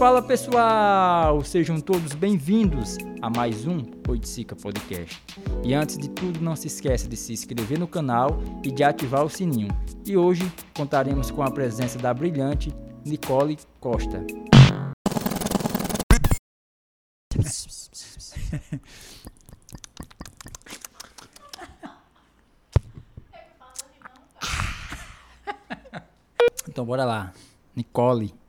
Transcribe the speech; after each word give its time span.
Fala 0.00 0.22
pessoal, 0.22 1.44
sejam 1.44 1.78
todos 1.78 2.14
bem-vindos 2.14 2.96
a 3.20 3.28
mais 3.28 3.66
um 3.66 3.82
Oiticica 4.08 4.56
Podcast. 4.56 5.22
E 5.62 5.74
antes 5.74 5.98
de 5.98 6.08
tudo, 6.08 6.40
não 6.40 6.56
se 6.56 6.68
esqueça 6.68 7.06
de 7.06 7.18
se 7.18 7.34
inscrever 7.34 7.78
no 7.78 7.86
canal 7.86 8.40
e 8.64 8.70
de 8.70 8.82
ativar 8.82 9.22
o 9.22 9.28
sininho. 9.28 9.68
E 10.06 10.16
hoje 10.16 10.50
contaremos 10.74 11.30
com 11.30 11.42
a 11.42 11.50
presença 11.50 11.98
da 11.98 12.14
brilhante 12.14 12.74
Nicole 13.04 13.58
Costa. 13.78 14.24
Então 26.68 26.84
bora 26.84 27.04
lá. 27.04 27.32
Nicole. 27.74 28.39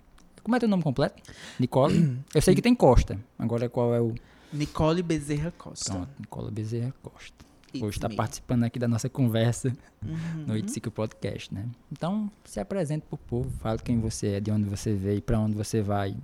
Como 0.52 0.58
é 0.58 0.60
teu 0.60 0.68
nome 0.68 0.84
completo? 0.84 1.24
Nicole? 1.58 2.20
Eu 2.36 2.42
sei 2.42 2.54
que 2.54 2.62
tem 2.62 2.76
Costa. 2.76 3.18
Agora 3.40 3.70
qual 3.70 3.96
é 3.96 4.02
o. 4.02 4.14
Nicole 4.52 5.02
Bezerra 5.02 5.50
Costa. 5.58 5.94
Pronto, 5.94 6.10
Nicole 6.20 6.52
Bezerra 6.52 6.94
Costa. 7.02 7.46
It's 7.74 7.82
Hoje 7.82 7.96
está 7.98 8.10
participando 8.10 8.66
aqui 8.66 8.78
da 8.78 8.86
nossa 8.86 9.08
conversa 9.08 9.72
Uhum. 10.06 10.44
no 10.48 10.58
Itzico 10.58 10.92
Podcast, 10.92 11.54
né? 11.54 11.70
Então, 11.90 12.30
se 12.44 12.60
apresente 12.60 13.06
pro 13.08 13.18
povo, 13.18 13.50
fale 13.62 13.80
quem 13.80 14.02
você 14.02 14.28
é, 14.34 14.40
de 14.42 14.52
onde 14.52 14.68
você 14.68 14.94
veio, 14.94 15.22
pra 15.22 15.40
onde 15.40 15.56
você 15.56 15.82
vai, 15.82 16.18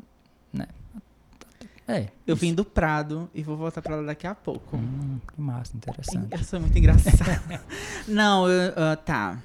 né? 0.52 0.68
É. 1.88 2.10
Eu 2.28 2.34
isso. 2.36 2.42
vim 2.42 2.54
do 2.54 2.66
Prado 2.66 3.30
e 3.34 3.42
vou 3.44 3.56
voltar 3.56 3.82
pra 3.82 3.96
lá 3.96 4.02
daqui 4.02 4.28
a 4.28 4.36
pouco. 4.36 4.76
Hum, 4.76 5.22
que 5.34 5.40
massa, 5.40 5.78
interessante. 5.78 6.28
Eu 6.34 6.44
sou 6.44 6.60
muito 6.60 6.78
engraçada. 6.78 7.64
Não, 8.06 8.50
eu, 8.50 8.74
ah, 8.76 8.98
tá. 8.98 9.42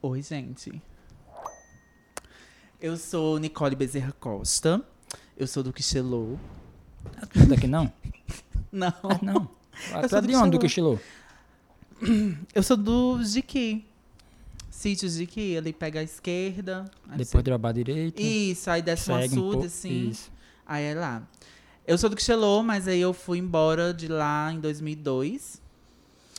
Oi, 0.00 0.22
gente. 0.22 0.80
Eu 2.80 2.96
sou 2.96 3.38
Nicole 3.38 3.76
Bezerra 3.76 4.12
Costa. 4.18 4.82
Eu 5.36 5.46
sou 5.46 5.62
do 5.62 5.72
Quixelô. 5.72 6.36
Ah, 7.16 7.26
tu 7.26 7.38
não 7.38 7.44
é 7.46 7.48
daqui 7.48 7.66
não? 7.66 7.92
Não. 8.72 8.88
Ah, 9.02 9.18
não. 9.20 9.50
Ah, 9.92 10.02
Eu 10.02 10.08
tu 10.08 10.16
é 10.16 10.20
de 10.20 10.36
onde, 10.36 10.50
do 10.52 10.58
Quixelô. 10.60 10.96
Eu 12.54 12.62
sou 12.62 12.76
do 12.76 13.20
Jiqui. 13.24 13.84
Sítio 14.70 15.08
Jiqui. 15.08 15.56
Ali 15.56 15.72
pega 15.72 15.98
a 16.00 16.02
esquerda. 16.04 16.88
aí 17.08 17.18
Depois 17.18 17.42
de 17.42 17.50
trabalhar 17.50 17.72
direito. 17.74 18.16
você- 18.22 18.28
Isso, 18.28 18.70
aí 18.70 18.80
desce 18.80 19.10
uma 19.10 19.18
um 19.18 19.22
açude, 19.24 19.66
assim. 19.66 20.08
Isso. 20.10 20.30
Aí 20.64 20.84
é 20.84 20.94
lá. 20.94 21.22
Eu 21.86 21.98
sou 21.98 22.08
do 22.08 22.14
Quixelô, 22.14 22.62
mas 22.62 22.86
aí 22.86 23.00
eu 23.00 23.12
fui 23.12 23.38
embora 23.38 23.92
de 23.92 24.06
lá 24.06 24.52
em 24.52 24.60
2002. 24.60 25.60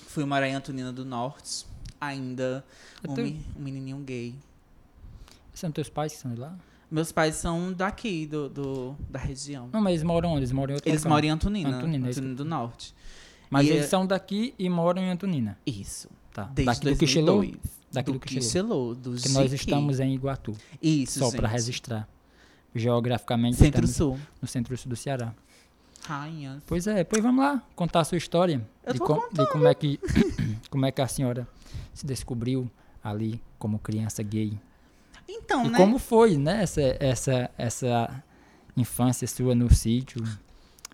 Fui 0.08 0.23
morar 0.23 0.47
em 0.47 0.53
Antonina 0.56 0.94
do 0.94 1.03
Norte. 1.03 1.66
Ainda 2.00 2.64
um, 3.06 3.14
um 3.59 3.62
menininho 3.64 3.97
gay. 3.97 4.36
São 5.53 5.71
teus 5.71 5.89
pais 5.89 6.13
que 6.13 6.19
são 6.19 6.33
de 6.33 6.39
lá? 6.39 6.55
Meus 6.89 7.11
pais 7.11 7.35
são 7.35 7.71
daqui, 7.71 8.25
do, 8.27 8.49
do- 8.49 8.95
da 9.09 9.17
região. 9.19 9.69
Não, 9.71 9.80
mas 9.81 9.94
eles 9.94 10.03
moram 10.03 10.30
onde? 10.31 10.39
Eles 10.39 10.52
moram 10.52 10.71
em 10.71 10.75
outro 10.75 10.89
Eles 10.89 11.02
local. 11.03 11.16
moram 11.16 11.27
em 11.27 11.31
Antonina. 11.31 11.69
Antonina, 11.69 12.07
Antonina, 12.09 12.09
é 12.09 12.13
que- 12.13 12.35
do 12.35 12.45
Norte. 12.45 12.94
Mas 13.49 13.66
E 13.67 13.69
eles 13.69 13.83
é- 13.83 13.88
são 13.88 14.05
daqui 14.05 14.53
e 14.59 14.69
moram 14.69 15.02
em 15.02 15.09
Antonina. 15.09 15.57
Isso. 15.66 16.09
Tá. 16.33 16.44
Desde 16.53 16.66
Daqui 16.66 16.89
do 16.94 16.97
Quixilô? 16.99 17.25
2002. 17.38 17.81
Daqui 17.91 18.11
do, 18.13 18.19
Quixilô. 18.19 18.41
Quixelô, 18.41 18.95
do 18.95 19.22
Que 19.22 19.29
nós 19.29 19.52
Jiqui. 19.52 19.66
estamos 19.66 19.99
em 19.99 20.13
Iguatu. 20.13 20.53
Isso, 20.81 21.19
Só 21.19 21.31
para 21.31 21.47
gente. 21.49 21.57
registrar. 21.57 22.07
Geograficamente 22.73 23.53
estamos 23.55 23.89
Centro-Sul. 23.91 24.19
no 24.41 24.47
centro-sul 24.47 24.89
do 24.89 24.95
Ceará. 24.95 25.33
Rainhas. 26.05 26.63
Pois 26.66 26.88
é, 26.88 27.03
pois 27.03 27.22
vamos 27.22 27.44
lá 27.44 27.61
contar 27.75 27.99
a 27.99 28.03
sua 28.05 28.17
história. 28.17 28.66
Eu 28.85 28.94
de, 28.94 28.99
tô 28.99 29.29
de 29.31 29.45
como 29.52 29.67
é 29.67 29.73
que 29.73 29.99
como 30.69 30.85
é 30.85 30.91
que 30.91 31.02
a 31.02 31.07
senhora 31.07 31.47
se 31.94 32.05
descobriu 32.05 32.69
ali 33.03 33.41
como 33.59 33.77
criança 33.77 34.23
gay. 34.23 34.57
Então, 35.34 35.66
e 35.66 35.70
né? 35.70 35.78
como 35.78 35.98
foi, 35.98 36.38
né, 36.38 36.64
essa 36.64 36.82
essa 37.00 37.50
essa 37.58 38.24
infância 38.76 39.26
sua 39.28 39.56
no 39.56 39.74
sítio 39.74 40.22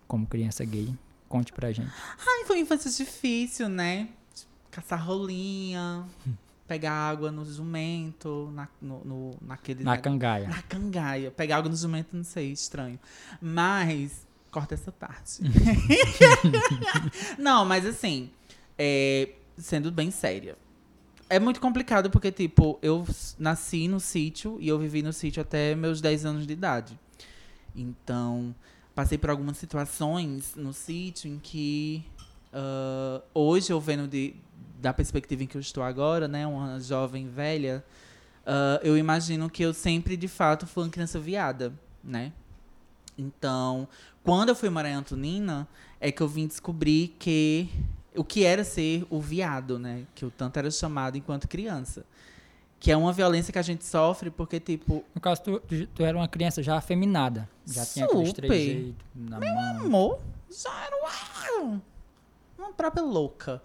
como 0.08 0.26
criança 0.28 0.64
gay? 0.64 0.94
Conte 1.28 1.52
pra 1.52 1.72
gente. 1.72 1.92
Ai, 2.20 2.46
foi 2.46 2.58
uma 2.58 2.62
infância 2.64 2.90
difícil, 2.90 3.68
né? 3.68 4.08
Caçar 4.72 5.04
rolinha, 5.06 6.06
pegar 6.68 6.94
água 6.94 7.32
no 7.32 7.44
jumento, 7.44 8.50
na, 8.54 8.68
no, 8.82 9.04
no- 9.04 9.38
naquele... 9.42 9.84
Na 9.84 9.98
cangaia. 9.98 10.48
na 10.48 10.62
cangaia. 10.62 11.32
Pegar 11.32 11.58
água 11.58 11.70
no 11.70 11.76
jumento, 11.76 12.16
não 12.16 12.24
sei, 12.24 12.52
estranho. 12.52 13.00
Mas, 13.42 14.26
corta 14.52 14.74
essa 14.76 14.92
parte. 14.92 15.42
não, 17.38 17.66
mas 17.66 17.86
assim, 17.86 18.30
é, 18.78 19.30
sendo 19.58 19.92
bem 19.92 20.12
séria. 20.12 20.58
É 21.30 21.40
muito 21.40 21.60
complicado 21.60 22.10
porque, 22.10 22.32
tipo, 22.32 22.80
eu 22.82 23.06
nasci 23.38 23.88
no 23.88 24.00
sítio 24.00 24.58
e 24.62 24.68
eu 24.68 24.80
vivi 24.80 25.02
no 25.02 25.12
sítio 25.12 25.42
até 25.42 25.76
meus 25.76 26.00
10 26.00 26.26
anos 26.26 26.48
de 26.48 26.54
idade. 26.54 26.98
Então, 27.76 28.56
passei 28.96 29.18
por 29.18 29.30
algumas 29.30 29.58
situações 29.58 30.56
no 30.56 30.74
sítio 30.74 31.30
em 31.30 31.38
que 31.38 32.06
ah, 32.54 33.22
hoje 33.34 33.72
eu 33.72 33.80
vendo 33.80 34.08
de, 34.08 34.34
da 34.80 34.94
perspectiva 34.94 35.44
em 35.44 35.48
que 35.48 35.58
eu 35.58 35.62
estou 35.62 35.84
agora, 35.84 36.28
né, 36.28 36.48
uma 36.48 36.80
jovem 36.80 37.28
velha, 37.28 37.84
ah, 38.46 38.80
eu 38.84 38.98
imagino 38.98 39.50
que 39.50 39.64
eu 39.64 39.74
sempre 39.74 40.18
de 40.18 40.28
fato 40.28 40.66
fui 40.66 40.84
uma 40.84 40.90
criança 40.90 41.20
viada, 41.20 41.74
né? 42.04 42.32
Então, 43.18 43.88
quando 44.24 44.50
eu 44.50 44.56
fui 44.56 44.70
morar 44.70 44.90
em 44.90 44.94
Antonina, 44.94 45.68
é 46.00 46.12
que 46.12 46.22
eu 46.22 46.28
vim 46.28 46.48
descobrir 46.48 47.16
que 47.20 47.70
o 48.18 48.24
que 48.24 48.44
era 48.44 48.64
ser 48.64 49.06
o 49.10 49.22
viado, 49.22 49.78
né? 49.80 50.04
Que 50.16 50.26
eu 50.26 50.32
tanto 50.32 50.58
era 50.58 50.70
chamado 50.72 51.18
enquanto 51.18 51.48
criança. 51.48 52.06
Que 52.80 52.92
é 52.92 52.98
uma 52.98 53.12
violência 53.12 53.52
que 53.52 53.58
a 53.58 53.64
gente 53.64 53.86
sofre 53.86 54.30
porque, 54.30 54.60
tipo, 54.60 55.04
No 55.16 55.22
caso, 55.22 55.42
tu, 55.42 55.60
tu, 55.96 56.04
era 56.04 56.18
uma 56.18 56.28
criança 56.28 56.62
já 56.62 56.78
afeminada. 56.78 57.50
Já 57.66 57.86
tinha 57.86 58.06
aqueles 58.06 58.30
Super. 58.30 58.48
trejeitos 58.48 58.96
na 59.16 59.40
mão. 59.40 59.86
amor, 59.86 60.20
já 60.52 60.86
era 60.86 60.96
uma, 60.96 61.82
uma 62.58 62.74
própria 62.74 63.04
louca. 63.04 63.62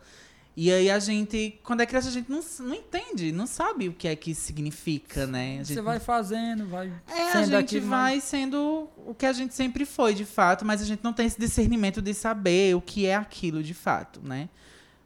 E 0.55 0.71
aí 0.71 0.91
a 0.91 0.99
gente, 0.99 1.59
quando 1.63 1.81
é 1.81 1.87
criança, 1.87 2.09
a 2.09 2.13
gente 2.13 2.31
não, 2.31 2.41
não 2.61 2.75
entende, 2.75 3.33
não 3.33 3.47
sabe 3.47 3.89
o 3.89 3.93
que 3.95 4.07
é 4.07 4.15
que 4.15 4.35
significa, 4.35 5.27
né? 5.27 5.55
A 5.55 5.65
gente 5.65 5.75
Você 5.75 5.81
vai 5.81 5.99
fazendo, 5.99 6.67
vai 6.67 6.93
É, 7.09 7.33
a 7.33 7.43
gente 7.43 7.55
aquilo, 7.55 7.87
vai 7.87 8.21
sendo 8.21 8.87
o 9.07 9.15
que 9.15 9.25
a 9.25 9.33
gente 9.33 9.55
sempre 9.55 9.87
foi, 9.87 10.13
de 10.13 10.27
fato, 10.27 10.65
mas 10.65 10.83
a 10.83 10.85
gente 10.85 11.03
não 11.03 11.13
tem 11.13 11.25
esse 11.27 11.41
discernimento 11.41 12.03
de 12.03 12.13
saber 12.13 12.77
o 12.77 12.83
que 12.83 13.07
é 13.07 13.15
aquilo 13.15 13.63
de 13.63 13.73
fato, 13.73 14.21
né? 14.23 14.51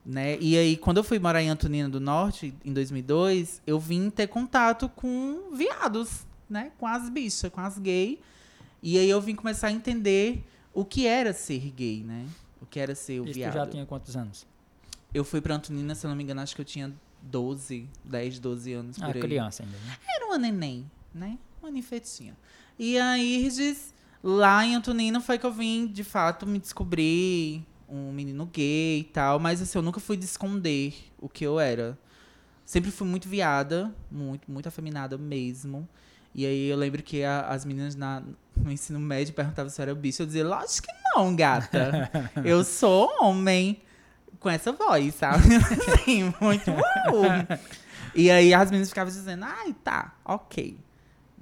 né? 0.05 0.37
E 0.41 0.57
aí, 0.57 0.77
quando 0.77 0.97
eu 0.97 1.05
fui 1.05 1.19
morar 1.21 1.41
em 1.41 1.49
Antonina 1.49 1.89
do 1.89 2.01
Norte, 2.01 2.53
em 2.65 2.73
2002, 2.73 3.63
eu 3.65 3.79
vim 3.79 4.11
ter 4.11 4.27
contato 4.27 4.89
com 4.89 5.51
viados, 5.53 6.27
né? 6.51 6.73
Com 6.77 6.89
as 6.89 7.09
bichas, 7.09 7.51
com 7.51 7.61
as 7.61 7.79
gays. 7.79 8.19
E 8.83 8.99
aí 8.99 9.09
eu 9.09 9.21
vim 9.21 9.35
começar 9.35 9.69
a 9.69 9.73
entender 9.73 10.45
o 10.75 10.85
que 10.85 11.07
era 11.07 11.33
ser 11.33 11.71
gay, 11.71 12.03
né? 12.05 12.27
O 12.61 12.67
que 12.67 12.81
era 12.81 12.95
ser 12.95 13.21
o 13.21 13.25
Isso 13.25 13.35
viado. 13.35 13.55
já 13.55 13.67
tinha 13.67 13.87
quantos 13.87 14.17
anos? 14.17 14.47
Eu 15.17 15.25
fui 15.25 15.41
pra 15.41 15.55
Antonina, 15.55 15.95
se 15.95 16.05
eu 16.07 16.11
não 16.11 16.17
me 16.17 16.23
engano, 16.23 16.41
acho 16.43 16.55
que 16.55 16.61
eu 16.61 16.65
tinha 16.65 16.93
12, 17.23 17.89
10, 18.05 18.39
12 18.39 18.73
anos 18.73 18.99
por 18.99 19.09
Ah, 19.09 19.13
criança 19.15 19.63
ainda, 19.63 19.77
né? 19.79 19.97
Era 20.15 20.27
uma 20.27 20.39
neném, 20.39 20.91
né? 21.15 21.39
Uma 21.63 21.71
ninfetinha. 21.71 22.37
E 22.79 22.99
a 22.99 23.17
Iris, 23.19 23.95
lá 24.23 24.65
em 24.67 24.75
Antonina, 24.75 25.21
foi 25.21 25.39
que 25.39 25.47
eu 25.47 25.53
vim, 25.53 25.87
de 25.87 26.05
fato, 26.05 26.47
me 26.47 26.59
descobrir 26.59 27.65
um 27.89 28.13
menino 28.13 28.45
gay 28.47 29.01
e 29.01 29.05
tal. 29.05 29.39
Mas, 29.39 29.63
assim, 29.63 29.79
eu 29.79 29.83
nunca 29.83 30.01
fui 30.01 30.17
de 30.17 30.25
esconder 30.27 30.95
o 31.19 31.29
que 31.29 31.45
eu 31.45 31.59
era. 31.59 31.99
Sempre 32.65 32.91
fui 32.91 33.07
muito 33.07 33.29
viada, 33.29 33.95
muito, 34.11 34.51
muito 34.51 34.69
afeminada 34.69 35.17
mesmo. 35.17 35.89
E 36.35 36.45
aí 36.45 36.67
eu 36.69 36.77
lembro 36.77 37.03
que 37.03 37.23
a- 37.25 37.47
as 37.49 37.65
meninas 37.65 37.95
na, 37.95 38.23
no 38.55 38.71
ensino 38.71 39.01
médio 39.01 39.33
perguntavam 39.33 39.71
se 39.71 39.81
eu 39.81 39.85
era 39.85 39.95
bicho. 39.95 40.21
Eu 40.23 40.27
dizia, 40.27 40.47
lógico 40.47 40.87
que 40.89 40.93
não, 41.15 41.35
gata. 41.35 42.11
eu 42.45 42.63
sou 42.65 43.09
homem. 43.23 43.81
Com 44.41 44.51
essa 44.51 44.73
voz, 44.73 45.15
sabe? 45.15 45.57
assim, 45.57 46.33
muito. 46.41 46.71
Uh. 46.71 47.59
E 48.15 48.31
aí 48.31 48.55
as 48.55 48.71
meninas 48.71 48.89
ficavam 48.89 49.13
dizendo, 49.13 49.45
ai, 49.45 49.75
tá, 49.85 50.15
ok. 50.25 50.77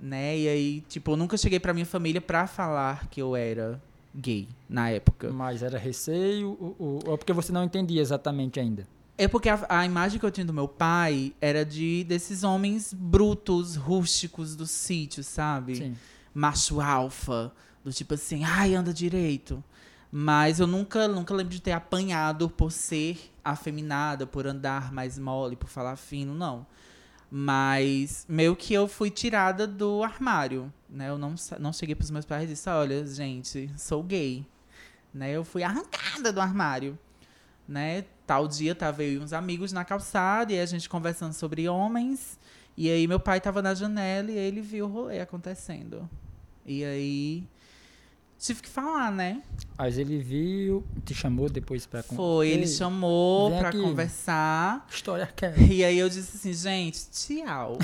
Né? 0.01 0.39
E 0.39 0.49
aí, 0.49 0.81
tipo, 0.89 1.13
eu 1.13 1.17
nunca 1.17 1.37
cheguei 1.37 1.61
pra 1.61 1.73
minha 1.73 1.87
família 1.87 2.21
pra 2.21 2.47
falar 2.47 3.07
que 3.09 3.23
eu 3.23 3.37
era 3.37 3.81
gay 4.15 4.49
na 4.69 4.91
época. 4.91 5.31
Mas 5.31 5.63
era 5.63 5.79
receio 5.79 6.57
ou, 6.61 6.77
ou, 6.79 7.01
ou 7.07 7.19
porque 7.19 7.33
você 7.33 7.53
não 7.53 7.65
entendia 7.65 8.01
exatamente 8.01 8.61
ainda? 8.61 8.87
É 9.17 9.29
porque 9.29 9.49
a, 9.49 9.65
a 9.69 9.87
imagem 9.87 10.19
que 10.19 10.27
eu 10.27 10.31
tinha 10.31 10.45
do 10.45 10.53
meu 10.53 10.67
pai 10.67 11.33
era 11.41 11.65
de 11.65 12.05
desses 12.05 12.43
homens 12.43 12.93
brutos, 12.93 13.77
rústicos 13.77 14.57
do 14.57 14.67
sítio, 14.67 15.23
sabe? 15.23 15.77
Sim. 15.77 15.97
Macho 16.35 16.81
alfa, 16.81 17.53
do 17.85 17.93
tipo 17.93 18.15
assim, 18.15 18.43
ai, 18.43 18.75
anda 18.75 18.93
direito. 18.93 19.63
Mas 20.17 20.61
eu 20.61 20.69
nunca, 20.69 21.09
nunca 21.09 21.35
lembro 21.35 21.53
de 21.53 21.61
ter 21.61 21.73
apanhado 21.73 22.49
por 22.49 22.71
ser 22.71 23.35
afeminada, 23.45 24.25
por 24.25 24.47
andar 24.47 24.93
mais 24.93 25.19
mole, 25.19 25.57
por 25.57 25.69
falar 25.69 25.97
fino, 25.97 26.33
não. 26.33 26.65
Mas 27.29 28.25
meio 28.29 28.55
que 28.55 28.73
eu 28.73 28.87
fui 28.87 29.11
tirada 29.11 29.67
do 29.67 30.05
armário, 30.05 30.73
né? 30.89 31.09
Eu 31.09 31.19
não, 31.19 31.35
não 31.59 31.73
cheguei 31.73 31.97
pros 31.97 32.13
meus 32.13 32.25
pais 32.25 32.45
e 32.45 32.53
disse, 32.53 32.71
olha, 32.71 33.05
gente, 33.05 33.69
sou 33.77 34.05
gay. 34.05 34.47
Né? 35.13 35.33
Eu 35.33 35.43
fui 35.43 35.65
arrancada 35.65 36.33
do 36.33 36.41
armário. 36.41 36.97
Né? 37.67 38.05
Tal 38.25 38.47
dia 38.47 38.73
tava 38.73 39.03
eu 39.03 39.15
e 39.15 39.19
uns 39.19 39.33
amigos 39.33 39.73
na 39.73 39.85
calçada 39.85 40.53
e 40.53 40.61
a 40.61 40.67
gente 40.67 40.89
conversando 40.89 41.33
sobre 41.33 41.69
homens. 41.69 42.39
E 42.77 42.89
aí 42.89 43.09
meu 43.09 43.19
pai 43.19 43.41
tava 43.41 43.61
na 43.61 43.75
janela 43.75 44.31
e 44.31 44.39
ele 44.39 44.61
viu 44.61 44.87
o 44.87 44.89
rolê 44.89 45.19
acontecendo. 45.19 46.09
E 46.65 46.85
aí 46.85 47.49
tive 48.47 48.63
que 48.63 48.69
falar, 48.69 49.11
né? 49.11 49.43
Mas 49.77 49.99
ele 49.99 50.19
viu, 50.19 50.85
te 51.05 51.15
chamou 51.15 51.49
depois 51.49 51.87
pra 51.87 52.03
con- 52.03 52.15
Foi, 52.17 52.49
ele 52.49 52.67
chamou 52.67 53.51
vem 53.51 53.59
pra 53.59 53.69
aqui. 53.71 53.81
conversar. 53.81 54.87
História 54.91 55.27
quer. 55.35 55.59
E 55.61 55.85
aí 55.85 55.99
eu 55.99 56.09
disse 56.09 56.37
assim, 56.37 56.53
gente, 56.53 57.09
tchau. 57.11 57.79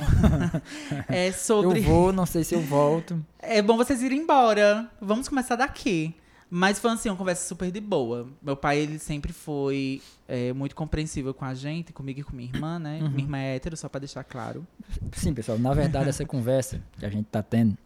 é 1.09 1.29
Eu 1.29 1.33
sobre. 1.33 1.81
vou, 1.81 2.13
não 2.13 2.27
sei 2.27 2.45
se 2.45 2.55
eu 2.55 2.61
volto. 2.61 3.25
É 3.39 3.61
bom 3.63 3.77
vocês 3.77 4.03
irem 4.03 4.21
embora. 4.21 4.89
Vamos 5.01 5.29
começar 5.29 5.57
daqui. 5.57 6.15
Mas 6.53 6.81
foi 6.81 6.91
assim, 6.91 7.09
uma 7.09 7.17
conversa 7.17 7.47
super 7.47 7.71
de 7.71 7.81
boa. 7.81 8.27
Meu 8.43 8.57
pai, 8.57 8.79
ele 8.79 8.99
sempre 8.99 9.33
foi 9.33 10.03
é, 10.27 10.53
muito 10.53 10.75
compreensível 10.75 11.33
com 11.33 11.45
a 11.45 11.55
gente, 11.55 11.93
comigo 11.93 12.21
e 12.21 12.23
com 12.25 12.35
minha 12.35 12.49
irmã, 12.53 12.77
né? 12.77 12.99
Uhum. 13.01 13.09
Minha 13.09 13.23
irmã 13.23 13.39
é 13.39 13.55
hétero, 13.55 13.77
só 13.77 13.89
pra 13.89 14.01
deixar 14.01 14.25
claro. 14.25 14.67
Sim, 15.13 15.33
pessoal, 15.33 15.59
na 15.61 15.73
verdade 15.73 16.09
essa 16.09 16.25
conversa 16.27 16.83
que 16.99 17.07
a 17.07 17.09
gente 17.09 17.27
tá 17.27 17.41
tendo, 17.41 17.79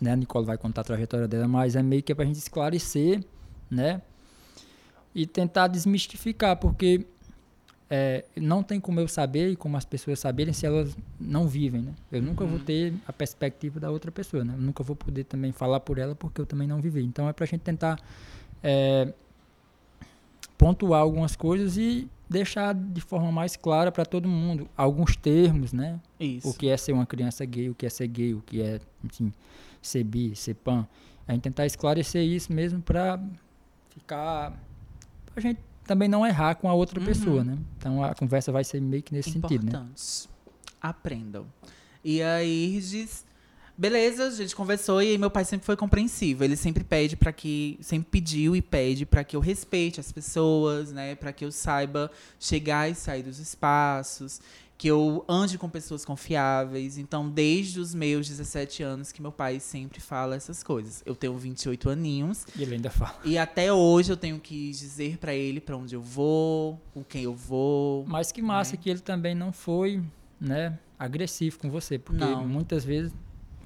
né, 0.00 0.12
a 0.12 0.16
Nicole 0.16 0.44
vai 0.46 0.58
contar 0.58 0.80
a 0.82 0.84
trajetória 0.84 1.26
dela, 1.28 1.46
mas 1.48 1.76
é 1.76 1.82
meio 1.82 2.02
que 2.02 2.12
é 2.12 2.14
pra 2.14 2.24
gente 2.24 2.36
esclarecer, 2.36 3.22
né, 3.70 4.00
e 5.14 5.26
tentar 5.26 5.68
desmistificar, 5.68 6.56
porque 6.56 7.06
é, 7.88 8.24
não 8.36 8.62
tem 8.62 8.80
como 8.80 8.98
eu 9.00 9.06
saber 9.08 9.50
e 9.50 9.56
como 9.56 9.76
as 9.76 9.84
pessoas 9.84 10.18
saberem 10.18 10.52
se 10.52 10.66
elas 10.66 10.96
não 11.20 11.46
vivem, 11.48 11.82
né. 11.82 11.94
Eu 12.10 12.20
nunca 12.20 12.44
vou 12.44 12.58
Uhum. 12.58 12.64
ter 12.64 12.92
a 13.06 13.12
perspectiva 13.12 13.78
da 13.80 13.90
outra 13.90 14.10
pessoa, 14.12 14.44
né, 14.44 14.54
eu 14.54 14.60
nunca 14.60 14.82
vou 14.82 14.96
poder 14.96 15.24
também 15.24 15.52
falar 15.52 15.80
por 15.80 15.98
ela 15.98 16.14
porque 16.14 16.40
eu 16.40 16.46
também 16.46 16.66
não 16.68 16.80
vivi. 16.80 17.02
Então 17.04 17.28
é 17.28 17.32
pra 17.32 17.46
gente 17.46 17.60
tentar 17.62 17.98
é, 18.62 19.12
pontuar 20.58 21.00
algumas 21.02 21.36
coisas 21.36 21.76
e 21.76 22.08
deixar 22.28 22.74
de 22.74 23.00
forma 23.00 23.30
mais 23.30 23.56
clara 23.56 23.90
para 23.92 24.04
todo 24.04 24.28
mundo 24.28 24.68
alguns 24.76 25.16
termos, 25.16 25.72
né? 25.72 26.00
Isso. 26.18 26.48
O 26.48 26.54
que 26.54 26.68
é 26.68 26.76
ser 26.76 26.92
uma 26.92 27.06
criança 27.06 27.44
gay, 27.44 27.68
o 27.70 27.74
que 27.74 27.86
é 27.86 27.90
ser 27.90 28.06
gay, 28.08 28.34
o 28.34 28.40
que 28.42 28.60
é, 28.62 28.80
enfim, 29.04 29.32
ser 29.82 30.04
bi, 30.04 30.34
ser 30.34 30.54
pan. 30.54 30.86
A 31.28 31.32
gente 31.32 31.42
tentar 31.42 31.66
esclarecer 31.66 32.22
isso 32.24 32.52
mesmo 32.52 32.80
para 32.80 33.20
ficar. 33.90 34.52
a 35.34 35.40
gente 35.40 35.60
também 35.84 36.08
não 36.08 36.26
errar 36.26 36.54
com 36.56 36.68
a 36.68 36.72
outra 36.74 36.98
Uhum. 37.00 37.06
pessoa, 37.06 37.44
né? 37.44 37.58
Então 37.78 38.02
a 38.02 38.14
conversa 38.14 38.50
vai 38.50 38.64
ser 38.64 38.80
meio 38.80 39.02
que 39.02 39.12
nesse 39.12 39.30
sentido, 39.32 39.64
né? 39.64 39.68
Importantes. 39.70 40.28
Aprendam. 40.80 41.46
E 42.04 42.22
aí 42.22 42.80
diz. 42.80 43.25
Beleza, 43.78 44.28
a 44.28 44.30
gente 44.30 44.56
conversou 44.56 45.02
e 45.02 45.18
meu 45.18 45.30
pai 45.30 45.44
sempre 45.44 45.66
foi 45.66 45.76
compreensivo. 45.76 46.42
Ele 46.42 46.56
sempre 46.56 46.82
pede 46.82 47.14
para 47.16 47.30
que, 47.32 47.78
sempre 47.82 48.08
pediu 48.10 48.56
e 48.56 48.62
pede 48.62 49.04
para 49.04 49.22
que 49.22 49.36
eu 49.36 49.40
respeite 49.40 50.00
as 50.00 50.10
pessoas, 50.10 50.92
né, 50.92 51.14
para 51.14 51.30
que 51.32 51.44
eu 51.44 51.52
saiba 51.52 52.10
chegar 52.40 52.90
e 52.90 52.94
sair 52.94 53.22
dos 53.22 53.38
espaços, 53.38 54.40
que 54.78 54.88
eu 54.88 55.24
ande 55.28 55.58
com 55.58 55.68
pessoas 55.68 56.06
confiáveis. 56.06 56.96
Então, 56.96 57.28
desde 57.28 57.78
os 57.78 57.94
meus 57.94 58.26
17 58.28 58.82
anos 58.82 59.12
que 59.12 59.20
meu 59.20 59.32
pai 59.32 59.60
sempre 59.60 60.00
fala 60.00 60.36
essas 60.36 60.62
coisas. 60.62 61.02
Eu 61.04 61.14
tenho 61.14 61.36
28 61.36 61.90
aninhos 61.90 62.46
E 62.56 62.62
ele 62.62 62.76
ainda 62.76 62.88
fala. 62.90 63.18
e 63.24 63.36
até 63.36 63.70
hoje 63.70 64.10
eu 64.10 64.16
tenho 64.16 64.38
que 64.40 64.70
dizer 64.70 65.18
para 65.18 65.34
ele 65.34 65.60
para 65.60 65.76
onde 65.76 65.94
eu 65.94 66.00
vou, 66.02 66.80
com 66.94 67.04
quem 67.04 67.24
eu 67.24 67.34
vou. 67.34 68.06
Mas 68.06 68.32
que 68.32 68.40
massa 68.40 68.72
Né? 68.72 68.78
que 68.82 68.88
ele 68.88 69.00
também 69.00 69.34
não 69.34 69.52
foi, 69.52 70.02
né, 70.40 70.78
agressivo 70.98 71.58
com 71.58 71.70
você, 71.70 71.98
porque 71.98 72.24
Não. 72.24 72.46
muitas 72.46 72.82
vezes 72.82 73.12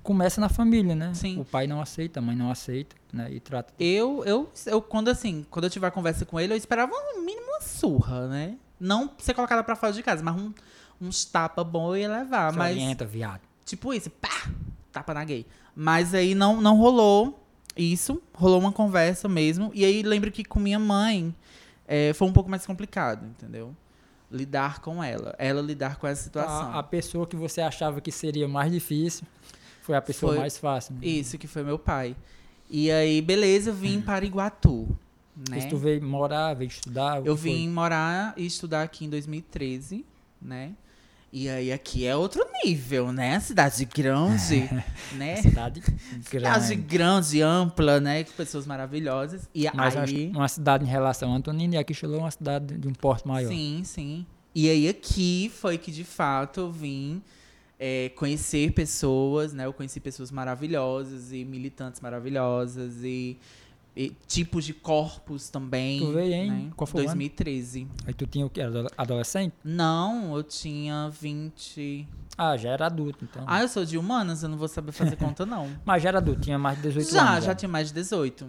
começa 0.02 0.40
na 0.40 0.48
família, 0.48 0.94
né? 0.94 1.12
Sim. 1.14 1.38
O 1.40 1.44
pai 1.44 1.66
não 1.66 1.80
aceita, 1.80 2.20
a 2.20 2.22
mãe 2.22 2.36
não 2.36 2.50
aceita, 2.50 2.96
né? 3.12 3.30
E 3.30 3.40
trata 3.40 3.72
Eu, 3.78 4.24
eu, 4.24 4.50
eu, 4.66 4.82
quando 4.82 5.08
assim, 5.08 5.46
quando 5.50 5.64
eu 5.64 5.70
tiver 5.70 5.86
a 5.86 5.90
conversa 5.90 6.24
com 6.24 6.38
ele, 6.38 6.52
eu 6.52 6.56
esperava 6.56 6.92
no 6.92 7.22
mínimo 7.22 7.46
uma 7.46 7.60
surra, 7.60 8.26
né? 8.28 8.56
Não 8.78 9.10
ser 9.18 9.34
colocada 9.34 9.62
pra 9.62 9.76
fora 9.76 9.92
de 9.92 10.02
casa, 10.02 10.22
mas 10.22 10.34
um, 10.40 10.52
uns 11.00 11.24
tapa 11.24 11.62
bom 11.62 11.94
eu 11.94 12.00
ia 12.00 12.08
levar. 12.08 12.52
Se 12.52 12.58
mas, 12.58 12.76
orienta, 12.76 13.04
viado. 13.04 13.42
tipo 13.64 13.92
isso, 13.92 14.10
pá, 14.10 14.50
tapa 14.90 15.12
na 15.12 15.24
gay. 15.24 15.46
Mas 15.74 16.14
aí 16.14 16.34
não, 16.34 16.60
não 16.60 16.76
rolou 16.76 17.44
isso, 17.76 18.22
rolou 18.34 18.58
uma 18.58 18.72
conversa 18.72 19.28
mesmo. 19.28 19.70
E 19.74 19.84
aí 19.84 20.02
lembro 20.02 20.30
que 20.30 20.44
com 20.44 20.58
minha 20.58 20.78
mãe 20.78 21.34
é, 21.86 22.12
foi 22.14 22.26
um 22.26 22.32
pouco 22.32 22.50
mais 22.50 22.64
complicado, 22.64 23.26
entendeu? 23.26 23.76
Lidar 24.30 24.80
com 24.80 25.02
ela, 25.02 25.34
ela 25.38 25.60
lidar 25.60 25.96
com 25.96 26.06
essa 26.06 26.22
situação. 26.22 26.72
A, 26.72 26.78
a 26.78 26.82
pessoa 26.82 27.26
que 27.26 27.36
você 27.36 27.60
achava 27.60 28.00
que 28.00 28.12
seria 28.12 28.46
mais 28.46 28.70
difícil 28.70 29.26
foi 29.90 29.96
a 29.96 30.02
pessoa 30.02 30.32
Foi- 30.32 30.40
mais 30.40 30.56
fácil. 30.56 30.94
Né? 30.94 31.00
Isso, 31.02 31.36
que 31.36 31.48
foi 31.48 31.64
meu 31.64 31.78
pai. 31.78 32.14
E 32.70 32.90
aí, 32.90 33.20
beleza, 33.20 33.70
eu 33.70 33.74
vim 33.74 34.00
para 34.00 34.24
Iguatu. 34.24 34.88
Né? 35.48 35.66
Tu 35.68 35.76
veio 35.76 36.04
morar, 36.04 36.54
veio 36.54 36.68
estudar? 36.68 37.16
Eu 37.26 37.34
que 37.34 37.42
foi? 37.42 37.50
vim 37.50 37.68
morar 37.68 38.34
e 38.36 38.46
estudar 38.46 38.82
aqui 38.82 39.04
em 39.06 39.08
2013, 39.10 40.04
né? 40.40 40.72
E 41.32 41.48
aí 41.48 41.72
aqui 41.72 42.04
é 42.06 42.14
outro 42.14 42.44
nível, 42.64 43.12
né? 43.12 43.38
Cidade 43.40 43.84
grande, 43.84 44.68
né? 45.14 45.36
Cidade 45.36 45.80
Cidade 45.82 46.30
grande. 46.30 46.74
grande, 46.76 47.42
ampla, 47.42 48.00
né? 48.00 48.22
Com 48.24 48.32
pessoas 48.32 48.66
maravilhosas. 48.66 49.48
E 49.54 49.66
Mas 49.74 49.96
aí... 49.96 50.30
uma 50.34 50.48
cidade 50.48 50.84
em 50.84 50.88
relação 50.88 51.32
a 51.32 51.36
Antonina 51.36 51.76
e 51.76 51.78
aqui 51.78 51.94
chegou 51.94 52.18
uma 52.18 52.30
cidade 52.30 52.76
de 52.76 52.86
um 52.86 52.92
porte 52.92 53.26
maior. 53.26 53.48
Sim, 53.48 53.82
sim. 53.84 54.26
E 54.54 54.68
aí 54.68 54.88
aqui 54.88 55.50
foi 55.54 55.78
que 55.78 55.90
de 55.90 56.04
fato 56.04 56.60
eu 56.60 56.70
vim 56.72 57.22
é, 57.82 58.10
conhecer 58.10 58.72
pessoas, 58.72 59.54
né? 59.54 59.64
Eu 59.64 59.72
conheci 59.72 59.98
pessoas 60.00 60.30
maravilhosas 60.30 61.32
e 61.32 61.44
militantes 61.46 62.00
maravilhosas 62.02 63.02
e, 63.02 63.38
e 63.96 64.10
tipos 64.26 64.66
de 64.66 64.74
corpos 64.74 65.48
também. 65.48 65.98
Tu 65.98 66.12
veio 66.12 66.34
em- 66.34 66.50
né? 66.50 66.70
qual 66.76 66.86
foi 66.86 67.00
o 67.00 67.04
ano? 67.04 67.14
2013. 67.16 67.88
Aí 68.06 68.12
tu 68.12 68.26
tinha 68.26 68.44
o? 68.46 68.50
Era 68.54 68.86
adolescente? 68.98 69.54
Não, 69.64 70.36
eu 70.36 70.42
tinha 70.42 71.08
20. 71.08 72.06
Ah, 72.36 72.54
já 72.56 72.70
era 72.70 72.86
adulto, 72.86 73.24
então. 73.24 73.44
Ah, 73.46 73.62
eu 73.62 73.68
sou 73.68 73.84
de 73.84 73.96
humanas, 73.98 74.42
eu 74.42 74.48
não 74.50 74.58
vou 74.58 74.68
saber 74.68 74.92
fazer 74.92 75.16
conta, 75.18 75.46
não. 75.46 75.68
Mas 75.84 76.02
já 76.02 76.10
era 76.10 76.18
adulto, 76.18 76.42
tinha 76.42 76.58
mais 76.58 76.76
de 76.76 76.82
18 76.82 77.10
já, 77.12 77.32
anos. 77.32 77.44
já 77.46 77.54
tinha 77.54 77.68
mais 77.68 77.88
de 77.88 77.94
18. 77.94 78.46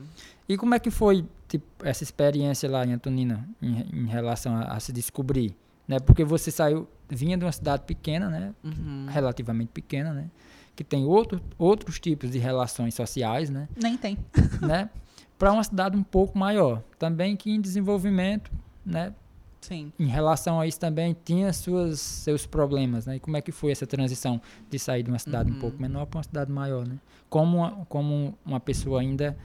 E 0.49 0.57
como 0.57 0.75
é 0.75 0.79
que 0.79 0.91
foi, 0.91 1.25
tipo, 1.47 1.65
essa 1.85 2.03
experiência 2.03 2.69
lá 2.69 2.85
em 2.85 2.91
Antonina, 2.93 3.47
em, 3.61 3.85
em 3.93 4.05
relação 4.07 4.55
a, 4.57 4.63
a 4.75 4.79
se 4.81 4.91
descobrir? 4.91 5.55
Né? 5.91 5.99
Porque 5.99 6.23
você 6.23 6.49
saiu, 6.49 6.87
vinha 7.09 7.37
de 7.37 7.43
uma 7.43 7.51
cidade 7.51 7.83
pequena, 7.85 8.29
né? 8.29 8.53
Uhum. 8.63 9.07
Relativamente 9.09 9.71
pequena, 9.73 10.13
né? 10.13 10.31
Que 10.73 10.85
tem 10.85 11.03
outro, 11.03 11.41
outros 11.57 11.99
tipos 11.99 12.31
de 12.31 12.39
relações 12.39 12.93
sociais, 12.95 13.49
né? 13.49 13.67
Nem 13.75 13.97
tem. 13.97 14.17
né? 14.65 14.89
Para 15.37 15.51
uma 15.51 15.61
cidade 15.65 15.97
um 15.97 16.03
pouco 16.03 16.37
maior. 16.39 16.81
Também 16.97 17.35
que 17.35 17.51
em 17.51 17.59
desenvolvimento, 17.59 18.49
né? 18.85 19.13
Sim. 19.59 19.91
Em 19.99 20.07
relação 20.07 20.61
a 20.61 20.65
isso 20.65 20.79
também 20.79 21.13
tinha 21.25 21.51
suas, 21.51 21.99
seus 21.99 22.45
problemas, 22.45 23.05
né? 23.05 23.17
E 23.17 23.19
como 23.19 23.35
é 23.35 23.41
que 23.41 23.51
foi 23.51 23.73
essa 23.73 23.85
transição 23.85 24.41
de 24.69 24.79
sair 24.79 25.03
de 25.03 25.09
uma 25.09 25.19
cidade 25.19 25.51
um 25.51 25.55
Uhum. 25.55 25.59
pouco 25.59 25.81
menor 25.81 26.05
para 26.05 26.19
uma 26.19 26.23
cidade 26.23 26.49
maior, 26.49 26.87
né? 26.87 26.95
Como 27.29 27.57
uma, 27.57 27.71
como 27.89 28.33
uma 28.45 28.61
pessoa 28.61 29.01
ainda 29.01 29.37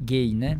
gay, 0.00 0.34
né? 0.34 0.58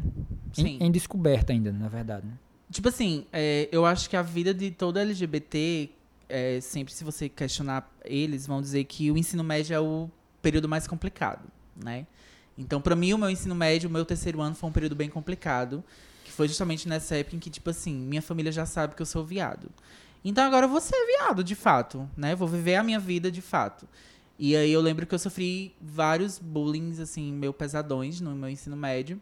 Sim. 0.52 0.76
Em, 0.78 0.88
em 0.88 0.90
descoberta 0.92 1.50
ainda, 1.54 1.72
na 1.72 1.88
verdade. 1.88 2.26
Né? 2.26 2.34
Tipo 2.70 2.88
assim, 2.88 3.26
é, 3.32 3.68
eu 3.72 3.84
acho 3.84 4.08
que 4.08 4.16
a 4.16 4.22
vida 4.22 4.54
de 4.54 4.70
todo 4.70 4.98
LGBT, 4.98 5.90
é, 6.28 6.60
sempre 6.60 6.94
se 6.94 7.02
você 7.02 7.28
questionar 7.28 7.90
eles, 8.04 8.46
vão 8.46 8.62
dizer 8.62 8.84
que 8.84 9.10
o 9.10 9.18
ensino 9.18 9.42
médio 9.42 9.74
é 9.74 9.80
o 9.80 10.08
período 10.40 10.68
mais 10.68 10.86
complicado, 10.86 11.42
né? 11.76 12.06
Então, 12.56 12.80
pra 12.80 12.94
mim, 12.94 13.12
o 13.12 13.18
meu 13.18 13.30
ensino 13.30 13.54
médio, 13.54 13.88
o 13.88 13.92
meu 13.92 14.04
terceiro 14.04 14.40
ano 14.40 14.54
foi 14.54 14.68
um 14.68 14.72
período 14.72 14.94
bem 14.94 15.08
complicado, 15.08 15.82
que 16.24 16.30
foi 16.30 16.46
justamente 16.46 16.88
nessa 16.88 17.16
época 17.16 17.36
em 17.36 17.38
que, 17.38 17.50
tipo 17.50 17.70
assim, 17.70 17.94
minha 17.94 18.22
família 18.22 18.52
já 18.52 18.66
sabe 18.66 18.94
que 18.94 19.02
eu 19.02 19.06
sou 19.06 19.24
viado. 19.24 19.68
Então 20.24 20.44
agora 20.44 20.66
eu 20.66 20.70
vou 20.70 20.80
ser 20.80 20.96
viado, 21.06 21.42
de 21.42 21.54
fato, 21.54 22.08
né? 22.16 22.34
Vou 22.34 22.46
viver 22.46 22.76
a 22.76 22.82
minha 22.82 23.00
vida 23.00 23.30
de 23.30 23.40
fato. 23.40 23.88
E 24.38 24.54
aí 24.54 24.70
eu 24.70 24.80
lembro 24.80 25.06
que 25.06 25.14
eu 25.14 25.18
sofri 25.18 25.74
vários 25.80 26.38
bullying, 26.38 27.00
assim, 27.00 27.32
meio 27.32 27.52
pesadões 27.52 28.20
no 28.20 28.34
meu 28.34 28.48
ensino 28.48 28.76
médio. 28.76 29.20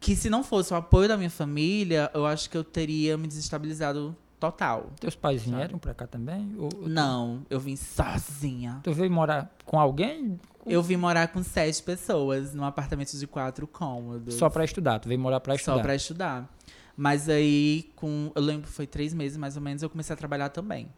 Que 0.00 0.14
se 0.14 0.30
não 0.30 0.42
fosse 0.44 0.72
o 0.72 0.76
apoio 0.76 1.08
da 1.08 1.16
minha 1.16 1.30
família, 1.30 2.10
eu 2.14 2.24
acho 2.24 2.48
que 2.48 2.56
eu 2.56 2.62
teria 2.64 3.16
me 3.16 3.26
desestabilizado 3.26 4.16
total. 4.38 4.90
Teus 5.00 5.16
pais 5.16 5.42
Sabe? 5.42 5.56
vieram 5.56 5.78
para 5.78 5.92
cá 5.92 6.06
também? 6.06 6.54
Ou, 6.56 6.64
ou 6.64 6.68
tu- 6.70 6.88
Não, 6.88 7.44
eu 7.50 7.58
vim 7.58 7.74
sozinha. 7.76 8.80
Tu 8.84 8.92
veio 8.92 9.10
morar 9.10 9.52
com 9.64 9.78
alguém? 9.78 10.38
Eu 10.64 10.82
vim 10.82 10.96
morar 10.96 11.28
com 11.28 11.42
sete 11.42 11.82
pessoas 11.82 12.54
num 12.54 12.64
apartamento 12.64 13.16
de 13.16 13.26
quatro 13.26 13.66
cômodos. 13.66 14.34
Só 14.34 14.48
para 14.48 14.64
estudar? 14.64 14.98
Tu 15.00 15.08
veio 15.08 15.20
morar 15.20 15.40
para 15.40 15.54
estudar? 15.54 15.76
Só 15.76 15.82
pra 15.82 15.94
estudar. 15.94 16.48
Mas 16.96 17.28
aí, 17.28 17.90
com. 17.96 18.30
Eu 18.34 18.42
lembro 18.42 18.68
foi 18.68 18.86
três 18.86 19.14
meses 19.14 19.36
mais 19.36 19.56
ou 19.56 19.62
menos, 19.62 19.82
eu 19.82 19.90
comecei 19.90 20.12
a 20.12 20.16
trabalhar 20.16 20.48
também. 20.50 20.88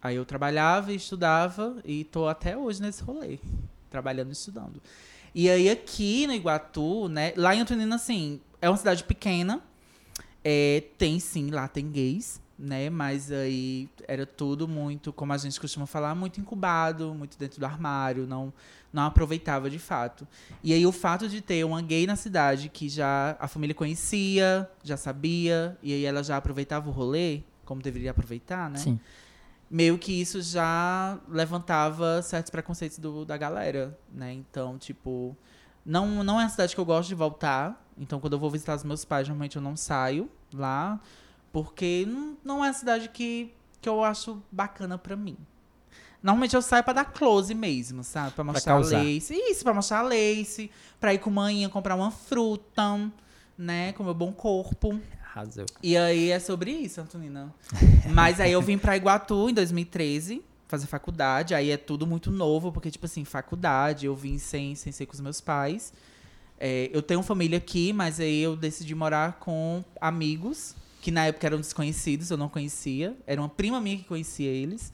Aí 0.00 0.16
eu 0.16 0.24
trabalhava 0.24 0.92
e 0.92 0.96
estudava 0.96 1.76
e 1.84 2.04
tô 2.04 2.26
até 2.28 2.56
hoje 2.56 2.80
nesse 2.80 3.02
rolê. 3.02 3.38
Trabalhando 3.90 4.28
e 4.30 4.32
estudando. 4.32 4.80
E 5.34 5.50
aí 5.50 5.68
aqui 5.68 6.26
no 6.26 6.32
Iguatu, 6.32 7.08
né? 7.08 7.32
Lá 7.36 7.54
em 7.54 7.60
Antonina, 7.60 7.96
assim, 7.96 8.40
é 8.60 8.68
uma 8.68 8.76
cidade 8.76 9.04
pequena. 9.04 9.62
É, 10.44 10.84
tem 10.96 11.18
sim, 11.20 11.50
lá 11.50 11.68
tem 11.68 11.90
gays, 11.90 12.40
né? 12.58 12.88
Mas 12.88 13.30
aí 13.30 13.88
era 14.06 14.24
tudo 14.24 14.66
muito, 14.66 15.12
como 15.12 15.32
a 15.32 15.36
gente 15.36 15.60
costuma 15.60 15.86
falar, 15.86 16.14
muito 16.14 16.40
incubado, 16.40 17.12
muito 17.14 17.36
dentro 17.38 17.60
do 17.60 17.66
armário, 17.66 18.26
não, 18.26 18.52
não 18.92 19.02
aproveitava 19.02 19.68
de 19.68 19.78
fato. 19.78 20.26
E 20.62 20.72
aí 20.72 20.86
o 20.86 20.92
fato 20.92 21.28
de 21.28 21.40
ter 21.40 21.64
uma 21.64 21.82
gay 21.82 22.06
na 22.06 22.16
cidade 22.16 22.68
que 22.68 22.88
já 22.88 23.36
a 23.38 23.46
família 23.48 23.74
conhecia, 23.74 24.70
já 24.82 24.96
sabia, 24.96 25.76
e 25.82 25.92
aí 25.92 26.04
ela 26.04 26.22
já 26.22 26.36
aproveitava 26.36 26.88
o 26.88 26.92
rolê, 26.92 27.42
como 27.64 27.82
deveria 27.82 28.12
aproveitar, 28.12 28.70
né? 28.70 28.78
Sim. 28.78 28.98
Meio 29.70 29.98
que 29.98 30.12
isso 30.12 30.40
já 30.40 31.18
levantava 31.28 32.22
certos 32.22 32.48
preconceitos 32.50 32.98
do, 32.98 33.24
da 33.26 33.36
galera, 33.36 33.98
né? 34.10 34.32
Então, 34.32 34.78
tipo, 34.78 35.36
Não, 35.84 36.22
não 36.22 36.40
é 36.40 36.44
uma 36.44 36.48
cidade 36.50 36.74
que 36.74 36.80
eu 36.80 36.84
gosto 36.84 37.08
de 37.08 37.14
voltar. 37.14 37.84
Então, 37.98 38.20
quando 38.20 38.34
eu 38.34 38.38
vou 38.38 38.50
visitar 38.50 38.76
os 38.76 38.84
meus 38.84 39.04
pais, 39.04 39.28
normalmente 39.28 39.56
eu 39.56 39.62
não 39.62 39.76
saio 39.76 40.30
lá. 40.52 41.00
Porque 41.52 42.06
não, 42.44 42.64
é 42.64 42.68
a 42.68 42.72
cidade 42.72 43.08
que, 43.08 43.52
que 43.80 43.88
eu 43.88 44.04
acho 44.04 44.42
bacana 44.50 44.98
pra 44.98 45.16
mim. 45.16 45.36
Normalmente 46.22 46.54
eu 46.54 46.62
saio 46.62 46.82
pra 46.82 46.92
dar 46.92 47.04
close 47.06 47.54
mesmo, 47.54 48.02
sabe? 48.02 48.32
Pra 48.32 48.44
mostrar 48.44 48.72
a 48.72 48.76
causar. 48.76 49.02
lace. 49.02 49.34
Isso, 49.34 49.62
pra 49.62 49.72
mostrar 49.72 50.00
a 50.00 50.02
lace. 50.02 50.70
Pra 50.98 51.14
ir 51.14 51.18
com 51.18 51.30
manhã 51.30 51.68
comprar 51.68 51.94
uma 51.94 52.10
fruta, 52.10 53.10
né? 53.56 53.92
Com 53.92 54.04
meu 54.04 54.14
bom 54.14 54.32
corpo. 54.32 55.00
Arrasou. 55.24 55.66
E 55.82 55.96
aí 55.96 56.30
é 56.30 56.40
sobre 56.40 56.72
isso, 56.72 57.00
Antonina. 57.00 57.54
Mas 58.12 58.40
aí 58.40 58.52
eu 58.52 58.60
vim 58.60 58.76
pra 58.76 58.96
Iguatu 58.96 59.48
em 59.48 59.54
2013 59.54 60.42
fazer 60.66 60.86
faculdade. 60.86 61.54
Aí 61.54 61.70
é 61.70 61.76
tudo 61.76 62.06
muito 62.06 62.30
novo, 62.30 62.72
porque, 62.72 62.90
tipo 62.90 63.06
assim, 63.06 63.24
faculdade, 63.24 64.06
eu 64.06 64.14
vim 64.14 64.38
sem, 64.38 64.74
sem 64.74 64.92
ser 64.92 65.06
com 65.06 65.14
os 65.14 65.20
meus 65.20 65.40
pais. 65.40 65.92
É, 66.60 66.90
eu 66.92 67.00
tenho 67.02 67.22
família 67.22 67.58
aqui, 67.58 67.92
mas 67.92 68.18
aí 68.18 68.40
eu 68.40 68.56
decidi 68.56 68.94
morar 68.94 69.38
com 69.38 69.84
amigos, 70.00 70.74
que 71.00 71.10
na 71.10 71.26
época 71.26 71.46
eram 71.46 71.58
desconhecidos, 71.58 72.30
eu 72.30 72.36
não 72.36 72.48
conhecia. 72.48 73.16
Era 73.26 73.40
uma 73.40 73.48
prima 73.48 73.80
minha 73.80 73.96
que 73.96 74.04
conhecia 74.04 74.50
eles. 74.50 74.92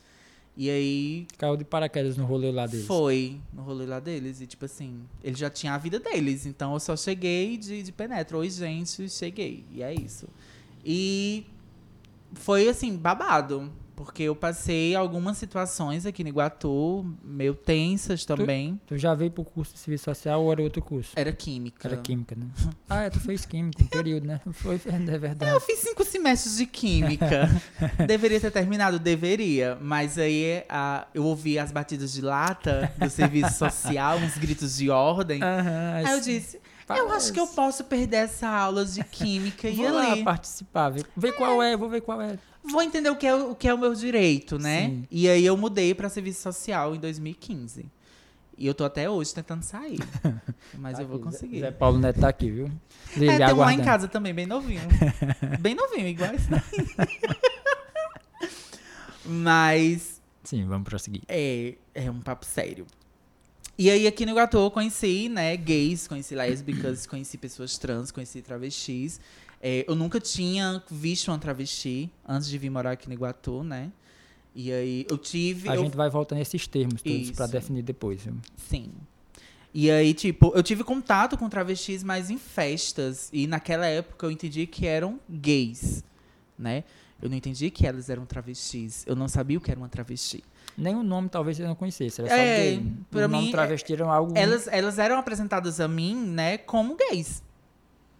E 0.57 0.71
aí 0.71 1.27
Caiu 1.37 1.57
de 1.57 1.65
paraquedas 1.65 2.17
no 2.17 2.25
rolê 2.25 2.53
lá 2.53 2.67
deles. 2.67 2.87
foi 2.87 3.41
no 3.53 3.63
rolê 3.63 3.87
lá 3.87 3.99
deles. 3.99 4.41
E, 4.41 4.47
tipo 4.47 4.65
assim, 4.67 5.01
eles 5.23 5.39
já 5.39 5.51
tinham 5.51 5.75
a 5.75 5.79
vida 5.79 5.99
deles. 5.99 6.47
Então 6.47 6.75
eu 6.75 6.81
só 6.81 6.97
cheguei 6.97 7.57
de, 7.57 7.83
de 7.83 7.91
penetra. 7.91 8.37
Oi, 8.39 8.49
gente, 8.51 9.09
cheguei. 9.09 9.65
E 9.73 9.83
é 9.83 9.93
isso. 9.93 10.29
E 10.85 11.45
foi, 12.35 12.69
assim, 12.69 12.97
babado. 12.97 13.73
Porque 13.97 14.25
eu 14.25 14.35
passei 14.35 14.95
algumas 14.95 15.37
situações 15.39 16.05
aqui 16.05 16.23
no 16.25 16.29
Iguatu, 16.29 17.05
meio 17.23 17.55
tensas 17.55 18.25
também. 18.25 18.81
Tu 18.87 18.99
já 18.99 19.15
veio 19.15 19.31
pro 19.31 19.45
curso 19.45 19.73
de 19.75 19.79
serviço 19.79 20.05
social 20.05 20.43
ou 20.43 20.51
era 20.51 20.63
outro 20.63 20.83
curso? 20.83 21.13
Era 21.15 21.33
química. 21.33 21.87
Era 21.89 21.97
química, 21.99 22.35
né? 22.35 22.47
Ah, 22.89 23.03
é, 23.05 23.11
tu 23.11 23.19
fez 23.19 23.45
química, 23.47 23.83
um 23.83 23.87
período, 23.87 24.27
né? 24.27 24.41
Foi, 24.53 24.75
é 24.77 25.15
Eu 25.15 25.21
verdade. 25.21 25.61
fiz 25.65 25.79
cinco 25.79 26.05
semestres 26.05 26.57
de 26.57 26.67
química. 26.67 27.49
Deveria 28.07 28.41
ter 28.41 28.51
terminado? 28.51 28.99
Deveria. 28.99 29.77
Mas 29.81 30.19
aí 30.19 30.65
a, 30.69 31.07
eu 31.15 31.25
ouvi 31.25 31.59
as 31.59 31.73
batidas 31.73 32.13
de 32.13 32.21
lata 32.21 32.93
do 32.99 33.09
serviço 33.09 33.55
social, 33.59 34.19
uns 34.19 34.37
gritos 34.37 34.77
de 34.77 34.91
ordem. 34.91 35.43
Aham, 35.43 35.95
Aí 35.95 36.13
eu 36.13 36.21
disse, 36.21 36.61
eu 36.89 37.11
acho 37.13 37.33
que 37.33 37.41
eu 37.41 37.47
posso 37.47 37.85
perder 37.85 38.17
essa 38.19 38.49
aula 38.49 38.85
de 38.85 39.03
química 39.05 39.69
e 39.69 39.75
Vou 39.75 39.91
lá 39.91 40.17
participar, 40.25 40.91
ver, 40.91 41.07
ver 41.17 41.33
qual 41.33 41.63
é, 41.63 41.77
vou 41.77 41.89
ver 41.89 42.01
qual 42.03 42.21
é. 42.21 42.39
Vou 42.63 42.83
entender 42.83 43.11
o 43.11 43.17
que 43.17 43.27
é, 43.27 43.35
o 43.35 43.55
que 43.55 43.69
é 43.69 43.75
o 43.75 43.79
meu 43.79 43.95
direito, 43.95 44.59
né? 44.59 44.87
Sim. 44.87 45.07
E 45.11 45.29
aí 45.29 45.45
eu 45.45 45.57
mudei 45.57 45.95
pra 45.95 46.09
serviço 46.09 46.43
social 46.43 46.95
em 46.95 46.99
2015. 46.99 47.87
E 48.57 48.67
eu 48.67 48.75
tô 48.75 48.85
até 48.85 49.11
hoje 49.11 49.35
tentando 49.35 49.63
sair. 49.63 49.99
Mas 50.79 50.97
Tá 50.97 51.03
eu 51.03 51.09
vou 51.09 51.17
aqui, 51.17 51.25
conseguir. 51.25 51.61
Zé 51.61 51.71
Paulo 51.73 51.99
Neto 51.99 52.21
tá 52.21 52.29
aqui, 52.29 52.51
viu? 52.51 52.67
É, 52.67 53.19
Lili, 53.19 53.37
tem 53.39 53.53
um 53.53 53.57
lá 53.59 53.73
em 53.73 53.83
casa 53.83 54.07
também, 54.09 54.33
bem 54.33 54.47
novinho. 54.47 54.81
bem 55.61 55.75
novinho, 55.75 56.07
igual 56.07 56.33
esse 56.35 56.49
daí. 56.49 56.63
Mas 59.25 60.21
Sim, 60.43 60.67
vamos 60.67 60.89
prosseguir. 60.89 61.23
é, 61.29 61.75
é 61.95 62.11
um 62.11 62.21
papo 62.21 62.45
sério. 62.45 62.87
E 63.77 63.91
aí 63.91 64.07
aqui 64.07 64.25
no 64.25 64.33
Iguatu 64.33 64.57
eu 64.57 64.71
conheci, 64.71 65.29
né, 65.29 65.57
gays, 65.57 66.07
conheci 66.07 66.35
lésbicas, 66.35 67.07
conheci 67.09 67.37
pessoas 67.37 67.77
trans, 67.77 68.11
conheci 68.13 68.41
travestis. 68.41 69.21
É, 69.61 69.85
eu 69.89 69.95
nunca 69.97 70.21
tinha 70.21 70.83
visto 70.91 71.29
uma 71.29 71.39
travesti 71.39 72.11
antes 72.29 72.49
de 72.49 72.57
vir 72.59 72.71
morar 72.71 72.93
aqui 72.93 73.09
no 73.09 73.15
Iguatu, 73.15 73.65
né? 73.65 73.91
E 74.55 74.71
aí 74.73 75.07
eu 75.11 75.19
tive. 75.19 75.69
A 75.69 75.75
eu- 75.75 75.83
gente 75.85 75.97
vai 75.97 76.09
voltar 76.09 76.37
nesses 76.37 76.67
termos 76.69 77.03
todos 77.03 77.31
Isso. 77.31 77.49
definir 77.49 77.83
depois, 77.83 78.23
viu? 78.23 78.35
Sim. 78.69 78.91
E 79.73 79.91
aí, 79.91 80.15
tipo, 80.15 80.53
eu 80.55 80.63
tive 80.63 80.85
contato 80.85 81.37
com 81.37 81.49
travestis, 81.49 82.05
mas 82.05 82.31
em 82.31 82.39
festas. 82.39 83.29
E 83.33 83.49
naquela 83.49 83.87
época 83.87 84.25
eu 84.25 84.31
entendi 84.31 84.69
que 84.69 84.87
eram 84.87 85.19
gays, 85.29 86.05
né? 86.57 86.85
Eu 87.21 87.29
não 87.29 87.37
entendi 87.37 87.71
que 87.71 87.85
elas 87.85 88.09
eram 88.09 88.25
travestis. 88.25 89.03
Eu 89.05 89.17
não 89.17 89.27
sabia 89.27 89.59
o 89.59 89.61
que 89.61 89.71
era 89.73 89.81
uma 89.81 89.89
travesti. 89.89 90.45
Nem 90.77 90.95
o 90.97 91.03
nome 91.03 91.29
talvez 91.29 91.59
eu 91.61 91.69
não 91.69 91.75
conhecesse, 91.75 92.21
era 92.21 92.31
só 92.31 92.37
É, 92.37 92.57
gay. 92.57 92.93
pra 93.11 93.27
o 93.27 93.29
nome 93.29 93.45
mim, 93.47 93.51
travesti 93.53 93.93
era 93.93 94.07
algo... 94.07 94.37
Elas, 94.37 94.67
elas 94.69 94.99
eram 94.99 95.19
apresentadas 95.19 95.81
a 95.81 95.87
mim, 95.87 96.15
né, 96.15 96.59
como 96.59 96.97
gays, 96.97 97.43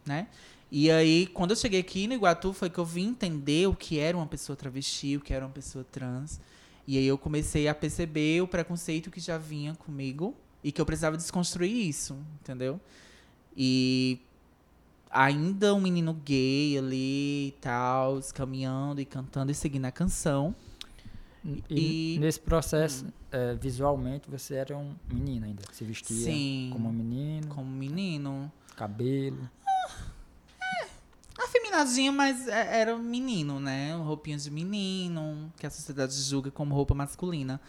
né? 0.07 0.29
E 0.71 0.91
aí, 0.91 1.27
quando 1.29 1.51
eu 1.51 1.57
cheguei 1.57 1.81
aqui 1.81 2.07
no 2.09 2.15
Iguatu, 2.15 2.53
foi 2.53 2.69
que 2.69 2.79
eu 2.79 2.85
vim 2.85 3.09
entender 3.09 3.69
o 3.69 3.75
que 3.75 3.99
era 3.99 4.17
uma 4.17 4.27
pessoa 4.27 4.57
travesti, 4.57 5.17
o 5.17 5.21
que 5.21 5.33
era 5.33 5.45
uma 5.45 5.53
pessoa 5.53 5.85
trans. 5.85 6.41
E 6.87 6.99
aí 6.99 7.07
eu 7.07 7.17
comecei 7.17 7.69
a 7.69 7.75
perceber 7.75 8.43
o 8.43 8.49
preconceito 8.49 9.11
que 9.11 9.21
já 9.21 9.39
vinha 9.39 9.75
comigo 9.75 10.35
e 10.63 10.73
que 10.73 10.81
eu 10.81 10.85
precisava 10.85 11.17
desconstruir 11.17 11.89
isso, 11.89 12.17
entendeu? 12.41 12.81
E 13.57 14.19
ainda 15.11 15.75
um 15.75 15.81
menino 15.81 16.13
gay 16.13 16.77
ali 16.77 17.49
e 17.49 17.55
tal, 17.61 18.21
caminhando 18.35 19.01
e 19.01 19.05
cantando 19.05 19.53
e 19.53 19.55
seguindo 19.55 19.85
a 19.85 19.93
canção. 19.93 20.55
E, 21.69 22.15
e- 22.15 22.19
nesse 22.19 22.41
processo, 22.41 23.07
é, 23.31 23.55
visualmente, 23.55 24.31
você 24.31 24.55
era 24.55 24.77
um 24.77 24.95
menino 25.13 25.45
ainda. 25.47 25.63
Se 25.73 25.85
vestia 25.85 26.17
Sim. 26.17 26.71
como 26.73 26.89
um 26.89 26.93
menino, 26.93 27.49
Como 27.49 27.71
menino. 27.71 28.51
cabelo. 28.77 29.49
Afeminadinho, 31.37 32.13
mas 32.13 32.47
é- 32.47 32.81
era 32.81 32.95
um 32.95 33.01
menino, 33.03 33.59
né? 33.59 33.95
Roupinhas 33.97 34.45
de 34.45 34.51
menino, 34.51 35.53
que 35.59 35.67
a 35.67 35.71
sociedade 35.71 36.15
julga 36.15 36.51
como 36.51 36.75
roupa 36.75 36.95
masculina. 36.95 37.61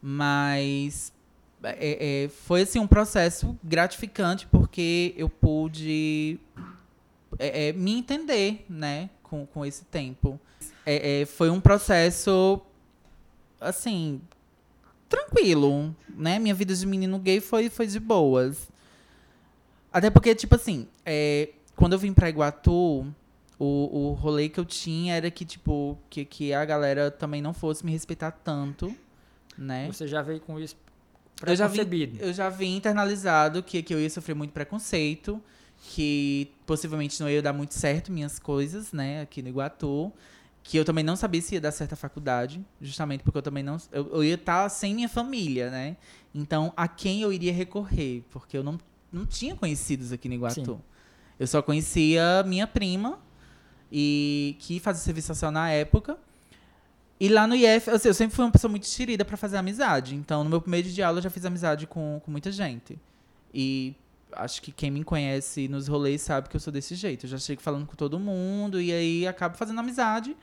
Mas 0.00 1.12
é- 1.62 2.24
é, 2.24 2.28
foi 2.28 2.62
assim 2.62 2.78
um 2.78 2.86
processo 2.86 3.56
gratificante 3.62 4.46
porque 4.46 5.14
eu 5.16 5.28
pude 5.28 6.40
é, 7.38 7.68
é, 7.68 7.72
me 7.72 7.92
entender, 7.98 8.64
né? 8.68 9.10
Com, 9.22 9.46
com 9.46 9.64
esse 9.66 9.84
tempo. 9.84 10.40
É, 10.86 11.22
é, 11.22 11.26
foi 11.26 11.50
um 11.50 11.60
processo 11.60 12.60
assim 13.64 14.20
tranquilo, 15.08 15.94
né? 16.08 16.38
Minha 16.38 16.54
vida 16.54 16.74
de 16.74 16.86
menino 16.86 17.18
gay 17.18 17.40
foi, 17.40 17.68
foi 17.68 17.86
de 17.86 18.00
boas. 18.00 18.68
Até 19.92 20.10
porque, 20.10 20.34
tipo 20.34 20.56
assim, 20.56 20.88
é, 21.06 21.50
quando 21.76 21.92
eu 21.92 21.98
vim 21.98 22.12
pra 22.12 22.28
Iguatu, 22.28 23.06
o, 23.58 24.08
o 24.08 24.12
rolê 24.12 24.48
que 24.48 24.58
eu 24.58 24.64
tinha 24.64 25.14
era 25.14 25.30
que, 25.30 25.44
tipo, 25.44 25.96
que, 26.10 26.24
que 26.24 26.52
a 26.52 26.64
galera 26.64 27.10
também 27.10 27.40
não 27.40 27.54
fosse 27.54 27.84
me 27.86 27.92
respeitar 27.92 28.32
tanto, 28.32 28.94
né? 29.56 29.86
Você 29.92 30.08
já 30.08 30.20
veio 30.20 30.40
com 30.40 30.58
isso 30.58 30.76
Eu 31.46 31.54
já, 31.54 31.68
vi, 31.68 32.18
eu 32.18 32.32
já 32.32 32.48
vi 32.48 32.66
internalizado 32.66 33.62
que, 33.62 33.82
que 33.82 33.94
eu 33.94 34.00
ia 34.00 34.10
sofrer 34.10 34.34
muito 34.34 34.52
preconceito, 34.52 35.40
que 35.90 36.50
possivelmente 36.66 37.20
não 37.20 37.28
ia 37.28 37.42
dar 37.42 37.52
muito 37.52 37.74
certo 37.74 38.10
minhas 38.10 38.38
coisas, 38.38 38.92
né, 38.92 39.22
aqui 39.22 39.42
no 39.42 39.48
Iguatu. 39.48 40.12
Que 40.64 40.76
eu 40.76 40.84
também 40.84 41.04
não 41.04 41.14
sabia 41.14 41.40
se 41.40 41.54
ia 41.54 41.60
dar 41.60 41.70
certo 41.70 41.92
a 41.92 41.96
faculdade, 41.96 42.64
justamente 42.80 43.22
porque 43.22 43.38
eu 43.38 43.42
também 43.42 43.62
não. 43.62 43.76
Eu, 43.92 44.08
eu 44.14 44.24
ia 44.24 44.34
estar 44.34 44.68
sem 44.68 44.94
minha 44.94 45.08
família, 45.08 45.70
né? 45.70 45.96
Então, 46.34 46.72
a 46.76 46.88
quem 46.88 47.22
eu 47.22 47.32
iria 47.32 47.52
recorrer? 47.52 48.24
Porque 48.30 48.58
eu 48.58 48.64
não, 48.64 48.80
não 49.12 49.24
tinha 49.24 49.54
conhecidos 49.54 50.10
aqui 50.10 50.28
no 50.28 50.34
Iguatu. 50.34 50.64
Sim. 50.64 50.80
Eu 51.38 51.46
só 51.46 51.62
conhecia 51.62 52.42
minha 52.44 52.66
prima, 52.66 53.20
e 53.96 54.56
que 54.58 54.80
fazia 54.80 55.04
serviço 55.04 55.28
social 55.28 55.52
na 55.52 55.70
época. 55.70 56.18
E 57.20 57.28
lá 57.28 57.46
no 57.46 57.54
IF, 57.54 57.88
assim, 57.90 58.08
eu 58.08 58.14
sempre 58.14 58.34
fui 58.34 58.44
uma 58.44 58.50
pessoa 58.50 58.68
muito 58.68 58.82
estirida 58.82 59.24
pra 59.24 59.36
fazer 59.36 59.56
amizade. 59.56 60.16
Então, 60.16 60.42
no 60.42 60.50
meu 60.50 60.60
primeiro 60.60 60.86
dia 60.86 60.94
de 60.94 61.02
aula, 61.02 61.18
eu 61.18 61.22
já 61.22 61.30
fiz 61.30 61.44
amizade 61.44 61.86
com, 61.86 62.20
com 62.24 62.28
muita 62.28 62.50
gente. 62.50 62.98
E 63.52 63.94
acho 64.36 64.60
que 64.62 64.72
quem 64.72 64.90
me 64.90 65.04
conhece 65.04 65.68
nos 65.68 65.88
rolês 65.88 66.22
sabe 66.22 66.48
que 66.48 66.56
eu 66.56 66.60
sou 66.60 66.72
desse 66.72 66.94
jeito. 66.94 67.26
Eu 67.26 67.30
já 67.30 67.38
chego 67.38 67.60
falando 67.60 67.86
com 67.86 67.94
todo 67.94 68.18
mundo 68.18 68.80
e 68.80 68.92
aí 68.92 69.26
acabo 69.26 69.56
fazendo 69.56 69.80
amizade. 69.80 70.36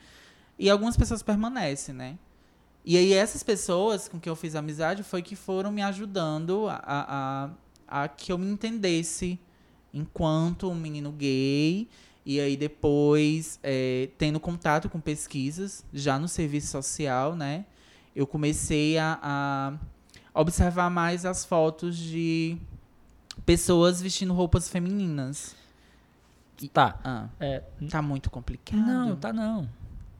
E 0.58 0.70
algumas 0.70 0.96
pessoas 0.96 1.24
permanecem, 1.24 1.96
né? 1.96 2.18
E 2.84 2.98
aí 2.98 3.14
essas 3.14 3.44
pessoas 3.44 4.08
com 4.08 4.20
quem 4.20 4.30
eu 4.30 4.36
fiz 4.36 4.56
amizade 4.56 5.04
foi 5.04 5.22
que 5.22 5.36
foram 5.36 5.72
me 5.72 5.82
ajudando 5.82 6.68
a, 6.68 6.82
a, 7.88 8.04
a, 8.04 8.08
que 8.08 8.32
eu 8.32 8.38
me 8.38 8.50
entendesse 8.50 9.40
enquanto 9.94 10.70
um 10.70 10.76
menino 10.76 11.12
gay. 11.12 11.88
E 12.26 12.40
aí 12.40 12.56
depois, 12.56 13.60
é, 13.64 14.10
tendo 14.18 14.40
contato 14.40 14.90
com 14.90 15.00
pesquisas, 15.00 15.84
já 15.94 16.18
no 16.20 16.28
serviço 16.28 16.68
social, 16.68 17.36
né? 17.36 17.66
Eu 18.16 18.28
comecei 18.28 18.98
a, 18.98 19.20
a 19.22 19.74
observar 20.40 20.90
mais 20.90 21.26
as 21.26 21.46
fotos 21.46 21.98
de 21.98 22.58
pessoas 23.46 24.02
vestindo 24.02 24.34
roupas 24.34 24.70
femininas. 24.70 25.56
Tá. 26.74 27.00
Ah, 27.04 27.28
É, 27.40 27.60
tá 27.90 28.02
muito 28.02 28.30
complicado. 28.30 28.80
não, 28.86 29.16
tá 29.16 29.34
não. 29.34 29.68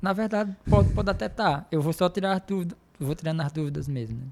Na 0.02 0.12
verdade, 0.14 0.56
pode, 0.68 0.92
pode 0.94 1.10
até 1.10 1.30
tá. 1.30 1.66
Eu 1.72 1.82
vou 1.82 1.94
só 1.94 2.10
tirar 2.10 2.34
as 2.34 2.42
dúvidas. 2.42 2.78
Vou 3.00 3.14
tirando 3.14 3.42
as 3.42 3.52
dúvidas 3.52 3.88
mesmo. 3.88 4.18
né? 4.18 4.26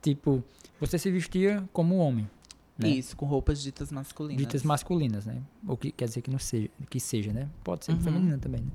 Tipo, 0.00 0.44
você 0.80 0.96
se 0.98 1.10
vestia 1.10 1.68
como 1.72 1.96
homem. 1.98 2.30
né? 2.78 2.88
Isso, 2.88 3.16
com 3.16 3.26
roupas 3.26 3.60
ditas 3.62 3.90
masculinas. 3.90 4.38
Ditas 4.40 4.62
masculinas, 4.62 5.26
né? 5.26 5.42
O 5.66 5.76
que 5.76 5.90
quer 5.90 6.04
dizer 6.06 6.22
que 6.22 6.30
não 6.30 6.38
seja, 6.38 6.70
que 6.88 7.00
seja, 7.00 7.32
né? 7.32 7.48
Pode 7.64 7.84
ser 7.84 7.92
Uhum. 7.92 8.00
feminina 8.00 8.38
também, 8.38 8.60
né? 8.62 8.70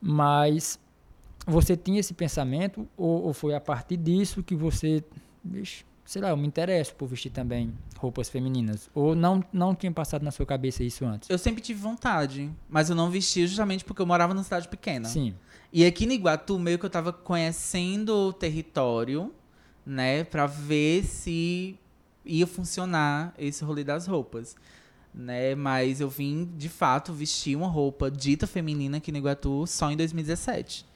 Mas 0.00 0.78
você 1.46 1.76
tinha 1.76 2.00
esse 2.00 2.14
pensamento 2.14 2.88
ou, 2.96 3.24
ou 3.26 3.32
foi 3.34 3.54
a 3.54 3.60
partir 3.60 3.96
disso 3.98 4.42
que 4.42 4.54
você, 4.56 5.04
bicho, 5.42 5.84
sei 6.04 6.20
lá, 6.20 6.30
eu 6.30 6.36
me 6.36 6.46
interesso 6.46 6.94
por 6.94 7.06
vestir 7.06 7.30
também 7.30 7.72
roupas 7.96 8.28
femininas. 8.28 8.90
Ou 8.94 9.14
não, 9.14 9.42
não 9.52 9.74
tinha 9.74 9.90
passado 9.90 10.22
na 10.22 10.30
sua 10.30 10.44
cabeça 10.44 10.84
isso 10.84 11.04
antes? 11.04 11.30
Eu 11.30 11.38
sempre 11.38 11.62
tive 11.62 11.80
vontade, 11.80 12.50
mas 12.68 12.90
eu 12.90 12.96
não 12.96 13.10
vestia 13.10 13.46
justamente 13.46 13.84
porque 13.84 14.02
eu 14.02 14.06
morava 14.06 14.34
numa 14.34 14.44
cidade 14.44 14.68
pequena. 14.68 15.08
Sim. 15.08 15.34
E 15.72 15.84
aqui 15.84 16.06
no 16.06 16.12
Iguatu, 16.12 16.58
meio 16.58 16.78
que 16.78 16.84
eu 16.84 16.90
tava 16.90 17.12
conhecendo 17.12 18.28
o 18.28 18.32
território, 18.32 19.32
né, 19.84 20.24
pra 20.24 20.46
ver 20.46 21.04
se 21.04 21.78
ia 22.24 22.46
funcionar 22.46 23.34
esse 23.38 23.64
rolê 23.64 23.84
das 23.84 24.06
roupas, 24.06 24.56
né? 25.14 25.54
Mas 25.54 26.00
eu 26.00 26.08
vim, 26.08 26.50
de 26.56 26.68
fato, 26.68 27.12
vestir 27.12 27.56
uma 27.56 27.68
roupa 27.68 28.10
dita 28.10 28.46
feminina 28.46 28.98
aqui 28.98 29.12
no 29.12 29.18
Iguatu 29.18 29.66
só 29.66 29.90
em 29.90 29.96
2017. 29.96 30.86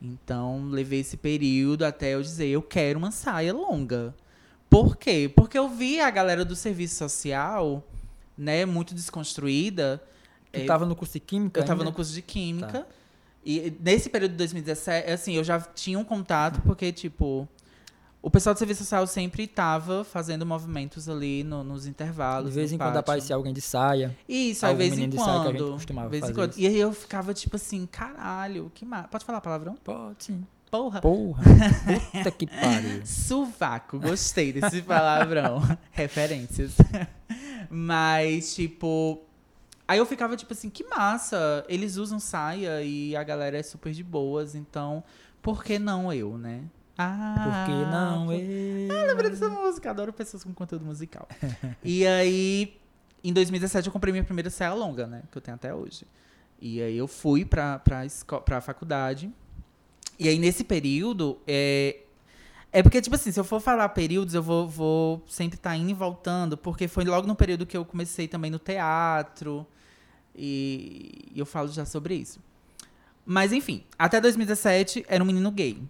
Então, 0.00 0.68
levei 0.68 1.00
esse 1.00 1.16
período 1.16 1.84
até 1.84 2.14
eu 2.14 2.22
dizer, 2.22 2.46
eu 2.48 2.62
quero 2.62 2.98
uma 2.98 3.10
saia 3.10 3.52
longa. 3.52 4.14
Por 4.68 4.96
quê? 4.96 5.30
Porque 5.34 5.56
eu 5.58 5.68
vi 5.68 6.00
a 6.00 6.10
galera 6.10 6.44
do 6.44 6.56
serviço 6.56 6.96
social, 6.96 7.82
né, 8.36 8.64
muito 8.66 8.94
desconstruída. 8.94 10.02
Tu 10.52 10.60
É, 10.60 10.64
tava 10.64 10.84
no 10.86 10.96
curso 10.96 11.14
de 11.14 11.20
química? 11.20 11.60
eu 11.60 11.64
tava 11.64 11.80
ainda? 11.80 11.90
no 11.90 11.94
curso 11.96 12.12
de 12.12 12.22
química. 12.22 12.80
Tá. 12.80 12.86
E 13.44 13.72
nesse 13.80 14.10
período 14.10 14.32
de 14.32 14.38
2017, 14.38 15.10
assim, 15.10 15.34
eu 15.34 15.44
já 15.44 15.60
tinha 15.60 15.98
um 15.98 16.04
contato, 16.04 16.60
porque, 16.62 16.90
tipo, 16.92 17.48
o 18.20 18.28
pessoal 18.28 18.54
do 18.54 18.58
serviço 18.58 18.82
social 18.82 19.06
sempre 19.06 19.46
tava 19.46 20.02
fazendo 20.02 20.44
movimentos 20.44 21.08
ali 21.08 21.44
no- 21.44 21.62
nos 21.62 21.86
intervalos. 21.86 22.50
De 22.50 22.56
vez 22.56 22.72
em 22.72 22.76
quando 22.76 22.86
pátio. 22.88 23.00
aparecia 23.00 23.36
alguém 23.36 23.52
de 23.52 23.60
saia. 23.60 24.16
Isso, 24.28 24.66
aí 24.66 24.72
de 24.72 24.78
vez 24.78 24.92
em 24.92 24.96
menino 24.96 25.12
de 25.12 25.18
saia 25.24 25.38
quando. 25.52 25.76
vez 26.10 26.24
em 26.28 26.34
quando. 26.34 26.50
isso. 26.50 26.60
E 26.60 26.66
aí 26.66 26.76
eu 26.76 26.92
ficava, 26.92 27.32
tipo 27.32 27.54
assim, 27.54 27.86
caralho, 27.86 28.70
que 28.74 28.84
ma... 28.84 29.04
Pode 29.04 29.24
falar 29.24 29.40
palavrão? 29.40 29.76
Pode 29.76 30.24
sim. 30.24 30.44
Porra. 30.76 31.00
Porra. 31.00 31.42
Puta 32.12 32.30
que 32.30 32.46
pariu. 32.46 33.00
Suvaco, 33.06 33.98
gostei 33.98 34.52
desse 34.52 34.82
palavrão. 34.82 35.60
Referências. 35.92 36.74
Mas, 37.70 38.54
tipo. 38.54 39.22
Aí 39.88 39.98
eu 39.98 40.06
ficava 40.06 40.36
tipo 40.36 40.52
assim, 40.52 40.68
que 40.68 40.84
massa. 40.84 41.64
Eles 41.68 41.96
usam 41.96 42.18
saia 42.18 42.82
e 42.82 43.14
a 43.16 43.22
galera 43.22 43.56
é 43.58 43.62
super 43.62 43.92
de 43.92 44.02
boas, 44.02 44.54
então 44.54 45.02
por 45.40 45.62
que 45.62 45.78
não 45.78 46.12
eu, 46.12 46.36
né? 46.36 46.62
Ah, 46.98 47.34
Por 47.44 47.72
que 47.72 47.90
não 47.90 48.32
eu? 48.32 48.88
Ah, 48.90 49.04
lembrei 49.04 49.30
dessa 49.30 49.48
música, 49.48 49.90
adoro 49.90 50.12
pessoas 50.12 50.42
com 50.42 50.52
conteúdo 50.54 50.84
musical. 50.84 51.28
e 51.84 52.06
aí, 52.06 52.76
em 53.22 53.32
2017, 53.32 53.86
eu 53.86 53.92
comprei 53.92 54.10
minha 54.12 54.24
primeira 54.24 54.48
saia 54.50 54.72
longa, 54.72 55.06
né? 55.06 55.22
Que 55.30 55.38
eu 55.38 55.42
tenho 55.42 55.54
até 55.54 55.72
hoje. 55.74 56.04
E 56.60 56.80
aí 56.80 56.96
eu 56.96 57.06
fui 57.06 57.44
pra, 57.44 57.78
pra, 57.78 58.04
esco- 58.06 58.40
pra 58.40 58.60
faculdade. 58.62 59.30
E 60.18 60.28
aí, 60.28 60.38
nesse 60.38 60.64
período, 60.64 61.38
é. 61.46 62.00
É 62.72 62.82
porque, 62.82 63.00
tipo 63.00 63.16
assim, 63.16 63.32
se 63.32 63.40
eu 63.40 63.44
for 63.44 63.58
falar 63.58 63.88
períodos, 63.90 64.34
eu 64.34 64.42
vou, 64.42 64.68
vou 64.68 65.24
sempre 65.26 65.56
estar 65.56 65.74
indo 65.76 65.90
e 65.90 65.94
voltando, 65.94 66.58
porque 66.58 66.86
foi 66.86 67.04
logo 67.04 67.26
no 67.26 67.34
período 67.34 67.64
que 67.64 67.74
eu 67.74 67.86
comecei 67.86 68.28
também 68.28 68.50
no 68.50 68.58
teatro. 68.58 69.66
E 70.34 71.32
eu 71.34 71.46
falo 71.46 71.68
já 71.68 71.86
sobre 71.86 72.16
isso. 72.16 72.38
Mas, 73.24 73.52
enfim, 73.52 73.82
até 73.98 74.20
2017 74.20 75.06
era 75.08 75.22
um 75.22 75.26
menino 75.26 75.50
gay. 75.50 75.82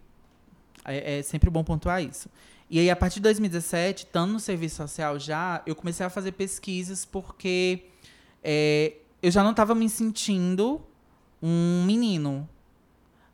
É, 0.84 1.18
é 1.18 1.22
sempre 1.22 1.50
bom 1.50 1.64
pontuar 1.64 2.02
isso. 2.02 2.30
E 2.70 2.78
aí, 2.78 2.90
a 2.90 2.96
partir 2.96 3.16
de 3.16 3.22
2017, 3.22 4.04
estando 4.04 4.32
no 4.32 4.40
serviço 4.40 4.76
social 4.76 5.18
já, 5.18 5.62
eu 5.66 5.74
comecei 5.74 6.06
a 6.06 6.10
fazer 6.10 6.32
pesquisas 6.32 7.04
porque 7.04 7.84
é, 8.42 8.94
eu 9.22 9.30
já 9.30 9.42
não 9.42 9.50
estava 9.52 9.74
me 9.74 9.88
sentindo 9.88 10.80
um 11.42 11.84
menino. 11.84 12.48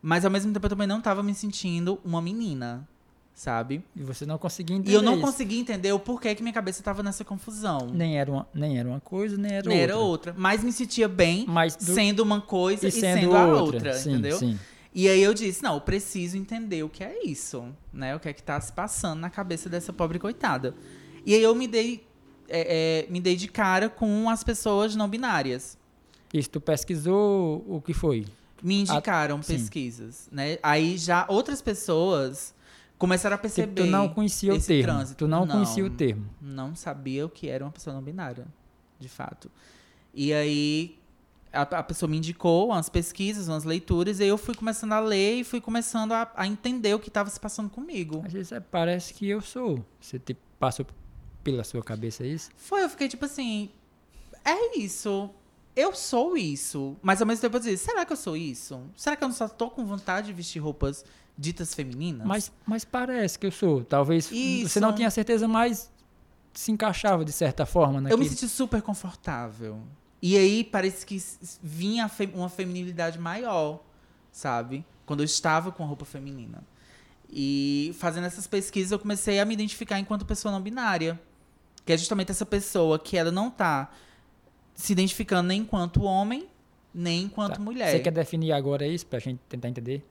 Mas, 0.02 0.24
ao 0.24 0.30
mesmo 0.30 0.52
tempo, 0.52 0.66
eu 0.66 0.70
também 0.70 0.86
não 0.86 0.98
estava 0.98 1.22
me 1.22 1.32
sentindo 1.32 2.00
uma 2.04 2.20
menina, 2.20 2.86
sabe? 3.32 3.82
E 3.94 4.02
você 4.02 4.26
não 4.26 4.36
conseguia 4.36 4.74
entender 4.76 4.90
E 4.90 4.94
eu 4.94 5.00
não 5.02 5.12
isso. 5.14 5.22
conseguia 5.22 5.60
entender 5.60 5.92
o 5.92 5.98
porquê 6.00 6.34
que 6.34 6.42
minha 6.42 6.52
cabeça 6.52 6.80
estava 6.80 7.02
nessa 7.04 7.24
confusão. 7.24 7.78
Nem 7.92 8.18
era, 8.18 8.30
uma, 8.30 8.46
nem 8.52 8.78
era 8.78 8.88
uma 8.88 9.00
coisa, 9.00 9.36
nem 9.36 9.52
era 9.52 9.68
Nem 9.68 9.78
outra. 9.80 9.92
era 9.94 9.98
outra. 10.02 10.34
Mas 10.36 10.64
me 10.64 10.72
sentia 10.72 11.06
bem 11.08 11.44
Mas 11.46 11.76
do- 11.76 11.94
sendo 11.94 12.20
uma 12.20 12.40
coisa 12.40 12.86
e 12.86 12.88
e, 12.88 12.92
sendo, 12.92 13.20
sendo, 13.20 13.36
a 13.36 13.46
outra, 13.46 13.62
outra, 13.62 13.94
sim, 13.94 14.10
entendeu? 14.12 14.38
Sim. 14.38 14.58
E 14.94 15.08
aí 15.08 15.22
eu 15.22 15.32
disse, 15.32 15.62
não, 15.62 15.74
eu 15.74 15.80
preciso 15.80 16.36
entender 16.36 16.82
o 16.82 16.88
que 16.88 17.02
é 17.04 17.24
isso, 17.24 17.64
né? 17.92 18.14
O 18.16 18.20
que 18.20 18.28
é 18.28 18.32
que 18.32 18.42
tá 18.42 18.60
se 18.60 18.72
passando 18.72 19.20
na 19.20 19.30
cabeça 19.30 19.68
dessa 19.68 19.92
pobre 19.92 20.18
coitada. 20.18 20.74
E 21.24 21.32
aí 21.34 21.42
eu 21.42 21.54
me 21.54 21.66
dei, 21.68 22.04
é, 22.48 23.06
é, 23.06 23.10
me 23.10 23.20
dei 23.20 23.36
de 23.36 23.46
cara 23.48 23.88
com 23.88 24.28
as 24.28 24.42
pessoas 24.44 24.94
não 24.96 25.08
binárias. 25.08 25.78
Isso, 26.34 26.50
tu 26.50 26.60
pesquisou 26.60 27.64
o 27.68 27.80
que 27.80 27.94
foi? 27.94 28.26
Me 28.62 28.80
indicaram 28.82 29.42
sim. 29.42 29.54
pesquisas, 29.54 30.28
né? 30.30 30.58
Aí 30.62 30.96
já 30.96 31.26
outras 31.28 31.60
pessoas 31.60 32.54
começaram 32.96 33.34
a 33.34 33.38
perceber 33.38 33.82
tu 33.82 33.86
não 33.86 34.08
conhecia 34.08 34.52
o 34.52 34.56
esse 34.56 34.68
termo. 34.68 34.82
trânsito. 34.84 35.18
Tu 35.24 35.28
não, 35.28 35.44
Não. 35.44 35.54
conhecia 35.56 35.84
o 35.84 35.90
termo. 35.90 36.28
não 36.40 36.74
sabia 36.76 37.26
o 37.26 37.28
que 37.28 37.48
era 37.48 37.64
uma 37.64 37.72
pessoa 37.72 37.94
não 37.94 38.02
binária, 38.02 38.46
de 39.00 39.08
fato. 39.08 39.50
E 40.14 40.32
aí 40.32 40.98
a, 41.52 41.62
a 41.62 41.82
pessoa 41.82 42.08
me 42.08 42.16
indicou 42.18 42.68
umas 42.68 42.88
pesquisas, 42.88 43.48
umas 43.48 43.64
leituras, 43.64 44.20
e 44.20 44.22
aí 44.22 44.28
eu 44.28 44.38
fui 44.38 44.54
começando 44.54 44.92
a 44.92 45.00
ler 45.00 45.40
e 45.40 45.44
fui 45.44 45.60
começando 45.60 46.12
a, 46.12 46.30
a 46.36 46.46
entender 46.46 46.94
o 46.94 47.00
que 47.00 47.08
estava 47.08 47.28
se 47.28 47.40
passando 47.40 47.68
comigo. 47.68 48.22
Às 48.24 48.32
vezes 48.32 48.52
é, 48.52 48.60
parece 48.60 49.12
que 49.12 49.28
eu 49.28 49.40
sou. 49.40 49.84
Você 50.00 50.18
tipo, 50.20 50.40
passou 50.58 50.86
pela 51.42 51.64
sua 51.64 51.82
cabeça 51.82 52.24
isso? 52.24 52.50
Foi, 52.56 52.84
eu 52.84 52.88
fiquei 52.88 53.08
tipo 53.08 53.24
assim, 53.24 53.68
é 54.44 54.78
isso. 54.78 55.28
Eu 55.74 55.94
sou 55.94 56.36
isso. 56.36 56.96
Mas 57.02 57.20
ao 57.20 57.26
mesmo 57.26 57.40
tempo 57.40 57.56
eu 57.56 57.60
dizia, 57.60 57.76
será 57.76 58.04
que 58.04 58.12
eu 58.12 58.16
sou 58.16 58.36
isso? 58.36 58.82
Será 58.96 59.16
que 59.16 59.24
eu 59.24 59.28
não 59.28 59.34
só 59.34 59.48
tô 59.48 59.70
com 59.70 59.84
vontade 59.84 60.26
de 60.28 60.32
vestir 60.32 60.58
roupas 60.60 61.04
ditas 61.36 61.74
femininas? 61.74 62.26
Mas, 62.26 62.52
mas 62.66 62.84
parece 62.84 63.38
que 63.38 63.46
eu 63.46 63.52
sou. 63.52 63.84
Talvez 63.84 64.30
Isso. 64.30 64.68
você 64.68 64.80
não 64.80 64.92
tinha 64.92 65.10
certeza, 65.10 65.48
mas 65.48 65.90
se 66.52 66.70
encaixava 66.70 67.24
de 67.24 67.32
certa 67.32 67.64
forma 67.64 67.98
Eu 67.98 68.02
naquilo. 68.02 68.20
me 68.20 68.28
senti 68.28 68.48
super 68.48 68.82
confortável. 68.82 69.80
E 70.20 70.36
aí 70.36 70.62
parece 70.62 71.04
que 71.04 71.20
vinha 71.62 72.08
uma 72.34 72.48
feminilidade 72.48 73.18
maior, 73.18 73.82
sabe? 74.30 74.84
Quando 75.06 75.20
eu 75.20 75.24
estava 75.24 75.72
com 75.72 75.82
a 75.82 75.86
roupa 75.86 76.04
feminina. 76.04 76.62
E 77.28 77.96
fazendo 77.98 78.24
essas 78.24 78.46
pesquisas 78.46 78.92
eu 78.92 78.98
comecei 78.98 79.40
a 79.40 79.44
me 79.44 79.54
identificar 79.54 79.98
enquanto 79.98 80.26
pessoa 80.26 80.52
não 80.52 80.60
binária. 80.60 81.18
Que 81.84 81.94
é 81.94 81.96
justamente 81.96 82.30
essa 82.30 82.46
pessoa 82.46 82.98
que 82.98 83.16
ela 83.16 83.32
não 83.32 83.50
tá 83.50 83.90
se 84.74 84.92
identificando 84.92 85.48
nem 85.48 85.60
enquanto 85.62 86.02
homem, 86.02 86.48
nem 86.94 87.22
enquanto 87.24 87.54
Tá. 87.56 87.60
mulher. 87.60 87.90
Você 87.92 88.00
quer 88.00 88.10
definir 88.12 88.52
agora 88.52 88.86
isso 88.86 89.06
pra 89.06 89.18
gente 89.18 89.40
tentar 89.48 89.68
entender? 89.68 90.04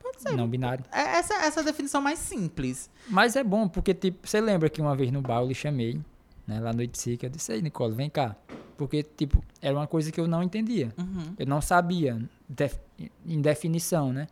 Pode 0.00 0.22
ser. 0.22 0.32
Não 0.36 0.48
binário. 0.48 0.84
É 0.92 1.00
essa, 1.18 1.34
essa 1.44 1.60
é 1.60 1.62
a 1.62 1.64
definição 1.66 2.00
mais 2.00 2.18
simples. 2.18 2.88
Mas 3.08 3.36
é 3.36 3.44
bom, 3.44 3.68
porque 3.68 3.92
tipo, 3.94 4.26
você 4.26 4.40
lembra 4.40 4.68
que 4.70 4.80
uma 4.80 4.94
vez 4.96 5.10
no 5.12 5.20
bar 5.20 5.40
eu 5.42 5.48
lhe 5.48 5.54
chamei, 5.54 6.00
né, 6.46 6.60
lá 6.60 6.72
no 6.72 6.82
Itzica, 6.82 7.26
eu 7.26 7.30
disse, 7.30 7.52
ei, 7.52 7.60
Nicole, 7.62 7.94
vem 7.94 8.08
cá. 8.08 8.34
Porque, 8.76 9.02
tipo, 9.02 9.42
era 9.60 9.74
uma 9.74 9.88
coisa 9.88 10.12
que 10.12 10.20
eu 10.20 10.28
não 10.28 10.40
entendia. 10.42 10.94
Uhum. 10.96 11.34
Eu 11.36 11.46
não 11.46 11.60
sabia 11.60 12.16
def- 12.48 12.78
em 13.26 13.40
definição, 13.40 14.12
né? 14.12 14.28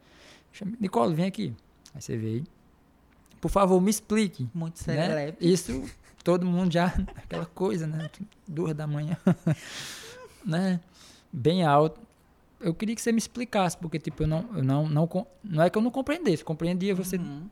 Chamei, 0.52 0.76
Nicole, 0.80 1.14
vem 1.14 1.26
aqui. 1.26 1.52
Aí 1.92 2.00
você 2.00 2.16
veio. 2.16 2.44
Por 3.40 3.50
favor, 3.50 3.80
me 3.80 3.90
explique. 3.90 4.48
Muito 4.54 4.76
Né? 4.86 4.94
serelepe. 4.94 5.52
Isso, 5.52 5.82
todo 6.26 6.44
mundo 6.44 6.72
já, 6.72 6.86
aquela 7.14 7.46
coisa, 7.46 7.86
né? 7.86 8.10
Duas 8.48 8.74
da 8.74 8.84
manhã. 8.84 9.16
né? 10.44 10.80
Bem 11.32 11.62
alto. 11.64 12.00
Eu 12.60 12.74
queria 12.74 12.96
que 12.96 13.00
você 13.00 13.12
me 13.12 13.18
explicasse, 13.18 13.76
porque, 13.78 13.96
tipo, 13.96 14.24
eu 14.24 14.26
não, 14.26 14.44
eu 14.56 14.64
não, 14.64 14.88
não, 14.88 15.08
não 15.44 15.62
é 15.62 15.70
que 15.70 15.78
eu 15.78 15.82
não 15.82 15.90
compreendesse, 15.90 16.44
compreendia 16.44 16.96
você 16.96 17.16
Uhum. 17.16 17.48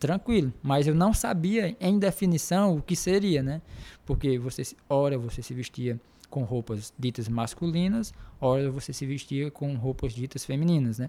tranquilo, 0.00 0.52
mas 0.60 0.88
eu 0.88 0.94
não 0.94 1.14
sabia 1.14 1.76
em 1.80 1.98
definição 2.00 2.76
o 2.76 2.82
que 2.82 2.96
seria, 2.96 3.44
né? 3.44 3.62
Porque 4.04 4.38
você, 4.40 4.62
ora 4.88 5.16
você 5.16 5.40
se 5.40 5.54
vestia 5.54 6.00
com 6.28 6.42
roupas 6.42 6.92
ditas 6.98 7.28
masculinas, 7.28 8.12
ora 8.40 8.68
você 8.72 8.92
se 8.92 9.06
vestia 9.06 9.52
com 9.52 9.72
roupas 9.76 10.12
ditas 10.12 10.44
femininas, 10.44 10.98
né? 10.98 11.08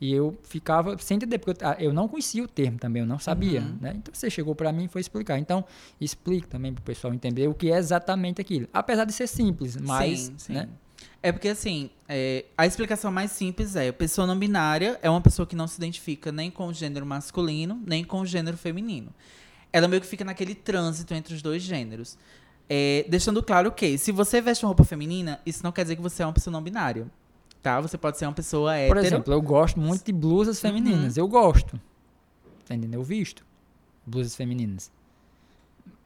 E 0.00 0.12
eu 0.12 0.36
ficava 0.42 0.96
sem 0.98 1.16
entender, 1.16 1.38
porque 1.38 1.62
eu, 1.64 1.68
ah, 1.68 1.76
eu 1.78 1.92
não 1.92 2.06
conhecia 2.06 2.42
o 2.44 2.48
termo 2.48 2.78
também, 2.78 3.00
eu 3.00 3.06
não 3.06 3.18
sabia, 3.18 3.62
Uhum. 3.62 3.78
né? 3.80 3.94
Então 3.96 4.12
você 4.14 4.28
chegou 4.28 4.54
para 4.54 4.70
mim 4.72 4.84
e 4.84 4.88
foi 4.88 5.00
explicar. 5.00 5.38
Então, 5.38 5.64
explique 6.00 6.46
também 6.46 6.72
para 6.72 6.80
o 6.80 6.84
pessoal 6.84 7.14
entender 7.14 7.48
o 7.48 7.54
que 7.54 7.72
é 7.72 7.78
exatamente 7.78 8.40
aquilo. 8.40 8.68
Apesar 8.74 9.04
de 9.06 9.12
ser 9.12 9.26
simples, 9.26 9.76
mas, 9.76 10.20
Sim, 10.20 10.34
sim. 10.36 10.52
né? 10.52 10.68
É 11.22 11.32
porque, 11.32 11.48
assim, 11.48 11.90
é, 12.08 12.44
a 12.56 12.66
explicação 12.66 13.10
mais 13.10 13.32
simples 13.32 13.74
é: 13.74 13.90
pessoa 13.90 14.26
não 14.26 14.38
binária 14.38 14.98
é 15.02 15.08
uma 15.10 15.20
pessoa 15.20 15.46
que 15.46 15.56
não 15.56 15.66
se 15.66 15.76
identifica 15.78 16.30
nem 16.30 16.50
com 16.50 16.66
o 16.68 16.72
gênero 16.74 17.04
masculino, 17.06 17.82
nem 17.86 18.04
com 18.04 18.20
o 18.20 18.26
gênero 18.26 18.56
feminino. 18.56 19.08
Ela 19.72 19.88
meio 19.88 20.00
que 20.00 20.06
fica 20.06 20.24
naquele 20.24 20.54
trânsito 20.54 21.14
entre 21.14 21.34
os 21.34 21.42
dois 21.42 21.62
gêneros. 21.62 22.16
É, 22.68 23.04
deixando 23.08 23.42
claro 23.42 23.72
que, 23.72 23.96
se 23.98 24.12
você 24.12 24.40
veste 24.40 24.64
uma 24.64 24.68
roupa 24.68 24.84
feminina, 24.84 25.40
isso 25.46 25.62
não 25.64 25.72
quer 25.72 25.82
dizer 25.82 25.96
que 25.96 26.02
você 26.02 26.22
é 26.22 26.26
uma 26.26 26.32
pessoa 26.32 26.52
não 26.52 26.62
binária. 26.62 27.06
Tá? 27.66 27.80
Você 27.80 27.98
pode 27.98 28.16
ser 28.16 28.26
uma 28.26 28.32
pessoa 28.32 28.76
hétero. 28.76 28.94
Por 29.00 29.04
exemplo, 29.04 29.34
eu 29.34 29.42
gosto 29.42 29.80
muito 29.80 30.04
de 30.04 30.12
blusas 30.12 30.56
Uhum. 30.62 30.62
femininas. 30.70 31.16
Eu 31.16 31.26
gosto. 31.26 31.72
Tá 32.64 32.76
entendendo? 32.76 32.94
Eu 32.94 33.02
visto 33.02 33.44
blusas 34.06 34.36
femininas. 34.36 34.88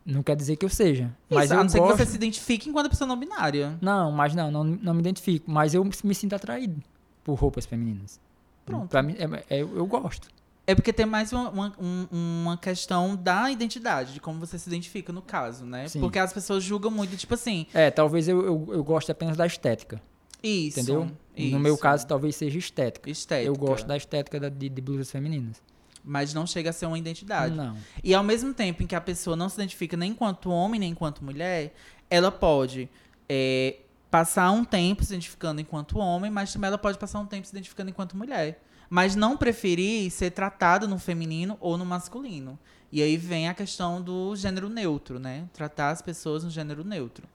Não 0.07 0.23
quer 0.23 0.35
dizer 0.37 0.57
que 0.57 0.65
eu 0.65 0.71
seja. 0.71 1.15
Mas 1.29 1.45
Isso, 1.45 1.53
a 1.53 1.57
eu 1.59 1.63
não 1.63 1.69
ser 1.69 1.79
gosto. 1.81 1.93
que 1.99 2.05
você 2.05 2.11
se 2.13 2.17
identifique 2.17 2.71
enquanto 2.71 2.89
pessoa 2.89 3.07
não 3.07 3.19
binária. 3.19 3.77
Não, 3.79 4.11
mas 4.11 4.35
não, 4.35 4.51
não, 4.51 4.65
não 4.65 4.95
me 4.95 5.01
identifico. 5.01 5.51
Mas 5.51 5.75
eu 5.75 5.85
me 5.85 6.15
sinto 6.15 6.35
atraído 6.35 6.83
por 7.23 7.35
roupas 7.35 7.67
femininas. 7.67 8.19
Pronto. 8.65 8.89
Pra 8.89 9.03
mim, 9.03 9.15
é- 9.19 9.57
é- 9.59 9.61
eu, 9.63 9.77
eu 9.77 9.87
gosto. 9.87 10.29
É 10.67 10.75
porque 10.75 10.95
tem 10.95 11.05
mais 11.05 11.31
uma, 11.31 11.51
uma, 11.51 11.73
um- 11.79 12.07
uma 12.11 12.57
questão 12.57 13.15
da 13.17 13.51
identidade, 13.51 14.15
de 14.15 14.21
como 14.21 14.41
você 14.41 14.59
se 14.59 14.67
identifica 14.71 15.13
no 15.13 15.21
caso, 15.21 15.67
né? 15.67 15.87
Sim. 15.89 16.01
Porque 16.01 16.19
as 16.19 16.33
pessoas 16.33 16.65
julgam 16.65 16.91
muito, 16.91 17.15
tipo 17.19 17.35
assim, 17.35 17.67
É, 17.75 17.91
talvez 17.91 18.29
eu, 18.29 18.41
eu, 18.47 18.69
eu 18.73 18.83
goste 18.85 19.13
apenas 19.13 19.37
da 19.37 19.47
estética, 19.47 20.01
isso. 20.43 20.79
entendeu? 20.81 21.11
Isso. 21.45 21.53
No 21.53 21.61
meu 21.61 21.77
caso, 21.77 22.07
talvez 22.07 22.37
seja 22.37 22.59
estética. 22.59 23.11
estética. 23.11 23.47
Eu 23.47 23.57
gosto 23.57 23.87
da 23.87 23.97
estética 23.97 24.51
de, 24.51 24.69
de 24.69 24.81
blusas 24.81 25.11
femininas. 25.11 25.63
Mas 26.03 26.33
não 26.33 26.47
chega 26.47 26.71
a 26.71 26.73
ser 26.73 26.87
uma 26.87 26.99
identidade. 26.99 27.55
Não. 27.55 27.77
E 28.03 28.15
ao 28.15 28.23
mesmo 28.23 28.55
tempo 28.55 28.83
em 28.83 28.87
que 28.87 28.95
a 28.95 29.01
pessoa 29.01 29.37
não 29.37 29.49
se 29.49 29.57
identifica 29.57 29.97
nem 29.97 30.13
enquanto 30.13 30.51
homem, 30.51 30.81
nem 30.81 30.93
enquanto 30.93 31.25
mulher, 31.25 31.75
ela 32.09 32.33
pode 32.33 32.89
é, 33.29 33.77
passar 34.11 34.51
um 34.51 34.65
tempo 34.65 35.05
se 35.05 35.13
identificando 35.13 35.61
enquanto 35.61 35.99
homem, 35.99 36.31
mas 36.31 36.53
também 36.53 36.69
ela 36.69 36.79
pode 36.79 36.99
passar 36.99 37.21
um 37.21 37.27
tempo 37.27 37.47
se 37.47 37.53
identificando 37.53 37.91
enquanto 37.91 38.17
mulher. 38.17 38.63
Mas 38.89 39.15
não 39.15 39.37
preferir 39.37 40.11
ser 40.11 40.31
tratada 40.31 40.87
no 40.87 40.99
feminino 40.99 41.57
ou 41.61 41.79
no 41.79 41.85
masculino. 41.85 42.59
E 42.91 43.01
aí 43.03 43.17
vem 43.17 43.49
a 43.49 43.55
questão 43.55 44.03
do 44.03 44.35
gênero 44.35 44.69
neutro, 44.69 45.21
né? 45.21 45.49
Tratar 45.53 45.91
as 45.91 46.03
pessoas 46.03 46.43
no 46.43 46.51
gênero 46.51 46.83
neutro. 46.83 47.29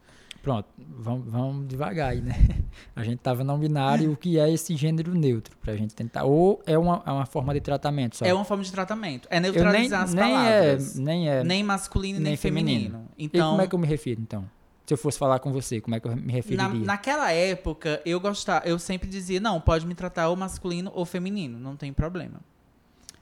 Pronto, 0.46 0.70
vamos, 0.78 1.28
vamos 1.28 1.68
devagar 1.68 2.12
aí, 2.12 2.22
né? 2.22 2.36
A 2.96 3.04
gente 3.04 3.18
tava 3.18 3.44
não 3.44 3.58
binário, 3.58 4.12
o 4.12 4.16
que 4.16 4.38
é 4.38 4.48
esse 4.54 4.76
gênero 4.76 5.12
neutro, 5.16 5.58
pra 5.58 5.76
gente 5.76 5.96
tentar. 5.96 6.24
Ou 6.24 6.62
é 6.68 6.78
uma, 6.78 7.02
é 7.04 7.12
uma 7.12 7.26
forma 7.26 7.52
de 7.52 7.62
tratamento 7.62 8.18
só. 8.18 8.26
É 8.26 8.32
uma 8.32 8.46
forma 8.46 8.64
de 8.64 8.72
tratamento. 8.72 9.28
É 9.32 9.38
Eu 9.38 9.42
nem, 9.42 9.52
neutralizar 9.52 10.04
as 10.04 10.14
nem 10.14 10.24
palavras. 10.24 11.00
É, 11.00 11.02
nem 11.02 11.30
é. 11.32 11.44
Nem 11.44 11.64
masculino 11.64 12.20
nem, 12.20 12.28
nem 12.28 12.38
feminino. 12.38 12.92
feminino. 12.92 13.10
E 13.18 13.26
Então, 13.26 13.50
como 13.50 13.62
é 13.64 13.68
que 13.68 13.74
eu 13.74 13.80
me 13.80 13.88
refiro, 13.88 14.22
então? 14.22 14.48
Se 14.86 14.94
eu 14.94 15.00
fosse 15.00 15.18
falar 15.18 15.40
com 15.40 15.52
você, 15.52 15.82
como 15.82 15.96
é 15.96 16.00
que 16.00 16.08
eu 16.08 16.16
me 16.16 16.28
Na, 16.28 16.34
referiria? 16.34 16.68
naquela 16.68 17.32
época, 17.32 18.00
eu 18.06 18.20
gostava, 18.20 18.68
eu 18.68 18.78
sempre 18.78 19.10
dizia, 19.10 19.40
não, 19.40 19.60
pode 19.60 19.88
me 19.88 19.96
tratar 19.96 20.30
ou 20.30 20.36
masculino 20.36 20.92
ou 20.94 21.06
feminino, 21.06 21.58
não 21.58 21.76
tem 21.76 21.92
problema. 21.92 22.40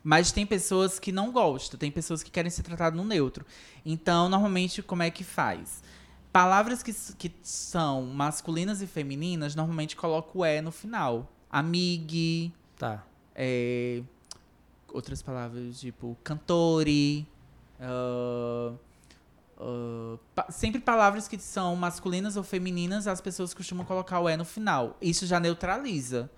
Mas 0.03 0.33
tem 0.33 0.45
pessoas 0.45 0.99
que 0.99 1.13
não 1.13 1.31
gostam, 1.31 1.79
tem 1.79 1.89
pessoas 1.89 2.21
que 2.21 2.29
querem 2.29 2.51
ser 2.51 2.63
tratadas 2.63 2.97
no 2.97 3.05
neutro. 3.05 3.45
Então, 3.86 4.27
normalmente, 4.27 4.83
como 4.83 5.03
é 5.03 5.09
que 5.09 5.23
faz? 5.23 5.81
Palavras 6.34 6.82
que, 6.82 6.91
que 7.17 7.32
são 7.43 8.02
masculinas 8.08 8.82
e 8.82 8.88
femininas, 8.88 9.54
normalmente 9.56 9.96
coloco 9.96 10.39
o 10.39 10.46
E 10.46 10.60
no 10.62 10.72
final. 10.72 11.32
Amigue, 11.50 12.52
Tá. 12.76 13.06
é, 13.36 14.02
outras 14.91 15.22
palavras 15.22 15.80
tipo 15.80 16.17
cantori, 16.24 17.28
ah, 17.80 18.74
ah, 19.60 20.17
pa- 20.34 20.48
sempre 20.50 20.82
palavras 20.82 21.28
que 21.28 21.38
são 21.38 21.76
masculinas 21.76 22.36
ou 22.36 22.43
femininas, 22.43 23.06
as 23.06 23.22
pessoas 23.22 23.54
costumam 23.54 23.86
colocar 23.86 24.19
o 24.19 24.28
E 24.28 24.36
no 24.36 24.43
final. 24.43 24.98
Isso 25.00 25.28
já 25.28 25.39
neutraliza. 25.39 26.30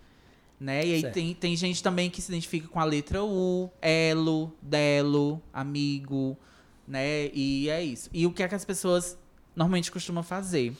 Né? 0.59 0.85
E 0.85 0.93
aí 0.95 1.01
Certo. 1.01 1.13
tem, 1.13 1.33
tem 1.33 1.55
gente 1.55 1.81
também 1.83 2.09
que 2.09 2.21
se 2.21 2.31
identifica 2.31 2.67
com 2.67 2.79
a 2.79 2.83
letra 2.85 3.23
U, 3.23 3.69
elo, 3.81 4.53
delo, 4.61 5.41
amigo, 5.53 6.37
né? 6.87 7.27
E 7.33 7.69
é 7.69 7.83
isso. 7.83 8.09
E 8.13 8.25
o 8.25 8.31
que 8.31 8.41
é 8.41 8.47
que 8.47 8.55
as 8.55 8.63
pessoas 8.63 9.17
normalmente 9.55 9.91
costumam 9.91 10.23
fazer? 10.23 10.75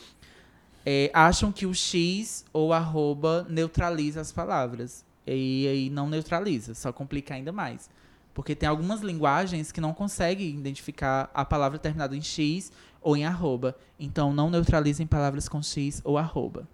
É, 0.85 1.09
acham 1.13 1.51
que 1.51 1.65
o 1.65 1.73
X 1.73 2.45
ou 2.53 2.71
arroba 2.71 3.45
neutraliza 3.49 4.21
as 4.21 4.31
palavras. 4.31 5.03
E 5.25 5.67
aí 5.67 5.89
não 5.89 6.07
neutraliza, 6.07 6.75
só 6.75 6.93
complica 6.93 7.33
ainda 7.33 7.51
mais. 7.51 7.89
Porque 8.33 8.53
tem 8.53 8.69
algumas 8.69 9.01
linguagens 9.01 9.71
que 9.71 9.81
não 9.81 9.93
conseguem 9.93 10.49
identificar 10.49 11.31
a 11.33 11.43
palavra 11.43 11.79
terminada 11.79 12.15
em 12.15 12.21
X 12.21 12.71
ou 13.01 13.15
em 13.17 13.25
arroba. 13.25 13.75
Então 13.99 14.33
não 14.33 14.49
neutralizem 14.49 15.07
palavras 15.07 15.49
com 15.49 15.63
X 15.63 16.01
ou 16.03 16.17
arroba. 16.17 16.67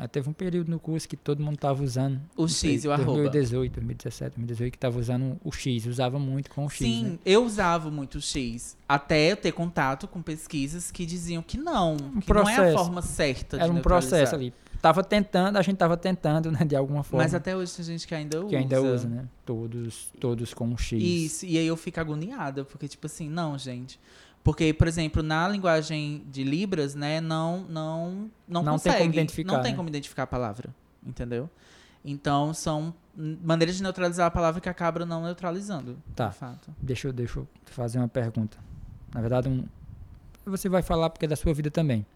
Aí 0.00 0.08
teve 0.08 0.30
um 0.30 0.32
período 0.32 0.70
no 0.70 0.80
curso 0.80 1.06
que 1.06 1.14
todo 1.14 1.42
mundo 1.42 1.58
tava 1.58 1.84
usando. 1.84 2.18
O 2.34 2.48
X 2.48 2.84
e 2.84 2.88
o 2.88 2.92
arroba. 2.92 3.18
2018, 3.18 3.72
2017, 3.74 4.30
2018, 4.30 4.72
que 4.72 4.78
tava 4.78 4.98
usando 4.98 5.38
o 5.44 5.52
X. 5.52 5.84
Usava 5.84 6.18
muito 6.18 6.48
com 6.48 6.64
o 6.64 6.70
X, 6.70 6.78
Sim, 6.78 7.04
né? 7.04 7.18
eu 7.22 7.44
usava 7.44 7.90
muito 7.90 8.14
o 8.16 8.20
X. 8.22 8.78
Até 8.88 9.30
eu 9.30 9.36
ter 9.36 9.52
contato 9.52 10.08
com 10.08 10.22
pesquisas 10.22 10.90
que 10.90 11.04
diziam 11.04 11.42
que 11.42 11.58
não, 11.58 11.98
que 11.98 12.02
não 12.02 12.08
é 12.08 12.12
a 12.12 12.16
Um 12.16 12.20
processo. 12.22 12.78
forma 12.78 13.02
certa 13.02 13.58
de 13.58 13.62
Era 13.62 13.70
um 13.70 13.82
processo 13.82 14.34
ali. 14.34 14.54
Tava 14.80 15.04
tentando, 15.04 15.58
a 15.58 15.62
gente 15.62 15.76
tava 15.76 15.98
tentando, 15.98 16.50
né, 16.50 16.64
de 16.64 16.74
alguma 16.74 17.02
forma. 17.02 17.22
Mas 17.22 17.34
até 17.34 17.54
hoje 17.54 17.74
tem 17.76 17.84
gente 17.84 18.08
que 18.08 18.14
ainda 18.14 18.38
usa. 18.38 18.48
que 18.48 18.56
ainda 18.56 18.80
usa, 18.80 19.06
né? 19.06 19.28
Todos, 19.44 20.10
todos 20.18 20.54
com 20.54 20.72
o 20.72 20.78
X. 20.78 21.02
Isso, 21.02 21.44
e 21.44 21.58
aí 21.58 21.66
eu 21.66 21.76
fico 21.76 22.00
agoniada, 22.00 22.64
porque, 22.64 22.88
tipo 22.88 23.04
assim, 23.04 23.28
não, 23.28 23.58
gente. 23.58 24.00
Porque, 24.42 24.72
por 24.72 24.88
exemplo, 24.88 25.22
na 25.22 25.46
linguagem 25.48 26.24
de 26.30 26.42
Libras, 26.42 26.94
né, 26.94 27.20
não, 27.20 27.60
não, 27.68 28.30
não, 28.48 28.62
Não 28.62 28.64
tem 28.64 28.72
consegue. 28.72 28.98
como 28.98 29.10
identificar, 29.12 29.52
Não 29.52 29.62
tem 29.62 29.72
né? 29.72 29.76
como 29.76 29.88
identificar 29.88 30.22
a 30.22 30.26
palavra, 30.26 30.70
entendeu? 31.06 31.48
Então, 32.02 32.54
são 32.54 32.94
hum, 33.18 33.36
maneiras 33.42 33.76
de 33.76 33.82
neutralizar 33.82 34.26
a 34.26 34.30
palavra 34.30 34.58
que 34.60 34.68
acabam 34.68 35.06
não 35.06 35.22
neutralizando, 35.22 35.98
Tá. 36.16 36.28
de 36.28 36.36
fato. 36.36 36.74
Deixa 36.80 37.08
eu, 37.08 37.12
deixa 37.12 37.38
eu 37.40 37.46
fazer 37.66 37.98
uma 37.98 38.08
pergunta. 38.08 38.56
Na 39.14 39.20
verdade, 39.20 39.48
um, 39.48 39.64
você 40.46 40.68
vai 40.70 40.80
falar 40.82 41.10
porque 41.10 41.26
é 41.26 41.28
da 41.28 41.36
sua 41.36 41.52
vida 41.52 41.70
também. 41.70 42.06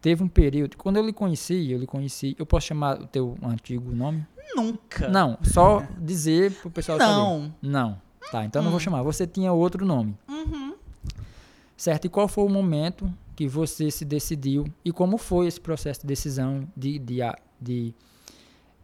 Teve 0.00 0.22
um 0.24 0.28
período, 0.28 0.76
quando 0.76 0.96
eu 0.96 1.06
lhe 1.06 1.12
conheci, 1.12 1.70
eu 1.70 1.78
lhe 1.78 1.86
conheci, 1.86 2.34
eu 2.38 2.44
posso 2.44 2.66
chamar 2.66 3.00
o 3.00 3.06
teu 3.06 3.38
antigo 3.42 3.90
nome? 3.94 4.26
Nunca. 4.56 5.08
Não, 5.08 5.38
só 5.42 5.82
dizer 5.98 6.52
pro 6.60 6.70
pessoal 6.70 6.98
saber. 6.98 7.12
Não. 7.12 7.54
Não. 7.62 8.02
Tá, 8.32 8.44
então 8.44 8.60
não 8.62 8.70
vou 8.70 8.78
Hum. 8.78 8.80
chamar. 8.80 9.02
Você 9.02 9.26
tinha 9.26 9.52
outro 9.52 9.86
nome. 9.86 10.16
Uhum. 10.28 10.74
Certo? 11.76 12.04
E 12.06 12.08
qual 12.08 12.28
foi 12.28 12.44
o 12.44 12.48
momento 12.48 13.12
que 13.34 13.48
você 13.48 13.90
se 13.90 14.04
decidiu 14.04 14.64
e 14.84 14.92
como 14.92 15.18
foi 15.18 15.46
esse 15.48 15.60
processo 15.60 16.02
de 16.02 16.06
decisão 16.06 16.68
de, 16.76 16.98
de, 17.00 17.18
de 17.60 17.94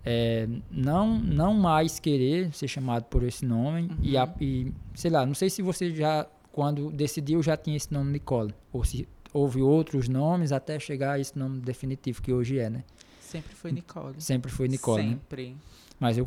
é, 0.05 0.49
não, 0.71 1.19
não 1.19 1.55
mais 1.55 1.99
querer 2.01 2.53
ser 2.55 2.67
chamado 2.69 3.05
por 3.05 3.23
esse 3.23 3.45
nome 3.45 3.91
e, 4.03 4.17
a- 4.17 4.25
Uhum. 4.25 4.33
e, 4.41 4.73
sei 4.95 5.11
lá, 5.11 5.25
não 5.27 5.35
sei 5.35 5.51
se 5.51 5.61
você 5.63 5.95
já, 5.95 6.27
quando 6.51 6.91
decidiu, 6.91 7.43
já 7.43 7.57
tinha 7.57 7.77
esse 7.77 7.93
nome 7.93 8.11
Nicole 8.13 8.55
ou 8.73 8.83
se 8.83 9.07
houve 9.33 9.61
outros 9.63 10.09
nomes 10.09 10.51
até 10.53 10.79
chegar 10.81 11.13
a 11.13 11.19
esse 11.21 11.39
nome 11.39 11.61
definitivo 11.61 12.21
que 12.23 12.33
hoje 12.33 12.59
é, 12.59 12.69
né? 12.71 12.83
Sempre 13.21 13.55
foi 13.55 13.71
Nicole. 13.71 14.15
Sempre 14.21 14.51
foi 14.51 14.67
Nicole, 14.67 15.03
né? 15.05 15.09
Sempre. 15.11 15.57
Mas 16.01 16.19
eu 16.19 16.27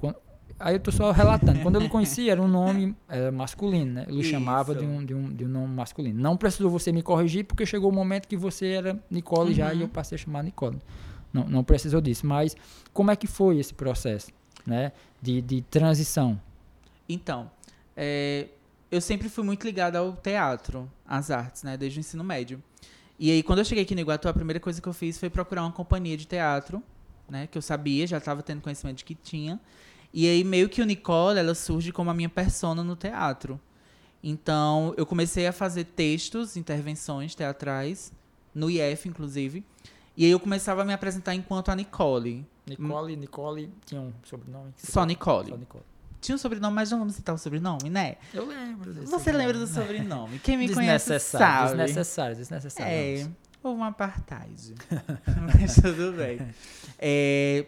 aí 0.59 0.75
eu 0.75 0.79
tô 0.79 0.91
só 0.91 1.11
relatando. 1.11 1.59
Quando 1.61 1.75
eu 1.75 1.81
lhe 1.81 1.89
conheci 1.89 2.29
era 2.29 2.41
um 2.41 2.47
nome 2.47 2.95
era 3.09 3.31
masculino, 3.31 3.93
né? 3.93 4.05
Eu 4.07 4.15
lhe 4.15 4.21
Isso. 4.21 4.31
chamava 4.31 4.73
de 4.75 4.85
um, 4.85 5.03
de, 5.05 5.13
um, 5.13 5.33
de 5.33 5.45
um 5.45 5.49
nome 5.49 5.73
masculino. 5.73 6.19
Não 6.21 6.37
precisou 6.37 6.69
você 6.69 6.91
me 6.91 7.01
corrigir 7.01 7.45
porque 7.45 7.65
chegou 7.65 7.89
o 7.89 7.93
momento 7.93 8.27
que 8.27 8.37
você 8.37 8.67
era 8.73 8.99
Nicole 9.09 9.53
já 9.53 9.73
e 9.73 9.77
Uhum. 9.77 9.81
eu 9.83 9.87
passei 9.89 10.15
a 10.15 10.19
chamar 10.19 10.43
Nicole. 10.43 10.79
Não, 11.31 11.45
não 11.45 11.63
precisou 11.63 11.99
disso. 11.99 12.25
Mas 12.27 12.55
como 12.93 13.09
é 13.11 13.15
que 13.15 13.27
foi 13.27 13.57
esse 13.57 13.73
processo, 13.73 14.31
né? 14.65 14.91
De, 15.21 15.41
de 15.41 15.61
transição? 15.61 16.39
Então, 17.09 17.49
é, 17.97 18.47
eu 18.91 19.01
sempre 19.01 19.27
fui 19.29 19.43
muito 19.43 19.63
ligada 19.65 19.99
ao 19.99 20.13
teatro, 20.13 20.89
às 21.05 21.31
artes, 21.31 21.63
né? 21.63 21.75
Desde 21.75 21.99
o 21.99 22.01
ensino 22.01 22.23
médio. 22.23 22.61
E 23.19 23.31
aí, 23.31 23.43
quando 23.43 23.59
eu 23.59 23.65
cheguei 23.65 23.83
aqui 23.83 23.93
no 23.95 24.01
Iguatu, 24.01 24.27
a 24.27 24.33
primeira 24.33 24.59
coisa 24.59 24.81
que 24.81 24.87
eu 24.87 24.93
fiz 24.93 25.17
foi 25.17 25.29
procurar 25.29 25.63
uma 25.63 25.71
companhia 25.71 26.15
de 26.17 26.25
teatro, 26.25 26.81
né? 27.29 27.47
Que 27.47 27.57
eu 27.57 27.61
sabia, 27.61 28.05
já 28.07 28.17
estava 28.17 28.41
tendo 28.43 28.61
conhecimento 28.61 28.97
de 28.97 29.05
que 29.05 29.15
tinha. 29.15 29.59
E 30.13 30.27
aí, 30.27 30.43
meio 30.43 30.69
que 30.69 30.81
o 30.81 30.85
Nicole, 30.85 31.39
ela 31.39 31.55
surge 31.55 31.91
como 31.91 32.11
a 32.11 32.13
minha 32.13 32.29
persona 32.29 32.83
no 32.83 32.95
teatro. 32.95 33.59
Então, 34.23 34.93
eu 34.95 35.05
comecei 35.05 35.47
a 35.47 35.51
fazer 35.51 35.85
textos, 35.85 36.55
intervenções 36.55 37.33
teatrais, 37.33 38.13
no 38.53 38.69
IF, 38.69 39.09
inclusive. 39.09 39.65
E 40.15 40.23
aí, 40.23 40.31
eu 40.31 40.39
começava 40.39 40.83
a 40.83 40.85
me 40.85 40.93
apresentar 40.93 41.33
enquanto 41.33 41.69
a 41.69 41.75
Nicole. 41.75 42.45
Nicole, 42.67 43.15
Nicole 43.15 43.69
tinha 43.85 43.99
um 43.99 44.13
sobrenome? 44.23 44.71
Só 44.77 45.03
Nicole. 45.03 45.49
Só 45.49 45.57
Nicole. 45.57 45.83
Tinha 46.21 46.35
um 46.35 46.37
sobrenome, 46.37 46.73
mas 46.73 46.89
não 46.91 46.99
vamos 46.99 47.15
citar 47.15 47.35
o 47.35 47.37
sobrenome, 47.37 47.89
né? 47.89 48.15
Eu 48.33 48.47
lembro 48.47 48.93
desse 48.93 49.07
Você 49.07 49.29
lembra 49.31 49.57
do 49.57 49.67
sobrenome. 49.67 50.39
Quem 50.39 50.55
me 50.55 50.73
conhece 50.73 51.19
sabe. 51.19 51.71
desnecessário, 51.71 52.35
desnecessário. 52.37 52.93
É, 52.93 53.27
houve 53.61 53.77
uma 53.77 53.87
apartheid. 53.87 54.73
Mas 55.59 55.75
tudo 55.75 56.13
bem. 56.13 56.39
É, 56.97 57.65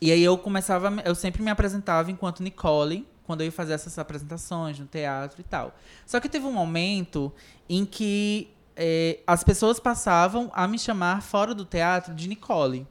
e 0.00 0.12
aí 0.12 0.22
eu 0.22 0.38
começava, 0.38 0.90
eu 1.04 1.14
sempre 1.14 1.42
me 1.42 1.50
apresentava 1.50 2.10
enquanto 2.10 2.42
Nicole, 2.42 3.06
quando 3.24 3.40
eu 3.40 3.46
ia 3.46 3.52
fazer 3.52 3.72
essas 3.74 3.98
apresentações 3.98 4.78
no 4.78 4.86
teatro 4.86 5.40
e 5.40 5.44
tal. 5.44 5.74
Só 6.06 6.20
que 6.20 6.28
teve 6.28 6.46
um 6.46 6.52
momento 6.52 7.32
em 7.68 7.84
que 7.84 8.48
é, 8.76 9.18
as 9.26 9.42
pessoas 9.42 9.80
passavam 9.80 10.50
a 10.54 10.66
me 10.68 10.78
chamar 10.78 11.20
fora 11.20 11.54
do 11.54 11.64
teatro 11.64 12.14
de 12.14 12.28
Nicole. 12.28 12.86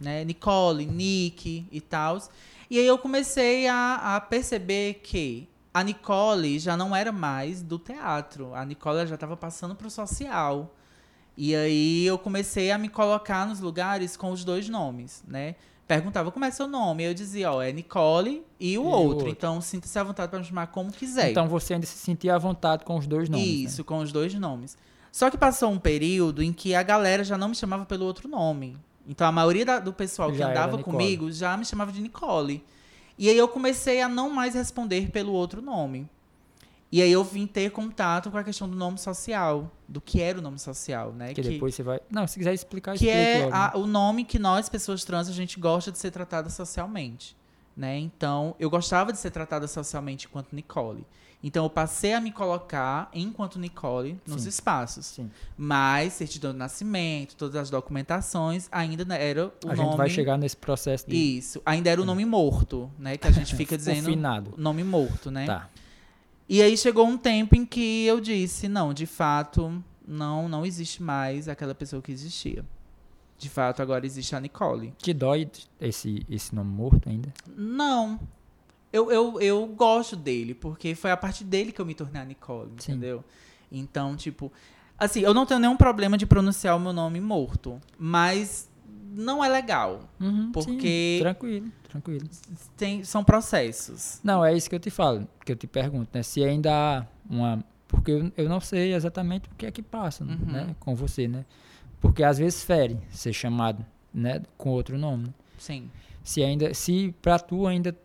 Né? 0.00 0.24
Nicole, 0.24 0.86
Nick 0.86 1.66
e 1.70 1.80
tal. 1.80 2.18
E 2.70 2.78
aí 2.78 2.86
eu 2.86 2.98
comecei 2.98 3.68
a, 3.68 4.16
a 4.16 4.20
perceber 4.20 5.00
que 5.02 5.48
a 5.72 5.84
Nicole 5.84 6.58
já 6.58 6.76
não 6.76 6.96
era 6.96 7.12
mais 7.12 7.62
do 7.62 7.78
teatro. 7.78 8.54
A 8.54 8.64
Nicole 8.64 9.06
já 9.06 9.14
estava 9.14 9.36
passando 9.36 9.74
para 9.74 9.86
o 9.86 9.90
social. 9.90 10.74
E 11.36 11.54
aí 11.54 12.04
eu 12.04 12.18
comecei 12.18 12.72
a 12.72 12.78
me 12.78 12.88
colocar 12.88 13.46
nos 13.46 13.60
lugares 13.60 14.16
com 14.16 14.32
os 14.32 14.44
dois 14.44 14.68
nomes, 14.68 15.22
né? 15.26 15.54
Perguntava 15.88 16.30
como 16.30 16.44
é 16.44 16.50
seu 16.50 16.68
nome. 16.68 17.02
Eu 17.02 17.14
dizia, 17.14 17.50
ó, 17.50 17.62
é 17.62 17.72
Nicole 17.72 18.44
e 18.60 18.76
o 18.78 18.82
E 18.82 18.86
outro. 18.86 19.08
outro. 19.08 19.28
Então 19.30 19.58
sinta-se 19.60 19.98
à 19.98 20.04
vontade 20.04 20.28
para 20.28 20.38
me 20.38 20.44
chamar 20.44 20.66
como 20.68 20.92
quiser. 20.92 21.30
Então 21.30 21.48
você 21.48 21.74
ainda 21.74 21.86
se 21.86 21.96
sentia 21.96 22.34
à 22.34 22.38
vontade 22.38 22.84
com 22.84 22.96
os 22.98 23.06
dois 23.06 23.28
nomes. 23.28 23.46
né? 23.46 23.52
Isso, 23.52 23.82
com 23.82 23.98
os 23.98 24.12
dois 24.12 24.34
nomes. 24.34 24.76
Só 25.10 25.30
que 25.30 25.38
passou 25.38 25.70
um 25.70 25.78
período 25.78 26.42
em 26.42 26.52
que 26.52 26.74
a 26.74 26.82
galera 26.82 27.24
já 27.24 27.38
não 27.38 27.48
me 27.48 27.54
chamava 27.54 27.86
pelo 27.86 28.04
outro 28.04 28.28
nome. 28.28 28.76
Então 29.08 29.26
a 29.26 29.32
maioria 29.32 29.64
da- 29.64 29.78
do 29.78 29.90
pessoal 29.92 30.30
que 30.30 30.36
Já 30.36 30.50
andava 30.50 30.76
comigo 30.82 31.32
já 31.32 31.56
me 31.56 31.64
chamava 31.64 31.90
de 31.90 32.02
Nicole. 32.02 32.62
E 33.16 33.28
aí 33.30 33.36
eu 33.38 33.48
comecei 33.48 34.02
a 34.02 34.08
não 34.08 34.28
mais 34.28 34.54
responder 34.54 35.10
pelo 35.10 35.32
outro 35.32 35.62
nome. 35.62 36.06
E 36.90 37.02
aí 37.02 37.12
eu 37.12 37.22
vim 37.22 37.46
ter 37.46 37.70
contato 37.70 38.30
com 38.30 38.38
a 38.38 38.42
questão 38.44 38.68
do 38.68 38.74
nome 38.74 38.96
social, 38.98 39.70
do 39.86 40.00
que 40.00 40.22
era 40.22 40.38
o 40.38 40.42
nome 40.42 40.58
social, 40.58 41.12
né? 41.12 41.34
Que, 41.34 41.42
depois 41.42 41.74
você 41.74 41.82
vai. 41.82 42.00
Não, 42.10 42.26
se 42.26 42.38
quiser 42.38 42.54
explicar, 42.54 42.96
que 42.96 43.08
é 43.10 43.48
a- 43.52 43.72
o 43.76 43.86
nome 43.86 44.24
que 44.24 44.38
nós, 44.38 44.68
pessoas 44.70 45.04
trans, 45.04 45.28
a 45.28 45.32
gente 45.32 45.60
gosta 45.60 45.92
de 45.92 45.98
ser 45.98 46.10
tratada 46.10 46.48
socialmente. 46.48 47.36
Né? 47.76 47.96
Então, 47.98 48.56
eu 48.58 48.68
gostava 48.68 49.12
de 49.12 49.18
ser 49.18 49.30
tratada 49.30 49.68
socialmente 49.68 50.26
enquanto 50.26 50.52
Nicole. 50.52 51.06
Então, 51.44 51.64
eu 51.64 51.70
passei 51.70 52.12
a 52.12 52.20
me 52.20 52.32
colocar 52.32 53.08
enquanto 53.14 53.56
Nicole 53.60 54.18
nos 54.26 54.42
Sim. 54.42 54.48
espaços. 54.48 55.06
Sim. 55.06 55.30
Mas, 55.56 56.14
certidão 56.14 56.50
de 56.50 56.58
nascimento, 56.58 57.36
todas 57.36 57.54
as 57.54 57.70
documentações, 57.70 58.66
ainda 58.72 59.14
era 59.14 59.46
o 59.46 59.52
a 59.64 59.76
nome. 59.76 59.76
gente 59.90 59.96
vai 59.96 60.08
chegar 60.10 60.36
nesse 60.36 60.56
processo 60.56 61.08
de 61.08 61.14
Isso. 61.14 61.62
Ainda 61.64 61.88
era 61.90 62.02
o 62.02 62.04
nome 62.04 62.24
morto, 62.24 62.90
né? 62.98 63.16
Que 63.16 63.28
a 63.28 63.30
gente 63.30 63.54
fica 63.54 63.76
dizendo. 63.76 64.06
finado. 64.06 64.54
Nome 64.56 64.82
morto, 64.82 65.30
né? 65.30 65.46
Tá. 65.46 65.68
E 66.48 66.62
aí 66.62 66.76
chegou 66.76 67.06
um 67.06 67.18
tempo 67.18 67.54
em 67.54 67.66
que 67.66 68.06
eu 68.06 68.20
disse, 68.20 68.68
não, 68.68 68.94
de 68.94 69.04
fato, 69.04 69.82
não, 70.06 70.48
não 70.48 70.64
existe 70.64 71.02
mais 71.02 71.48
aquela 71.48 71.74
pessoa 71.74 72.00
que 72.00 72.10
existia. 72.10 72.64
De 73.36 73.48
fato, 73.48 73.82
agora 73.82 74.06
existe 74.06 74.34
a 74.34 74.40
Nicole. 74.40 74.94
Te 74.98 75.12
dói 75.12 75.48
esse, 75.80 76.24
esse 76.28 76.54
nome 76.54 76.70
morto 76.70 77.08
ainda? 77.08 77.32
Não. 77.56 78.18
Eu, 78.92 79.12
eu, 79.12 79.40
eu 79.40 79.66
gosto 79.66 80.16
dele, 80.16 80.54
porque 80.54 80.94
foi 80.94 81.10
a 81.10 81.16
partir 81.16 81.44
dele 81.44 81.70
que 81.70 81.80
eu 81.80 81.86
me 81.86 81.94
tornei 81.94 82.22
a 82.22 82.24
Nicole, 82.24 82.70
Sim. 82.78 82.92
entendeu? 82.92 83.22
Então, 83.70 84.16
tipo. 84.16 84.50
Assim, 84.98 85.20
eu 85.20 85.32
não 85.32 85.46
tenho 85.46 85.60
nenhum 85.60 85.76
problema 85.76 86.18
de 86.18 86.26
pronunciar 86.26 86.76
o 86.76 86.80
meu 86.80 86.92
nome 86.92 87.20
morto, 87.20 87.80
mas 87.96 88.67
não 89.18 89.44
é 89.44 89.48
legal. 89.48 90.00
Uhum, 90.20 90.50
Porque- 90.52 91.16
sim, 91.18 91.22
tranquilo, 91.22 91.66
tranquilo. 91.88 92.28
Tem, 92.76 93.02
são 93.04 93.22
processos. 93.24 94.20
Não, 94.22 94.44
é 94.44 94.54
isso 94.56 94.68
que 94.68 94.74
eu 94.74 94.80
te 94.80 94.90
falo, 94.90 95.26
que 95.44 95.52
eu 95.52 95.56
te 95.56 95.66
pergunto, 95.66 96.08
né? 96.14 96.22
Se 96.22 96.42
ainda 96.44 96.70
há 96.72 97.06
uma. 97.28 97.64
Porque 97.88 98.10
eu, 98.10 98.32
eu 98.36 98.48
não 98.48 98.60
sei 98.60 98.94
exatamente 98.94 99.48
o 99.48 99.54
que 99.56 99.66
é 99.66 99.70
que 99.70 99.82
passa, 99.82 100.22
Uhum. 100.24 100.36
né? 100.46 100.76
Com 100.78 100.94
você, 100.94 101.26
né? 101.26 101.44
Porque 102.00 102.22
às 102.22 102.38
vezes 102.38 102.62
fere 102.62 102.98
ser 103.10 103.32
chamado, 103.32 103.84
né? 104.14 104.42
Com 104.56 104.70
outro 104.70 104.96
nome. 104.98 105.24
né? 105.28 105.34
Sim. 105.58 105.90
Se 106.22 106.42
ainda. 106.42 106.72
Se 106.74 107.14
pra 107.22 107.38
tu 107.38 107.66
ainda 107.66 107.96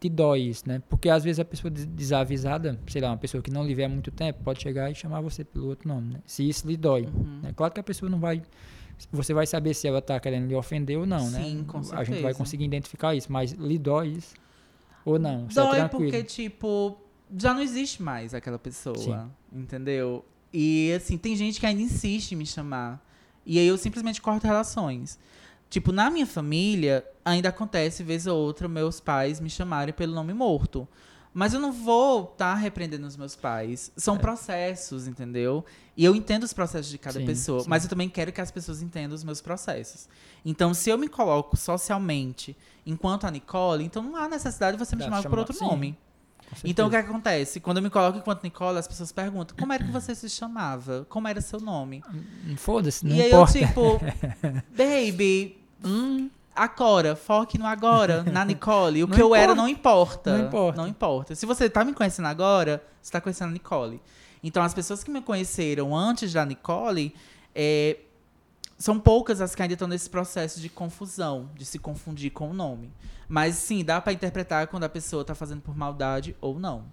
te 0.00 0.08
dói 0.08 0.42
isso, 0.42 0.62
né? 0.66 0.80
Porque 0.88 1.08
às 1.10 1.22
vezes 1.24 1.38
a 1.40 1.44
pessoa 1.44 1.70
des- 1.70 1.84
desavisada, 1.84 2.78
sei 2.86 3.00
lá, 3.02 3.10
uma 3.10 3.16
pessoa 3.16 3.42
que 3.42 3.50
não 3.50 3.66
lhe 3.66 3.74
vê 3.74 3.84
há 3.84 3.88
muito 3.88 4.10
tempo, 4.10 4.42
pode 4.44 4.62
chegar 4.62 4.90
e 4.90 4.94
chamar 4.94 5.20
você 5.20 5.44
pelo 5.44 5.66
outro 5.68 5.88
nome, 5.88 6.14
né? 6.14 6.20
Se 6.24 6.48
isso 6.48 6.66
lhe 6.66 6.76
dói. 6.76 7.02
Uhum. 7.06 7.40
É 7.44 7.52
claro 7.52 7.72
que 7.74 7.80
a 7.80 7.82
pessoa 7.82 8.08
não 8.10 8.18
vai. 8.20 8.42
Você 9.12 9.32
vai 9.32 9.46
saber 9.46 9.74
se 9.74 9.86
ela 9.86 10.02
tá 10.02 10.18
querendo 10.18 10.46
lhe 10.48 10.54
ofender 10.54 10.98
ou 10.98 11.06
não, 11.06 11.30
né? 11.30 11.42
Sim, 11.42 11.64
com 11.66 11.78
A 11.78 11.82
gente 11.82 11.94
vai 11.94 12.04
certeza. 12.06 12.34
conseguir 12.34 12.64
identificar 12.64 13.14
isso, 13.14 13.30
mas 13.32 13.52
lhe 13.52 13.78
dói 13.78 14.08
isso? 14.08 14.34
Ou 15.04 15.18
não? 15.18 15.46
É 15.50 15.54
Dói 15.54 15.76
tranquilo. 15.76 16.10
porque, 16.10 16.24
tipo, 16.24 16.98
já 17.36 17.54
não 17.54 17.62
existe 17.62 18.02
mais 18.02 18.34
aquela 18.34 18.58
pessoa, 18.58 18.96
Sim. 18.96 19.30
entendeu? 19.60 20.24
E, 20.52 20.92
assim, 20.96 21.16
tem 21.16 21.36
gente 21.36 21.60
que 21.60 21.66
ainda 21.66 21.80
insiste 21.82 22.32
em 22.32 22.36
me 22.36 22.44
chamar. 22.46 23.02
E 23.46 23.58
aí 23.58 23.66
eu 23.66 23.78
simplesmente 23.78 24.20
corto 24.20 24.46
relações. 24.46 25.18
Tipo, 25.70 25.92
na 25.92 26.10
minha 26.10 26.26
família, 26.26 27.04
ainda 27.24 27.50
acontece, 27.50 28.02
vez 28.02 28.26
ou 28.26 28.36
outra, 28.38 28.68
meus 28.68 29.00
pais 29.00 29.38
me 29.40 29.48
chamarem 29.50 29.94
pelo 29.94 30.14
nome 30.14 30.32
morto. 30.34 30.88
Mas 31.32 31.54
eu 31.54 31.60
não 31.60 31.70
vou 31.72 32.24
estar 32.32 32.54
repreendendo 32.54 33.06
os 33.06 33.16
meus 33.16 33.36
pais. 33.36 33.92
São 33.96 34.16
processos, 34.18 35.06
entendeu? 35.06 35.64
E 35.96 36.04
eu 36.04 36.14
entendo 36.14 36.42
os 36.44 36.52
processos 36.52 36.90
de 36.90 36.98
cada 36.98 37.18
É. 37.18 37.20
Sim, 37.20 37.26
pessoa, 37.26 37.60
sim. 37.62 37.68
mas 37.68 37.84
eu 37.84 37.90
também 37.90 38.08
quero 38.08 38.32
que 38.32 38.40
as 38.40 38.50
pessoas 38.50 38.82
entendam 38.82 39.14
os 39.14 39.22
meus 39.22 39.40
processos. 39.40 40.08
Então, 40.44 40.72
se 40.74 40.90
eu 40.90 40.96
me 40.98 41.08
coloco 41.08 41.56
socialmente 41.56 42.56
enquanto 42.86 43.24
a 43.26 43.30
Nicole, 43.30 43.84
então 43.84 44.02
não 44.02 44.16
há 44.16 44.28
necessidade 44.28 44.76
de 44.76 44.84
você 44.84 44.96
me 44.96 45.00
Dá 45.00 45.04
chamar 45.06 45.20
pra 45.22 45.30
por 45.30 45.36
chamar- 45.36 45.40
outro 45.42 45.54
sim, 45.56 45.64
nome. 45.64 45.98
Então, 46.64 46.86
o 46.88 46.94
é 46.94 47.02
que 47.02 47.08
acontece? 47.10 47.60
Quando 47.60 47.76
eu 47.76 47.82
me 47.82 47.90
coloco 47.90 48.16
enquanto 48.18 48.42
Nicole, 48.42 48.78
as 48.78 48.88
pessoas 48.88 49.12
perguntam 49.12 49.54
como 49.58 49.70
era 49.70 49.84
que 49.84 49.90
você 49.92 50.14
se 50.14 50.30
chamava? 50.30 51.04
Como 51.10 51.28
era 51.28 51.42
seu 51.42 51.60
nome? 51.60 52.02
Hum, 52.10 52.56
Foda-se, 52.56 53.04
não 53.04 53.14
e 53.14 53.20
aí 53.20 53.28
importa. 53.28 53.58
eu, 53.58 53.66
tipo, 53.68 54.00
baby, 54.74 55.58
Hum, 55.84 56.30
agora, 56.58 57.16
foque 57.16 57.58
no 57.58 57.66
agora, 57.66 58.22
na 58.30 58.44
Nicole. 58.44 59.04
O 59.04 59.08
que 59.08 59.20
eu 59.20 59.34
era 59.34 59.52
importa. 59.52 59.62
não 59.62 59.68
importa. 59.68 60.32
Não 60.36 60.46
importa. 60.46 60.80
Não 60.82 60.88
importa. 60.88 61.34
Se 61.34 61.46
você 61.46 61.70
tá 61.70 61.84
me 61.84 61.94
conhecendo 61.94 62.26
agora, 62.26 62.82
você 63.00 63.12
tá 63.12 63.20
conhecendo 63.20 63.50
a 63.50 63.52
Nicole. 63.52 64.00
Então, 64.42 64.62
as 64.62 64.74
pessoas 64.74 65.02
que 65.02 65.10
me 65.10 65.20
conheceram 65.20 65.96
antes 65.96 66.32
da 66.32 66.44
Nicole, 66.44 67.14
é, 67.54 67.98
são 68.78 68.98
poucas 68.98 69.40
as 69.40 69.54
que 69.54 69.62
ainda 69.62 69.74
estão 69.74 69.88
nesse 69.88 70.08
processo 70.08 70.60
de 70.60 70.68
confusão, 70.68 71.50
de 71.56 71.64
se 71.64 71.78
confundir 71.78 72.30
com 72.30 72.50
o 72.50 72.54
nome. 72.54 72.92
Mas 73.28 73.56
sim, 73.56 73.84
dá 73.84 74.00
pra 74.00 74.12
interpretar 74.12 74.68
quando 74.68 74.84
a 74.84 74.88
pessoa 74.88 75.24
tá 75.24 75.34
fazendo 75.34 75.60
por 75.60 75.76
maldade 75.76 76.36
ou 76.40 76.58
não. 76.58 76.84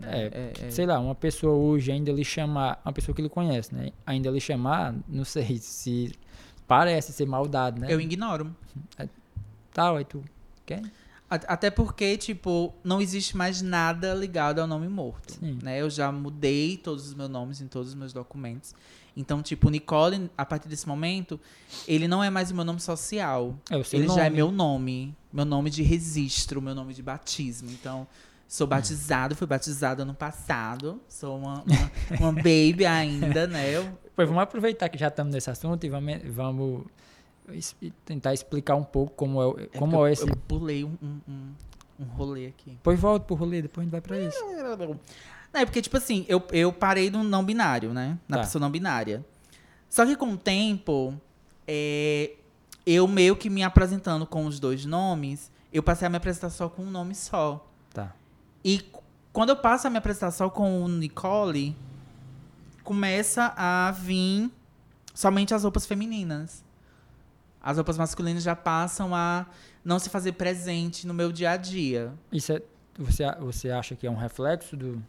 É, 0.00 0.52
é. 0.58 0.70
sei 0.70 0.86
lá, 0.86 0.98
uma 0.98 1.14
pessoa 1.14 1.54
hoje 1.54 1.92
ainda 1.92 2.10
lhe 2.12 2.24
chamar, 2.24 2.80
uma 2.84 2.92
pessoa 2.92 3.14
que 3.14 3.20
ele 3.20 3.28
conhece, 3.28 3.74
né? 3.74 3.90
Ainda 4.06 4.30
lhe 4.30 4.40
chamar, 4.40 4.94
não 5.06 5.24
sei 5.24 5.58
se 5.60 6.12
parece 6.66 7.12
ser 7.12 7.26
maldade, 7.26 7.80
né? 7.80 7.86
Eu 7.90 8.00
ignoro. 8.00 8.54
Tal, 9.72 9.96
aí 9.96 10.04
tu 10.04 10.22
quer? 10.66 10.82
Até 11.30 11.70
porque, 11.70 12.18
tipo, 12.18 12.74
não 12.84 13.00
existe 13.00 13.34
mais 13.36 13.62
nada 13.62 14.12
ligado 14.12 14.58
ao 14.58 14.66
nome 14.66 14.86
morto. 14.86 15.32
Sim. 15.32 15.58
Né? 15.62 15.80
Eu 15.80 15.88
já 15.88 16.12
mudei 16.12 16.76
todos 16.76 17.06
os 17.06 17.14
meus 17.14 17.30
nomes 17.30 17.60
em 17.62 17.68
todos 17.68 17.88
os 17.88 17.94
meus 17.94 18.12
documentos. 18.12 18.74
Então, 19.16 19.42
tipo, 19.42 19.70
Nicole, 19.70 20.30
a 20.36 20.44
partir 20.44 20.68
desse 20.68 20.86
momento, 20.86 21.40
ele 21.88 22.06
não 22.06 22.22
é 22.22 22.28
mais 22.28 22.50
o 22.50 22.54
meu 22.54 22.64
nome 22.64 22.80
social. 22.80 23.56
É 23.70 23.76
o 23.78 23.84
seu 23.84 23.98
ele 23.98 24.08
nome. 24.08 24.20
já 24.20 24.26
é 24.26 24.30
meu 24.30 24.50
nome. 24.52 25.16
Meu 25.32 25.46
nome 25.46 25.70
de 25.70 25.82
registro, 25.82 26.60
meu 26.60 26.74
nome 26.74 26.92
de 26.92 27.02
batismo. 27.02 27.70
Então, 27.70 28.06
sou 28.46 28.66
batizado, 28.66 29.34
fui 29.34 29.46
batizada 29.46 30.02
ano 30.02 30.14
passado. 30.14 31.00
Sou 31.08 31.38
uma, 31.38 31.62
uma, 31.62 31.90
uma 32.20 32.32
baby 32.32 32.84
ainda, 32.84 33.46
né? 33.46 33.70
Eu- 33.70 33.98
Pois 34.14 34.28
vamos 34.28 34.42
aproveitar 34.42 34.88
que 34.88 34.98
já 34.98 35.08
estamos 35.08 35.32
nesse 35.34 35.50
assunto 35.50 35.84
e 35.84 35.88
vamos, 35.88 36.18
vamos 36.26 36.82
tentar 38.04 38.34
explicar 38.34 38.76
um 38.76 38.84
pouco 38.84 39.12
como 39.14 39.42
é, 39.42 39.62
é 39.64 39.78
como 39.78 40.06
é 40.06 40.12
esse. 40.12 40.28
eu 40.28 40.36
pulei 40.36 40.84
um, 40.84 40.96
um, 41.02 41.20
um, 41.28 41.52
um 42.00 42.04
rolê 42.04 42.46
aqui. 42.46 42.70
Depois 42.72 42.98
volta 43.00 43.24
pro 43.26 43.34
rolê, 43.34 43.62
depois 43.62 43.82
a 43.82 43.84
gente 43.84 43.92
vai 43.92 44.00
pra 44.00 44.18
isso. 44.20 44.38
Não, 45.52 45.60
é 45.60 45.64
porque, 45.64 45.82
tipo 45.82 45.96
assim, 45.96 46.24
eu, 46.28 46.42
eu 46.52 46.72
parei 46.72 47.10
no 47.10 47.22
não 47.22 47.44
binário, 47.44 47.92
né? 47.92 48.18
Na 48.28 48.38
Tá. 48.38 48.42
pessoa 48.44 48.60
não 48.60 48.70
binária. 48.70 49.24
Só 49.88 50.06
que 50.06 50.16
com 50.16 50.32
o 50.32 50.36
tempo, 50.38 51.14
é, 51.66 52.32
eu 52.86 53.06
meio 53.06 53.36
que 53.36 53.50
me 53.50 53.62
apresentando 53.62 54.26
com 54.26 54.46
os 54.46 54.58
dois 54.58 54.84
nomes, 54.86 55.50
eu 55.72 55.82
passei 55.82 56.06
a 56.06 56.10
me 56.10 56.16
apresentar 56.16 56.48
só 56.50 56.68
com 56.68 56.82
um 56.82 56.90
nome 56.90 57.14
só. 57.14 57.66
Tá. 57.92 58.14
E 58.64 58.80
quando 59.32 59.50
eu 59.50 59.56
passo 59.56 59.86
a 59.86 59.90
me 59.90 59.98
apresentar 59.98 60.30
só 60.30 60.48
com 60.48 60.82
o 60.82 60.88
Nicole, 60.88 61.76
começa 62.82 63.52
a 63.56 63.90
vir 63.92 64.50
somente 65.14 65.54
as 65.54 65.62
roupas 65.62 65.86
femininas. 65.86 66.64
As 67.62 67.76
roupas 67.76 67.96
masculinas 67.96 68.42
já 68.42 68.56
passam 68.56 69.14
a 69.14 69.46
não 69.84 69.98
se 69.98 70.10
fazer 70.10 70.32
presente 70.32 71.06
no 71.06 71.14
meu 71.14 71.30
dia 71.30 71.52
a 71.52 71.56
dia. 71.56 72.12
Isso 72.32 72.52
é. 72.52 72.62
Você, 72.98 73.24
você 73.40 73.70
acha 73.70 73.94
que 73.96 74.06
é 74.06 74.10
um 74.10 74.16
reflexo 74.16 74.76
do, 74.76 75.02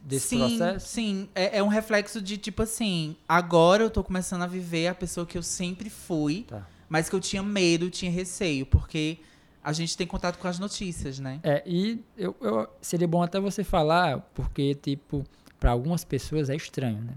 desse 0.00 0.28
sim, 0.28 0.38
processo? 0.38 0.88
Sim, 0.88 1.28
é, 1.34 1.58
é 1.58 1.62
um 1.62 1.68
reflexo 1.68 2.20
de 2.20 2.36
tipo 2.36 2.62
assim, 2.62 3.14
agora 3.28 3.84
eu 3.84 3.90
tô 3.90 4.02
começando 4.02 4.42
a 4.42 4.46
viver 4.46 4.88
a 4.88 4.94
pessoa 4.94 5.24
que 5.24 5.38
eu 5.38 5.42
sempre 5.42 5.88
fui, 5.88 6.44
Tá. 6.48 6.66
mas 6.88 7.08
que 7.08 7.14
eu 7.14 7.20
tinha 7.20 7.42
medo, 7.42 7.88
tinha 7.90 8.10
receio, 8.10 8.66
porque 8.66 9.18
a 9.62 9.72
gente 9.72 9.96
tem 9.96 10.04
contato 10.04 10.36
com 10.38 10.48
as 10.48 10.58
notícias, 10.58 11.20
né? 11.20 11.38
É, 11.44 11.62
e 11.64 12.02
eu, 12.18 12.34
eu- 12.40 12.68
seria 12.80 13.06
bom 13.06 13.22
até 13.22 13.38
você 13.38 13.62
falar, 13.62 14.18
porque, 14.34 14.74
tipo, 14.74 15.24
para 15.62 15.70
algumas 15.70 16.02
pessoas 16.02 16.50
é 16.50 16.56
estranho, 16.56 17.00
né? 17.00 17.14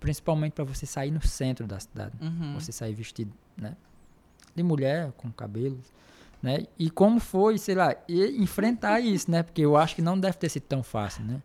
Principalmente 0.00 0.54
para 0.54 0.64
você 0.64 0.84
sair 0.84 1.12
no 1.12 1.24
centro 1.24 1.64
da 1.64 1.78
cidade. 1.78 2.12
Uhum. 2.20 2.54
Você 2.54 2.72
sair 2.72 2.92
vestido, 2.92 3.32
né? 3.56 3.76
De 4.52 4.64
mulher, 4.64 5.12
com 5.12 5.30
cabelos, 5.30 5.92
né? 6.42 6.66
E 6.76 6.90
como 6.90 7.20
foi, 7.20 7.56
sei 7.56 7.76
lá, 7.76 7.94
enfrentar 8.08 8.98
isso, 9.14 9.30
né? 9.30 9.44
Porque 9.44 9.60
eu 9.60 9.76
acho 9.76 9.94
que 9.94 10.02
não 10.02 10.18
deve 10.18 10.36
ter 10.36 10.48
sido 10.48 10.64
tão 10.64 10.82
fácil, 10.82 11.22
né? 11.22 11.40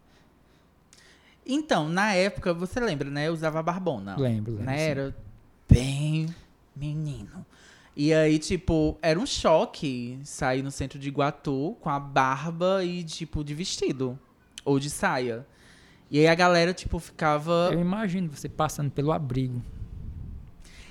Então, 1.46 1.88
na 1.88 2.16
época, 2.16 2.52
você 2.52 2.80
lembra, 2.80 3.12
né? 3.12 3.28
Eu 3.28 3.34
usava 3.34 3.62
barbona. 3.62 4.16
Lembro, 4.18 4.54
lembro. 4.54 4.66
né? 4.66 4.78
sim. 4.80 4.84
Era 4.86 5.16
bem 5.70 6.36
menino. 6.76 7.46
E 7.96 8.12
aí, 8.12 8.40
tipo, 8.40 8.98
era 9.04 9.20
um 9.20 9.26
choque 9.26 10.20
sair 10.24 10.64
no 10.64 10.72
centro 10.72 10.98
de 10.98 11.10
Iguatu 11.10 11.78
com 11.80 11.92
a 11.92 12.00
barba 12.00 12.84
e, 12.84 13.04
tipo, 13.04 13.44
de 13.44 13.54
vestido. 13.54 14.18
Ou 14.66 14.80
de 14.80 14.90
saia. 14.90 15.46
E 16.12 16.19
aí 16.19 16.28
a 16.28 16.36
galera, 16.36 16.74
tipo, 16.74 16.98
ficava. 17.00 17.69
Eu 17.72 17.80
imagino 17.80 18.30
você 18.30 18.50
passando 18.50 18.89
pelo 18.89 19.12
abrigo. 19.12 19.62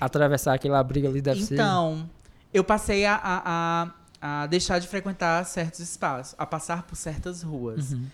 Atravessar 0.00 0.54
aquele 0.54 0.74
abrigo 0.74 1.08
ali 1.08 1.20
deve 1.20 1.42
ser. 1.42 1.54
Então, 1.54 2.08
eu 2.54 2.62
passei 2.62 3.04
a, 3.04 3.16
a, 3.16 3.92
a, 4.20 4.42
a 4.42 4.46
deixar 4.46 4.78
de 4.78 4.86
frequentar 4.86 5.44
certos 5.44 5.80
espaços, 5.80 6.34
a 6.38 6.46
passar 6.46 6.84
por 6.84 6.94
certas 6.94 7.42
ruas. 7.42 7.92
Uhum. 7.92 8.06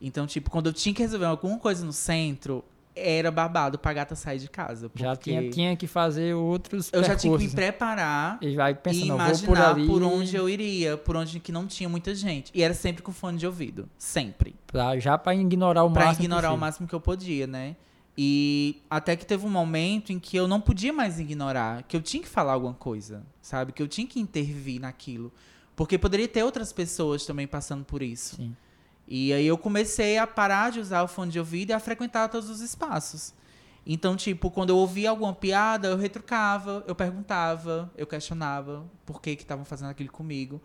Então, 0.00 0.26
tipo, 0.26 0.50
quando 0.50 0.66
eu 0.66 0.72
tinha 0.72 0.94
que 0.94 1.02
resolver 1.02 1.26
alguma 1.26 1.58
coisa 1.58 1.84
no 1.84 1.92
centro, 1.92 2.64
era 2.94 3.30
babado 3.30 3.78
pra 3.78 3.92
gata 3.92 4.14
sair 4.14 4.38
de 4.38 4.48
casa. 4.48 4.90
Já 4.94 5.14
porque 5.14 5.30
tinha, 5.30 5.50
tinha 5.50 5.76
que 5.76 5.86
fazer 5.86 6.34
outros 6.34 6.90
Eu 6.92 7.02
já 7.04 7.14
tinha 7.16 7.36
que 7.38 7.44
me 7.46 7.50
preparar 7.50 8.38
E 8.42 8.54
vai 8.56 8.72
e 8.72 8.74
pensando, 8.74 9.06
por 9.08 9.14
imaginar 9.14 9.70
ali 9.70 9.86
por 9.86 10.02
onde 10.02 10.36
eu 10.36 10.48
iria, 10.48 10.96
por 10.96 11.16
onde 11.16 11.38
que 11.40 11.52
não 11.52 11.66
tinha 11.66 11.88
muita 11.88 12.14
gente. 12.14 12.50
E 12.54 12.62
era 12.62 12.74
sempre 12.74 13.02
com 13.02 13.12
fone 13.12 13.38
de 13.38 13.46
ouvido. 13.46 13.88
Sempre. 13.98 14.54
pra, 14.66 14.98
já 14.98 15.16
pra 15.16 15.34
ignorar 15.34 15.84
o 15.84 15.90
Pra 15.90 16.06
máximo 16.06 16.24
ignorar 16.24 16.48
o 16.48 16.50
possível. 16.50 16.60
máximo 16.60 16.88
que 16.88 16.94
eu 16.94 17.00
podia, 17.00 17.46
né? 17.46 17.76
E 18.18 18.82
até 18.90 19.16
que 19.16 19.24
teve 19.24 19.46
um 19.46 19.50
momento 19.50 20.12
em 20.12 20.18
que 20.18 20.36
eu 20.36 20.46
não 20.46 20.60
podia 20.60 20.92
mais 20.92 21.18
ignorar, 21.18 21.84
que 21.84 21.96
eu 21.96 22.02
tinha 22.02 22.22
que 22.22 22.28
falar 22.28 22.52
alguma 22.52 22.74
coisa, 22.74 23.22
sabe? 23.40 23.72
Que 23.72 23.82
eu 23.82 23.88
tinha 23.88 24.06
que 24.06 24.20
intervir 24.20 24.80
naquilo. 24.80 25.32
Porque 25.74 25.96
poderia 25.96 26.28
ter 26.28 26.42
outras 26.42 26.72
pessoas 26.72 27.24
também 27.24 27.46
passando 27.46 27.84
por 27.84 28.02
isso. 28.02 28.36
Sim. 28.36 28.54
E 29.10 29.32
aí 29.32 29.44
eu 29.44 29.58
comecei 29.58 30.18
a 30.18 30.26
parar 30.26 30.70
de 30.70 30.78
usar 30.78 31.02
o 31.02 31.08
fone 31.08 31.32
de 31.32 31.38
ouvido 31.40 31.70
e 31.70 31.72
a 31.72 31.80
frequentar 31.80 32.28
todos 32.28 32.48
os 32.48 32.60
espaços. 32.60 33.34
Então, 33.84 34.14
tipo, 34.14 34.52
quando 34.52 34.70
eu 34.70 34.76
ouvia 34.76 35.10
alguma 35.10 35.34
piada, 35.34 35.88
eu 35.88 35.96
retrucava, 35.96 36.84
eu 36.86 36.94
perguntava, 36.94 37.90
eu 37.96 38.06
questionava 38.06 38.84
por 39.04 39.20
que 39.20 39.34
que 39.34 39.42
estavam 39.42 39.64
fazendo 39.64 39.90
aquilo 39.90 40.12
comigo. 40.12 40.62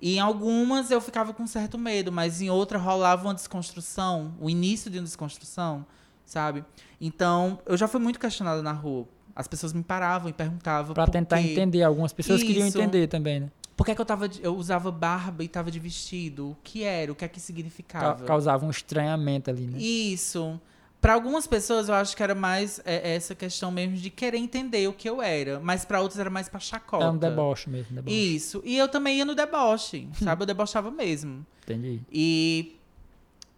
E 0.00 0.16
em 0.16 0.20
algumas 0.20 0.90
eu 0.90 1.02
ficava 1.02 1.34
com 1.34 1.46
certo 1.46 1.78
medo, 1.78 2.10
mas 2.10 2.40
em 2.40 2.48
outras 2.48 2.80
rolava 2.80 3.28
uma 3.28 3.34
desconstrução, 3.34 4.34
o 4.40 4.48
início 4.48 4.90
de 4.90 4.98
uma 4.98 5.04
desconstrução, 5.04 5.84
sabe? 6.24 6.64
Então, 6.98 7.58
eu 7.66 7.76
já 7.76 7.86
fui 7.86 8.00
muito 8.00 8.18
questionada 8.18 8.62
na 8.62 8.72
rua. 8.72 9.06
As 9.36 9.46
pessoas 9.46 9.72
me 9.74 9.82
paravam 9.82 10.30
e 10.30 10.32
perguntavam 10.32 10.94
Pra 10.94 11.06
tentar 11.06 11.42
quê. 11.42 11.52
entender. 11.52 11.82
Algumas 11.82 12.12
pessoas 12.12 12.42
queriam 12.42 12.66
Isso. 12.66 12.78
entender 12.78 13.06
também, 13.06 13.40
né? 13.40 13.50
Por 13.76 13.86
que, 13.86 13.94
que 13.94 14.00
eu, 14.00 14.04
tava, 14.04 14.28
de- 14.28 14.42
eu 14.42 14.54
usava 14.54 14.90
barba 14.90 15.42
e 15.42 15.48
tava 15.48 15.70
de 15.70 15.78
vestido? 15.80 16.50
O 16.50 16.56
que 16.62 16.82
era? 16.84 17.10
O 17.10 17.14
que 17.14 17.24
é 17.24 17.28
que 17.28 17.40
Ca- 17.40 17.40
significava? 17.46 18.24
Causava 18.24 18.64
um 18.66 18.70
estranhamento 18.70 19.50
ali, 19.50 19.66
né? 19.66 19.78
Isso. 19.78 20.60
Para 21.00 21.14
algumas 21.14 21.48
pessoas 21.48 21.88
eu 21.88 21.94
acho 21.96 22.16
que 22.16 22.22
era 22.22 22.34
mais 22.34 22.80
é, 22.84 23.14
essa 23.16 23.34
questão 23.34 23.72
mesmo 23.72 23.96
de 23.96 24.08
querer 24.08 24.36
entender 24.38 24.86
o 24.88 24.92
que 24.92 25.08
eu 25.10 25.20
era, 25.20 25.58
mas 25.58 25.84
para 25.84 26.00
outras 26.00 26.20
era 26.20 26.30
mais 26.30 26.48
pra 26.48 26.60
chacota. 26.60 27.04
É 27.04 27.10
um 27.10 27.16
deboche 27.16 27.68
mesmo, 27.68 27.96
deboche. 27.96 28.14
Isso. 28.36 28.62
E 28.64 28.78
eu 28.78 28.86
também 28.88 29.18
ia 29.18 29.24
no 29.24 29.34
deboche, 29.34 30.08
sabe? 30.22 30.42
Eu 30.42 30.46
debochava 30.46 30.90
mesmo. 30.92 31.44
Entendi. 31.64 32.00
E 32.12 32.76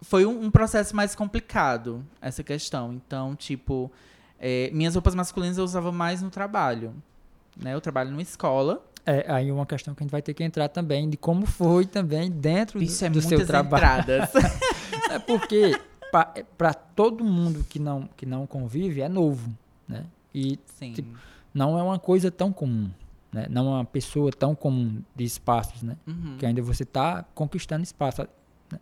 foi 0.01 0.25
um, 0.25 0.45
um 0.45 0.49
processo 0.49 0.95
mais 0.95 1.13
complicado 1.13 2.03
essa 2.19 2.41
questão. 2.43 2.93
Então, 2.93 3.35
tipo, 3.35 3.91
é, 4.39 4.71
minhas 4.73 4.95
roupas 4.95 5.13
masculinas 5.13 5.57
eu 5.59 5.63
usava 5.63 5.91
mais 5.91 6.23
no 6.23 6.31
trabalho. 6.31 6.95
Né? 7.55 7.73
Eu 7.75 7.81
trabalho 7.81 8.09
numa 8.09 8.21
escola. 8.23 8.83
É, 9.05 9.31
aí 9.31 9.51
uma 9.51 9.65
questão 9.65 9.93
que 9.93 10.01
a 10.01 10.05
gente 10.05 10.11
vai 10.11 10.21
ter 10.21 10.33
que 10.33 10.43
entrar 10.43 10.67
também 10.69 11.07
de 11.09 11.15
como 11.17 11.45
foi 11.45 11.85
também 11.85 12.31
dentro 12.31 12.79
do, 12.79 12.83
Isso 12.83 13.05
é 13.05 13.09
do 13.09 13.21
seu 13.21 13.45
trabalho. 13.45 14.01
entradas. 14.01 14.29
É 15.11 15.19
porque 15.19 15.79
para 16.57 16.73
todo 16.73 17.23
mundo 17.23 17.63
que 17.69 17.77
não, 17.77 18.09
que 18.17 18.25
não 18.25 18.47
convive 18.47 19.01
é 19.01 19.07
novo, 19.09 19.49
né? 19.87 20.05
E. 20.33 20.57
Tipo, 20.95 21.15
não 21.53 21.77
é 21.77 21.83
uma 21.83 21.99
coisa 21.99 22.31
tão 22.31 22.51
comum, 22.51 22.89
né? 23.31 23.45
Não 23.49 23.67
é 23.67 23.75
uma 23.77 23.85
pessoa 23.85 24.31
tão 24.31 24.55
comum 24.55 25.01
de 25.15 25.23
espaços, 25.23 25.83
né? 25.83 25.95
Uhum. 26.07 26.37
Que 26.39 26.45
ainda 26.45 26.61
você 26.61 26.83
está 26.83 27.23
conquistando 27.35 27.83
espaço. 27.83 28.27
né? 28.71 28.79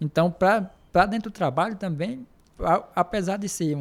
Então, 0.00 0.30
para 0.30 1.06
dentro 1.06 1.30
do 1.30 1.34
trabalho 1.34 1.76
também, 1.76 2.26
a- 2.58 2.84
apesar 2.96 3.36
de 3.36 3.48
ser 3.48 3.76
um, 3.76 3.80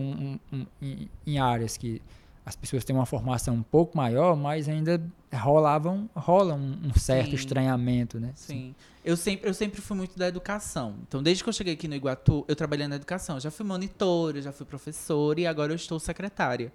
um- 0.51 0.57
um- 0.59 0.65
em, 0.81 1.09
em 1.25 1.39
áreas 1.39 1.77
que 1.77 2.01
as 2.49 2.55
pessoas 2.55 2.83
têm 2.83 2.95
uma 2.95 3.05
formação 3.05 3.53
um 3.53 3.61
pouco 3.61 3.95
maior, 3.95 4.35
mas 4.35 4.67
ainda 4.67 4.99
rolavam, 5.31 6.09
rola 6.15 6.55
um, 6.55 6.79
um 6.83 6.93
certo 6.99 7.29
Sim. 7.29 7.35
estranhamento, 7.35 8.19
né? 8.19 8.31
Sim. 8.35 8.73
Eu 9.05 9.15
sempre, 9.15 9.47
eu 9.47 9.53
sempre 9.53 9.79
fui 9.81 9.95
muito 9.95 10.17
da 10.17 10.27
educação. 10.27 10.95
Então, 11.07 11.21
desde 11.21 11.43
que 11.43 11.49
eu 11.49 11.53
cheguei 11.53 11.75
aqui 11.75 11.87
no 11.87 11.93
Iguatu, 11.93 12.43
eu 12.47 12.55
trabalhei 12.55 12.87
na 12.87 12.95
educação. 12.95 13.35
Eu 13.37 13.39
já 13.41 13.51
fui 13.51 13.63
monitora, 13.65 14.41
já 14.41 14.51
fui 14.51 14.65
professora 14.65 15.39
e 15.39 15.45
agora 15.45 15.71
eu 15.71 15.75
estou 15.75 15.99
secretária. 15.99 16.73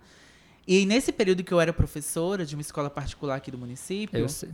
E 0.66 0.86
nesse 0.86 1.10
período 1.12 1.42
que 1.42 1.52
eu 1.52 1.60
era 1.60 1.72
professora 1.72 2.46
de 2.46 2.54
uma 2.54 2.62
escola 2.62 2.88
particular 2.88 3.34
aqui 3.34 3.50
do 3.50 3.58
município, 3.58 4.16
Eu 4.16 4.28
sei- 4.28 4.50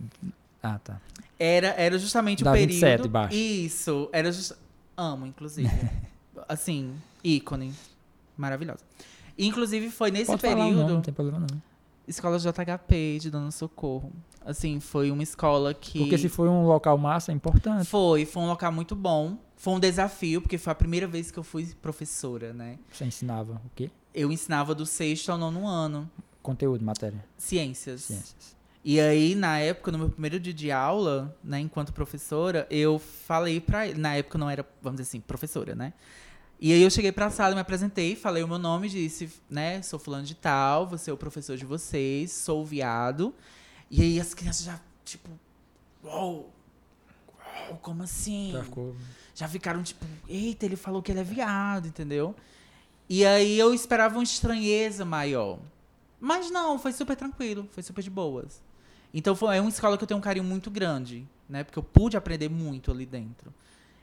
Ah, 0.63 0.79
tá. 0.83 1.01
era, 1.39 1.69
era 1.69 1.99
justamente 1.99 2.43
Da 2.43 2.51
o 2.51 2.55
27 2.55 2.81
período. 2.81 3.07
embaixo. 3.09 3.37
Isso, 3.37 4.09
era 4.13 4.33
just... 4.33 4.53
Amo, 4.97 5.27
inclusive. 5.27 5.71
assim, 6.49 6.95
ícone. 7.23 7.75
Maravilhosa. 8.39 8.81
Inclusive, 9.47 9.91
foi 9.91 10.11
nesse 10.11 10.27
Pode 10.27 10.43
falar 10.43 10.57
período. 10.57 10.81
nome, 10.81 10.93
não 10.93 11.01
tem 11.01 11.15
problema 11.15 11.41
não. 11.41 11.63
Escola 12.07 12.39
JHP 12.39 13.19
de 13.21 13.31
Dona 13.31 13.51
Socorro. 13.51 14.13
Assim, 14.45 14.81
foi 14.81 15.11
uma 15.11 15.23
escola 15.23 15.73
que. 15.73 15.99
Porque 15.99 16.19
se 16.19 16.29
for 16.29 16.49
um 16.49 16.67
local 16.67 16.97
massa, 16.99 17.31
é 17.31 17.35
importante. 17.35 17.87
Foi, 17.87 18.25
foi 18.25 18.43
um 18.43 18.47
local 18.49 18.73
muito 18.73 18.97
bom. 18.97 19.37
Foi 19.57 19.75
um 19.75 19.79
desafio, 19.81 20.41
porque 20.41 20.57
foi 20.59 20.71
a 20.73 20.75
primeira 20.75 21.07
vez 21.07 21.31
que 21.31 21.39
eu 21.39 21.43
fui 21.45 21.67
professora, 21.81 22.53
né? 22.53 22.79
Você 22.91 23.05
ensinava 23.05 23.61
o 23.65 23.71
quê? 23.77 23.91
Eu 24.15 24.33
ensinava 24.33 24.75
do 24.75 24.85
sexto 24.87 25.31
ao 25.31 25.39
nono 25.39 25.69
ano. 25.69 26.11
Conteúdo, 26.43 26.83
matéria, 26.85 27.23
Ciências. 27.37 28.01
ciências. 28.03 28.57
E 28.83 28.99
aí, 28.99 29.35
na 29.35 29.59
época, 29.59 29.93
no 29.93 29.99
meu 29.99 30.09
primeiro 30.09 30.41
dia 30.41 30.55
de 30.55 30.73
aula, 30.73 31.37
né, 31.45 31.61
enquanto 31.61 31.93
professora, 31.93 32.67
eu 32.71 32.99
falei 32.99 33.61
pra 33.61 33.87
ele. 33.87 34.01
Na 34.01 34.15
época 34.15 34.39
eu 34.39 34.41
não 34.41 34.49
era, 34.49 34.67
vamos 34.83 34.99
dizer 34.99 35.11
assim, 35.11 35.21
professora, 35.21 35.75
né? 35.75 35.93
E 36.63 36.75
aí 36.75 36.83
eu 36.83 36.91
cheguei 36.91 37.11
pra 37.11 37.31
sala, 37.31 37.55
me 37.55 37.61
apresentei, 37.63 38.15
falei 38.15 38.43
o 38.43 38.49
meu 38.49 38.59
nome, 38.59 38.87
disse, 38.91 39.33
né, 39.49 39.81
sou 39.81 39.99
fulano 39.99 40.25
de 40.25 40.35
tal, 40.35 40.87
você 40.87 41.11
é 41.11 41.13
o 41.13 41.17
professor 41.17 41.57
de 41.57 41.65
vocês, 41.65 42.31
sou 42.33 42.67
viado. 42.67 43.35
E 43.91 44.03
aí 44.03 44.21
as 44.21 44.35
crianças 44.35 44.67
já, 44.67 44.79
tipo, 45.03 45.31
uou, 46.05 46.53
uou, 47.71 47.79
como 47.79 48.03
assim? 48.03 48.51
Já 48.53 48.63
ficou... 48.63 48.95
já 49.35 49.49
ficaram 49.49 49.83
tipo, 49.83 50.05
eita, 50.29 50.67
ele 50.67 50.77
falou 50.77 51.01
que 51.01 51.11
ele 51.11 51.21
é 51.21 51.25
viado, 51.25 51.89
entendeu? 51.89 52.37
E 53.09 53.25
aí 53.25 53.59
eu 53.59 53.73
esperava 53.73 54.17
uma 54.17 54.23
estranheza 54.23 55.03
maior. 55.03 55.59
Mas 56.21 56.51
não, 56.51 56.79
foi 56.79 56.93
super 56.93 57.17
tranquilo, 57.17 57.67
foi 57.73 57.83
super 57.83 58.03
de 58.05 58.11
boas. 58.11 58.63
Então 59.15 59.35
foi, 59.35 59.57
é 59.57 59.61
uma 59.63 59.71
escola 59.71 59.97
que 59.97 60.05
eu 60.05 60.09
tenho 60.09 60.19
um 60.19 60.23
carinho 60.23 60.45
muito 60.45 60.71
grande, 60.71 61.27
né? 61.49 61.65
Porque 61.65 61.79
eu 61.79 61.83
pude 61.83 62.19
aprender 62.19 62.51
muito 62.51 62.91
ali 62.91 63.07
dentro. 63.07 63.53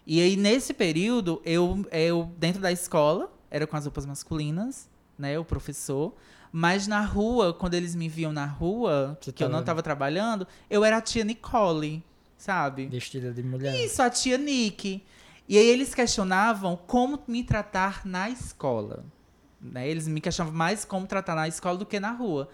E 0.08 0.22
aí 0.22 0.38
nesse 0.38 0.74
período, 0.74 1.42
eu, 1.44 1.86
eu 1.92 2.32
dentro 2.38 2.62
da 2.62 2.72
escola, 2.72 3.30
era 3.52 3.68
com 3.68 3.76
as 3.76 3.84
roupas 3.84 4.06
masculinas, 4.06 4.90
né? 5.20 5.38
O 5.38 5.44
professor. 5.44 6.14
Mas 6.52 6.88
na 6.88 7.02
rua, 7.02 7.54
quando 7.54 7.74
eles 7.74 7.94
me 7.94 8.08
viam 8.08 8.32
na 8.32 8.46
rua, 8.46 9.18
Você 9.22 9.34
que 9.34 9.44
eu 9.44 9.48
não 9.50 9.56
tava- 9.56 9.64
estava 9.64 9.84
trabalhando, 9.84 10.48
eu 10.70 10.86
era 10.86 10.98
a 10.98 11.02
tia 11.02 11.26
Nicole, 11.26 12.02
sabe? 12.38 12.88
Vestida 12.88 13.34
de 13.34 13.44
mulher. 13.44 13.76
Isso, 13.84 14.02
a 14.02 14.10
tia 14.10 14.38
Nick. 14.38 15.04
E 15.48 15.58
aí 15.58 15.66
eles 15.68 15.94
questionavam 15.94 16.78
como 16.88 17.20
me 17.28 17.44
tratar 17.44 18.06
na 18.06 18.30
escola. 18.30 19.04
Né? 19.62 19.90
Eles 19.90 20.08
me 20.08 20.22
questionavam 20.22 20.58
mais 20.58 20.86
como 20.86 21.06
tratar 21.06 21.36
na 21.36 21.48
escola 21.50 21.78
do 21.78 21.86
que 21.86 22.00
na 22.00 22.12
rua. 22.12 22.48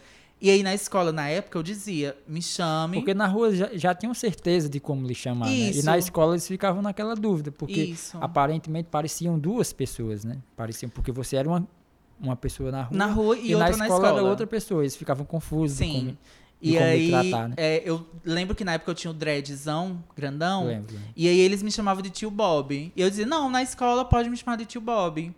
E 0.44 0.50
aí 0.50 0.62
na 0.62 0.74
escola, 0.74 1.14
na 1.14 1.30
época, 1.30 1.58
eu 1.58 1.64
dizia, 1.64 2.18
me 2.28 2.42
chame. 2.42 2.98
Porque 2.98 3.14
na 3.14 3.26
rua 3.26 3.56
já, 3.56 3.70
já 3.72 3.96
tinham 3.96 4.14
certeza 4.14 4.68
de 4.68 4.78
como 4.78 5.08
lhe 5.08 5.16
chamar, 5.16 5.46
né? 5.46 5.72
E 5.72 5.82
na 5.84 5.98
escola 5.98 6.34
eles 6.34 6.46
ficavam 6.46 6.82
naquela 6.82 7.16
dúvida, 7.16 7.50
porque 7.50 7.82
Isso. 7.82 8.18
aparentemente 8.20 8.90
pareciam 8.92 9.40
duas 9.40 9.72
pessoas, 9.72 10.26
né? 10.26 10.40
Pareciam, 10.58 10.90
porque 10.90 11.14
você 11.14 11.38
era 11.38 11.48
uma, 11.48 11.66
uma 12.20 12.36
pessoa 12.36 12.72
na 12.74 12.82
rua, 12.84 12.98
Na 12.98 13.06
rua 13.06 13.38
e, 13.38 13.52
e, 13.52 13.56
outra 13.56 13.78
na 13.78 13.86
escola, 13.86 14.08
escola. 14.08 14.20
era 14.20 14.30
outra 14.30 14.46
pessoa. 14.46 14.84
Eles 14.84 14.98
ficavam 14.98 15.26
confusos 15.26 15.78
de 15.78 15.86
Sim. 15.86 16.18
E 16.62 16.78
aí, 16.78 17.10
tratar, 17.10 17.48
né? 17.48 17.56
é, 17.58 17.82
eu 17.86 18.06
lembro 18.26 18.54
que 18.54 18.66
na 18.66 18.74
época 18.74 18.92
eu 18.92 18.96
tinha 18.96 19.12
o 19.12 19.14
dreadzão, 19.14 20.04
grandão. 20.14 20.68
Lembro. 20.68 20.96
E 21.16 21.26
aí 21.28 21.40
eles 21.40 21.64
me 21.64 21.72
chamavam 21.72 22.02
de 22.04 22.10
tio 22.10 22.30
Bob. 22.30 22.92
E 22.94 23.02
eu 23.02 23.10
dizia, 23.10 23.26
não, 23.26 23.50
na 23.50 23.64
escola 23.64 24.04
pode 24.04 24.30
me 24.30 24.36
chamar 24.36 24.58
de 24.58 24.66
tio 24.66 24.82
Bob. 24.82 25.34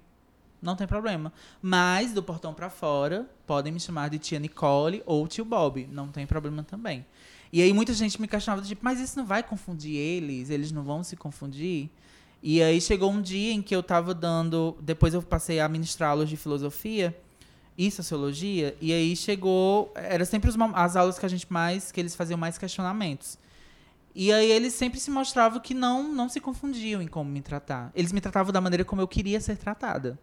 Não 0.66 0.76
tem 0.76 0.88
problema. 0.88 1.32
Mas 1.62 2.12
do 2.12 2.24
portão 2.24 2.54
pra 2.54 2.72
fora, 2.72 3.30
podem 3.46 3.72
me 3.72 3.80
chamar 3.80 4.10
de 4.10 4.18
tia 4.18 4.40
Nicole 4.40 5.04
ou 5.06 5.28
tio 5.28 5.46
Bob. 5.46 5.88
Não 5.92 6.08
tem 6.08 6.26
problema 6.26 6.64
também. 6.64 7.06
E 7.54 7.62
aí 7.62 7.72
muita 7.72 7.94
gente 7.94 8.20
me 8.20 8.28
questionava, 8.28 8.66
tipo, 8.66 8.84
mas 8.84 9.00
isso 9.00 9.18
não 9.18 9.26
vai 9.26 9.44
confundir 9.44 9.96
eles? 9.96 10.50
Eles 10.50 10.72
não 10.72 10.84
vão 10.84 11.04
se 11.04 11.16
confundir? 11.16 11.90
E 12.42 12.62
aí 12.62 12.82
chegou 12.82 13.12
um 13.12 13.22
dia 13.22 13.54
em 13.54 13.62
que 13.62 13.76
eu 13.76 13.84
tava 13.84 14.14
dando. 14.14 14.76
Depois 14.82 15.14
eu 15.14 15.22
passei 15.22 15.60
a 15.60 15.70
ministrar 15.70 16.10
aulas 16.10 16.28
de 16.28 16.36
filosofia 16.36 17.16
e 17.78 17.92
sociologia. 17.92 18.76
E 18.82 18.92
aí 18.92 19.16
chegou. 19.16 19.94
Era 19.96 20.26
sempre 20.26 20.50
os 20.50 20.56
as 20.74 20.96
aulas 20.96 21.20
que 21.20 21.26
a 21.26 21.30
gente 21.30 21.46
mais. 21.52 21.92
que 21.92 22.00
eles 22.00 22.16
faziam 22.16 22.38
mais 22.38 22.58
questionamentos. 22.58 23.38
E 24.16 24.32
aí 24.32 24.50
eles 24.50 24.74
sempre 24.74 24.98
se 24.98 25.12
mostravam 25.12 25.60
que 25.60 25.74
não, 25.74 26.02
não 26.14 26.30
se 26.30 26.40
confundiam 26.40 27.02
em 27.02 27.08
como 27.08 27.30
me 27.30 27.42
tratar. 27.42 27.92
Eles 27.94 28.14
me 28.14 28.22
tratavam 28.22 28.54
da 28.54 28.62
maneira 28.62 28.86
como 28.86 29.02
eu 29.02 29.08
queria 29.10 29.42
ser 29.42 29.58
tratada, 29.58 30.18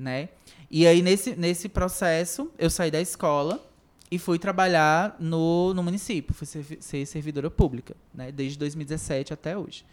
né? 0.00 0.30
E 0.70 0.86
aí 0.86 1.02
nesse, 1.02 1.36
nesse 1.36 1.68
processo 1.68 2.50
eu 2.58 2.70
saí 2.70 2.90
da 2.90 3.00
escola 3.00 3.62
e 4.10 4.18
fui 4.18 4.38
trabalhar 4.38 5.14
no, 5.20 5.72
no 5.74 5.82
município, 5.82 6.34
fui 6.34 6.46
ser, 6.46 6.78
ser 6.80 7.06
servidora 7.06 7.50
pública, 7.50 7.94
né? 8.12 8.32
Desde 8.32 8.58
2017 8.58 9.32
até 9.32 9.56
hoje. 9.56 9.84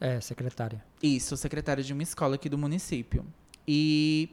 É, 0.00 0.18
secretária. 0.20 0.82
Isso, 1.02 1.28
sou 1.28 1.36
secretária 1.36 1.84
de 1.84 1.92
uma 1.92 2.02
escola 2.02 2.36
aqui 2.36 2.48
do 2.48 2.56
município. 2.56 3.26
E 3.68 4.30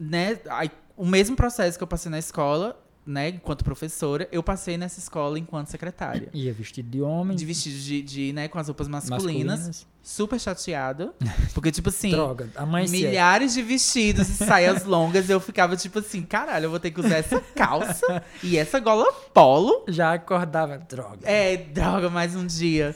né, 0.00 0.40
aí, 0.48 0.70
o 0.96 1.04
mesmo 1.04 1.36
processo 1.36 1.76
que 1.76 1.82
eu 1.82 1.88
passei 1.88 2.10
na 2.10 2.18
escola, 2.18 2.80
né, 3.08 3.30
enquanto 3.30 3.64
professora, 3.64 4.28
eu 4.30 4.42
passei 4.42 4.76
nessa 4.76 4.98
escola 4.98 5.38
enquanto 5.38 5.68
secretária. 5.68 6.28
Ia 6.34 6.52
vestido 6.52 6.90
de 6.90 7.00
homem. 7.00 7.34
De 7.34 7.46
vestido 7.46 7.78
de, 7.78 8.02
de, 8.02 8.32
né, 8.34 8.48
com 8.48 8.58
as 8.58 8.66
roupas 8.66 8.86
masculinas. 8.86 9.60
masculinas. 9.60 9.86
Super 10.02 10.38
chateada. 10.38 11.14
Porque, 11.54 11.72
tipo 11.72 11.88
assim, 11.88 12.10
Droga, 12.10 12.50
mãe 12.66 12.86
milhares 12.86 13.54
de 13.54 13.62
vestidos 13.62 14.28
e 14.28 14.34
saias 14.34 14.84
longas. 14.84 15.30
Eu 15.30 15.40
ficava, 15.40 15.74
tipo 15.74 16.00
assim, 16.00 16.20
caralho, 16.20 16.66
eu 16.66 16.70
vou 16.70 16.78
ter 16.78 16.90
que 16.90 17.00
usar 17.00 17.16
essa 17.16 17.40
calça 17.56 18.22
e 18.42 18.58
essa 18.58 18.78
gola 18.78 19.10
polo. 19.32 19.86
Já 19.88 20.12
acordava, 20.12 20.76
droga. 20.76 21.20
É, 21.24 21.56
droga, 21.56 22.10
mais 22.10 22.36
um 22.36 22.46
dia. 22.46 22.94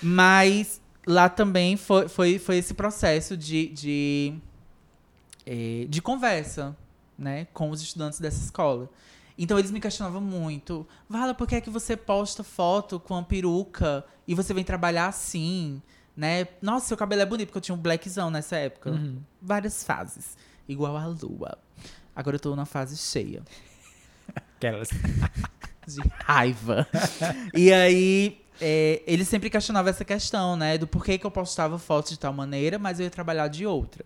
Mas 0.00 0.80
lá 1.04 1.28
também 1.28 1.76
foi, 1.76 2.06
foi, 2.06 2.38
foi 2.38 2.58
esse 2.58 2.72
processo 2.72 3.36
de, 3.36 3.66
de, 3.70 4.34
eh, 5.44 5.86
de 5.88 6.00
conversa, 6.00 6.76
né, 7.18 7.48
com 7.52 7.70
os 7.70 7.82
estudantes 7.82 8.20
dessa 8.20 8.44
escola. 8.44 8.88
Então 9.36 9.58
eles 9.58 9.70
me 9.70 9.80
questionavam 9.80 10.20
muito. 10.20 10.86
Vala, 11.08 11.34
por 11.34 11.46
que 11.46 11.56
é 11.56 11.60
que 11.60 11.70
você 11.70 11.96
posta 11.96 12.44
foto 12.44 13.00
com 13.00 13.16
a 13.16 13.22
peruca 13.22 14.04
e 14.26 14.34
você 14.34 14.54
vem 14.54 14.62
trabalhar 14.62 15.08
assim, 15.08 15.82
né? 16.16 16.46
Nossa, 16.62 16.86
seu 16.86 16.96
cabelo 16.96 17.22
é 17.22 17.26
bonito, 17.26 17.48
porque 17.48 17.58
eu 17.58 17.62
tinha 17.62 17.74
um 17.74 17.80
blackzão 17.80 18.30
nessa 18.30 18.56
época. 18.56 18.90
Uhum. 18.90 19.20
Várias 19.42 19.82
fases. 19.82 20.36
Igual 20.68 20.96
a 20.96 21.06
lua. 21.06 21.58
Agora 22.14 22.36
eu 22.36 22.40
tô 22.40 22.54
na 22.54 22.64
fase 22.64 22.96
cheia. 22.96 23.42
Aquelas. 24.56 24.88
de 25.86 26.00
raiva. 26.20 26.86
e 27.52 27.72
aí, 27.72 28.40
é, 28.60 29.02
ele 29.06 29.24
sempre 29.24 29.50
questionava 29.50 29.90
essa 29.90 30.04
questão, 30.04 30.56
né? 30.56 30.78
Do 30.78 30.86
porquê 30.86 31.18
que 31.18 31.26
eu 31.26 31.30
postava 31.30 31.78
fotos 31.78 32.12
de 32.12 32.18
tal 32.18 32.32
maneira, 32.32 32.78
mas 32.78 33.00
eu 33.00 33.04
ia 33.04 33.10
trabalhar 33.10 33.48
de 33.48 33.66
outra. 33.66 34.04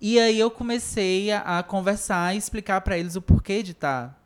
E 0.00 0.18
aí 0.18 0.38
eu 0.38 0.50
comecei 0.50 1.30
a, 1.30 1.58
a 1.58 1.62
conversar 1.62 2.34
e 2.34 2.38
explicar 2.38 2.80
para 2.80 2.98
eles 2.98 3.16
o 3.16 3.22
porquê 3.22 3.62
de 3.62 3.72
estar 3.72 4.08
tá 4.08 4.19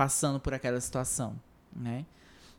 passando 0.00 0.40
por 0.40 0.54
aquela 0.54 0.80
situação, 0.80 1.38
né? 1.76 2.06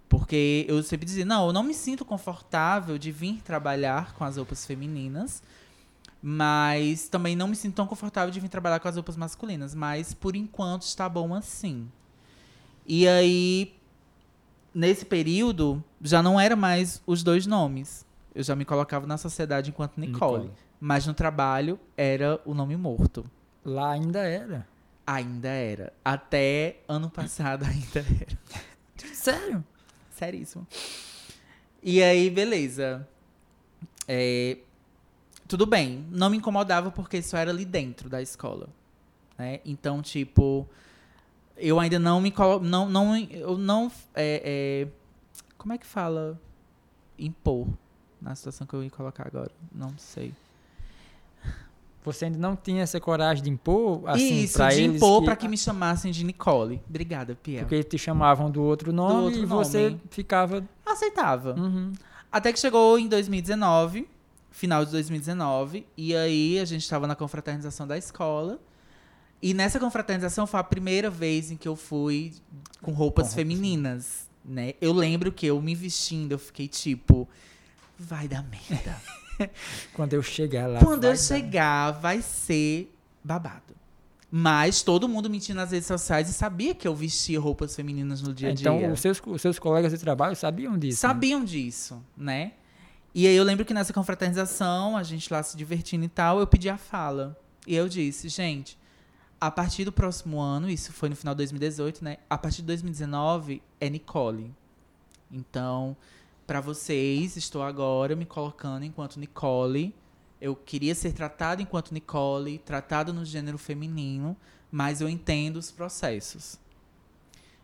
Porque 0.08 0.64
eu 0.70 0.84
sempre 0.84 1.08
dizia, 1.08 1.26
não, 1.26 1.48
eu 1.48 1.52
não 1.52 1.64
me 1.64 1.74
sinto 1.74 2.06
confortável 2.06 3.00
de 3.00 3.12
vir 3.12 3.42
trabalhar 3.42 4.14
com 4.14 4.24
as 4.24 4.38
roupas 4.38 4.64
femininas, 4.64 5.42
mas 6.22 7.08
também 7.08 7.36
não 7.36 7.48
me 7.48 7.56
sinto 7.56 7.74
tão 7.74 7.88
confortável 7.88 8.30
de 8.30 8.40
vir 8.40 8.48
trabalhar 8.48 8.80
com 8.80 8.88
as 8.88 8.94
roupas 8.94 9.18
masculinas, 9.18 9.74
mas 9.74 10.14
por 10.14 10.36
enquanto 10.36 10.84
está 10.84 11.10
bom 11.10 11.34
assim. 11.34 11.90
E 12.86 13.08
aí, 13.08 13.74
nesse 14.72 15.04
período, 15.04 15.84
já 16.00 16.22
não 16.22 16.40
era 16.40 16.56
mais 16.56 17.02
os 17.08 17.24
dois 17.24 17.48
nomes. 17.48 18.06
Eu 18.36 18.44
já 18.44 18.56
me 18.56 18.66
colocava 18.66 19.08
na 19.08 19.18
sociedade 19.18 19.72
enquanto 19.72 20.00
Nicole. 20.00 20.44
Nicole. 20.44 20.52
Mas 20.80 21.08
no 21.08 21.16
trabalho 21.16 21.80
era 21.98 22.40
o 22.46 22.54
nome 22.54 22.78
morto. 22.78 23.26
Lá 23.66 23.94
ainda 23.94 24.20
era. 24.20 24.68
Ainda 25.06 25.50
era. 25.50 25.94
Até 26.04 26.78
ano 26.88 27.10
passado 27.10 27.66
ainda 27.66 28.00
era. 28.00 29.14
Sério? 29.14 29.64
Seríssimo. 30.12 30.68
E 31.82 32.02
aí, 32.02 32.30
beleza. 32.30 33.08
É, 34.08 34.58
tudo 35.48 35.66
bem. 35.66 36.06
Não 36.12 36.30
me 36.30 36.38
incomodava 36.38 36.92
porque 36.92 37.18
isso 37.18 37.36
era 37.36 37.52
ali 37.52 37.66
dentro 37.66 38.10
da 38.10 38.22
escola. 38.22 38.70
Né? 39.38 39.60
Então, 39.66 40.02
tipo, 40.02 40.68
eu 41.58 41.80
ainda 41.80 42.00
não 42.00 42.22
me 42.22 42.34
não 42.62 42.90
não 42.90 43.18
eu 43.18 43.58
não 43.58 43.92
é, 44.16 44.42
é, 44.44 44.88
como 45.58 45.74
é 45.74 45.78
que 45.78 45.86
fala 45.86 46.40
impor 47.18 47.68
na 48.22 48.36
situação 48.36 48.66
que 48.66 48.74
eu 48.74 48.84
ia 48.84 48.90
colocar 48.90 49.28
agora 49.28 49.52
não 49.72 49.96
sei 49.98 50.34
Você 52.04 52.26
ainda 52.26 52.38
não 52.40 52.56
tinha 52.56 52.82
essa 52.82 53.00
coragem 53.00 53.44
de 53.44 53.50
impor, 53.52 54.02
assim, 54.10 54.44
isso 54.44 54.58
pra 54.58 54.70
de 54.70 54.82
eles 54.82 54.96
impor 54.98 55.20
que- 55.20 55.26
para 55.26 55.36
que 55.36 55.48
me 55.48 55.56
chamassem 55.58 56.12
de 56.12 56.24
Nicole 56.24 56.82
obrigada 56.90 57.36
Pia 57.36 57.60
Porque 57.60 57.84
te 57.84 57.98
chamavam 57.98 58.50
do 58.50 58.62
outro 58.64 58.92
nome 58.92 59.24
outro 59.26 59.40
e 59.42 59.46
você 59.46 59.90
nome. 59.90 60.02
ficava... 60.10 60.68
aceitava 60.86 61.54
Uhum. 61.56 61.94
até 62.32 62.52
que 62.52 62.60
chegou 62.60 62.98
em 62.98 63.08
2019 63.08 64.08
final 64.50 64.84
de 64.84 64.92
2019 64.92 65.86
e 65.96 66.16
aí 66.16 66.60
a 66.60 66.66
gente 66.66 66.82
estava 66.82 67.06
na 67.06 67.16
confraternização 67.16 67.86
da 67.88 67.98
escola 67.98 68.60
e 69.42 69.54
nessa 69.54 69.80
confraternização 69.80 70.46
foi 70.48 70.60
a 70.60 70.64
primeira 70.64 71.10
vez 71.10 71.52
em 71.52 71.56
que 71.56 71.68
eu 71.68 71.76
fui 71.76 72.34
com 72.82 72.92
roupas 72.92 72.98
Com 73.28 73.30
roupas. 73.30 73.34
femininas, 73.36 74.28
né? 74.44 74.74
Eu 74.82 74.92
lembro 74.94 75.32
que 75.32 75.46
eu 75.46 75.62
me 75.62 75.74
vestindo, 75.76 76.32
eu 76.34 76.40
fiquei 76.40 76.68
tipo, 76.68 77.28
vai 77.98 78.28
dar 78.28 78.44
merda. 78.44 78.98
Quando 79.94 80.14
eu 80.14 80.22
chegar 80.22 80.68
lá... 80.68 80.80
Quando 80.80 81.06
eu 81.06 81.12
dar. 81.12 81.18
chegar, 81.18 81.92
vai 81.92 82.22
ser 82.22 82.94
babado. 83.24 83.76
Mas 84.34 84.82
todo 84.82 85.10
mundo 85.10 85.30
me 85.30 85.40
tinha 85.40 85.56
nas 85.56 85.72
redes 85.72 85.88
sociais 85.88 86.30
e 86.30 86.34
sabia 86.34 86.74
que 86.74 86.88
eu 86.88 86.96
vestia 86.96 87.38
roupas 87.40 87.76
femininas 87.76 88.22
no 88.22 88.34
dia 88.34 88.50
a 88.50 88.54
dia. 88.54 88.70
Então, 88.70 88.92
os 88.92 89.02
seus, 89.02 89.22
os 89.26 89.42
seus 89.42 89.60
colegas 89.60 89.92
de 89.92 89.98
trabalho 89.98 90.36
sabiam 90.38 90.78
disso. 90.78 91.06
né? 91.06 91.10
sabiam 91.10 91.44
disso, 91.44 92.02
né? 92.16 92.54
E 93.14 93.28
aí 93.28 93.36
eu 93.36 93.44
lembro 93.44 93.66
que 93.66 93.74
nessa 93.74 93.92
confraternização, 93.92 94.96
a 94.96 95.04
gente 95.04 95.32
lá 95.32 95.44
se 95.44 95.58
divertindo 95.58 96.06
e 96.06 96.08
tal, 96.08 96.40
eu 96.40 96.48
pedi 96.48 96.70
a 96.70 96.78
fala. 96.78 97.38
E 97.68 97.76
eu 97.76 97.90
disse, 97.90 98.30
gente, 98.30 98.80
a 99.40 99.52
partir 99.52 99.84
do 99.84 99.92
próximo 99.92 100.40
ano, 100.40 100.70
isso 100.70 100.94
foi 100.94 101.10
no 101.10 101.16
final 101.16 101.34
de 101.34 101.40
2018, 101.40 102.04
né? 102.04 102.18
A 102.30 102.38
partir 102.38 102.62
de 102.62 102.68
2019 102.68 103.62
é 103.82 103.90
Nicole. 103.90 104.54
Então, 105.30 105.98
pra 106.52 106.60
vocês, 106.60 107.38
estou 107.38 107.64
agora 107.64 108.14
me 108.14 108.26
colocando 108.26 108.84
enquanto 108.84 109.18
Nicole. 109.18 109.96
Eu 110.42 110.54
queria 110.54 110.94
ser 110.94 111.14
tratada 111.14 111.62
enquanto 111.62 111.94
Nicole, 111.94 112.58
tratada 112.58 113.14
no 113.14 113.24
gênero 113.24 113.58
feminino, 113.58 114.36
mas 114.70 115.00
eu 115.00 115.08
entendo 115.08 115.56
os 115.56 115.72
processos. 115.72 116.60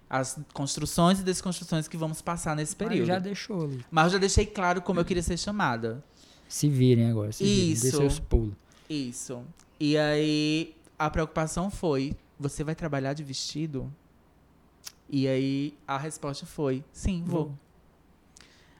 As 0.09 0.39
construções 0.53 1.19
e 1.19 1.23
desconstruções 1.23 1.85
que 1.85 1.97
vamos 1.97 2.21
passar 2.21 2.55
nesse 2.55 2.77
Mas 2.79 2.87
período. 2.87 3.07
já 3.07 3.19
deixou. 3.19 3.69
Mas 3.91 4.05
eu 4.05 4.11
já 4.11 4.17
deixei 4.19 4.45
claro 4.45 4.81
como 4.81 5.01
eu 5.01 5.03
queria 5.03 5.21
ser 5.21 5.37
chamada. 5.37 6.01
Se 6.47 6.69
virem 6.69 7.09
agora, 7.11 7.33
se 7.33 7.43
virem. 7.43 7.65
Dê 7.65 7.73
Isso. 7.73 7.97
seus 7.97 8.19
pulos. 8.19 8.55
Isso. 8.89 9.43
E 9.77 9.97
aí 9.97 10.73
a 10.97 11.09
preocupação 11.09 11.69
foi: 11.69 12.15
você 12.39 12.63
vai 12.63 12.73
trabalhar 12.73 13.11
de 13.11 13.21
vestido? 13.21 13.93
E 15.09 15.27
aí 15.27 15.77
a 15.85 15.97
resposta 15.97 16.45
foi: 16.45 16.85
sim, 16.93 17.21
vou. 17.25 17.47
Vou. 17.47 17.66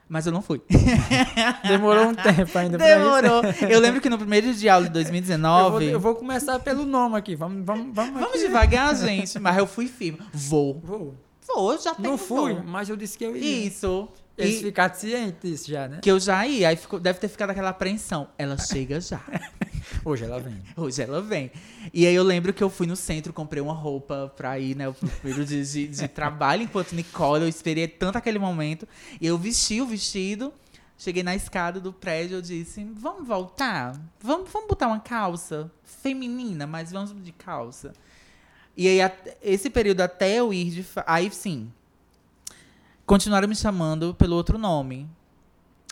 Mas 0.10 0.26
eu 0.26 0.32
não 0.32 0.42
fui. 0.42 0.62
Demorou 1.68 2.08
um 2.08 2.16
tempo 2.16 2.58
ainda. 2.58 2.78
Demorou. 2.78 3.42
Eu 3.70 3.80
lembro 3.80 4.00
que 4.00 4.10
no 4.10 4.18
primeiro 4.18 4.48
dia 4.48 4.56
de 4.56 4.70
aula 4.70 4.84
de 4.86 4.90
Eu 4.90 4.94
2019. 4.94 5.70
vou, 5.72 5.82
eu 5.82 6.00
vou 6.00 6.16
começar 6.16 6.60
pelo 6.60 6.86
nome 6.86 7.18
aqui. 7.18 7.36
Vamos, 7.36 7.66
vamos, 7.66 7.94
vamos. 7.94 8.14
Vamos 8.14 8.30
aqui. 8.30 8.40
devagar, 8.40 8.96
gente. 8.96 9.38
Mas 9.40 9.58
eu 9.58 9.68
fui 9.68 9.88
firme. 9.88 10.20
Vou. 10.34 10.80
Vou. 10.84 11.16
Vou, 11.46 11.74
eu 11.74 11.80
já 11.82 11.94
tenho 11.96 12.10
Não 12.12 12.18
fui, 12.18 12.54
vou. 12.54 12.64
mas 12.64 12.90
eu 12.90 12.96
disse 12.96 13.18
que 13.18 13.26
eu 13.26 13.36
ia. 13.36 13.68
Isso. 13.68 14.08
Eles 14.38 14.60
E- 14.60 14.64
ficaram 14.66 14.94
cientes 14.94 15.66
já, 15.66 15.88
né? 15.88 16.00
que 16.02 16.12
eu 16.12 16.20
já 16.20 16.46
ia. 16.46 16.70
Aí 16.70 16.76
ficou- 16.76 17.00
deve 17.00 17.20
ter 17.20 17.28
ficado 17.28 17.50
aquela 17.50 17.70
apreensão. 17.70 18.28
Ela 18.38 18.58
chega 18.58 19.02
já. 19.02 19.20
Hoje 20.08 20.24
ela 20.24 20.40
vem. 20.40 20.64
Hoje 20.78 21.02
ela 21.02 21.22
vem. 21.22 21.52
E 21.94 22.08
aí 22.08 22.16
eu 22.16 22.24
lembro 22.24 22.54
que 22.54 22.64
eu 22.64 22.70
fui 22.70 22.88
no 22.88 22.96
centro, 22.96 23.34
comprei 23.34 23.62
uma 23.62 23.74
roupa 23.74 24.32
pra 24.38 24.58
ir, 24.58 24.74
né? 24.74 24.90
Pro 24.90 25.06
primeiro 25.06 25.44
dia 25.44 25.62
de, 25.62 25.86
de 25.86 26.08
trabalho 26.08 26.64
enquanto 26.64 26.96
Nicole. 26.96 27.44
Eu 27.44 27.50
esperei 27.50 27.90
tanto 27.90 28.18
aquele 28.18 28.40
momento. 28.40 28.88
E 29.20 29.28
eu 29.28 29.38
vesti 29.38 29.82
o 29.82 29.86
vestido. 29.86 30.54
Cheguei 30.98 31.24
na 31.24 31.36
escada 31.36 31.82
do 31.82 31.92
prédio, 31.92 32.38
eu 32.38 32.42
disse, 32.42 32.84
vamos 32.96 33.28
voltar? 33.28 34.00
Vamos, 34.20 34.50
vamos 34.50 34.70
botar 34.70 34.88
uma 34.88 35.00
calça 35.00 35.70
feminina, 35.84 36.66
mas 36.66 36.92
vamos 36.92 37.14
de 37.24 37.32
calça. 37.34 37.94
E 38.76 38.88
aí, 38.88 39.12
esse 39.44 39.70
período 39.70 40.02
até 40.02 40.40
eu 40.40 40.52
ir 40.52 40.72
de... 40.72 40.86
Aí, 41.06 41.30
sim, 41.30 41.72
continuaram 43.06 43.48
me 43.48 43.56
chamando 43.56 44.16
pelo 44.16 44.36
outro 44.36 44.58
nome. 44.58 45.08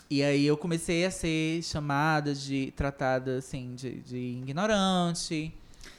E 0.08 0.22
aí 0.22 0.46
eu 0.46 0.56
comecei 0.56 1.04
a 1.04 1.10
ser 1.10 1.62
chamada 1.62 2.34
de 2.34 2.72
tratada 2.76 3.38
assim 3.38 3.74
de, 3.74 4.00
de 4.00 4.16
ignorante, 4.16 5.52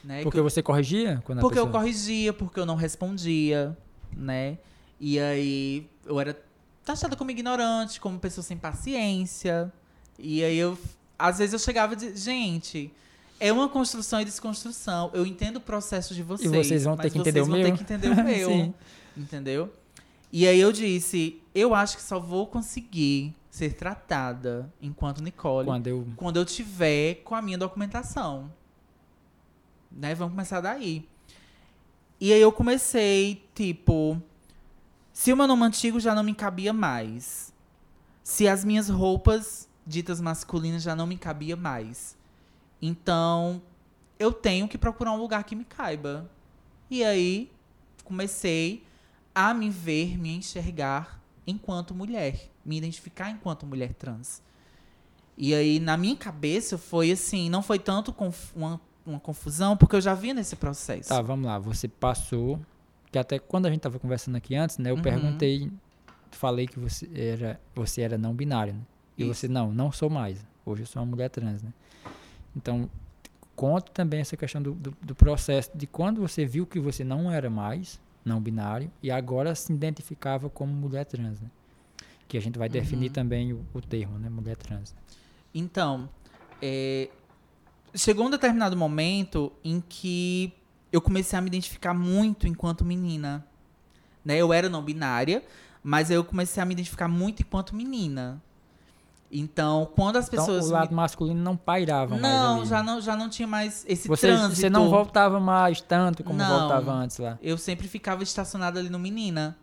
né? 0.04 0.24
Porque 0.24 0.40
você 0.40 0.64
corrigia 0.64 1.22
quando 1.26 1.42
porque 1.42 1.60
eu 1.60 1.66
pessoa... 1.66 1.82
corrigia, 1.82 2.34
porque 2.34 2.60
eu 2.60 2.66
não 2.66 2.76
respondia, 2.76 3.78
né? 4.16 4.58
E 5.00 5.20
aí 5.20 5.90
eu 6.06 6.20
era 6.20 6.40
taxada 6.86 7.16
como 7.18 7.32
ignorante, 7.32 8.00
como 8.00 8.18
pessoa 8.18 8.44
sem 8.44 8.56
paciência. 8.56 9.72
E 10.18 10.42
aí 10.42 10.58
eu 10.58 10.78
às 11.20 11.40
vezes 11.40 11.54
eu 11.54 11.60
chegava 11.60 11.96
de, 11.96 12.16
gente, 12.16 12.92
é 13.40 13.52
uma 13.52 13.68
construção 13.68 14.22
e 14.22 14.26
desconstrução. 14.26 15.12
Eu 15.14 15.26
entendo 15.26 15.58
o 15.58 15.62
processo 15.62 16.14
de 16.14 16.24
vocês, 16.24 16.50
vocês 16.50 16.84
vão 16.84 16.96
ter 16.96 17.10
que 17.10 17.18
entender 17.18 17.44
vocês 17.44 17.48
o 17.48 17.52
vão 17.52 17.60
meu. 17.60 17.70
ter 17.70 17.78
que 17.78 17.84
entender 17.84 18.10
o 18.10 18.24
meu. 18.24 18.74
Entendeu? 19.16 19.74
E 20.32 20.48
aí 20.48 20.60
eu 20.60 20.72
disse, 20.72 21.42
eu 21.56 21.74
acho 21.74 21.98
que 21.98 22.04
só 22.04 22.20
vou 22.20 22.48
conseguir 22.48 23.34
ser 23.58 23.74
tratada 23.74 24.72
enquanto 24.80 25.24
Nicole 25.24 25.66
Quando 25.66 25.88
eu... 25.88 26.08
quando 26.16 26.38
eu 26.38 26.46
tiver 26.46 27.16
com 27.24 27.34
a 27.34 27.42
minha 27.42 27.58
documentação. 27.58 28.52
Né? 29.92 30.14
Vamos 30.14 30.34
começar 30.34 30.62
daí. 30.62 31.08
E 32.22 32.32
aí 32.32 32.40
eu 32.40 32.52
comecei, 32.52 33.44
tipo, 33.56 34.22
se 35.12 35.34
o 35.34 35.38
meu 35.38 35.48
nome 35.48 35.64
antigo 35.64 36.00
já 36.00 36.14
não 36.14 36.24
me 36.24 36.36
cabia 36.36 36.72
mais, 36.72 37.52
se 38.24 38.48
as 38.48 38.64
minhas 38.64 38.90
roupas 38.90 39.68
ditas 39.86 40.22
masculinas 40.22 40.84
já 40.84 40.96
não 40.96 41.08
me 41.08 41.18
cabia 41.18 41.56
mais, 41.56 42.16
então 42.80 43.62
eu 44.20 44.32
tenho 44.32 44.68
que 44.68 44.78
procurar 44.78 45.14
um 45.14 45.18
lugar 45.18 45.44
que 45.44 45.56
me 45.56 45.66
caiba. 45.66 46.30
E 46.90 47.04
aí 47.04 47.52
comecei 48.04 48.84
a 49.34 49.54
me 49.54 49.70
ver, 49.70 50.18
me 50.18 50.36
enxergar 50.36 51.20
enquanto 51.48 51.96
mulher, 51.96 52.52
me 52.66 52.78
identificar 52.78 53.32
enquanto 53.32 53.66
mulher 53.66 53.94
trans. 53.94 54.44
E 55.38 55.54
aí, 55.56 55.80
na 55.80 55.96
minha 55.98 56.16
cabeça, 56.16 56.78
foi 56.78 57.12
assim, 57.12 57.50
não 57.50 57.62
foi 57.62 57.80
tanto 57.80 58.14
uma, 58.56 58.82
uma 59.06 59.20
confusão, 59.20 59.78
porque 59.78 59.96
eu 59.96 60.02
já 60.02 60.14
vinha 60.14 60.34
nesse 60.34 60.56
processo. 60.56 61.10
Tá, 61.10 61.22
vamos 61.22 61.46
lá. 61.46 61.58
Você 61.60 61.88
passou. 61.88 62.60
Que 63.12 63.18
até 63.18 63.40
quando 63.40 63.68
a 63.68 63.70
gente 63.70 63.80
tava 63.80 63.98
conversando 64.00 64.36
aqui 64.36 64.54
antes, 64.56 64.78
né? 64.80 64.90
Eu 64.92 64.96
Uhum. 64.96 65.02
perguntei, 65.02 65.72
falei 66.32 66.68
que 66.68 66.78
você 66.80 67.10
era, 67.16 67.62
você 67.74 68.02
era 68.02 68.18
não 68.18 68.34
binário, 68.34 68.74
né? 68.74 68.82
E 69.18 69.24
Isso. 69.24 69.34
você, 69.34 69.48
não, 69.48 69.72
não 69.72 69.92
sou 69.92 70.10
mais. 70.10 70.46
Hoje 70.66 70.82
eu 70.84 70.88
sou 70.88 71.02
uma 71.02 71.10
mulher 71.10 71.30
trans, 71.30 71.62
né? 71.64 71.72
Então, 72.56 72.90
conta 73.56 73.92
também 73.94 74.20
essa 74.20 74.36
questão 74.36 74.62
do, 74.62 74.74
do, 74.74 74.98
do 75.02 75.16
processo 75.16 75.72
de 75.74 75.88
quando 75.88 76.20
você 76.20 76.46
viu 76.46 76.66
que 76.66 76.80
você 76.80 77.04
não 77.04 77.32
era 77.32 77.50
mais 77.50 78.00
não 78.28 78.40
binário 78.42 78.92
e 79.02 79.10
agora 79.10 79.56
se 79.56 79.72
identificava 79.74 80.50
como 80.50 80.72
mulher 80.74 81.06
trans, 81.06 81.40
né? 81.40 81.50
Que 82.28 82.38
a 82.38 82.42
gente 82.42 82.60
vai 82.60 82.68
definir 82.68 83.08
Uhum. 83.08 83.14
também 83.14 83.54
o, 83.54 83.66
o 83.74 83.82
termo, 83.82 84.20
né? 84.20 84.30
Mulher 84.30 84.58
trans. 84.58 84.94
Então, 85.54 86.10
é, 86.62 87.10
chegou 87.96 88.26
um 88.28 88.30
determinado 88.30 88.76
momento 88.76 89.52
em 89.64 89.82
que 89.88 90.54
eu 90.92 91.02
comecei 91.02 91.38
a 91.38 91.42
me 91.42 91.48
identificar 91.48 91.94
muito 91.94 92.48
enquanto 92.48 92.84
menina. 92.86 93.46
Né? 94.24 94.38
Eu 94.38 94.52
era 94.52 94.68
não 94.70 94.84
binária, 94.84 95.44
mas 95.82 96.12
eu 96.12 96.24
comecei 96.24 96.62
a 96.62 96.66
me 96.66 96.74
identificar 96.74 97.08
muito 97.08 97.42
enquanto 97.42 97.76
menina. 97.76 98.42
Então, 99.32 99.90
quando 99.96 100.16
as 100.18 100.28
Então, 100.28 100.40
pessoas. 100.46 100.66
o 100.66 100.68
me- 100.68 100.74
lado 100.74 100.96
masculino 100.96 101.42
não 101.42 101.58
pairava 101.58 102.18
mais 102.18 102.22
Não, 102.34 102.66
já 102.66 102.82
não, 102.82 103.02
já 103.02 103.16
não 103.16 103.30
tinha 103.30 103.48
mais 103.48 103.84
esse 103.88 104.08
Você, 104.08 104.28
trânsito. 104.28 104.56
você 104.56 104.70
não 104.70 104.90
voltava 104.90 105.40
mais 105.40 105.82
tanto 105.82 106.24
como 106.24 106.38
Não. 106.40 106.60
voltava 106.60 106.92
antes 106.94 107.18
lá. 107.18 107.38
Eu 107.42 107.58
sempre 107.58 107.88
ficava 107.88 108.24
estacionada 108.24 108.80
ali 108.80 108.90
no 108.90 108.98
menina. 109.00 109.58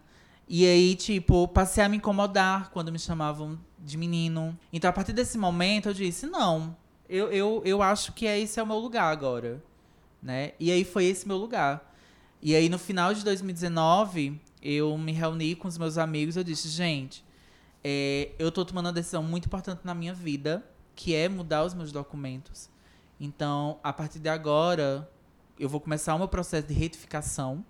E 0.46 0.66
aí, 0.66 0.94
tipo, 0.94 1.48
passei 1.48 1.82
a 1.82 1.88
me 1.88 1.96
incomodar 1.96 2.70
quando 2.70 2.92
me 2.92 2.98
chamavam 2.98 3.58
de 3.78 3.96
menino. 3.96 4.54
Então, 4.70 4.90
a 4.90 4.92
partir 4.92 5.14
desse 5.14 5.38
momento, 5.38 5.88
eu 5.88 5.94
disse, 5.94 6.26
não, 6.26 6.76
eu, 7.08 7.32
eu, 7.32 7.62
eu 7.64 7.80
acho 7.82 8.12
que 8.12 8.26
é, 8.26 8.38
esse 8.38 8.60
é 8.60 8.62
o 8.62 8.66
meu 8.66 8.78
lugar 8.78 9.10
agora. 9.10 9.62
Né? 10.22 10.52
E 10.60 10.70
aí 10.70 10.84
foi 10.84 11.06
esse 11.06 11.26
meu 11.26 11.38
lugar. 11.38 11.90
E 12.42 12.54
aí, 12.54 12.68
no 12.68 12.78
final 12.78 13.14
de 13.14 13.24
2019, 13.24 14.38
eu 14.62 14.96
me 14.98 15.12
reuni 15.12 15.54
com 15.54 15.66
os 15.68 15.78
meus 15.78 15.96
amigos 15.96 16.36
e 16.36 16.40
eu 16.40 16.44
disse, 16.44 16.68
gente, 16.68 17.24
é, 17.84 18.32
eu 18.38 18.50
tô 18.50 18.64
tomando 18.64 18.86
uma 18.86 18.92
decisão 18.92 19.22
muito 19.22 19.46
importante 19.46 19.82
na 19.84 19.94
minha 19.94 20.14
vida, 20.14 20.64
que 20.96 21.14
é 21.14 21.28
mudar 21.28 21.64
os 21.64 21.74
meus 21.74 21.92
documentos. 21.92 22.70
Então, 23.20 23.78
a 23.82 23.92
partir 23.92 24.18
de 24.18 24.28
agora, 24.28 25.08
eu 25.58 25.68
vou 25.68 25.80
começar 25.80 26.14
o 26.14 26.18
meu 26.18 26.26
processo 26.26 26.66
de 26.66 26.72
retificação, 26.74 27.64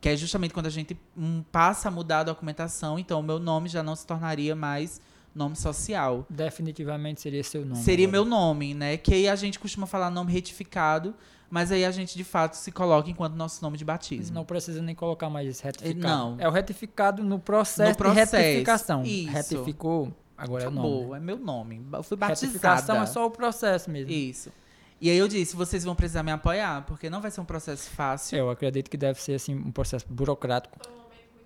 que 0.00 0.08
é 0.08 0.16
justamente 0.16 0.52
quando 0.52 0.66
a 0.66 0.70
gente 0.70 0.98
hum, 1.16 1.44
passa 1.52 1.88
a 1.88 1.90
mudar 1.90 2.20
a 2.20 2.24
documentação, 2.24 2.98
então 2.98 3.20
o 3.20 3.22
meu 3.22 3.38
nome 3.38 3.68
já 3.68 3.82
não 3.82 3.94
se 3.94 4.06
tornaria 4.06 4.56
mais 4.56 5.00
nome 5.34 5.54
social. 5.54 6.26
Definitivamente 6.28 7.20
seria 7.20 7.44
seu 7.44 7.64
nome. 7.64 7.82
Seria 7.82 8.08
agora. 8.08 8.22
meu 8.22 8.28
nome, 8.28 8.74
né? 8.74 8.96
Que 8.96 9.14
aí 9.14 9.28
a 9.28 9.36
gente 9.36 9.58
costuma 9.58 9.86
falar 9.86 10.10
nome 10.10 10.32
retificado, 10.32 11.14
mas 11.50 11.72
aí 11.72 11.84
a 11.84 11.90
gente 11.90 12.16
de 12.16 12.22
fato 12.24 12.54
se 12.54 12.70
coloca 12.70 13.10
enquanto 13.10 13.34
nosso 13.34 13.62
nome 13.62 13.76
de 13.76 13.84
batismo. 13.84 14.34
Não 14.34 14.44
precisa 14.44 14.80
nem 14.80 14.94
colocar 14.94 15.28
mais 15.28 15.48
esse 15.48 15.62
retificado. 15.64 15.98
Não. 16.06 16.36
É 16.38 16.46
o 16.48 16.50
retificado 16.52 17.22
no 17.24 17.38
processo, 17.40 17.90
No 17.90 17.96
processo, 17.96 18.36
de 18.36 18.42
retificação. 18.42 19.02
isso. 19.04 19.30
Retificou, 19.32 20.14
agora 20.38 20.64
é 20.64 20.68
o 20.68 20.70
nome. 20.70 20.88
Acabou, 20.88 21.16
é 21.16 21.20
meu 21.20 21.38
nome. 21.38 21.82
Eu 21.92 22.02
fui 22.02 22.16
Retificação 22.20 22.94
batizada. 22.96 22.98
é 23.02 23.06
só 23.06 23.26
o 23.26 23.30
processo 23.30 23.90
mesmo. 23.90 24.12
Isso. 24.12 24.52
E 25.00 25.08
aí 25.10 25.16
eu 25.16 25.26
disse, 25.26 25.56
vocês 25.56 25.82
vão 25.82 25.94
precisar 25.94 26.22
me 26.22 26.30
apoiar, 26.30 26.84
porque 26.86 27.08
não 27.10 27.20
vai 27.20 27.30
ser 27.30 27.40
um 27.40 27.44
processo 27.44 27.88
fácil. 27.90 28.36
Eu 28.38 28.50
acredito 28.50 28.88
que 28.90 28.96
deve 28.98 29.20
ser 29.20 29.34
assim 29.34 29.54
um 29.54 29.72
processo 29.72 30.04
burocrático 30.08 30.78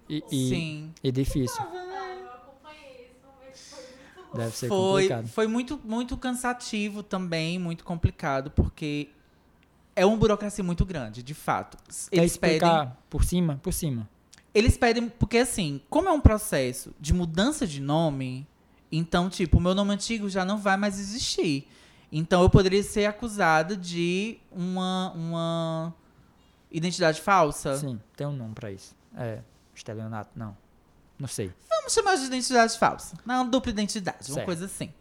e, 0.09 0.22
e, 0.30 0.48
Sim. 0.48 0.92
e 1.02 1.12
difícil. 1.12 1.62
Eu 1.62 1.68
acompanhei 2.32 3.07
esse 3.07 3.14
momento, 3.24 3.57
foi 3.57 3.78
muito 3.84 4.30
bom. 4.32 4.38
Deve 4.38 4.57
ser 4.57 4.68
foi, 4.68 5.02
complicado. 5.02 5.28
foi 5.28 5.46
muito, 5.46 5.80
muito 5.84 6.16
cansativo 6.16 7.02
também, 7.05 7.59
muito 7.59 7.84
complicado, 7.84 8.50
porque 8.50 9.11
é 9.97 10.05
uma 10.05 10.16
burocracia 10.16 10.62
muito 10.64 10.84
grande, 10.84 11.22
de 11.22 11.34
fato. 11.34 11.76
Quer 12.11 12.18
Eles 12.18 12.36
pedem, 12.36 12.57
explicar 12.57 12.97
por 13.09 13.24
cima? 13.24 13.61
Por 13.62 13.72
cima. 13.72 14.09
eles 14.53 14.76
pedem, 14.76 15.09
porque 15.09 15.38
assim, 15.38 15.80
como 15.88 16.09
é 16.09 16.12
um 16.12 16.20
processo 16.20 16.95
de 17.01 17.12
mudança 17.14 17.66
de 17.66 17.80
nome, 17.80 18.47
então, 18.90 19.28
tipo, 19.28 19.59
o 19.59 19.61
meu 19.61 19.74
nome 19.74 19.92
antigo 19.92 20.28
já 20.28 20.45
não 20.45 20.59
vai 20.59 20.76
mais 20.76 20.99
existir. 20.99 21.68
Então, 22.12 22.42
eu 22.42 22.51
poderia 22.51 22.82
ser 22.82 23.07
acusada 23.07 23.76
de 23.76 24.38
uma, 24.53 25.11
uma 25.16 25.95
identidade 26.70 27.20
falsa. 27.20 27.76
Sim, 27.76 28.01
tem 28.16 28.26
um 28.26 28.32
nome 28.36 28.55
pra 28.55 28.70
isso. 28.70 28.95
É, 29.16 29.40
estelionato, 29.74 30.30
não. 30.36 30.57
Não 31.18 31.28
sei. 31.28 31.53
Vamos 31.68 31.92
chamar 31.92 32.16
de 32.16 32.24
identidade 32.24 32.78
falsa. 32.78 33.16
Não, 33.24 33.49
dupla 33.49 33.70
identidade, 33.70 34.28
uma 34.28 34.34
Certo. 34.34 34.47
coisa 34.47 34.64
assim. 34.66 34.92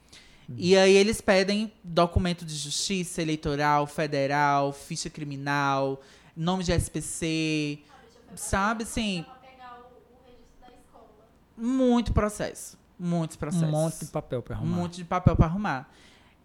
E 0.58 0.76
aí 0.78 0.94
eles 0.96 1.22
pedem 1.22 1.72
documento 1.84 2.46
de 2.46 2.56
justiça 2.56 3.22
eleitoral, 3.22 3.88
federal, 3.88 4.74
ficha 4.74 5.10
criminal, 5.10 6.02
nome 6.36 6.64
de 6.64 6.72
SPC, 6.74 7.80
sabe 8.36 8.84
assim, 8.84 9.26
muito 11.58 12.14
processo. 12.14 12.78
Muitos 13.00 13.36
processos. 13.38 13.68
Um 13.68 13.72
monte 13.72 14.06
de 14.06 14.12
papel 14.12 14.42
pra 14.42 14.56
Um 14.56 14.60
arrumar. 14.60 14.76
monte 14.78 14.96
de 14.96 15.04
papel 15.04 15.36
pra 15.36 15.46
arrumar. 15.46 15.90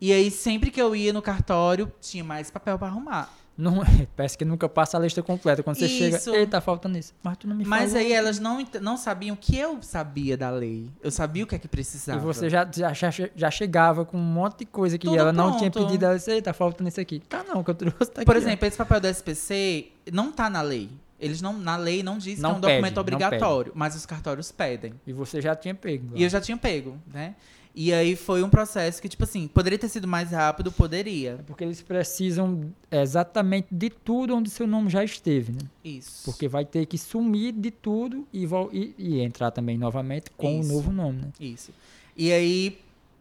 E 0.01 0.13
aí, 0.13 0.31
sempre 0.31 0.71
que 0.71 0.81
eu 0.81 0.95
ia 0.95 1.13
no 1.13 1.21
cartório, 1.21 1.93
tinha 2.01 2.23
mais 2.25 2.51
papel 2.51 2.79
pra 2.79 2.89
arrumar. 2.89 3.33
Não, 3.59 3.83
parece 4.17 4.39
que 4.39 4.45
nunca 4.45 4.69
passa 4.69 4.97
a 4.97 5.01
lista 5.01 5.21
completa. 5.21 5.65
Quando 5.65 5.77
você 5.77 5.87
Isso. 5.87 6.31
chega, 6.31 6.47
tá 6.47 6.61
faltando 6.61 6.97
isso. 6.97 7.13
Mas 7.21 7.37
tu 7.37 7.49
não 7.49 7.57
me 7.57 7.65
Mas 7.65 7.91
falou. 7.91 8.07
aí 8.07 8.13
elas 8.13 8.39
não, 8.39 8.65
não 8.81 8.97
sabiam 8.97 9.35
que 9.35 9.59
eu 9.59 9.83
sabia 9.83 10.37
da 10.37 10.49
lei. 10.49 10.89
Eu 11.03 11.11
sabia 11.11 11.43
o 11.43 11.47
que 11.47 11.57
é 11.57 11.59
que 11.59 11.67
E 11.67 11.69
precisava. 11.69 12.21
você 12.21 12.49
já, 12.49 12.67
já, 12.73 12.93
já, 13.35 13.51
chegava 13.51 14.05
com 14.05 14.17
um 14.17 14.21
monte 14.23 14.61
de 14.61 14.67
coisa 14.67 14.97
que 14.97 15.09
Tudo 15.09 15.19
ela 15.19 15.33
não 15.33 15.57
tinha 15.57 15.71
pronto. 15.73 15.87
pedido. 15.87 16.05
Ela 16.05 16.15
disse, 16.17 16.41
tá 16.41 16.53
faltando 16.53 16.89
isso 16.89 17.01
aqui. 17.01 17.19
Tá 17.29 17.43
não, 17.43 17.65
que 17.65 17.71
eu 17.71 17.75
trouxe, 17.75 18.13
tá 18.13 18.23
Por 18.25 18.37
aqui, 18.37 18.45
ó. 18.45 18.49
exemplo, 18.49 18.69
esse 18.69 18.77
papel 18.77 19.01
do 19.01 19.09
SPC 19.09 19.89
não 20.13 20.31
tá 20.31 20.49
na 20.49 20.63
lei. 20.63 20.89
Eles 21.21 21.43
não, 21.43 21.53
na 21.53 21.77
lei 21.77 22.01
não 22.01 22.17
diz 22.17 22.39
Não 22.39 22.51
que 22.51 22.55
é 22.55 22.59
um 22.59 22.61
pede, 22.61 22.73
documento 22.75 22.99
obrigatório, 23.01 23.73
mas 23.75 23.97
os 23.97 24.07
cartórios 24.07 24.53
pedem. 24.53 24.95
E 25.05 25.13
você 25.13 25.41
já 25.41 25.57
tinha 25.57 25.75
pego. 25.75 26.11
E 26.15 26.23
eu 26.23 26.29
já 26.29 26.41
tinha 26.41 26.57
pego, 26.57 26.97
né? 27.13 27.35
E 27.81 27.93
aí 27.93 28.17
foi 28.17 28.43
um 28.43 28.51
processo 28.51 29.01
que, 29.01 29.09
tipo 29.09 29.23
assim, 29.23 29.47
poderia 29.47 29.79
ter 29.79 29.89
sido 29.89 30.09
mais 30.09 30.33
rápido, 30.33 30.73
poderia. 30.73 31.37
É 31.39 31.43
Porque 31.45 31.63
eles 31.63 31.81
precisam 31.81 32.75
exatamente 32.91 33.69
de 33.71 33.89
tudo 33.89 34.35
onde 34.35 34.51
seu 34.51 34.67
nome 34.67 34.91
já 34.91 35.05
esteve, 35.05 35.53
né? 35.53 35.61
Isso. 35.85 36.25
Porque 36.25 36.49
vai 36.49 36.65
ter 36.65 36.87
que 36.87 36.99
sumir 36.99 37.53
de 37.53 37.71
tudo 37.71 38.27
e, 38.33 38.49
e, 38.73 38.95
e 38.99 39.21
entrar 39.21 39.53
também 39.53 39.79
novamente 39.79 40.29
com 40.33 40.59
o 40.59 40.65
novo 40.65 40.91
nome, 40.91 41.21
né? 41.21 41.29
Isso. 41.39 41.71
E 42.17 42.33
aí, 42.33 42.81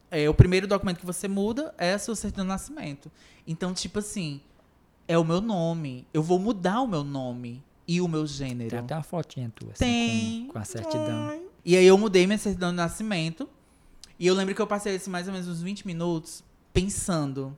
é, 0.09 0.27
o 0.27 0.33
primeiro 0.33 0.65
documento 0.65 0.97
que 0.97 1.05
você 1.05 1.27
muda 1.27 1.71
é 1.77 1.93
a 1.93 1.99
sua 1.99 2.15
certidão 2.15 2.43
de 2.43 2.49
nascimento. 2.49 3.11
Então, 3.45 3.75
tipo 3.75 3.99
assim, 3.99 4.41
é 5.07 5.19
o 5.19 5.23
meu 5.23 5.39
nome. 5.39 6.07
Eu 6.11 6.23
vou 6.23 6.39
mudar 6.39 6.81
o 6.81 6.87
meu 6.87 7.03
nome 7.03 7.63
e 7.87 8.01
o 8.01 8.07
meu 8.07 8.25
gênero. 8.25 8.71
Tem 8.71 8.79
até 8.79 8.95
uma 8.95 9.03
fotinha 9.03 9.53
tua, 9.53 9.73
assim, 9.73 9.85
Tem. 9.85 10.45
com, 10.47 10.53
com 10.53 10.59
a 10.59 10.65
certidão. 10.65 11.41
E 11.63 11.77
aí 11.77 11.85
eu 11.85 11.95
mudei 11.95 12.25
minha 12.25 12.39
certidão 12.39 12.71
de 12.71 12.77
nascimento. 12.77 13.47
E 14.19 14.25
eu 14.27 14.33
lembro 14.33 14.55
que 14.55 14.61
eu 14.61 14.67
passei 14.67 14.95
assim, 14.95 15.09
mais 15.09 15.27
ou 15.27 15.33
menos 15.33 15.47
uns 15.47 15.61
20 15.61 15.85
minutos 15.85 16.43
pensando 16.73 17.57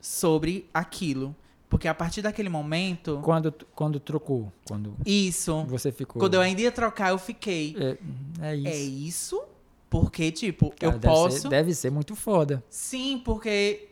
sobre 0.00 0.68
aquilo. 0.72 1.34
Porque 1.68 1.86
a 1.86 1.94
partir 1.94 2.20
daquele 2.20 2.48
momento. 2.48 3.20
Quando, 3.22 3.54
quando 3.74 4.00
trocou, 4.00 4.52
quando 4.66 4.96
Isso. 5.06 5.64
você 5.66 5.92
ficou... 5.92 6.18
Quando 6.18 6.34
eu 6.34 6.40
ainda 6.40 6.60
ia 6.60 6.72
trocar, 6.72 7.10
eu 7.10 7.18
fiquei. 7.18 7.76
É, 7.78 8.48
é 8.48 8.56
isso. 8.56 8.68
É 8.68 8.76
isso? 8.76 9.42
Porque, 9.88 10.32
tipo, 10.32 10.70
Cara, 10.70 10.94
eu 10.94 10.98
deve 10.98 11.14
posso. 11.14 11.40
Ser, 11.42 11.48
deve 11.48 11.74
ser 11.74 11.90
muito 11.90 12.16
foda. 12.16 12.62
Sim, 12.68 13.20
porque 13.24 13.88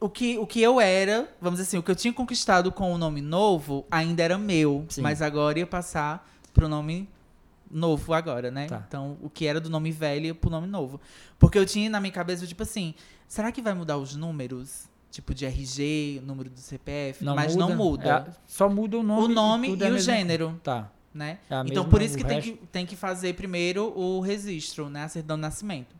o 0.00 0.08
que, 0.08 0.38
o 0.38 0.46
que 0.46 0.60
eu 0.60 0.80
era, 0.80 1.30
vamos 1.40 1.58
dizer 1.60 1.68
assim, 1.68 1.78
o 1.78 1.82
que 1.82 1.90
eu 1.90 1.96
tinha 1.96 2.12
conquistado 2.12 2.72
com 2.72 2.92
o 2.92 2.98
nome 2.98 3.20
novo 3.20 3.86
ainda 3.90 4.22
era 4.22 4.38
meu. 4.38 4.86
Sim. 4.88 5.02
Mas 5.02 5.20
agora 5.22 5.58
ia 5.58 5.66
passar 5.66 6.28
pro 6.52 6.68
nome 6.68 7.08
novo 7.70 8.12
agora, 8.12 8.50
né? 8.50 8.66
Tá. 8.66 8.84
Então, 8.86 9.16
o 9.22 9.30
que 9.30 9.46
era 9.46 9.60
do 9.60 9.70
nome 9.70 9.90
velho 9.90 10.34
pro 10.34 10.50
nome 10.50 10.66
novo. 10.66 11.00
Porque 11.38 11.58
eu 11.58 11.64
tinha 11.64 11.88
na 11.88 12.00
minha 12.00 12.12
cabeça, 12.12 12.46
tipo 12.46 12.62
assim, 12.62 12.94
será 13.28 13.52
que 13.52 13.62
vai 13.62 13.74
mudar 13.74 13.96
os 13.98 14.16
números? 14.16 14.88
Tipo, 15.10 15.34
de 15.34 15.44
RG, 15.44 16.20
o 16.22 16.26
número 16.26 16.48
do 16.48 16.60
CPF? 16.60 17.24
mas 17.24 17.56
não 17.56 17.74
muda. 17.74 18.26
É, 18.28 18.32
só 18.46 18.68
muda 18.68 18.96
o 18.98 19.02
nome. 19.02 19.24
o 19.24 19.28
nome 19.28 19.68
tudo 19.70 19.84
e, 19.84 19.86
é 19.88 19.90
o 19.90 19.98
gênero, 19.98 20.60
Tá. 20.62 20.90
né? 21.12 21.38
É 21.50 21.60
Então, 21.66 21.88
por 21.88 22.00
isso 22.00 22.16
que 22.16 22.24
tem, 22.24 22.40
que 22.40 22.52
tem 22.70 22.86
que 22.86 22.94
fazer 22.94 23.34
primeiro 23.34 23.92
o 23.98 24.20
registro, 24.20 24.88
né? 24.88 25.02
A 25.04 25.08
certidão 25.08 25.36
de 25.36 25.42
nascimento. 25.42 25.96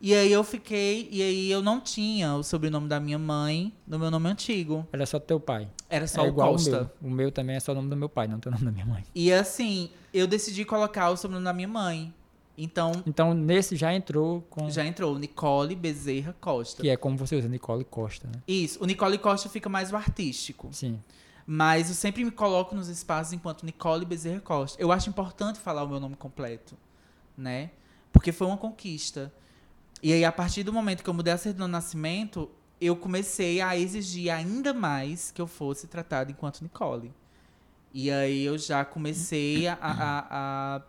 E 0.00 0.14
aí 0.14 0.30
eu 0.30 0.44
fiquei, 0.44 1.08
e 1.10 1.22
aí 1.22 1.50
eu 1.50 1.62
não 1.62 1.80
tinha 1.80 2.34
o 2.34 2.42
sobrenome 2.42 2.86
da 2.86 3.00
minha 3.00 3.18
mãe 3.18 3.72
no 3.86 3.98
meu 3.98 4.10
nome 4.10 4.28
antigo. 4.28 4.86
Era 4.92 5.06
só 5.06 5.18
teu 5.18 5.40
pai. 5.40 5.68
Era 5.88 6.06
só 6.06 6.22
é 6.22 6.24
o 6.24 6.28
igual 6.28 6.52
Costa. 6.52 6.70
o 7.00 7.04
meu. 7.06 7.12
O 7.12 7.14
meu 7.14 7.32
também 7.32 7.56
é 7.56 7.60
só 7.60 7.72
o 7.72 7.74
nome 7.74 7.88
do 7.88 7.96
meu 7.96 8.08
pai, 8.08 8.28
não 8.28 8.38
tem 8.38 8.50
o 8.50 8.54
nome 8.54 8.66
da 8.66 8.72
minha 8.72 8.84
mãe. 8.84 9.04
E 9.14 9.32
assim, 9.32 9.90
eu 10.12 10.26
decidi 10.26 10.64
colocar 10.64 11.10
o 11.10 11.16
sobrenome 11.16 11.44
da 11.44 11.52
minha 11.52 11.68
mãe. 11.68 12.12
Então, 12.58 12.92
Então, 13.06 13.34
nesse 13.34 13.76
já 13.76 13.92
entrou 13.94 14.42
com... 14.48 14.70
já 14.70 14.84
entrou 14.84 15.18
Nicole 15.18 15.74
Bezerra 15.74 16.34
Costa. 16.40 16.82
Que 16.82 16.88
é 16.88 16.96
como 16.96 17.16
você 17.16 17.36
usa, 17.36 17.48
Nicole 17.48 17.84
Costa, 17.84 18.26
né? 18.26 18.42
Isso, 18.48 18.82
o 18.82 18.86
Nicole 18.86 19.18
Costa 19.18 19.48
fica 19.48 19.68
mais 19.68 19.92
o 19.92 19.96
artístico. 19.96 20.68
Sim. 20.72 20.98
Mas 21.46 21.88
eu 21.90 21.94
sempre 21.94 22.24
me 22.24 22.30
coloco 22.30 22.74
nos 22.74 22.88
espaços 22.88 23.32
enquanto 23.32 23.64
Nicole 23.64 24.04
Bezerra 24.04 24.40
Costa. 24.40 24.80
Eu 24.80 24.90
acho 24.90 25.08
importante 25.08 25.58
falar 25.58 25.84
o 25.84 25.88
meu 25.88 26.00
nome 26.00 26.16
completo, 26.16 26.76
né? 27.36 27.70
Porque 28.10 28.32
foi 28.32 28.46
uma 28.46 28.56
conquista. 28.56 29.32
E 30.02 30.12
aí, 30.12 30.24
a 30.24 30.32
partir 30.32 30.62
do 30.62 30.72
momento 30.72 31.02
que 31.02 31.10
eu 31.10 31.14
mudei 31.14 31.32
a 31.32 31.38
certidão 31.38 31.66
de 31.66 31.72
nascimento, 31.72 32.50
eu 32.80 32.94
comecei 32.96 33.60
a 33.60 33.76
exigir 33.76 34.30
ainda 34.30 34.72
mais 34.74 35.30
que 35.30 35.40
eu 35.40 35.46
fosse 35.46 35.86
tratada 35.86 36.30
enquanto 36.30 36.60
Nicole. 36.62 37.12
E 37.92 38.10
aí 38.10 38.42
eu 38.44 38.58
já 38.58 38.84
comecei 38.84 39.66
a, 39.66 39.78
a, 39.80 40.82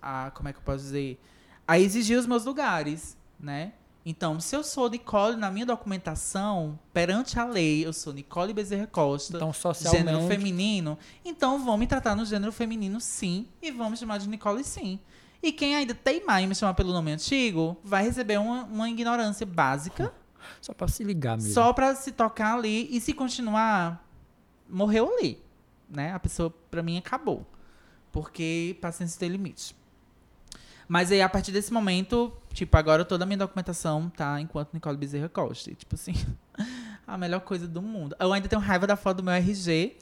a, 0.00 0.26
a- 0.26 0.30
como 0.30 0.48
é 0.48 0.52
que 0.52 0.58
eu 0.58 0.62
posso 0.62 0.84
dizer? 0.84 1.20
A 1.66 1.78
exigir 1.78 2.18
os 2.18 2.26
meus 2.26 2.44
lugares, 2.44 3.16
né? 3.38 3.72
Então, 4.04 4.40
se 4.40 4.54
eu 4.56 4.64
sou 4.64 4.90
Nicole 4.90 5.36
na 5.36 5.48
minha 5.50 5.64
documentação, 5.66 6.76
perante 6.92 7.38
a 7.38 7.44
lei, 7.44 7.86
eu 7.86 7.92
sou 7.92 8.12
Nicole 8.12 8.52
Bezerra 8.52 8.86
Costa, 8.86 9.36
Então, 9.36 9.52
gênero 9.52 9.62
socialmente, 9.62 10.26
feminino, 10.26 10.98
então 11.24 11.64
vão 11.64 11.76
me 11.78 11.86
tratar 11.86 12.16
no 12.16 12.24
gênero 12.24 12.50
feminino 12.50 13.00
sim, 13.00 13.46
e 13.60 13.70
vão 13.70 13.90
me 13.90 13.96
chamar 13.96 14.18
de 14.18 14.28
Nicole 14.28 14.64
sim. 14.64 14.98
E 15.42 15.50
quem 15.50 15.74
ainda 15.74 15.94
teimar 15.94 16.40
em 16.40 16.46
me 16.46 16.54
chamar 16.54 16.74
pelo 16.74 16.92
nome 16.92 17.10
antigo, 17.10 17.76
vai 17.82 18.04
receber 18.04 18.38
uma, 18.38 18.64
uma 18.64 18.88
ignorância 18.88 19.44
básica, 19.44 20.12
só 20.60 20.72
pra 20.72 20.86
se 20.88 21.02
ligar 21.02 21.36
mesmo. 21.36 21.52
só 21.52 21.72
pra 21.72 21.94
se 21.94 22.12
tocar 22.12 22.54
ali, 22.56 22.88
e 22.94 23.00
se 23.00 23.12
continuar, 23.12 24.06
morreu 24.68 25.12
ali, 25.18 25.42
né? 25.90 26.12
A 26.12 26.20
pessoa, 26.20 26.50
pra 26.70 26.82
mim, 26.82 26.96
acabou. 26.96 27.46
Porque 28.12 28.76
paciência 28.80 29.18
tem 29.18 29.28
limite. 29.28 29.74
Mas 30.86 31.10
aí, 31.10 31.22
a 31.22 31.28
partir 31.28 31.52
desse 31.52 31.72
momento, 31.72 32.32
tipo, 32.52 32.76
agora 32.76 33.04
toda 33.04 33.24
a 33.24 33.26
minha 33.26 33.38
documentação 33.38 34.10
tá 34.10 34.40
enquanto 34.40 34.74
Nicole 34.74 34.96
Bezerra 34.96 35.28
Costa. 35.28 35.70
E, 35.70 35.74
tipo 35.74 35.94
assim, 35.94 36.12
a 37.06 37.16
melhor 37.16 37.40
coisa 37.40 37.66
do 37.66 37.80
mundo. 37.80 38.14
Eu 38.20 38.32
ainda 38.32 38.46
tenho 38.46 38.60
raiva 38.60 38.86
da 38.86 38.94
foto 38.94 39.18
do 39.18 39.22
meu 39.22 39.32
RG, 39.32 39.96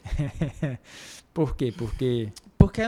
Por 1.33 1.55
quê? 1.55 1.73
Porque 1.75 2.31
porque. 2.57 2.83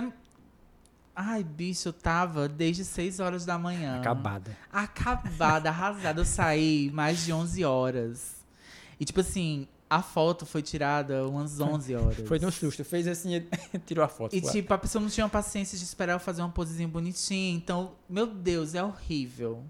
Ai, 1.16 1.44
bicho, 1.44 1.90
eu 1.90 1.94
tava 1.94 2.48
desde 2.50 2.84
6 2.84 3.20
horas 3.20 3.46
da 3.46 3.58
manhã. 3.58 4.00
acabada. 4.00 4.58
Acabada, 4.72 5.70
arrasada. 5.70 6.22
Eu 6.22 6.26
saí 6.26 6.90
mais 6.92 7.24
de 7.24 7.32
11 7.32 7.64
horas. 7.64 8.36
E, 9.00 9.06
tipo 9.06 9.20
assim, 9.20 9.68
a 9.90 10.02
foto 10.02 10.44
foi 10.46 10.64
tirada 10.64 11.28
umas 11.28 11.60
11 11.60 11.96
horas. 11.96 12.28
Foi 12.28 12.40
no 12.40 12.52
susto. 12.52 12.84
Fez 12.84 13.08
assim, 13.08 13.46
tirou 13.86 14.04
a 14.04 14.08
foto. 14.08 14.36
E, 14.36 14.42
tipo, 14.42 14.74
a 14.74 14.78
pessoa 14.78 15.02
não 15.02 15.10
tinha 15.10 15.30
paciência 15.30 15.78
de 15.78 15.84
esperar 15.84 16.14
eu 16.14 16.20
fazer 16.20 16.42
uma 16.42 16.50
posezinha 16.50 16.88
bonitinha. 16.88 17.56
Então, 17.56 17.92
meu 18.10 18.26
Deus, 18.26 18.74
é 18.74 18.84
horrível. 18.84 19.64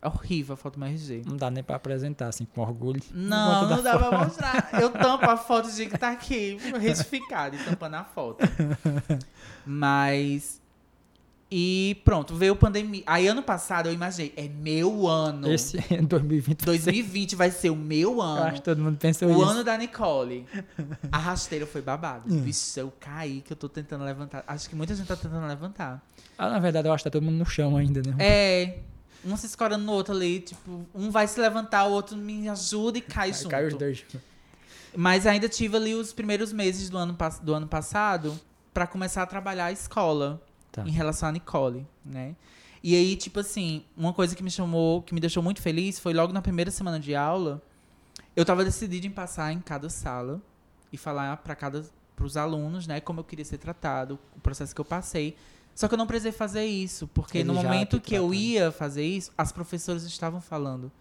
É 0.00 0.08
horrível 0.08 0.54
a 0.54 0.56
foto 0.56 0.78
do 0.78 0.84
RG. 0.84 1.22
Não 1.26 1.36
dá 1.36 1.50
nem 1.50 1.62
pra 1.64 1.76
apresentar, 1.76 2.28
assim, 2.28 2.44
com 2.44 2.60
orgulho. 2.60 3.02
Não, 3.12 3.68
não 3.68 3.82
dá 3.82 3.98
pra 3.98 4.24
mostrar. 4.24 4.68
Eu 4.80 4.90
tampo 4.92 5.28
a 5.28 5.36
foto 5.36 5.70
de 5.70 5.86
que 5.86 5.98
tá 5.98 6.10
aqui, 6.10 6.56
retificado 6.80 7.56
e 7.56 7.58
tampando 7.64 7.94
a 7.94 8.04
foto. 8.04 8.46
Mas. 9.66 10.60
E 11.48 12.00
pronto, 12.04 12.34
veio 12.34 12.56
pandemia. 12.56 13.04
Aí 13.06 13.28
ano 13.28 13.40
passado 13.40 13.88
eu 13.88 13.92
imaginei, 13.92 14.32
é 14.36 14.48
meu 14.48 15.06
ano. 15.06 15.52
Esse 15.52 15.78
é 15.94 16.02
2020. 16.02 16.64
2020 16.64 17.36
vai 17.36 17.52
ser 17.52 17.70
o 17.70 17.76
meu 17.76 18.14
Eu 18.14 18.22
acho 18.22 18.42
ano. 18.42 18.52
que 18.54 18.62
todo 18.62 18.82
mundo 18.82 18.98
pensou 18.98 19.28
O 19.28 19.32
isso. 19.32 19.42
ano 19.42 19.62
da 19.62 19.78
Nicole. 19.78 20.44
A 21.12 21.18
rasteira 21.18 21.64
foi 21.64 21.80
babado. 21.82 22.24
Hum. 22.34 22.42
Vixe, 22.42 22.80
eu 22.80 22.92
caí 22.98 23.42
que 23.42 23.52
eu 23.52 23.56
tô 23.56 23.68
tentando 23.68 24.02
levantar. 24.04 24.42
Acho 24.46 24.68
que 24.68 24.74
muita 24.74 24.92
gente 24.94 25.06
tá 25.06 25.14
tentando 25.14 25.46
levantar. 25.46 26.04
Ah, 26.36 26.50
na 26.50 26.58
verdade, 26.58 26.88
eu 26.88 26.92
acho 26.92 27.04
que 27.04 27.10
tá 27.10 27.12
todo 27.12 27.22
mundo 27.22 27.36
no 27.38 27.46
chão 27.46 27.76
ainda, 27.76 28.02
né? 28.02 28.16
É. 28.18 28.78
Um 29.24 29.36
se 29.36 29.46
escorando 29.46 29.84
no 29.84 29.92
outro 29.92 30.14
ali, 30.14 30.40
tipo, 30.40 30.84
um 30.94 31.10
vai 31.10 31.26
se 31.28 31.40
levantar, 31.40 31.84
o 31.86 31.92
outro 31.92 32.16
me 32.16 32.48
ajuda 32.48 32.98
e 32.98 33.00
cai 33.00 33.28
Aí 33.28 33.32
junto. 33.34 33.48
cai 33.48 33.66
os 33.66 33.74
dois. 33.74 34.04
Mas 34.96 35.26
ainda 35.26 35.48
tive 35.48 35.76
ali 35.76 35.94
os 35.94 36.12
primeiros 36.12 36.52
meses 36.52 36.88
do 36.90 36.96
ano, 36.98 37.16
do 37.42 37.54
ano 37.54 37.66
passado 37.66 38.38
pra 38.72 38.86
começar 38.86 39.22
a 39.22 39.26
trabalhar 39.26 39.66
a 39.66 39.72
escola 39.72 40.40
Tá. 40.76 40.82
em 40.86 40.90
relação 40.90 41.28
a 41.30 41.32
Nicole, 41.32 41.86
né? 42.04 42.36
E 42.82 42.94
aí, 42.94 43.16
tipo 43.16 43.40
assim, 43.40 43.82
uma 43.96 44.12
coisa 44.12 44.36
que 44.36 44.42
me 44.42 44.50
chamou, 44.50 45.00
que 45.00 45.14
me 45.14 45.20
deixou 45.20 45.42
muito 45.42 45.62
feliz 45.62 45.98
foi 45.98 46.12
logo 46.12 46.32
na 46.34 46.42
primeira 46.42 46.70
semana 46.70 47.00
de 47.00 47.14
aula, 47.14 47.62
eu 48.36 48.44
tava 48.44 48.62
decidida 48.62 49.06
em 49.06 49.10
passar 49.10 49.50
em 49.52 49.60
cada 49.60 49.88
sala 49.88 50.40
e 50.92 50.98
falar 50.98 51.38
para 51.38 51.54
cada 51.54 51.82
pros 52.14 52.36
alunos, 52.36 52.86
né, 52.86 53.00
como 53.00 53.20
eu 53.20 53.24
queria 53.24 53.44
ser 53.44 53.58
tratado, 53.58 54.18
o 54.36 54.40
processo 54.40 54.74
que 54.74 54.80
eu 54.80 54.84
passei. 54.84 55.34
Só 55.74 55.88
que 55.88 55.94
eu 55.94 55.98
não 55.98 56.06
precisei 56.06 56.32
fazer 56.32 56.64
isso, 56.64 57.08
porque 57.08 57.38
Ele 57.38 57.48
no 57.48 57.54
momento 57.54 58.00
que 58.00 58.14
eu 58.14 58.32
ia 58.32 58.70
fazer 58.70 59.04
isso, 59.04 59.32
as 59.36 59.50
professoras 59.52 60.04
estavam 60.04 60.40
falando 60.40 60.92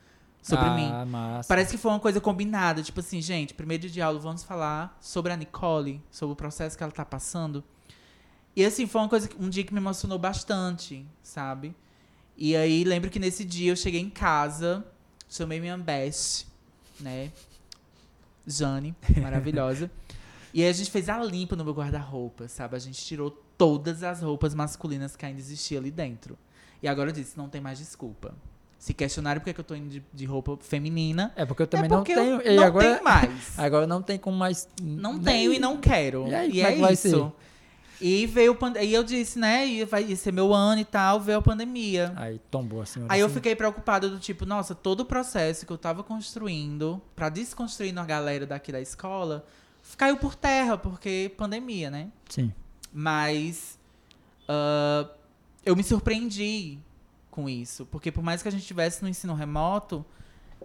sobre 0.42 0.70
mim. 0.72 0.90
ah, 0.92 1.06
massa. 1.06 1.48
Parece 1.48 1.72
que 1.72 1.78
foi 1.78 1.92
uma 1.92 2.00
coisa 2.00 2.22
combinada. 2.22 2.84
Tipo 2.84 3.00
assim, 3.00 3.22
gente, 3.22 3.54
primeiro 3.54 3.82
dia 3.82 3.90
de 3.90 4.02
aula, 4.02 4.20
vamos 4.20 4.44
falar 4.44 4.98
sobre 5.00 5.32
a 5.32 5.38
Nicole, 5.38 6.02
sobre 6.12 6.34
o 6.34 6.36
processo 6.36 6.78
que 6.78 6.84
ela 6.84 6.92
tá 6.92 7.06
passando. 7.06 7.64
E 8.56 8.64
assim, 8.66 8.88
foi 8.88 9.02
uma 9.02 9.10
coisa, 9.10 9.28
que- 9.28 9.36
um 9.42 9.50
dia 9.50 9.64
que 9.64 9.74
me 9.74 9.80
emocionou 9.80 10.18
bastante, 10.18 11.06
sabe? 11.22 11.76
E 12.38 12.56
aí, 12.56 12.84
lembro 12.84 13.10
que 13.10 13.20
nesse 13.20 13.44
dia 13.44 13.72
eu 13.72 13.76
cheguei 13.76 14.00
em 14.02 14.10
casa, 14.10 14.86
chamei 15.30 15.60
minha 15.60 15.78
best, 15.78 16.48
né? 17.00 17.32
Jane, 18.48 18.96
maravilhosa. 19.22 19.90
e 20.54 20.62
aí 20.64 20.70
a 20.70 20.74
gente 20.74 20.92
fez 20.92 21.10
a 21.10 21.18
limpa 21.22 21.56
no 21.56 21.64
meu 21.66 21.74
guarda-roupa, 21.74 22.48
sabe? 22.48 22.76
A 22.76 22.80
gente 22.80 23.04
tirou 23.04 23.32
todas 23.58 24.04
as 24.04 24.22
roupas 24.22 24.54
masculinas 24.54 25.16
que 25.16 25.26
ainda 25.26 25.40
existiam 25.40 25.80
ali 25.80 25.92
dentro. 25.92 26.38
E 26.82 26.88
agora 26.88 27.10
eu 27.10 27.14
disse, 27.14 27.38
não 27.38 27.50
tem 27.50 27.60
mais 27.60 27.80
desculpa. 27.80 28.34
Se 28.78 28.94
questionarem 28.94 29.40
por 29.40 29.46
que 29.46 29.54
que 29.54 29.60
eu 29.60 29.64
tô 29.66 29.74
indo 29.74 29.90
de, 29.90 30.04
de 30.14 30.26
roupa 30.26 30.58
feminina, 30.62 31.34
É 31.36 31.44
porque 31.46 31.64
eu 31.64 31.68
também 31.68 31.86
é 31.88 31.90
não 31.90 31.98
porque 31.98 32.14
tenho. 32.14 32.40
eu 32.42 32.54
e 32.54 32.56
não 32.58 32.64
agora, 32.64 32.92
tenho 32.92 33.04
mais. 33.04 33.58
agora 33.60 33.88
não 33.88 34.02
tem 34.02 34.20
como 34.20 34.38
mais. 34.38 34.68
Não 34.80 35.14
nem- 35.14 35.24
tenho 35.24 35.54
e 35.54 35.60
não 35.60 35.78
quero. 35.78 36.28
E 36.28 36.36
aí, 36.36 36.52
E, 36.52 36.62
é 36.62 36.72
é 36.82 36.92
isso. 36.92 37.10
ser? 37.10 37.32
E 38.02 38.26
veio 38.26 38.56
pande- 38.56 38.80
aí 38.80 38.94
eu 38.94 39.04
disse, 39.04 39.40
né, 39.40 39.66
ia, 39.66 39.86
vai 39.86 40.16
ser 40.16 40.32
meu 40.32 40.54
ano 40.54 40.82
e 40.82 40.86
tal, 40.86 41.20
veio 41.20 41.38
a 41.40 41.42
pandemia. 41.42 42.14
Aí 42.16 42.40
tombou 42.52 42.82
a 42.82 42.86
senhora. 42.86 43.14
Aí 43.14 43.20
eu 43.20 43.28
assim. 43.28 43.36
fiquei 43.36 43.56
preocupada 43.56 44.10
do 44.10 44.20
tipo, 44.20 44.46
nossa, 44.46 44.76
todo 44.76 45.02
o 45.02 45.06
processo 45.06 45.66
que 45.66 45.72
eu 45.72 45.78
tava 45.78 46.04
construindo 46.04 47.02
pra 47.16 47.30
desconstruir 47.30 47.98
a 47.98 48.06
galera 48.06 48.46
daqui 48.46 48.72
da 48.72 48.82
escola 48.82 49.46
caiu 49.98 50.18
por 50.18 50.36
terra, 50.36 50.78
porque 50.78 51.32
pandemia, 51.38 51.90
né? 51.90 52.10
Sim. 52.30 52.52
Mas 52.92 53.78
ah, 54.48 55.10
eu 55.66 55.76
me 55.76 55.84
surpreendi 55.84 56.80
com 57.30 57.50
isso. 57.50 57.86
Porque 57.86 58.12
por 58.12 58.24
mais 58.24 58.42
que 58.42 58.48
a 58.48 58.52
gente 58.52 58.62
estivesse 58.62 59.04
no 59.04 59.10
ensino 59.10 59.34
remoto, 59.34 60.06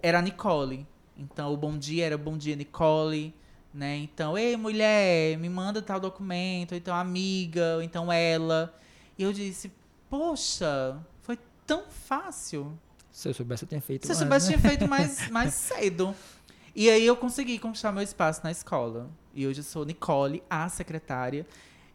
era 0.03 0.19
a 0.19 0.23
Nicole. 0.23 0.87
Então 1.17 1.53
o 1.53 1.57
bom 1.57 1.77
dia 1.77 2.07
era 2.07 2.17
bom 2.19 2.37
dia, 2.37 2.57
Nicole. 2.57 3.35
Né? 3.73 3.99
Então, 3.99 4.37
ei, 4.37 4.57
mulher, 4.57 5.39
me 5.39 5.49
manda 5.49 5.81
tal 5.81 6.01
documento, 6.01 6.73
ou 6.73 6.79
então 6.79 6.95
amiga, 6.95 7.77
ou 7.77 7.83
então 7.83 8.13
ela. 8.13 8.75
E 9.17 9.23
eu 9.23 9.33
disse, 9.33 9.71
poxa, 10.09 10.99
foi 11.23 11.39
tão 11.67 11.85
fácil. 11.89 12.77
Se 13.13 13.29
eu 13.29 13.35
soubesse, 13.35 13.65
eu 13.65 13.69
tinha 13.69 13.81
feito 13.81 14.07
Se 14.07 14.13
eu 14.13 14.15
antes, 14.17 14.21
soubesse, 14.23 14.47
né? 14.51 14.57
tinha 14.59 14.69
feito 14.71 14.89
mais, 14.89 15.29
mais 15.31 15.55
cedo. 15.55 16.15
E 16.75 16.89
aí 16.91 17.05
eu 17.07 17.17
consegui 17.17 17.59
conquistar 17.59 17.93
meu 17.93 18.03
espaço 18.03 18.41
na 18.43 18.51
escola. 18.51 19.09
E 19.35 19.47
hoje 19.47 19.61
eu 19.61 19.65
sou 19.65 19.85
Nicole, 19.85 20.43
a 20.51 20.69
secretária. 20.69 21.47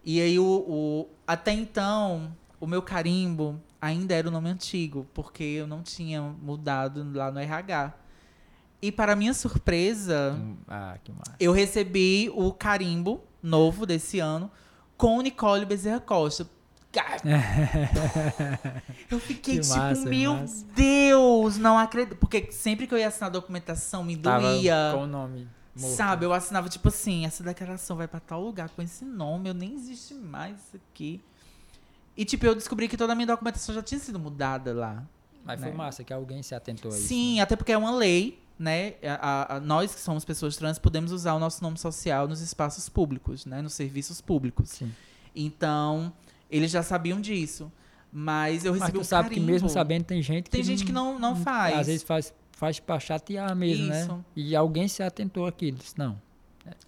E 0.04 0.22
aí 0.22 0.40
o, 0.40 0.46
o- 0.46 1.10
até 1.28 1.52
então, 1.52 2.34
o 2.60 2.68
meu 2.68 2.82
carimbo 2.82 3.60
ainda 3.82 4.14
era 4.14 4.28
o 4.28 4.32
nome 4.32 4.50
antigo, 4.50 5.06
porque 5.14 5.44
eu 5.44 5.68
não 5.68 5.82
tinha 5.82 6.22
mudado 6.22 7.06
lá 7.14 7.32
no 7.32 7.40
RH. 7.40 7.94
E 8.82 8.92
para 8.92 9.16
minha 9.16 9.34
surpresa, 9.34 10.38
Ah, 10.68 10.98
eu 11.40 11.52
recebi 11.52 12.32
o 12.36 12.52
carimbo 12.54 13.22
novo 13.42 13.86
desse 13.86 14.20
ano 14.20 14.52
com 14.98 15.22
Nicole 15.22 15.66
Bezerra 15.66 16.00
Costa. 16.00 16.48
Eu 19.12 19.20
fiquei 19.20 19.56
Que 19.56 19.62
tipo, 19.62 19.76
massa, 19.78 20.10
meu 20.10 20.34
massa. 20.36 20.66
Deus, 20.76 21.58
não 21.58 21.78
acredito. 21.78 22.16
Porque 22.16 22.52
sempre 22.52 22.88
que 22.88 22.94
eu 22.94 22.98
ia 22.98 23.08
assinar 23.08 23.30
a 23.30 23.34
documentação, 23.34 24.04
me 24.04 24.16
Tava 24.16 24.50
doía. 24.54 24.92
com 24.94 25.04
o 25.04 25.08
nome. 25.08 25.48
morto. 25.76 25.96
Sabe, 25.96 26.26
eu 26.26 26.34
assinava 26.34 26.70
tipo 26.70 26.88
assim, 26.88 27.26
essa 27.26 27.44
declaração 27.44 27.98
vai 27.98 28.08
pra 28.08 28.20
tal 28.22 28.42
lugar 28.42 28.70
com 28.70 28.82
esse 28.82 29.04
nome, 29.04 29.50
eu 29.50 29.54
nem 29.54 29.74
existe 29.74 30.14
mais 30.14 30.56
isso 30.58 30.78
aqui. 30.78 31.22
E 32.16 32.24
tipo, 32.24 32.46
eu 32.46 32.56
descobri 32.56 32.88
que 32.88 32.96
toda 32.96 33.12
a 33.12 33.16
minha 33.16 33.28
documentação 33.28 33.76
já 33.76 33.84
tinha 33.84 34.00
sido 34.00 34.18
mudada 34.18 34.74
lá. 34.74 35.04
Mas 35.44 35.60
foi 35.60 35.70
né? 35.72 35.76
massa 35.76 36.02
que 36.04 36.14
alguém 36.14 36.42
se 36.42 36.56
atentou 36.56 36.92
a 36.92 36.96
isso. 36.96 37.08
Sim, 37.08 37.42
até 37.42 37.58
porque 37.58 37.74
é 37.74 37.78
uma 37.78 37.92
lei, 37.92 38.40
né? 38.58 38.94
A- 39.20 39.56
a- 39.56 39.60
nós 39.60 39.94
que 39.94 40.02
somos 40.02 40.24
pessoas 40.26 40.56
trans 40.58 40.80
podemos 40.80 41.12
usar 41.12 41.34
o 41.34 41.40
nosso 41.40 41.62
nome 41.64 41.78
social 41.78 42.28
nos 42.28 42.42
espaços 42.42 42.88
públicos, 42.90 43.46
né? 43.46 43.62
Nos 43.62 43.74
serviços 43.74 44.22
públicos. 44.22 44.70
Sim. 44.70 44.92
Então, 45.36 46.12
eles 46.50 46.72
já 46.72 46.82
sabiam 46.84 47.20
disso. 47.20 47.72
Mas 48.12 48.64
eu 48.64 48.72
Mas 48.72 48.82
recebi 48.84 48.98
tu 49.00 49.02
um 49.02 49.04
sabe 49.04 49.28
que 49.30 49.36
carimbo. 49.36 49.52
mesmo 49.52 49.68
sabendo, 49.70 50.06
tem 50.06 50.22
gente 50.22 50.46
que. 50.46 50.50
Tem 50.50 50.64
gente 50.64 50.86
que 50.86 50.92
não, 50.94 51.20
não 51.20 51.36
faz. 51.36 51.80
Às 51.80 51.88
vezes 51.88 52.04
faz, 52.04 52.34
faz 52.54 52.80
pra 52.80 52.98
chatear 52.98 53.54
mesmo, 53.54 53.88
né? 53.88 54.02
Isso. 54.04 54.26
E 54.36 54.56
alguém 54.56 54.88
se 54.88 55.04
atentou 55.04 55.46
àquilo. 55.46 55.78
Disse, 55.78 55.98
não, 56.00 56.18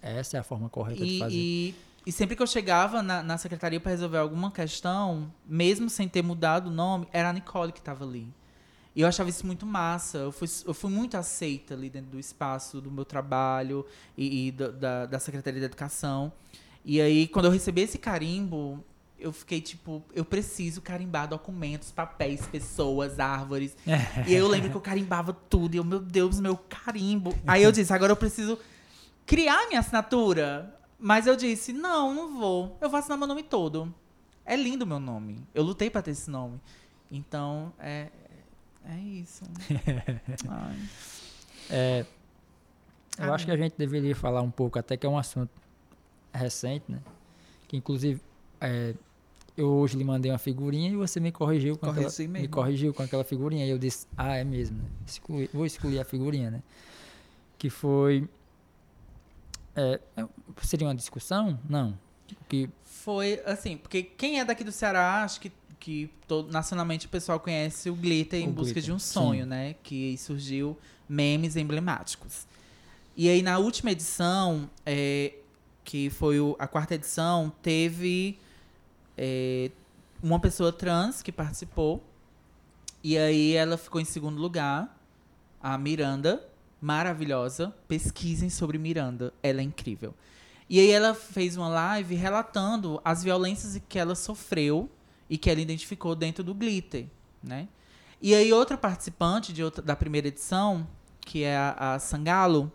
essa 0.00 0.38
é 0.38 0.40
a 0.40 0.42
forma 0.42 0.70
correta 0.70 1.04
de 1.04 1.16
E, 1.16 1.18
fazer. 1.18 1.34
e, 1.36 1.74
e 2.06 2.12
sempre 2.12 2.34
que 2.34 2.42
eu 2.42 2.46
chegava 2.46 3.02
na, 3.02 3.22
na 3.22 3.36
secretaria 3.36 3.78
para 3.78 3.90
resolver 3.90 4.16
alguma 4.16 4.50
questão, 4.50 5.30
mesmo 5.46 5.90
sem 5.90 6.08
ter 6.08 6.22
mudado 6.22 6.68
o 6.68 6.70
nome, 6.72 7.06
era 7.12 7.28
a 7.28 7.32
Nicole 7.34 7.72
que 7.72 7.78
estava 7.80 8.04
ali. 8.06 8.26
E 8.98 9.00
eu 9.00 9.06
achava 9.06 9.30
isso 9.30 9.46
muito 9.46 9.64
massa. 9.64 10.18
Eu 10.18 10.32
fui, 10.32 10.48
eu 10.66 10.74
fui 10.74 10.90
muito 10.90 11.16
aceita 11.16 11.72
ali 11.72 11.88
dentro 11.88 12.10
do 12.10 12.18
espaço 12.18 12.80
do 12.80 12.90
meu 12.90 13.04
trabalho 13.04 13.86
e, 14.16 14.48
e 14.48 14.50
da, 14.50 14.70
da, 14.72 15.06
da 15.06 15.18
Secretaria 15.20 15.60
de 15.60 15.66
Educação. 15.66 16.32
E 16.84 17.00
aí, 17.00 17.28
quando 17.28 17.44
eu 17.44 17.52
recebi 17.52 17.82
esse 17.82 17.96
carimbo, 17.96 18.84
eu 19.16 19.32
fiquei 19.32 19.60
tipo, 19.60 20.02
eu 20.12 20.24
preciso 20.24 20.82
carimbar 20.82 21.28
documentos, 21.28 21.92
papéis, 21.92 22.44
pessoas, 22.48 23.20
árvores. 23.20 23.76
e 24.26 24.34
eu 24.34 24.48
lembro 24.48 24.68
que 24.68 24.76
eu 24.76 24.80
carimbava 24.80 25.32
tudo. 25.32 25.76
E 25.76 25.78
eu, 25.78 25.84
meu 25.84 26.00
Deus, 26.00 26.40
meu 26.40 26.56
carimbo. 26.56 27.32
Aí 27.46 27.62
eu 27.62 27.70
disse, 27.70 27.92
agora 27.92 28.10
eu 28.10 28.16
preciso 28.16 28.58
criar 29.24 29.68
minha 29.68 29.78
assinatura. 29.78 30.76
Mas 30.98 31.28
eu 31.28 31.36
disse, 31.36 31.72
não, 31.72 32.12
não 32.12 32.36
vou. 32.36 32.76
Eu 32.80 32.90
vou 32.90 32.98
assinar 32.98 33.16
meu 33.16 33.28
nome 33.28 33.44
todo. 33.44 33.94
É 34.44 34.56
lindo 34.56 34.84
meu 34.84 34.98
nome. 34.98 35.46
Eu 35.54 35.62
lutei 35.62 35.88
pra 35.88 36.02
ter 36.02 36.10
esse 36.10 36.28
nome. 36.28 36.60
Então, 37.10 37.72
é, 37.78 38.08
é 38.88 38.98
isso. 38.98 39.44
É, 41.70 42.06
eu 43.18 43.32
acho 43.34 43.44
que 43.44 43.50
a 43.52 43.56
gente 43.56 43.74
deveria 43.76 44.16
falar 44.16 44.40
um 44.40 44.50
pouco, 44.50 44.78
até 44.78 44.96
que 44.96 45.04
é 45.04 45.08
um 45.08 45.18
assunto 45.18 45.50
recente, 46.32 46.84
né? 46.88 46.98
Que 47.66 47.76
inclusive 47.76 48.20
é, 48.58 48.94
eu 49.54 49.68
hoje 49.68 49.96
lhe 49.98 50.04
mandei 50.04 50.30
uma 50.32 50.38
figurinha 50.38 50.88
e 50.90 50.96
você 50.96 51.20
me 51.20 51.30
corrigiu 51.30 51.76
com 51.76 51.86
aquela, 51.90 52.04
Corrigi 52.06 52.22
me 52.22 52.28
mesmo. 52.40 52.48
corrigiu 52.48 52.94
com 52.94 53.02
aquela 53.02 53.22
figurinha 53.24 53.66
e 53.66 53.70
eu 53.70 53.78
disse, 53.78 54.06
ah, 54.16 54.36
é 54.36 54.44
mesmo, 54.44 54.78
né? 54.78 54.88
Exclui- 55.06 55.50
vou 55.52 55.66
excluir 55.66 56.00
a 56.00 56.04
figurinha, 56.04 56.50
né? 56.50 56.62
Que 57.58 57.68
foi 57.68 58.26
é, 59.76 60.00
seria 60.62 60.86
uma 60.86 60.94
discussão? 60.94 61.58
Não. 61.68 61.98
Que 62.48 62.70
Foi 62.84 63.42
assim, 63.44 63.76
porque 63.76 64.02
quem 64.02 64.40
é 64.40 64.44
daqui 64.44 64.64
do 64.64 64.72
Ceará, 64.72 65.22
acho 65.22 65.40
que, 65.40 65.52
que 65.80 66.10
todo, 66.26 66.50
nacionalmente 66.52 67.06
o 67.06 67.08
pessoal 67.08 67.38
conhece 67.38 67.88
o 67.90 67.94
Glitter 67.94 68.40
em 68.40 68.48
O 68.48 68.52
busca 68.52 68.74
Glitter, 68.74 68.82
de 68.84 68.92
um 68.92 68.98
sonho, 68.98 69.44
sim. 69.44 69.48
né? 69.50 69.74
Que 69.82 70.16
surgiu 70.18 70.76
memes 71.08 71.56
emblemáticos. 71.56 72.46
E 73.16 73.28
aí 73.28 73.42
na 73.42 73.58
última 73.58 73.90
edição, 73.90 74.68
é, 74.84 75.32
que 75.84 76.10
foi 76.10 76.38
o- 76.40 76.54
a 76.58 76.66
quarta 76.66 76.94
edição, 76.94 77.52
teve 77.62 78.38
é, 79.16 79.70
uma 80.22 80.38
pessoa 80.38 80.70
trans 80.72 81.22
que 81.22 81.32
participou. 81.32 82.00
E 83.02 83.16
aí 83.18 83.54
ela 83.54 83.76
ficou 83.76 84.00
em 84.00 84.04
segundo 84.04 84.40
lugar, 84.40 84.96
a 85.60 85.76
Miranda, 85.78 86.44
maravilhosa. 86.80 87.74
Pesquisem 87.88 88.48
sobre 88.50 88.78
Miranda, 88.78 89.32
ela 89.42 89.60
é 89.60 89.64
incrível. 89.64 90.14
E 90.70 90.78
aí 90.78 90.90
ela 90.90 91.14
fez 91.14 91.56
uma 91.56 91.68
live 91.68 92.14
relatando 92.14 93.00
as 93.04 93.24
violências 93.24 93.80
que 93.88 93.98
ela 93.98 94.14
sofreu 94.14 94.88
e 95.28 95.36
que 95.36 95.50
ela 95.50 95.60
identificou 95.60 96.14
dentro 96.14 96.42
do 96.42 96.54
Glitter, 96.54 97.06
né? 97.42 97.68
E 98.20 98.34
aí 98.34 98.52
outra 98.52 98.76
participante 98.76 99.52
de 99.52 99.62
outra, 99.62 99.82
da 99.82 99.94
primeira 99.94 100.28
edição, 100.28 100.86
que 101.20 101.44
é 101.44 101.56
a, 101.56 101.94
a 101.94 101.98
Sangalo, 101.98 102.72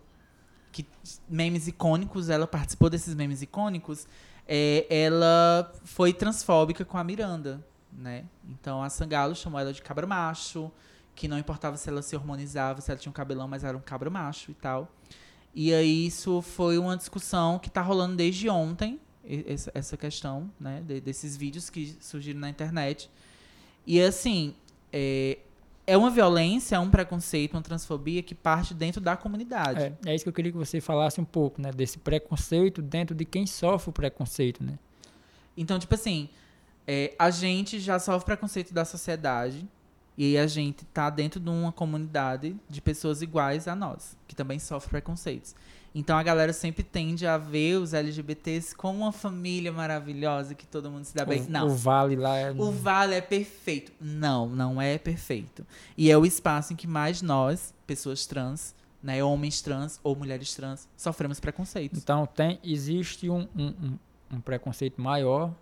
que 0.71 0.87
memes 1.27 1.67
icônicos, 1.67 2.29
ela 2.29 2.47
participou 2.47 2.89
desses 2.89 3.13
memes 3.13 3.41
icônicos, 3.41 4.07
é, 4.47 4.85
ela 4.89 5.71
foi 5.83 6.13
transfóbica 6.13 6.85
com 6.85 6.97
a 6.97 7.03
Miranda, 7.03 7.65
né? 7.91 8.25
Então 8.47 8.81
a 8.81 8.89
Sangalo 8.89 9.35
chamou 9.35 9.59
ela 9.59 9.73
de 9.73 9.81
cabra 9.81 10.07
macho, 10.07 10.71
que 11.15 11.27
não 11.27 11.37
importava 11.37 11.77
se 11.77 11.89
ela 11.89 12.01
se 12.01 12.15
hormonizava, 12.15 12.81
se 12.81 12.89
ela 12.89 12.99
tinha 12.99 13.09
um 13.09 13.13
cabelão, 13.13 13.47
mas 13.47 13.63
era 13.63 13.77
um 13.77 13.81
cabra 13.81 14.09
macho 14.09 14.51
e 14.51 14.55
tal. 14.55 14.91
E 15.53 15.73
aí 15.73 16.07
isso 16.07 16.41
foi 16.41 16.77
uma 16.77 16.97
discussão 16.97 17.59
que 17.59 17.69
tá 17.69 17.81
rolando 17.81 18.15
desde 18.15 18.49
ontem, 18.49 18.99
essa, 19.73 19.95
questão, 19.97 20.49
né, 20.59 20.81
de- 20.85 20.99
desses 21.01 21.35
vídeos 21.37 21.69
que 21.69 21.95
surgiram 22.01 22.39
na 22.39 22.49
internet. 22.49 23.09
E 23.85 24.01
assim, 24.01 24.53
é, 24.91 25.37
é 25.85 25.97
uma 25.97 26.09
violência, 26.09 26.75
é 26.75 26.79
um 26.79 26.89
preconceito, 26.89 27.53
uma 27.53 27.61
transfobia 27.61 28.21
que 28.23 28.33
parte 28.35 28.73
dentro 28.73 29.01
da 29.01 29.15
comunidade. 29.17 29.81
é, 29.83 29.93
é 30.05 30.15
isso 30.15 30.23
que 30.23 30.29
eu 30.29 30.33
queria 30.33 30.51
que 30.51 30.57
você 30.57 30.79
falasse 30.79 31.19
um 31.19 31.25
pouco, 31.25 31.61
né? 31.61 31.71
Desse 31.71 31.97
preconceito 31.97 32.81
dentro 32.81 33.15
de 33.15 33.25
quem 33.25 33.45
sofre 33.45 33.89
o 33.89 33.93
preconceito, 33.93 34.63
né? 34.63 34.77
Então, 35.55 35.77
tipo 35.77 35.93
assim, 35.93 36.29
é, 36.87 37.13
a 37.19 37.29
gente 37.29 37.79
já 37.79 37.99
sofre 37.99 38.25
preconceito 38.25 38.73
da 38.73 38.85
sociedade 38.85 39.67
e 40.17 40.37
a 40.37 40.47
gente 40.47 40.85
tá 40.85 41.09
dentro 41.09 41.39
de 41.39 41.49
uma 41.49 41.71
comunidade 41.71 42.55
de 42.69 42.81
pessoas 42.81 43.21
iguais 43.21 43.67
a 43.67 43.75
nós, 43.75 44.17
que 44.27 44.35
também 44.35 44.59
sofrem 44.59 44.89
preconceitos. 44.89 45.55
Então 45.95 46.17
a 46.17 46.23
galera 46.23 46.51
sempre 46.53 46.81
tende 46.83 47.27
a 47.27 47.37
ver 47.37 47.77
os 47.77 47.93
LGBTs 47.93 48.75
como 48.75 48.99
uma 48.99 49.11
família 49.11 49.71
maravilhosa 49.71 50.55
que 50.55 50.65
todo 50.65 50.89
mundo 50.89 51.03
se 51.05 51.13
dá 51.13 51.23
bem. 51.23 51.41
o, 51.41 51.49
Não. 51.49 51.67
o 51.67 51.69
vale 51.75 52.15
lá 52.15 52.35
é 52.37 52.51
O 52.51 52.71
vale 52.71 53.13
é 53.13 53.21
perfeito. 53.21 53.91
Não, 54.01 54.47
não 54.49 54.81
é 54.81 54.97
perfeito. 54.97 55.65
E 55.95 56.09
é 56.09 56.17
o 56.17 56.25
espaço 56.25 56.73
em 56.73 56.75
que 56.75 56.87
mais 56.87 57.21
nós, 57.21 57.73
pessoas 57.85 58.25
trans, 58.25 58.73
né, 59.03 59.23
homens 59.23 59.61
trans 59.61 59.99
ou 60.03 60.15
mulheres 60.15 60.55
trans, 60.55 60.87
sofremos 60.97 61.39
preconceitos. 61.39 61.99
Então 62.01 62.25
tem, 62.25 62.59
existe 62.63 63.29
um, 63.29 63.47
um, 63.55 63.97
um- 64.31 64.41
preconceito 64.41 64.99
maior 64.99 65.53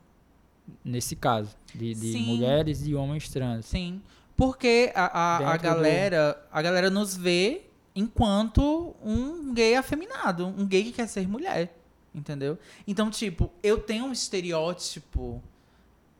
nesse 0.85 1.15
caso, 1.15 1.49
de, 1.75 1.93
de 1.93 2.17
mulheres 2.19 2.87
e 2.87 2.95
homens 2.95 3.27
trans. 3.29 3.65
Sim. 3.65 4.01
Porque 4.37 4.91
a, 4.95 5.05
a, 5.05 5.35
a 5.35 5.39
Dentro 5.39 5.57
do- 5.57 5.61
galera, 5.63 6.45
a 6.51 6.61
galera 6.61 6.89
nos 6.89 7.15
vê 7.17 7.63
enquanto 7.95 8.95
um 9.03 9.53
gay 9.53 9.75
afeminado, 9.75 10.47
um 10.47 10.65
gay 10.65 10.83
que 10.83 10.91
quer 10.91 11.07
ser 11.07 11.27
mulher, 11.27 11.75
entendeu? 12.13 12.57
Então, 12.87 13.09
tipo, 13.09 13.51
eu 13.61 13.79
tenho 13.79 14.05
um 14.05 14.11
estereótipo 14.11 15.41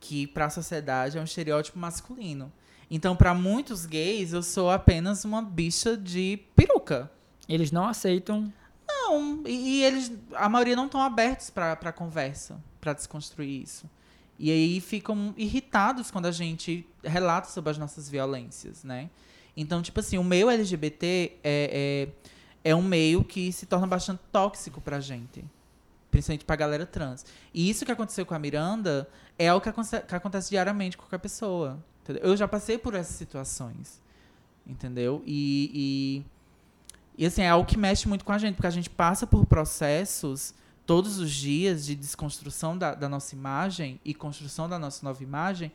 que 0.00 0.26
pra 0.26 0.50
sociedade 0.50 1.16
é 1.16 1.20
um 1.20 1.24
estereótipo 1.24 1.78
masculino. 1.78 2.52
Então, 2.90 3.16
pra 3.16 3.32
muitos 3.32 3.86
gays, 3.86 4.32
eu 4.32 4.42
sou 4.42 4.70
apenas 4.70 5.24
uma 5.24 5.40
bicha 5.40 5.96
de 5.96 6.40
peruca. 6.54 7.10
Eles 7.48 7.70
não 7.70 7.86
aceitam. 7.86 8.52
Não, 8.86 9.42
e, 9.46 9.78
e 9.80 9.84
eles, 9.84 10.12
a 10.34 10.48
maioria 10.48 10.76
não 10.76 10.86
estão 10.86 11.00
abertos 11.00 11.48
pra 11.48 11.92
conversa, 11.92 12.62
pra 12.80 12.92
desconstruir 12.92 13.62
isso. 13.62 13.88
E 14.38 14.50
aí 14.50 14.80
ficam 14.80 15.32
irritados 15.36 16.10
quando 16.10 16.26
a 16.26 16.32
gente 16.32 16.86
relata 17.02 17.48
sobre 17.48 17.70
as 17.70 17.78
nossas 17.78 18.08
violências, 18.08 18.82
né? 18.82 19.08
Então, 19.56 19.82
tipo 19.82 20.00
assim, 20.00 20.18
o 20.18 20.24
meio 20.24 20.48
LGBT 20.50 21.32
é, 21.44 22.08
é, 22.64 22.70
é 22.70 22.74
um 22.74 22.82
meio 22.82 23.22
que 23.24 23.52
se 23.52 23.66
torna 23.66 23.86
bastante 23.86 24.20
tóxico 24.30 24.80
pra 24.80 24.98
gente. 25.00 25.44
Principalmente 26.10 26.44
pra 26.44 26.56
galera 26.56 26.84
trans. 26.86 27.24
E 27.54 27.68
isso 27.70 27.84
que 27.84 27.92
aconteceu 27.92 28.24
com 28.26 28.34
a 28.34 28.38
Miranda 28.38 29.08
é 29.38 29.52
o 29.52 29.60
que, 29.60 29.68
aconte- 29.68 30.00
que 30.00 30.14
acontece 30.14 30.50
diariamente 30.50 30.96
com 30.96 31.04
qualquer 31.04 31.18
pessoa. 31.18 31.78
entendeu? 32.02 32.22
Eu 32.22 32.36
já 32.36 32.46
passei 32.48 32.76
por 32.78 32.94
essas 32.94 33.16
situações. 33.16 34.00
Entendeu? 34.66 35.22
E, 35.26 36.22
e, 37.18 37.22
e 37.22 37.26
assim, 37.26 37.42
é 37.42 37.48
algo 37.48 37.66
que 37.66 37.76
mexe 37.78 38.06
muito 38.08 38.24
com 38.24 38.32
a 38.32 38.38
gente, 38.38 38.54
porque 38.54 38.66
a 38.66 38.70
gente 38.70 38.88
passa 38.90 39.26
por 39.26 39.44
processos 39.46 40.54
todos 40.86 41.18
os 41.18 41.30
dias 41.30 41.84
de 41.86 41.94
desconstrução 41.94 42.76
da, 42.76 42.94
da 42.94 43.08
nossa 43.08 43.34
imagem 43.34 44.00
e 44.04 44.12
construção 44.14 44.68
da 44.68 44.78
nossa 44.78 45.04
nova 45.04 45.22
imagem 45.22 45.72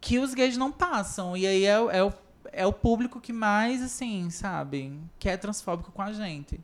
que 0.00 0.18
os 0.18 0.32
gays 0.34 0.56
não 0.56 0.70
passam. 0.72 1.36
E 1.36 1.46
aí 1.46 1.64
é, 1.64 1.72
é, 1.72 2.02
o, 2.02 2.12
é 2.52 2.66
o 2.66 2.72
público 2.72 3.20
que 3.20 3.32
mais, 3.32 3.82
assim, 3.82 4.30
sabe, 4.30 4.98
que 5.18 5.28
é 5.28 5.36
transfóbico 5.36 5.92
com 5.92 6.02
a 6.02 6.12
gente. 6.12 6.60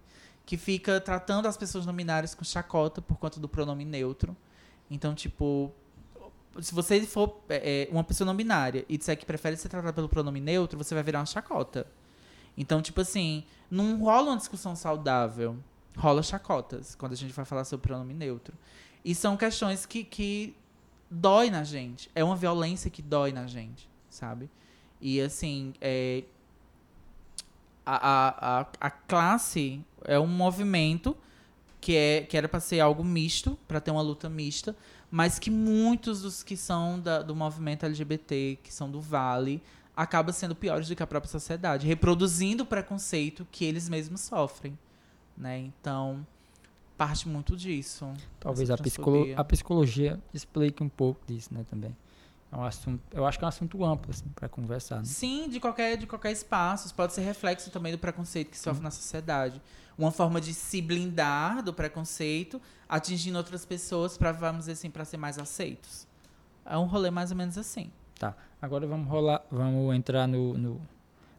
Que 0.46 0.56
fica 0.56 1.00
tratando 1.00 1.46
as 1.46 1.56
pessoas 1.56 1.86
não 1.86 1.94
binárias 1.94 2.34
com 2.34 2.44
chacota 2.44 3.00
por 3.00 3.16
conta 3.18 3.40
do 3.40 3.48
pronome 3.48 3.84
neutro. 3.84 4.36
Então, 4.90 5.14
tipo, 5.14 5.72
se 6.60 6.74
você 6.74 7.00
for 7.06 7.40
é, 7.48 7.88
é, 7.88 7.88
uma 7.90 8.04
pessoa 8.04 8.26
não 8.26 8.36
binária 8.36 8.84
e 8.88 8.98
disser 8.98 9.16
que 9.16 9.24
prefere 9.24 9.56
ser 9.56 9.68
tratada 9.68 9.92
pelo 9.92 10.08
pronome 10.08 10.40
neutro, 10.40 10.76
você 10.76 10.94
vai 10.94 11.02
virar 11.02 11.20
uma 11.20 11.26
chacota. 11.26 11.86
Então, 12.56 12.80
tipo 12.80 13.00
assim, 13.00 13.44
não 13.70 13.98
rola 13.98 14.30
uma 14.30 14.36
discussão 14.36 14.76
saudável. 14.76 15.56
Rola 15.96 16.22
chacotas 16.22 16.94
quando 16.94 17.12
a 17.12 17.16
gente 17.16 17.32
vai 17.32 17.44
falar 17.44 17.64
sobre 17.64 17.86
pronome 17.86 18.14
neutro. 18.14 18.54
E 19.04 19.14
são 19.14 19.36
questões 19.36 19.86
que, 19.86 20.04
que 20.04 20.56
dói 21.10 21.50
na 21.50 21.64
gente. 21.64 22.10
É 22.14 22.22
uma 22.22 22.36
violência 22.36 22.90
que 22.90 23.02
dói 23.02 23.32
na 23.32 23.46
gente, 23.46 23.88
sabe? 24.08 24.50
E 25.04 25.20
assim, 25.20 25.74
é, 25.82 26.24
a, 27.84 28.60
a, 28.60 28.66
a, 28.80 28.90
classe 28.90 29.84
é 30.02 30.18
um 30.18 30.26
movimento 30.26 31.14
que, 31.78 31.94
é, 31.94 32.22
que 32.22 32.34
era 32.34 32.48
para 32.48 32.58
ser 32.58 32.80
algo 32.80 33.04
misto, 33.04 33.58
para 33.68 33.82
ter 33.82 33.90
uma 33.90 34.00
luta 34.00 34.30
mista, 34.30 34.74
mas 35.10 35.38
que 35.38 35.50
muitos 35.50 36.22
dos 36.22 36.42
que 36.42 36.56
são 36.56 36.98
da- 36.98 37.20
do 37.20 37.36
movimento 37.36 37.84
LGBT, 37.84 38.58
que 38.62 38.72
são 38.72 38.90
do 38.90 38.98
Vale, 38.98 39.62
acabam 39.94 40.32
sendo 40.32 40.54
piores 40.54 40.88
do 40.88 40.96
que 40.96 41.02
a 41.02 41.06
própria 41.06 41.30
sociedade, 41.30 41.86
reproduzindo 41.86 42.62
o 42.62 42.66
preconceito 42.66 43.46
que 43.52 43.66
eles 43.66 43.90
mesmos 43.90 44.22
sofrem. 44.22 44.78
Né? 45.36 45.58
Então, 45.58 46.26
parte 46.96 47.28
muito 47.28 47.54
disso. 47.54 48.10
Talvez 48.40 48.70
a, 48.70 48.78
psicolo 48.78 49.26
a 49.36 49.44
psicologia 49.44 50.18
explique 50.32 50.82
um 50.82 50.88
pouco 50.88 51.20
disso, 51.26 51.52
né, 51.52 51.62
também. 51.68 51.94
É 52.54 52.56
um 52.56 52.64
assunto, 52.64 53.02
eu 53.10 53.26
acho 53.26 53.36
que 53.36 53.44
é 53.44 53.46
um 53.46 53.48
assunto 53.48 53.84
amplo, 53.84 54.10
assim, 54.12 54.28
para 54.34 54.48
conversar. 54.48 54.98
Né? 54.98 55.04
Sim, 55.04 55.48
de 55.48 55.58
qualquer, 55.58 55.96
de 55.96 56.06
qualquer 56.06 56.30
espaço. 56.30 56.86
Isso 56.86 56.94
pode 56.94 57.12
ser 57.12 57.22
reflexo 57.22 57.68
também 57.70 57.90
do 57.90 57.98
preconceito 57.98 58.48
que 58.50 58.58
sofre 58.58 58.82
na 58.82 58.92
sociedade. 58.92 59.60
Uma 59.98 60.12
forma 60.12 60.40
de 60.40 60.54
se 60.54 60.80
blindar 60.80 61.62
do 61.64 61.72
preconceito, 61.74 62.60
atingindo 62.88 63.36
outras 63.38 63.64
pessoas 63.64 64.16
para, 64.16 64.30
vamos 64.30 64.60
dizer 64.60 64.72
assim, 64.72 64.88
para 64.88 65.04
ser 65.04 65.16
mais 65.16 65.36
aceitos. 65.38 66.06
É 66.64 66.78
um 66.78 66.84
rolê 66.84 67.10
mais 67.10 67.30
ou 67.32 67.36
menos 67.36 67.58
assim. 67.58 67.90
Tá, 68.18 68.34
agora 68.62 68.86
vamos 68.86 69.08
rolar, 69.08 69.42
vamos 69.50 69.94
entrar 69.94 70.26
no, 70.28 70.56
no, 70.56 70.80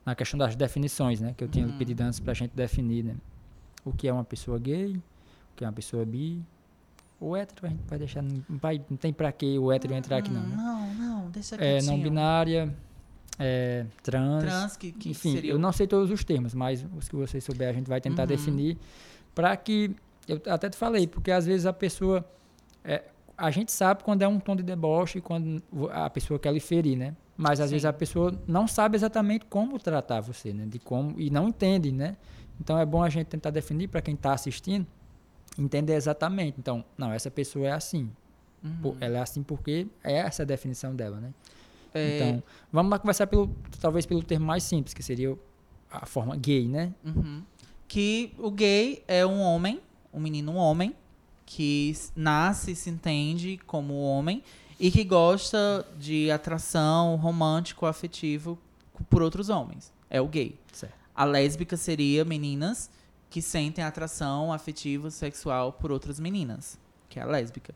na 0.05 0.13
questão 0.15 0.37
das 0.37 0.53
definições, 0.55 1.21
né? 1.21 1.33
Que 1.37 1.43
eu 1.45 1.47
tinha 1.47 1.65
Uhum. 1.65 1.77
pedido 1.77 2.01
antes 2.01 2.19
pra 2.19 2.33
gente 2.33 2.51
definir, 2.53 3.03
né? 3.05 3.15
O 3.85 3.93
que 3.93 4.07
é 4.07 4.11
uma 4.13 4.23
pessoa 4.25 4.59
gay, 4.59 4.95
o 4.97 5.01
que 5.55 5.63
é 5.63 5.67
uma 5.67 5.73
pessoa 5.73 6.05
bi. 6.05 6.43
O 7.19 7.35
hétero 7.35 7.65
a 7.65 7.69
gente 7.69 7.81
vai 7.87 7.97
deixar. 7.97 8.21
Não, 8.21 8.43
vai, 8.49 8.83
não 8.89 8.97
tem 8.97 9.13
pra 9.13 9.31
que 9.31 9.57
o 9.57 9.71
hétero 9.71 9.93
entrar 9.93 10.17
aqui, 10.17 10.29
não. 10.29 10.41
Hum, 10.41 10.47
Né? 10.49 10.55
Não, 10.57 10.74
É, 11.57 11.81
não 11.81 11.99
binária, 11.99 12.73
é, 13.39 13.85
trans. 14.03 14.43
Trans, 14.43 14.77
que, 14.77 14.91
que 14.91 15.09
Enfim, 15.09 15.33
seria 15.33 15.51
eu 15.51 15.59
não 15.59 15.71
sei 15.71 15.87
todos 15.87 16.09
os 16.11 16.23
termos, 16.23 16.53
mas 16.53 16.85
os 16.97 17.07
que 17.09 17.15
você 17.15 17.39
souber 17.41 17.69
a 17.69 17.73
gente 17.73 17.87
vai 17.87 17.99
tentar 18.01 18.23
Uhum. 18.23 18.27
definir 18.27 18.77
para 19.33 19.55
que 19.57 19.91
eu 20.27 20.41
até 20.47 20.69
te 20.69 20.77
falei, 20.77 21.05
porque 21.07 21.31
às 21.31 21.45
vezes 21.45 21.65
a 21.65 21.73
pessoa 21.73 22.25
é, 22.83 23.03
a 23.37 23.51
gente 23.51 23.71
sabe 23.71 24.03
quando 24.03 24.21
é 24.21 24.27
um 24.27 24.39
tom 24.39 24.55
de 24.55 24.63
deboche, 24.63 25.19
quando 25.21 25.61
a 25.91 26.09
pessoa 26.09 26.39
quer 26.39 26.53
lhe 26.53 26.59
ferir, 26.59 26.97
né? 26.97 27.15
Mas 27.37 27.59
às 27.59 27.67
Sim. 27.69 27.73
vezes 27.75 27.85
a 27.85 27.91
pessoa 27.93 28.33
não 28.47 28.65
sabe 28.67 28.95
exatamente 28.95 29.45
como 29.45 29.77
tratar 29.77 30.21
você, 30.21 30.53
né? 30.53 30.65
De 30.65 30.79
como 30.79 31.19
e 31.19 31.29
não 31.29 31.49
entende, 31.49 31.91
né? 31.91 32.15
Então 32.61 32.79
é 32.79 32.85
bom 32.85 33.03
a 33.03 33.09
gente 33.09 33.27
tentar 33.27 33.49
definir 33.49 33.89
para 33.89 34.01
quem 34.01 34.13
está 34.15 34.31
assistindo 34.33 34.87
entender 35.57 35.93
exatamente. 35.95 36.55
Então, 36.59 36.83
não, 36.97 37.11
essa 37.13 37.29
pessoa 37.31 37.67
é 37.67 37.71
assim. 37.71 38.09
Uhum. 38.65 38.97
Ela 38.99 39.19
é 39.19 39.21
assim 39.21 39.43
porque 39.43 39.87
é 40.03 40.17
essa 40.17 40.43
a 40.43 40.45
definição 40.45 40.95
dela, 40.95 41.19
né? 41.19 41.33
É, 41.93 42.15
Então, 42.15 42.43
vamos 42.71 42.89
lá 42.89 42.99
conversar 42.99 43.27
pelo, 43.27 43.49
talvez 43.79 44.05
pelo 44.05 44.23
termo 44.23 44.45
mais 44.45 44.63
simples, 44.63 44.93
que 44.93 45.03
seria 45.03 45.37
a 45.89 46.05
forma 46.05 46.35
gay, 46.35 46.67
né? 46.67 46.93
Uhum. 47.03 47.43
Que 47.87 48.33
o 48.37 48.51
gay 48.51 49.03
é 49.07 49.25
um 49.25 49.39
homem, 49.39 49.79
um 50.11 50.19
menino 50.19 50.53
um 50.53 50.57
homem, 50.57 50.93
que 51.45 51.93
nasce 52.15 52.71
e 52.71 52.75
se 52.75 52.89
entende 52.89 53.59
como 53.67 54.01
homem 54.01 54.43
e 54.79 54.91
que 54.91 55.03
gosta 55.03 55.85
de 55.97 56.31
atração 56.31 57.15
romântico, 57.15 57.85
afetivo 57.85 58.57
por 59.09 59.21
outros 59.21 59.49
homens. 59.49 59.93
É 60.09 60.19
o 60.19 60.27
gay. 60.27 60.59
Certo. 60.73 60.93
A 61.13 61.23
lésbica 61.23 61.77
seria 61.77 62.25
meninas 62.25 62.89
que 63.29 63.41
sentem 63.41 63.83
atração 63.83 64.51
afetiva, 64.51 65.09
sexual 65.11 65.71
por 65.73 65.91
outras 65.91 66.19
meninas, 66.19 66.79
que 67.07 67.19
é 67.19 67.21
a 67.21 67.25
lésbica. 67.25 67.73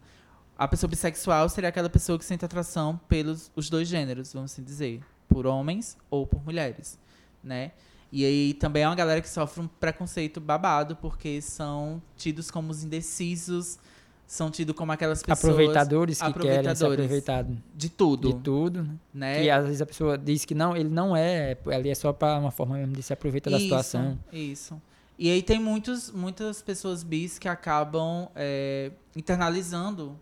A 0.60 0.68
pessoa 0.68 0.89
bissexual 0.89 1.47
seria 1.47 1.70
aquela 1.70 1.89
pessoa 1.89 2.20
que 2.20 2.26
sente 2.26 2.43
atração 2.43 2.99
pelos 3.07 3.49
os 3.55 3.70
dois 3.70 3.88
gêneros, 3.88 4.34
vamos 4.34 4.51
assim 4.51 4.62
dizer, 4.62 4.99
por 5.26 5.47
homens 5.47 5.97
ou 6.10 6.28
por 6.28 6.43
mulheres, 6.43 6.99
né? 7.41 7.72
E 8.12 8.26
aí 8.26 8.53
também 8.53 8.84
é 8.84 8.88
uma 8.89 8.95
galera 8.95 9.22
que 9.22 9.30
sofre 9.30 9.64
um 9.64 9.70
preconceito 9.70 10.41
babado, 10.41 10.97
porque 10.97 11.41
são 11.41 12.01
tidos 12.18 12.51
como 12.51 12.72
os 12.72 12.84
indecisos, 12.84 13.80
são 14.28 14.51
tidos 14.51 14.76
como 14.76 14.91
aquelas 14.91 15.24
pessoas 15.24 15.39
aproveitadores 15.45 16.18
que 16.18 16.26
querem 16.34 16.76
se 16.76 16.84
aproveitadores. 16.84 17.05
aproveitar 17.05 17.47
de 17.74 17.89
tudo, 17.89 18.34
de 18.34 18.39
tudo, 18.41 18.84
né? 18.84 18.97
né? 19.14 19.41
Que 19.41 19.49
às 19.49 19.64
vezes 19.64 19.82
a 19.82 19.86
pessoa 19.86 20.18
diz 20.18 20.43
que 20.43 20.53
não, 20.53 20.76
ele 20.76 20.89
não 20.89 21.16
é, 21.16 21.57
ali 21.68 21.89
é 21.89 21.95
só 21.95 22.12
para 22.12 22.38
uma 22.38 22.51
forma 22.51 22.76
mesmo 22.76 22.91
de 22.95 23.01
se 23.01 23.14
aproveitar 23.14 23.49
da 23.49 23.55
Isso, 23.55 23.68
situação. 23.68 24.20
Isso. 24.30 24.82
E 25.18 25.32
aí 25.32 25.41
tem 25.41 25.57
muitos, 25.57 26.12
muitas 26.12 26.62
pessoas 26.62 27.01
bis 27.01 27.39
que 27.39 27.47
acabam 27.47 28.28
é, 28.36 28.91
internalizando 29.16 30.20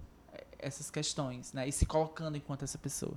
essas 0.60 0.89
questões, 0.91 1.53
né? 1.53 1.68
E 1.68 1.72
se 1.72 1.86
colocando 1.86 2.38
enquanto 2.38 2.64
essa 2.64 2.78
pessoa. 2.78 3.14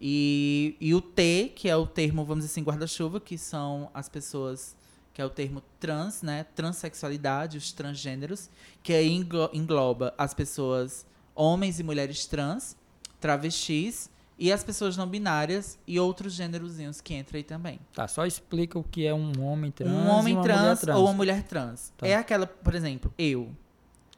E, 0.00 0.76
e 0.80 0.94
o 0.94 1.00
T, 1.00 1.52
que 1.54 1.68
é 1.68 1.76
o 1.76 1.86
termo, 1.86 2.24
vamos 2.24 2.44
dizer 2.44 2.52
assim, 2.52 2.62
guarda-chuva, 2.62 3.18
que 3.20 3.38
são 3.38 3.90
as 3.94 4.08
pessoas, 4.08 4.76
que 5.14 5.22
é 5.22 5.24
o 5.24 5.30
termo 5.30 5.62
trans, 5.80 6.22
né? 6.22 6.44
Transsexualidade, 6.54 7.56
os 7.56 7.72
transgêneros, 7.72 8.50
que 8.82 8.92
aí 8.92 9.10
englo- 9.12 9.50
engloba 9.52 10.14
as 10.18 10.34
pessoas, 10.34 11.06
homens 11.34 11.80
e 11.80 11.82
mulheres 11.82 12.26
trans, 12.26 12.76
travestis, 13.20 14.10
e 14.38 14.52
as 14.52 14.62
pessoas 14.62 14.98
não 14.98 15.06
binárias 15.08 15.78
e 15.86 15.98
outros 15.98 16.34
gênerozinhos 16.34 17.00
que 17.00 17.14
entram 17.14 17.38
aí 17.38 17.42
também. 17.42 17.80
Tá, 17.94 18.06
só 18.06 18.26
explica 18.26 18.78
o 18.78 18.84
que 18.84 19.06
é 19.06 19.14
um 19.14 19.32
homem 19.42 19.70
trans 19.70 19.90
um 19.90 20.08
homem 20.08 20.38
trans, 20.42 20.80
trans. 20.80 20.98
ou 20.98 21.04
uma 21.06 21.14
mulher 21.14 21.42
trans. 21.44 21.90
Tá. 21.96 22.06
É 22.06 22.14
aquela, 22.16 22.46
por 22.46 22.74
exemplo, 22.74 23.10
eu, 23.16 23.48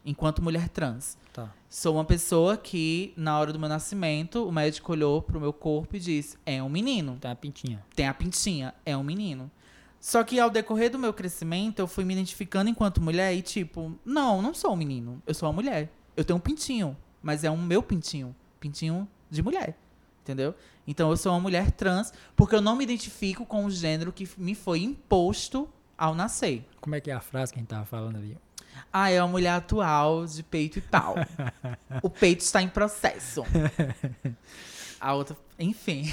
enquanto 0.05 0.41
mulher 0.41 0.69
trans, 0.69 1.17
Tá. 1.33 1.53
sou 1.69 1.95
uma 1.95 2.05
pessoa 2.05 2.57
que, 2.57 3.13
na 3.15 3.37
hora 3.39 3.53
do 3.53 3.59
meu 3.59 3.69
nascimento, 3.69 4.47
o 4.47 4.51
médico 4.51 4.91
olhou 4.91 5.21
pro 5.21 5.39
meu 5.39 5.53
corpo 5.53 5.95
e 5.95 5.99
disse: 5.99 6.37
é 6.45 6.61
um 6.61 6.69
menino. 6.69 7.17
Tá 7.19 7.31
a 7.31 7.35
pintinha. 7.35 7.83
Tem 7.95 8.07
a 8.07 8.13
pintinha, 8.13 8.73
é 8.85 8.95
um 8.97 9.03
menino. 9.03 9.49
Só 9.99 10.23
que 10.23 10.39
ao 10.39 10.49
decorrer 10.49 10.89
do 10.89 10.97
meu 10.97 11.13
crescimento, 11.13 11.79
eu 11.79 11.87
fui 11.87 12.05
me 12.05 12.13
identificando 12.13 12.69
enquanto 12.69 13.01
mulher 13.01 13.33
e, 13.35 13.41
tipo, 13.41 13.99
não, 14.05 14.41
não 14.41 14.53
sou 14.53 14.71
um 14.73 14.75
menino. 14.77 15.21
Eu 15.27 15.33
sou 15.33 15.47
uma 15.49 15.53
mulher. 15.53 15.91
Eu 16.15 16.23
tenho 16.23 16.37
um 16.37 16.41
pintinho, 16.41 16.95
mas 17.21 17.43
é 17.43 17.51
um 17.51 17.57
meu 17.57 17.83
pintinho. 17.83 18.33
Pintinho 18.59 19.07
de 19.29 19.43
mulher. 19.43 19.77
Entendeu? 20.21 20.55
Então 20.87 21.09
eu 21.09 21.17
sou 21.17 21.33
uma 21.33 21.39
mulher 21.39 21.71
trans 21.71 22.13
porque 22.35 22.55
eu 22.55 22.61
não 22.61 22.75
me 22.75 22.83
identifico 22.83 23.45
com 23.45 23.65
o 23.65 23.71
gênero 23.71 24.11
que 24.13 24.27
me 24.37 24.55
foi 24.55 24.81
imposto 24.83 25.67
ao 25.97 26.15
nascer. 26.15 26.65
Como 26.79 26.95
é 26.95 27.01
que 27.01 27.11
é 27.11 27.13
a 27.13 27.19
frase 27.19 27.51
que 27.51 27.59
a 27.59 27.61
gente 27.61 27.69
tava 27.69 27.85
falando 27.85 28.15
ali? 28.17 28.37
Ah, 28.91 29.09
é 29.09 29.21
uma 29.21 29.27
mulher 29.29 29.51
atual 29.51 30.25
de 30.25 30.43
peito 30.43 30.79
e 30.79 30.81
pau. 30.81 31.15
o 32.01 32.09
peito 32.09 32.41
está 32.41 32.61
em 32.61 32.69
processo. 32.69 33.43
A 34.99 35.13
outra, 35.13 35.37
enfim. 35.57 36.05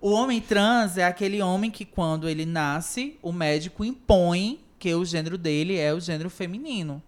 O 0.00 0.12
homem 0.12 0.40
trans 0.40 0.96
é 0.96 1.04
aquele 1.04 1.42
homem 1.42 1.70
que 1.70 1.84
quando 1.84 2.28
ele 2.28 2.46
nasce, 2.46 3.18
o 3.20 3.32
médico 3.32 3.84
impõe 3.84 4.60
que 4.78 4.94
o 4.94 5.04
gênero 5.04 5.36
dele 5.36 5.76
é 5.76 5.92
o 5.92 6.00
gênero 6.00 6.30
feminino, 6.30 7.02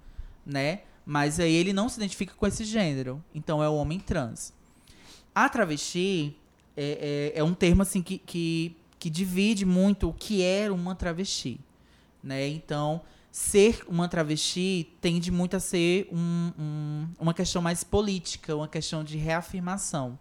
né? 0.45 0.81
Mas 1.05 1.41
aí 1.41 1.53
ele 1.53 1.73
não 1.73 1.89
se 1.89 1.97
identifica 1.97 2.35
com 2.35 2.47
esse 2.47 2.65
gênero. 2.65 3.25
Então 3.35 3.63
é 3.63 3.69
o 3.69 3.75
homem 3.75 3.99
trans. 3.99 4.53
A 5.35 5.49
travesti 5.49 6.37
é, 6.77 7.33
é, 7.35 7.41
é 7.41 7.43
um 7.43 7.55
termo 7.55 7.81
assim 7.81 8.03
que, 8.03 8.19
que, 8.19 8.77
que 8.99 9.09
divide 9.09 9.65
muito 9.65 10.11
o 10.11 10.13
que 10.13 10.43
é 10.43 10.71
uma 10.71 10.95
travesti, 10.95 11.59
né? 12.23 12.47
Então 12.49 13.01
ser 13.33 13.83
uma 13.89 14.07
travesti 14.09 14.95
tende 15.01 15.31
muito 15.31 15.57
a 15.57 15.61
ser 15.61 16.07
um- 16.13 16.53
um- 16.59 17.09
uma 17.19 17.33
questão 17.33 17.63
mais 17.63 17.83
política, 17.83 18.55
uma 18.55 18.69
questão 18.69 19.03
de 19.03 19.17
reafirmação. 19.17 20.19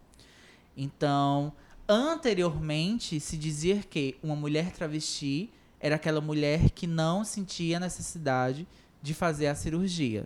Então, 0.77 1.51
anteriormente 1.87 3.19
se 3.19 3.37
dizia 3.37 3.77
que 3.89 4.15
uma 4.23 4.35
mulher 4.35 4.71
travesti 4.71 5.49
era 5.79 5.95
aquela 5.95 6.21
mulher 6.21 6.69
que 6.69 6.87
não 6.87 7.25
sentia 7.25 7.79
necessidade 7.79 8.65
de 9.01 9.13
fazer 9.13 9.47
a 9.47 9.55
cirurgia. 9.55 10.25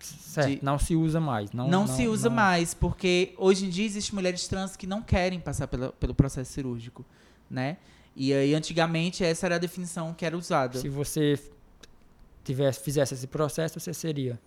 Certo, 0.00 0.48
De- 0.50 0.64
não 0.64 0.78
se 0.78 0.94
usa 0.94 1.18
mais. 1.20 1.50
Não, 1.52 1.68
Não, 1.68 1.86
se 1.86 2.06
usa 2.06 2.28
não- 2.28 2.36
mais, 2.36 2.74
porque 2.74 3.34
hoje 3.38 3.64
em 3.66 3.70
dia 3.70 3.84
existem 3.86 4.14
mulheres 4.14 4.46
trans 4.46 4.76
que 4.76 4.86
não 4.86 5.00
querem 5.02 5.40
passar 5.40 5.66
pela- 5.66 5.92
pelo 5.92 6.14
processo 6.14 6.52
cirúrgico, 6.52 7.04
né? 7.50 7.78
E 8.14 8.32
aí, 8.32 8.54
antigamente, 8.54 9.24
essa 9.24 9.46
era 9.46 9.56
a 9.56 9.58
definição 9.58 10.12
que 10.12 10.24
era 10.26 10.36
usada. 10.36 10.78
Se 10.78 10.88
você 10.88 11.40
tivesse, 12.52 12.80
fizesse 12.80 13.14
esse 13.14 13.26
processo, 13.26 13.78
você 13.80 13.92
seria 13.94 14.38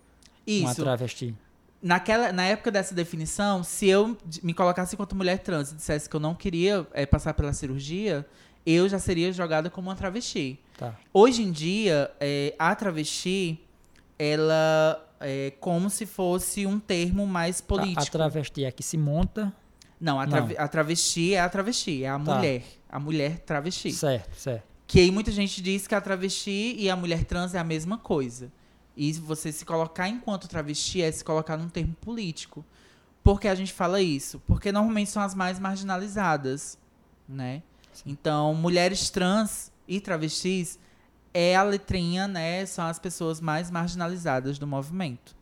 uma 0.46 0.70
Isso. 0.72 0.82
travesti. 0.82 1.34
Naquela, 1.82 2.32
na 2.32 2.44
época 2.44 2.70
dessa 2.70 2.94
definição, 2.94 3.64
se 3.64 3.88
eu 3.88 4.16
me 4.42 4.54
colocasse 4.54 4.94
enquanto 4.94 5.16
mulher 5.16 5.38
trans 5.40 5.72
e 5.72 5.74
dissesse 5.74 6.08
que 6.08 6.14
eu 6.14 6.20
não 6.20 6.34
queria 6.34 6.86
eh, 6.92 7.04
passar 7.06 7.34
pela 7.34 7.52
cirurgia, 7.52 8.24
eu 8.64 8.88
já 8.88 8.98
seria 9.00 9.32
jogada 9.32 9.68
como 9.68 9.88
uma 9.90 9.96
travesti. 9.96 10.60
Tá. 10.78 10.94
Hoje 11.12 11.42
em 11.42 11.50
dia, 11.50 12.08
eh, 12.20 12.54
a 12.58 12.72
travesti, 12.76 13.58
ela 14.18 15.04
é 15.18 15.52
como 15.58 15.90
se 15.90 16.06
fosse 16.06 16.66
um 16.66 16.78
termo 16.78 17.26
mais 17.26 17.60
Tá, 17.60 17.66
político. 17.66 18.02
A 18.02 18.06
travesti 18.06 18.64
é 18.64 18.68
a 18.68 18.72
que 18.72 18.82
se 18.82 18.96
monta. 18.96 19.52
Não, 20.00 20.20
a, 20.20 20.24
Não. 20.24 20.30
trave- 20.30 20.56
a 20.58 20.68
travesti 20.68 21.34
é 21.34 21.40
a 21.40 21.48
travesti, 21.48 22.04
é 22.04 22.08
a 22.08 22.18
Tá. 22.18 22.34
mulher. 22.36 22.62
A 22.88 22.98
mulher 23.00 23.38
travesti. 23.40 23.90
Certo, 23.92 24.34
certo. 24.36 24.64
Que 24.92 25.00
aí 25.00 25.10
muita 25.10 25.32
gente 25.32 25.62
diz 25.62 25.86
que 25.86 25.94
a 25.94 26.02
travesti 26.02 26.74
e 26.76 26.90
a 26.90 26.94
mulher 26.94 27.24
trans 27.24 27.54
é 27.54 27.58
a 27.58 27.64
mesma 27.64 27.96
coisa. 27.96 28.52
E 28.94 29.10
você 29.14 29.50
se 29.50 29.64
colocar 29.64 30.06
enquanto 30.06 30.46
travesti 30.46 31.00
é 31.00 31.10
se 31.10 31.24
colocar 31.24 31.56
num 31.56 31.70
termo 31.70 31.94
político. 31.94 32.62
Por 33.24 33.40
que 33.40 33.48
a 33.48 33.54
gente 33.54 33.72
fala 33.72 34.02
isso? 34.02 34.38
Porque 34.46 34.70
normalmente 34.70 35.08
são 35.08 35.22
as 35.22 35.34
mais 35.34 35.58
marginalizadas, 35.58 36.76
né? 37.26 37.62
Então, 38.04 38.54
mulheres 38.54 39.08
trans 39.08 39.72
e 39.88 39.98
travestis 39.98 40.78
é 41.32 41.56
a 41.56 41.62
letrinha, 41.62 42.28
né? 42.28 42.66
São 42.66 42.84
as 42.84 42.98
pessoas 42.98 43.40
mais 43.40 43.70
marginalizadas 43.70 44.58
do 44.58 44.66
movimento. 44.66 45.34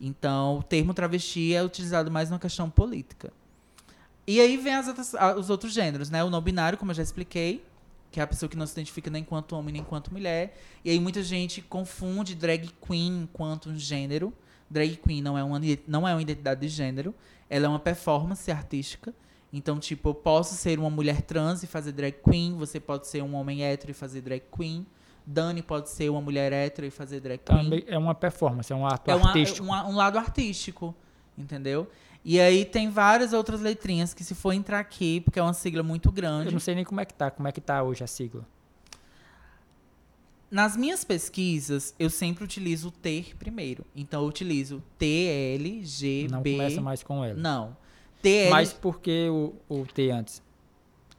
Então, 0.00 0.60
o 0.60 0.62
termo 0.62 0.94
travesti 0.94 1.52
é 1.52 1.62
utilizado 1.62 2.10
mais 2.10 2.30
na 2.30 2.38
questão 2.38 2.70
política. 2.70 3.30
E 4.26 4.40
aí 4.40 4.56
vem 4.56 4.74
as 4.74 4.88
outras- 4.88 5.14
os 5.36 5.50
outros 5.50 5.74
gêneros, 5.74 6.08
né? 6.08 6.24
O 6.24 6.30
não 6.30 6.40
binário, 6.40 6.78
como 6.78 6.92
eu 6.92 6.94
já 6.94 7.02
expliquei, 7.02 7.62
que 8.16 8.20
é 8.20 8.22
a 8.22 8.26
pessoa 8.26 8.48
que 8.48 8.56
não 8.56 8.66
se 8.66 8.72
identifica 8.72 9.10
nem 9.10 9.20
enquanto 9.20 9.52
homem 9.52 9.74
nem 9.74 9.82
enquanto 9.82 10.10
mulher. 10.10 10.56
E 10.82 10.88
aí 10.88 10.98
muita 10.98 11.22
gente 11.22 11.60
confunde 11.60 12.34
drag 12.34 12.70
queen 12.80 13.24
enquanto 13.24 13.68
um 13.68 13.76
gênero. 13.78 14.32
Drag 14.70 14.96
queen 14.96 15.20
não 15.20 15.36
é 15.36 15.44
uma, 15.44 15.60
não 15.86 16.08
é 16.08 16.14
uma 16.14 16.22
identidade 16.22 16.62
de 16.62 16.68
gênero, 16.68 17.14
ela 17.50 17.66
é 17.66 17.68
uma 17.68 17.78
performance 17.78 18.50
artística. 18.50 19.12
Então, 19.52 19.78
tipo, 19.78 20.08
eu 20.08 20.14
posso 20.14 20.54
ser 20.54 20.78
uma 20.78 20.88
mulher 20.88 21.20
trans 21.20 21.62
e 21.62 21.66
fazer 21.66 21.92
drag 21.92 22.16
queen, 22.26 22.56
você 22.56 22.80
pode 22.80 23.06
ser 23.06 23.22
um 23.22 23.34
homem 23.34 23.62
hétero 23.62 23.90
e 23.90 23.94
fazer 23.94 24.22
drag 24.22 24.42
queen. 24.50 24.86
Dani 25.26 25.60
pode 25.60 25.90
ser 25.90 26.08
uma 26.08 26.22
mulher 26.22 26.54
hétero 26.54 26.86
e 26.86 26.90
fazer 26.90 27.20
drag 27.20 27.38
queen 27.44 27.64
Também 27.64 27.84
é 27.86 27.98
uma 27.98 28.14
performance, 28.14 28.72
é 28.72 28.76
um 28.76 28.86
ato 28.86 29.10
é 29.10 29.14
uma- 29.14 29.26
artístico. 29.28 29.62
uma- 29.66 29.86
um 29.86 29.94
lado 29.94 30.16
artístico, 30.16 30.94
entendeu? 31.36 31.86
E 32.28 32.40
aí 32.40 32.64
tem 32.64 32.90
várias 32.90 33.32
outras 33.32 33.60
letrinhas 33.60 34.12
que 34.12 34.24
se 34.24 34.34
for 34.34 34.52
entrar 34.52 34.80
aqui, 34.80 35.20
porque 35.20 35.38
é 35.38 35.42
uma 35.42 35.52
sigla 35.54 35.80
muito 35.84 36.08
Eu 36.08 36.12
grande. 36.12 36.52
não 36.52 36.58
sei 36.58 36.74
nem 36.74 36.84
como 36.84 37.00
é 37.00 37.04
que 37.04 37.14
tá. 37.14 37.30
Como 37.30 37.46
é 37.46 37.52
que 37.52 37.60
tá 37.60 37.84
hoje 37.84 38.02
a 38.02 38.06
sigla? 38.08 38.44
Nas 40.50 40.76
minhas 40.76 41.04
pesquisas, 41.04 41.94
eu 41.98 42.10
sempre 42.10 42.42
utilizo 42.44 42.88
o 42.88 42.90
ter 42.90 43.36
primeiro. 43.36 43.84
Então 43.94 44.22
eu 44.22 44.28
utilizo 44.28 44.82
T, 44.98 45.06
L, 45.56 45.84
G, 45.84 46.26
Não 46.30 46.42
B. 46.42 46.52
começa 46.52 46.80
mais 46.80 47.02
com 47.02 47.24
ela. 47.24 47.34
Não. 47.38 47.76
TL 48.22 48.50
Mas 48.50 48.72
por 48.72 49.00
que 49.00 49.28
o, 49.28 49.54
o 49.68 49.84
T 49.86 50.10
antes? 50.10 50.42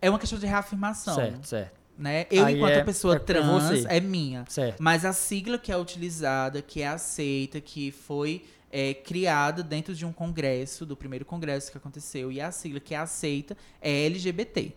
é 0.02 0.10
uma 0.10 0.20
questão 0.20 0.38
de 0.38 0.46
reafirmação. 0.46 1.16
Certo, 1.16 1.46
certo. 1.48 1.78
Né? 1.98 2.28
Eu, 2.30 2.46
Aí 2.46 2.56
enquanto 2.58 2.74
é- 2.74 2.84
pessoa 2.84 3.16
é 3.16 3.20
trans, 3.20 3.86
é 3.86 4.00
minha. 4.00 4.46
Certo. 4.48 4.78
Mas 4.84 5.04
a 5.04 5.12
sigla 5.14 5.58
que 5.58 5.72
é 5.72 5.78
utilizada, 5.78 6.62
que 6.62 6.82
é 6.82 6.88
aceita, 6.88 7.60
que 7.60 7.92
foi 7.92 8.46
é, 8.72 8.94
criada 8.94 9.64
dentro 9.64 9.96
de 9.96 10.06
um 10.06 10.12
congresso, 10.14 10.86
do 10.86 10.96
primeiro 10.96 11.24
congresso 11.26 11.72
que 11.72 11.78
aconteceu, 11.78 12.32
e 12.32 12.40
a 12.42 12.52
sigla 12.52 12.80
que 12.80 12.94
é 12.94 12.98
aceita 12.98 13.56
é 13.82 14.06
LGBT. 14.06 14.74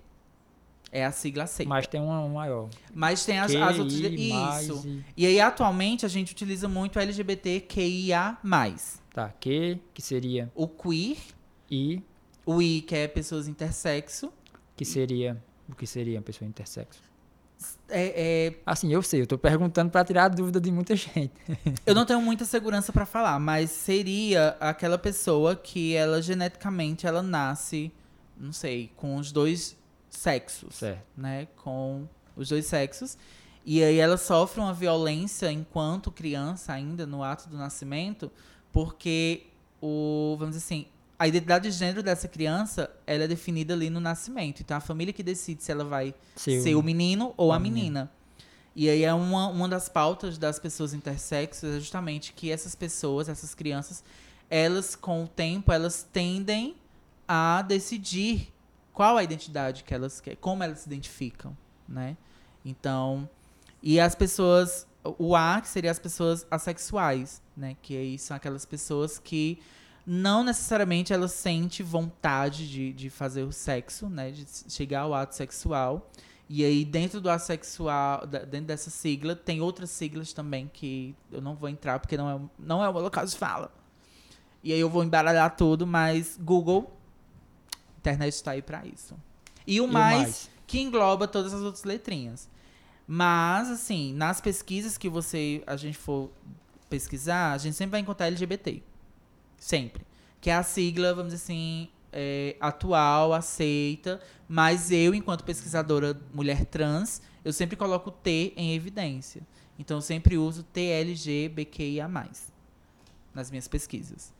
É 0.92 1.04
a 1.04 1.12
sigla 1.12 1.44
aceita. 1.44 1.68
Mas, 1.68 1.84
Mas 1.84 1.86
tem 1.86 2.00
uma, 2.00 2.20
um 2.20 2.34
maior. 2.34 2.68
tem 3.24 3.38
as, 3.38 3.54
as 3.54 3.78
outras. 3.78 3.94
Isso. 4.00 4.88
e- 4.88 5.04
E 5.16 5.26
aí, 5.26 5.40
atualmente, 5.40 6.04
a 6.04 6.08
gente 6.08 6.32
utiliza 6.32 6.68
muito 6.68 6.98
LGBTQIA. 6.98 8.38
Tá, 9.12 9.28
Q, 9.40 9.78
que 9.94 10.02
seria 10.02 10.50
O 10.54 10.66
queer, 10.68 11.16
I, 11.70 12.02
o 12.46 12.60
I, 12.62 12.80
que 12.82 12.94
é 12.94 13.08
pessoas 13.08 13.46
intersexo. 13.48 14.32
que 14.76 14.84
seria 14.84 15.40
o 15.68 15.74
que 15.74 15.86
seria 15.86 16.18
uma 16.18 16.22
pessoa 16.24 16.48
intersexo. 16.48 17.00
É, 17.88 18.48
é, 18.48 18.54
Assim, 18.64 18.92
eu 18.92 19.02
sei, 19.02 19.20
eu 19.22 19.26
tô 19.26 19.36
perguntando 19.36 19.90
pra 19.90 20.04
tirar 20.04 20.24
a 20.24 20.28
dúvida 20.28 20.60
de 20.60 20.70
muita 20.70 20.94
gente. 20.96 21.32
Eu 21.84 21.94
não 21.94 22.06
tenho 22.06 22.20
muita 22.22 22.44
segurança 22.44 22.92
pra 22.92 23.04
falar, 23.04 23.38
mas 23.40 23.70
seria 23.70 24.56
aquela 24.60 24.96
pessoa 24.96 25.56
que 25.56 25.94
ela 25.94 26.22
geneticamente 26.22 27.06
ela 27.06 27.22
nasce, 27.22 27.92
não 28.36 28.52
sei, 28.52 28.90
com 28.96 29.16
os 29.16 29.32
dois 29.32 29.76
sexos, 30.08 30.76
Certo. 30.76 31.02
né? 31.16 31.48
Com 31.56 32.08
os 32.36 32.48
dois 32.48 32.64
sexos. 32.66 33.18
E 33.66 33.82
aí 33.82 33.98
ela 33.98 34.16
sofre 34.16 34.60
uma 34.60 34.72
violência 34.72 35.50
enquanto 35.52 36.10
criança 36.10 36.72
ainda 36.72 37.04
no 37.06 37.22
ato 37.22 37.48
do 37.48 37.56
nascimento, 37.58 38.30
porque 38.72 39.46
o, 39.82 40.36
vamos 40.38 40.54
dizer 40.54 40.64
assim, 40.64 40.86
a 41.20 41.28
identidade 41.28 41.70
de 41.70 41.76
gênero 41.76 42.02
dessa 42.02 42.26
criança, 42.26 42.90
ela 43.06 43.24
é 43.24 43.28
definida 43.28 43.74
ali 43.74 43.90
no 43.90 44.00
nascimento. 44.00 44.60
Então 44.62 44.74
a 44.74 44.80
família 44.80 45.12
que 45.12 45.22
decide 45.22 45.62
se 45.62 45.70
ela 45.70 45.84
vai 45.84 46.14
Seu- 46.34 46.62
ser 46.62 46.74
o 46.74 46.82
menino 46.82 47.34
ou 47.36 47.52
a 47.52 47.56
a 47.56 47.58
menina. 47.58 47.76
menina. 47.76 48.10
E 48.74 48.88
aí 48.88 49.02
é 49.04 49.12
uma, 49.12 49.48
uma 49.48 49.68
das 49.68 49.86
pautas 49.88 50.38
das 50.38 50.58
pessoas 50.58 50.94
intersexos 50.94 51.68
é 51.76 51.78
justamente 51.78 52.32
que 52.32 52.50
essas 52.50 52.74
pessoas, 52.74 53.28
essas 53.28 53.54
crianças, 53.54 54.02
elas 54.48 54.96
com 54.96 55.24
o 55.24 55.28
tempo, 55.28 55.70
elas 55.70 56.02
tendem 56.10 56.74
a 57.28 57.60
decidir 57.62 58.50
qual 58.94 59.18
a 59.18 59.22
identidade 59.22 59.84
que 59.84 59.92
elas 59.92 60.20
querem, 60.22 60.38
como 60.40 60.62
elas 60.62 60.78
se 60.80 60.86
identificam, 60.86 61.54
né? 61.88 62.16
Então, 62.64 63.28
e 63.82 64.00
as 64.00 64.14
pessoas, 64.14 64.86
o 65.18 65.36
A, 65.36 65.60
que 65.60 65.68
seria 65.68 65.90
as 65.90 65.98
pessoas 65.98 66.46
assexuais, 66.50 67.42
né? 67.56 67.76
Que 67.82 67.96
aí 67.96 68.18
são 68.18 68.36
aquelas 68.36 68.64
pessoas 68.64 69.18
que 69.18 69.58
não 70.12 70.42
necessariamente 70.42 71.12
elas 71.12 71.30
sentem 71.30 71.86
vontade 71.86 72.68
de, 72.68 72.92
de 72.92 73.08
fazer 73.08 73.44
o 73.44 73.52
sexo, 73.52 74.08
né? 74.08 74.32
De 74.32 74.44
chegar 74.68 75.02
ao 75.02 75.14
ato 75.14 75.36
sexual. 75.36 76.10
E 76.48 76.64
aí, 76.64 76.84
dentro 76.84 77.20
do 77.20 77.30
assexual, 77.30 78.26
dentro 78.26 78.66
dessa 78.66 78.90
sigla, 78.90 79.36
tem 79.36 79.60
outras 79.60 79.88
siglas 79.88 80.32
também 80.32 80.68
que 80.72 81.14
eu 81.30 81.40
não 81.40 81.54
vou 81.54 81.68
entrar 81.68 82.00
porque 82.00 82.16
não 82.16 82.28
é, 82.28 82.40
não 82.58 82.82
é 82.82 82.88
o 82.88 82.92
meu 82.92 83.02
local 83.02 83.24
de 83.24 83.36
fala. 83.36 83.72
E 84.64 84.72
aí 84.72 84.80
eu 84.80 84.90
vou 84.90 85.04
embaralhar 85.04 85.54
tudo, 85.54 85.86
mas 85.86 86.36
Google, 86.42 86.92
internet 87.98 88.34
está 88.34 88.50
aí 88.50 88.62
pra 88.62 88.84
isso. 88.84 89.14
E 89.64 89.80
o 89.80 89.84
E 89.84 89.86
mais? 89.86 90.50
que 90.66 90.80
engloba 90.80 91.28
todas 91.28 91.54
as 91.54 91.62
outras 91.62 91.84
letrinhas. 91.84 92.48
Mas, 93.06 93.70
assim, 93.70 94.12
nas 94.14 94.40
pesquisas 94.40 94.98
que 94.98 95.08
você 95.08 95.62
a 95.68 95.76
gente 95.76 95.96
for 95.96 96.32
pesquisar, 96.88 97.52
a 97.52 97.58
gente 97.58 97.76
sempre 97.76 97.92
vai 97.92 98.00
encontrar 98.00 98.26
LGBT. 98.26 98.82
Sempre. 99.60 100.02
Que 100.40 100.50
é 100.50 100.54
a 100.54 100.62
sigla, 100.64 101.14
vamos 101.14 101.32
dizer 101.32 101.44
assim, 101.44 101.88
é, 102.12 102.56
atual, 102.58 103.32
aceita. 103.32 104.20
Mas 104.48 104.90
eu, 104.90 105.14
enquanto 105.14 105.44
pesquisadora 105.44 106.18
mulher 106.34 106.64
trans, 106.64 107.22
eu 107.44 107.52
sempre 107.52 107.76
coloco 107.76 108.08
o 108.08 108.12
T 108.12 108.52
em 108.56 108.74
evidência. 108.74 109.42
Então, 109.78 109.98
eu 109.98 110.02
sempre 110.02 110.36
uso 110.36 110.62
TLGBQIA+, 110.64 112.08
nas 113.34 113.50
minhas 113.50 113.68
pesquisas. 113.68 114.32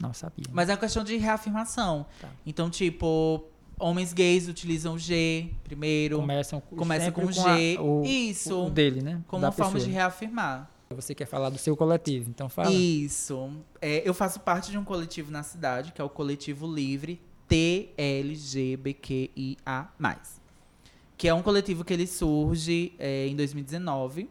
Não 0.00 0.12
sabia. 0.14 0.46
Mas 0.52 0.68
é 0.68 0.72
uma 0.72 0.78
questão 0.78 1.04
de 1.04 1.16
reafirmação. 1.16 2.06
Tá. 2.20 2.28
Então, 2.44 2.68
tipo, 2.70 3.44
homens 3.78 4.12
gays 4.12 4.48
utilizam 4.48 4.98
G 4.98 5.50
primeiro. 5.62 6.16
Começam 6.18 6.60
Começa 6.60 7.04
sempre 7.06 7.22
com 7.22 7.28
a- 7.28 7.58
G. 7.58 7.78
o, 7.78 8.02
Isso. 8.04 8.66
o 8.66 8.70
dele, 8.70 9.02
né? 9.02 9.20
como 9.28 9.42
Da 9.42 9.48
uma 9.48 9.52
forma 9.52 9.78
de 9.78 9.86
pessoa. 9.86 10.02
Você 10.94 11.14
quer 11.14 11.26
falar 11.26 11.50
do 11.50 11.58
seu 11.58 11.76
coletivo, 11.76 12.30
então 12.30 12.48
fala. 12.48 12.72
Isso. 12.72 13.50
É, 13.80 14.08
eu 14.08 14.14
faço 14.14 14.40
parte 14.40 14.70
de 14.70 14.78
um 14.78 14.84
coletivo 14.84 15.30
na 15.30 15.42
cidade, 15.42 15.92
que 15.92 16.00
é 16.00 16.04
o 16.04 16.08
Coletivo 16.08 16.66
Livre 16.72 17.20
TLGBQIA+. 17.48 18.68
Que 21.16 21.28
é 21.28 21.34
um 21.34 21.42
coletivo 21.42 21.84
que 21.84 21.92
ele 21.92 22.06
surge 22.06 22.92
é, 22.98 23.26
em 23.26 23.36
2019. 23.36 24.28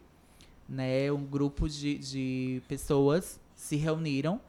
Né? 0.68 1.12
Um 1.12 1.24
grupo 1.24 1.70
de, 1.70 1.98
de 1.98 2.62
pessoas 2.68 3.40
se 3.56 3.76
reuniram 3.76 4.40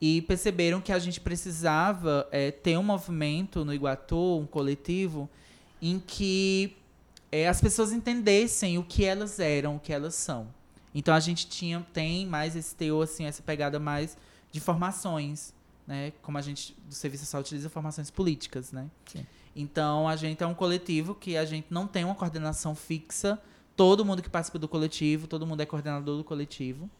e 0.00 0.22
perceberam 0.22 0.80
que 0.80 0.92
a 0.92 0.98
gente 0.98 1.20
precisava 1.20 2.26
é, 2.32 2.50
ter 2.50 2.78
um 2.78 2.82
movimento 2.82 3.64
no 3.64 3.74
Iguatu, 3.74 4.38
um 4.38 4.46
coletivo, 4.46 5.28
em 5.80 5.98
que 5.98 6.76
é, 7.30 7.46
as 7.46 7.60
pessoas 7.60 7.92
entendessem 7.92 8.78
o 8.78 8.82
que 8.82 9.04
elas 9.04 9.38
eram, 9.38 9.76
o 9.76 9.80
que 9.80 9.92
elas 9.92 10.14
são. 10.14 10.48
Então 10.94 11.14
a 11.14 11.20
gente 11.20 11.46
tinha, 11.46 11.86
tem 11.92 12.26
mais 12.26 12.56
esse 12.56 12.74
teor, 12.74 13.04
assim, 13.04 13.24
essa 13.24 13.42
pegada 13.42 13.78
mais 13.78 14.16
de 14.50 14.60
formações, 14.60 15.54
né? 15.86 16.12
Como 16.22 16.36
a 16.36 16.42
gente 16.42 16.76
do 16.86 16.94
serviço 16.94 17.24
social 17.24 17.40
utiliza 17.40 17.68
formações 17.68 18.10
políticas, 18.10 18.72
né? 18.72 18.90
Sim. 19.06 19.26
Então 19.54 20.08
a 20.08 20.16
gente 20.16 20.42
é 20.42 20.46
um 20.46 20.54
coletivo 20.54 21.14
que 21.14 21.36
a 21.36 21.44
gente 21.44 21.66
não 21.70 21.86
tem 21.86 22.04
uma 22.04 22.14
coordenação 22.14 22.74
fixa. 22.74 23.40
Todo 23.76 24.04
mundo 24.04 24.22
que 24.22 24.28
participa 24.28 24.58
do 24.58 24.68
coletivo, 24.68 25.26
todo 25.26 25.46
mundo 25.46 25.60
é 25.60 25.66
coordenador 25.66 26.16
do 26.16 26.24
coletivo. 26.24 26.90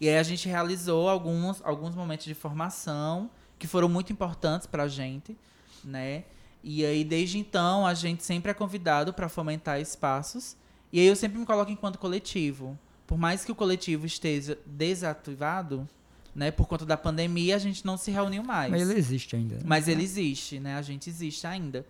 E 0.00 0.08
aí 0.08 0.18
a 0.18 0.22
gente 0.22 0.48
realizou 0.48 1.08
alguns, 1.08 1.60
alguns 1.64 1.94
momentos 1.94 2.26
de 2.26 2.34
formação 2.34 3.30
que 3.58 3.66
foram 3.66 3.88
muito 3.88 4.12
importantes 4.12 4.66
pra 4.66 4.88
gente, 4.88 5.36
né? 5.84 6.24
E 6.62 6.84
aí 6.84 7.04
desde 7.04 7.38
então 7.38 7.86
a 7.86 7.94
gente 7.94 8.24
sempre 8.24 8.50
é 8.50 8.54
convidado 8.54 9.12
para 9.12 9.28
fomentar 9.28 9.80
espaços. 9.80 10.56
E 10.92 11.00
aí 11.00 11.06
eu 11.06 11.16
sempre 11.16 11.38
me 11.38 11.46
coloco 11.46 11.70
enquanto 11.70 11.98
coletivo. 11.98 12.78
Por 13.06 13.18
mais 13.18 13.44
que 13.44 13.52
o 13.52 13.54
coletivo 13.54 14.06
esteja 14.06 14.58
desativado, 14.66 15.88
né, 16.34 16.50
por 16.50 16.66
conta 16.66 16.84
da 16.86 16.96
pandemia, 16.96 17.56
a 17.56 17.58
gente 17.58 17.84
não 17.84 17.96
se 17.96 18.10
reuniu 18.10 18.42
mais. 18.42 18.70
Mas 18.70 18.82
ele 18.82 18.98
existe 18.98 19.36
ainda. 19.36 19.56
né? 19.56 19.62
Mas 19.64 19.88
ele 19.88 20.02
existe, 20.02 20.58
né? 20.60 20.76
A 20.76 20.82
gente 20.82 21.08
existe 21.10 21.46
ainda. 21.46 21.84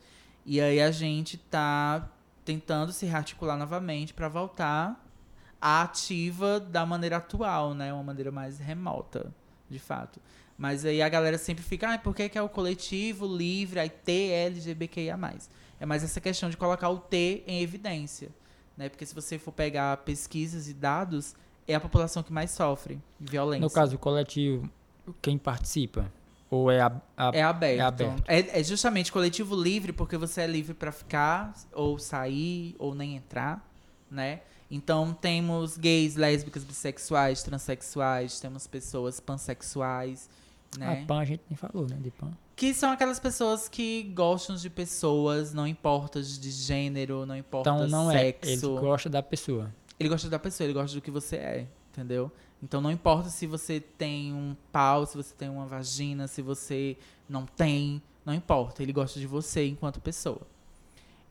E 0.44 0.60
aí 0.60 0.80
a 0.80 0.90
gente 0.90 1.36
tá 1.36 2.08
tentando 2.44 2.92
se 2.92 3.06
rearticular 3.06 3.56
novamente 3.56 4.12
para 4.12 4.28
voltar 4.28 5.00
à 5.60 5.82
ativa 5.82 6.58
da 6.58 6.84
maneira 6.84 7.18
atual, 7.18 7.74
né? 7.74 7.92
Uma 7.92 8.02
maneira 8.02 8.32
mais 8.32 8.58
remota, 8.58 9.32
de 9.70 9.78
fato. 9.78 10.20
Mas 10.58 10.84
aí 10.84 11.00
a 11.00 11.08
galera 11.08 11.38
sempre 11.38 11.62
fica, 11.62 11.94
ah, 11.94 11.98
por 11.98 12.14
que, 12.14 12.28
que 12.28 12.36
é 12.38 12.42
o 12.42 12.48
coletivo 12.48 13.26
livre, 13.26 13.78
aí 13.78 13.88
T, 13.90 14.12
LGBTQIA+. 14.12 15.18
É 15.78 15.86
mais 15.86 16.02
essa 16.02 16.20
questão 16.20 16.50
de 16.50 16.56
colocar 16.56 16.88
o 16.88 16.98
T 16.98 17.42
em 17.46 17.62
evidência, 17.62 18.28
né? 18.76 18.88
Porque 18.88 19.04
se 19.06 19.14
você 19.14 19.38
for 19.38 19.52
pegar 19.52 19.96
pesquisas 19.98 20.68
e 20.68 20.74
dados, 20.74 21.34
é 21.66 21.74
a 21.74 21.80
população 21.80 22.22
que 22.22 22.32
mais 22.32 22.50
sofre 22.50 23.00
violência. 23.20 23.60
No 23.66 23.70
caso, 23.70 23.96
o 23.96 23.98
coletivo, 23.98 24.68
quem 25.20 25.38
participa? 25.38 26.10
Ou 26.50 26.70
é 26.70 26.80
a, 26.82 26.92
a- 27.16 27.30
É 27.32 27.42
aberto. 27.42 27.78
É 27.80 27.82
aberto. 27.82 28.24
É, 28.26 28.60
é 28.60 28.64
justamente 28.64 29.10
coletivo 29.10 29.54
livre, 29.56 29.92
porque 29.92 30.16
você 30.18 30.42
é 30.42 30.46
livre 30.46 30.74
pra 30.74 30.92
ficar, 30.92 31.54
ou 31.72 31.98
sair, 31.98 32.74
ou 32.78 32.94
nem 32.94 33.16
entrar, 33.16 33.66
né? 34.10 34.40
Então 34.70 35.12
temos 35.14 35.76
gays, 35.76 36.16
lésbicas, 36.16 36.64
bissexuais, 36.64 37.42
transexuais, 37.42 38.40
temos 38.40 38.66
pessoas 38.66 39.20
pansexuais, 39.20 40.28
né? 40.78 41.02
a 41.02 41.06
PAN 41.06 41.20
a 41.20 41.24
gente 41.24 41.42
nem 41.48 41.56
falou, 41.56 41.86
né? 41.88 41.96
De 42.00 42.10
PAN. 42.10 42.32
Que 42.54 42.74
são 42.74 42.92
aquelas 42.92 43.18
pessoas 43.18 43.68
que 43.68 44.02
gostam 44.14 44.56
de 44.56 44.68
pessoas, 44.68 45.52
não 45.54 45.66
importa 45.66 46.22
de 46.22 46.50
gênero, 46.50 47.24
não 47.26 47.36
importa 47.36 47.70
Então 47.70 47.88
não 47.88 48.10
é. 48.10 48.28
Ele 48.28 48.38
sexo. 48.56 48.76
gosta 48.78 49.08
da 49.08 49.22
pessoa. 49.22 49.74
Ele 49.98 50.08
gosta 50.08 50.28
da 50.28 50.38
pessoa, 50.38 50.66
ele 50.66 50.74
gosta 50.74 50.94
do 50.94 51.00
que 51.02 51.10
você 51.10 51.36
é, 51.36 51.66
entendeu? 51.90 52.30
Então 52.62 52.80
não 52.80 52.90
importa 52.90 53.28
se 53.28 53.46
você 53.46 53.80
tem 53.80 54.32
um 54.32 54.56
pau, 54.70 55.04
se 55.06 55.16
você 55.16 55.34
tem 55.34 55.48
uma 55.48 55.66
vagina, 55.66 56.28
se 56.28 56.42
você 56.42 56.96
não 57.28 57.44
tem, 57.44 58.02
não 58.24 58.34
importa. 58.34 58.82
Ele 58.82 58.92
gosta 58.92 59.18
de 59.18 59.26
você 59.26 59.66
enquanto 59.66 60.00
pessoa. 60.00 60.42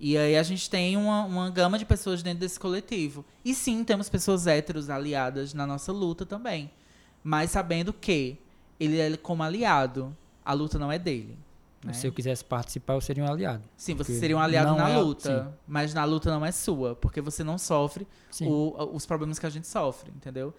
E 0.04 0.18
aí 0.18 0.36
a 0.36 0.42
gente 0.42 0.68
tem 0.70 0.98
uma, 0.98 1.24
uma 1.26 1.50
gama 1.52 1.78
de 1.78 1.86
pessoas 1.86 2.24
dentro 2.24 2.40
desse 2.40 2.60
coletivo. 2.60 3.24
E 3.46 3.54
sim, 3.54 3.84
temos 3.84 4.10
pessoas 4.10 4.48
héteros 4.48 4.90
aliadas 4.90 5.54
na 5.54 5.68
nossa 5.68 5.92
luta 5.92 6.26
também. 6.26 6.72
Mas 7.24 7.52
sabendo 7.52 7.94
que 7.94 8.38
ele 8.80 9.00
é 9.00 9.16
como 9.16 9.44
aliado, 9.44 10.16
a 10.44 10.54
luta 10.54 10.78
não 10.80 10.92
é 10.92 10.98
dele. 11.00 11.38
né? 11.84 11.94
Se 11.94 12.06
eu 12.06 12.12
quisesse 12.12 12.46
participar, 12.46 12.94
eu 12.94 13.02
seria 13.02 13.24
um 13.24 13.28
aliado. 13.32 13.64
Sim, 13.76 13.96
você 13.96 14.14
seria 14.20 14.38
um 14.38 14.40
aliado 14.40 14.76
na 14.76 14.90
é- 14.90 14.98
luta, 15.00 15.58
mas 15.68 15.94
na 15.94 16.04
luta 16.06 16.30
não 16.30 16.46
é 16.46 16.52
sua, 16.52 16.96
porque 16.96 17.20
você 17.22 17.44
não 17.44 17.58
sofre 17.58 18.08
Sim. 18.30 18.48
o- 18.48 18.96
os 18.96 19.06
problemas 19.06 19.40
que 19.40 19.46
a 19.46 19.50
gente 19.50 19.68
sofre, 19.68 20.12
entendeu? 20.16 20.54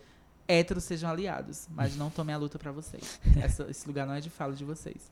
Héteros 0.49 0.83
sejam 0.83 1.09
aliados, 1.09 1.69
mas 1.71 1.97
não 1.97 2.11
tomem 2.11 2.35
a 2.35 2.39
luta 2.39 2.59
pra 2.59 2.73
vocês. 2.73 3.21
Essa- 3.41 3.71
esse 3.71 3.87
lugar 3.87 4.05
não 4.07 4.15
é 4.15 4.21
de 4.21 4.31
fala 4.31 4.53
de 4.55 4.65
vocês. 4.65 5.11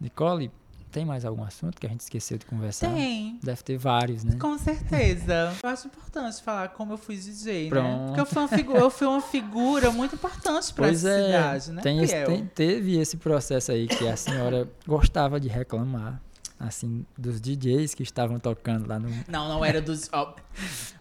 Nicole, 0.00 0.50
tem 0.88 1.04
mais 1.04 1.24
algum 1.24 1.42
assunto 1.44 1.80
que 1.80 1.86
a 1.86 1.90
gente 1.90 2.00
esqueceu 2.00 2.38
de 2.38 2.46
conversar? 2.46 2.92
Tem, 2.92 3.38
Deve 3.42 3.62
ter 3.62 3.76
vários, 3.78 4.24
né? 4.24 4.36
com 4.40 4.56
certeza. 4.58 5.52
Eu 5.62 5.68
acho 5.68 5.86
importante 5.86 6.42
falar 6.42 6.68
como 6.68 6.94
eu 6.94 6.98
fui 6.98 7.16
DJ, 7.16 7.64
né? 7.64 7.68
Pronto. 7.70 8.06
Porque 8.06 8.20
eu 8.20 8.26
fui 8.26 8.38
uma, 8.42 8.48
figu 8.48 8.76
eu 8.76 8.90
fui 8.90 9.06
uma 9.06 9.20
figura 9.20 9.90
muito 9.90 10.14
importante 10.14 10.72
Pois 10.74 11.04
essa 11.04 11.08
é, 11.20 11.26
cidade, 11.26 11.72
né, 11.72 11.82
tem 11.82 12.02
esse- 12.02 12.24
tem- 12.24 12.46
teve 12.46 12.98
esse 12.98 13.16
processo 13.16 13.72
aí 13.72 13.86
que 13.86 14.08
a 14.08 14.16
senhora 14.16 14.68
gostava 14.86 15.38
de 15.38 15.48
reclamar, 15.48 16.20
assim, 16.58 17.04
dos 17.16 17.40
DJs 17.40 17.94
que 17.94 18.02
estavam 18.02 18.38
tocando 18.40 18.88
lá 18.88 18.98
no... 18.98 19.08
Não, 19.28 19.48
não 19.48 19.64
era 19.64 19.80
dos... 19.80 20.08
ó, 20.12 20.34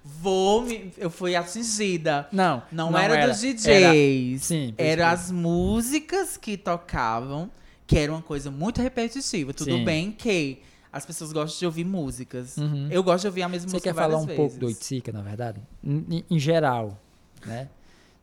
vou 0.04 0.62
me... 0.62 0.92
Eu 0.98 1.10
fui 1.10 1.36
atingida. 1.36 2.28
Não, 2.32 2.62
Não, 2.72 2.96
era, 2.98 3.28
dos 3.28 3.44
Era, 3.44 3.54
DJs. 3.92 4.44
sim, 4.44 4.74
Eram 4.78 5.08
as 5.08 5.32
músicas 5.32 6.38
que 6.38 6.58
tocavam, 6.58 7.50
que 7.88 7.98
era 7.98 8.12
uma 8.12 8.22
coisa 8.22 8.52
muito 8.52 8.82
repetitiva. 8.82 9.54
Tudo 9.54 9.72
Sim. 9.72 9.86
bem 9.86 10.12
que 10.12 10.60
as 10.92 11.06
pessoas 11.06 11.32
gostam 11.32 11.58
de 11.60 11.66
ouvir 11.66 11.86
músicas. 11.86 12.58
Uhum. 12.58 12.88
Eu 12.92 13.02
gosto 13.02 13.22
de 13.22 13.28
ouvir 13.28 13.44
a 13.44 13.50
mesma 13.50 13.70
Você 13.70 13.76
música 13.78 13.90
quer 13.94 13.96
falar 14.00 14.18
um 14.18 14.26
vezes. 14.26 14.36
pouco 14.36 14.58
do 14.58 14.66
Oiticica, 14.68 15.12
na 15.12 15.22
verdade? 15.22 15.62
Em, 15.84 16.06
em- 16.10 16.26
em 16.30 16.40
geral, 16.40 17.00
né? 17.46 17.70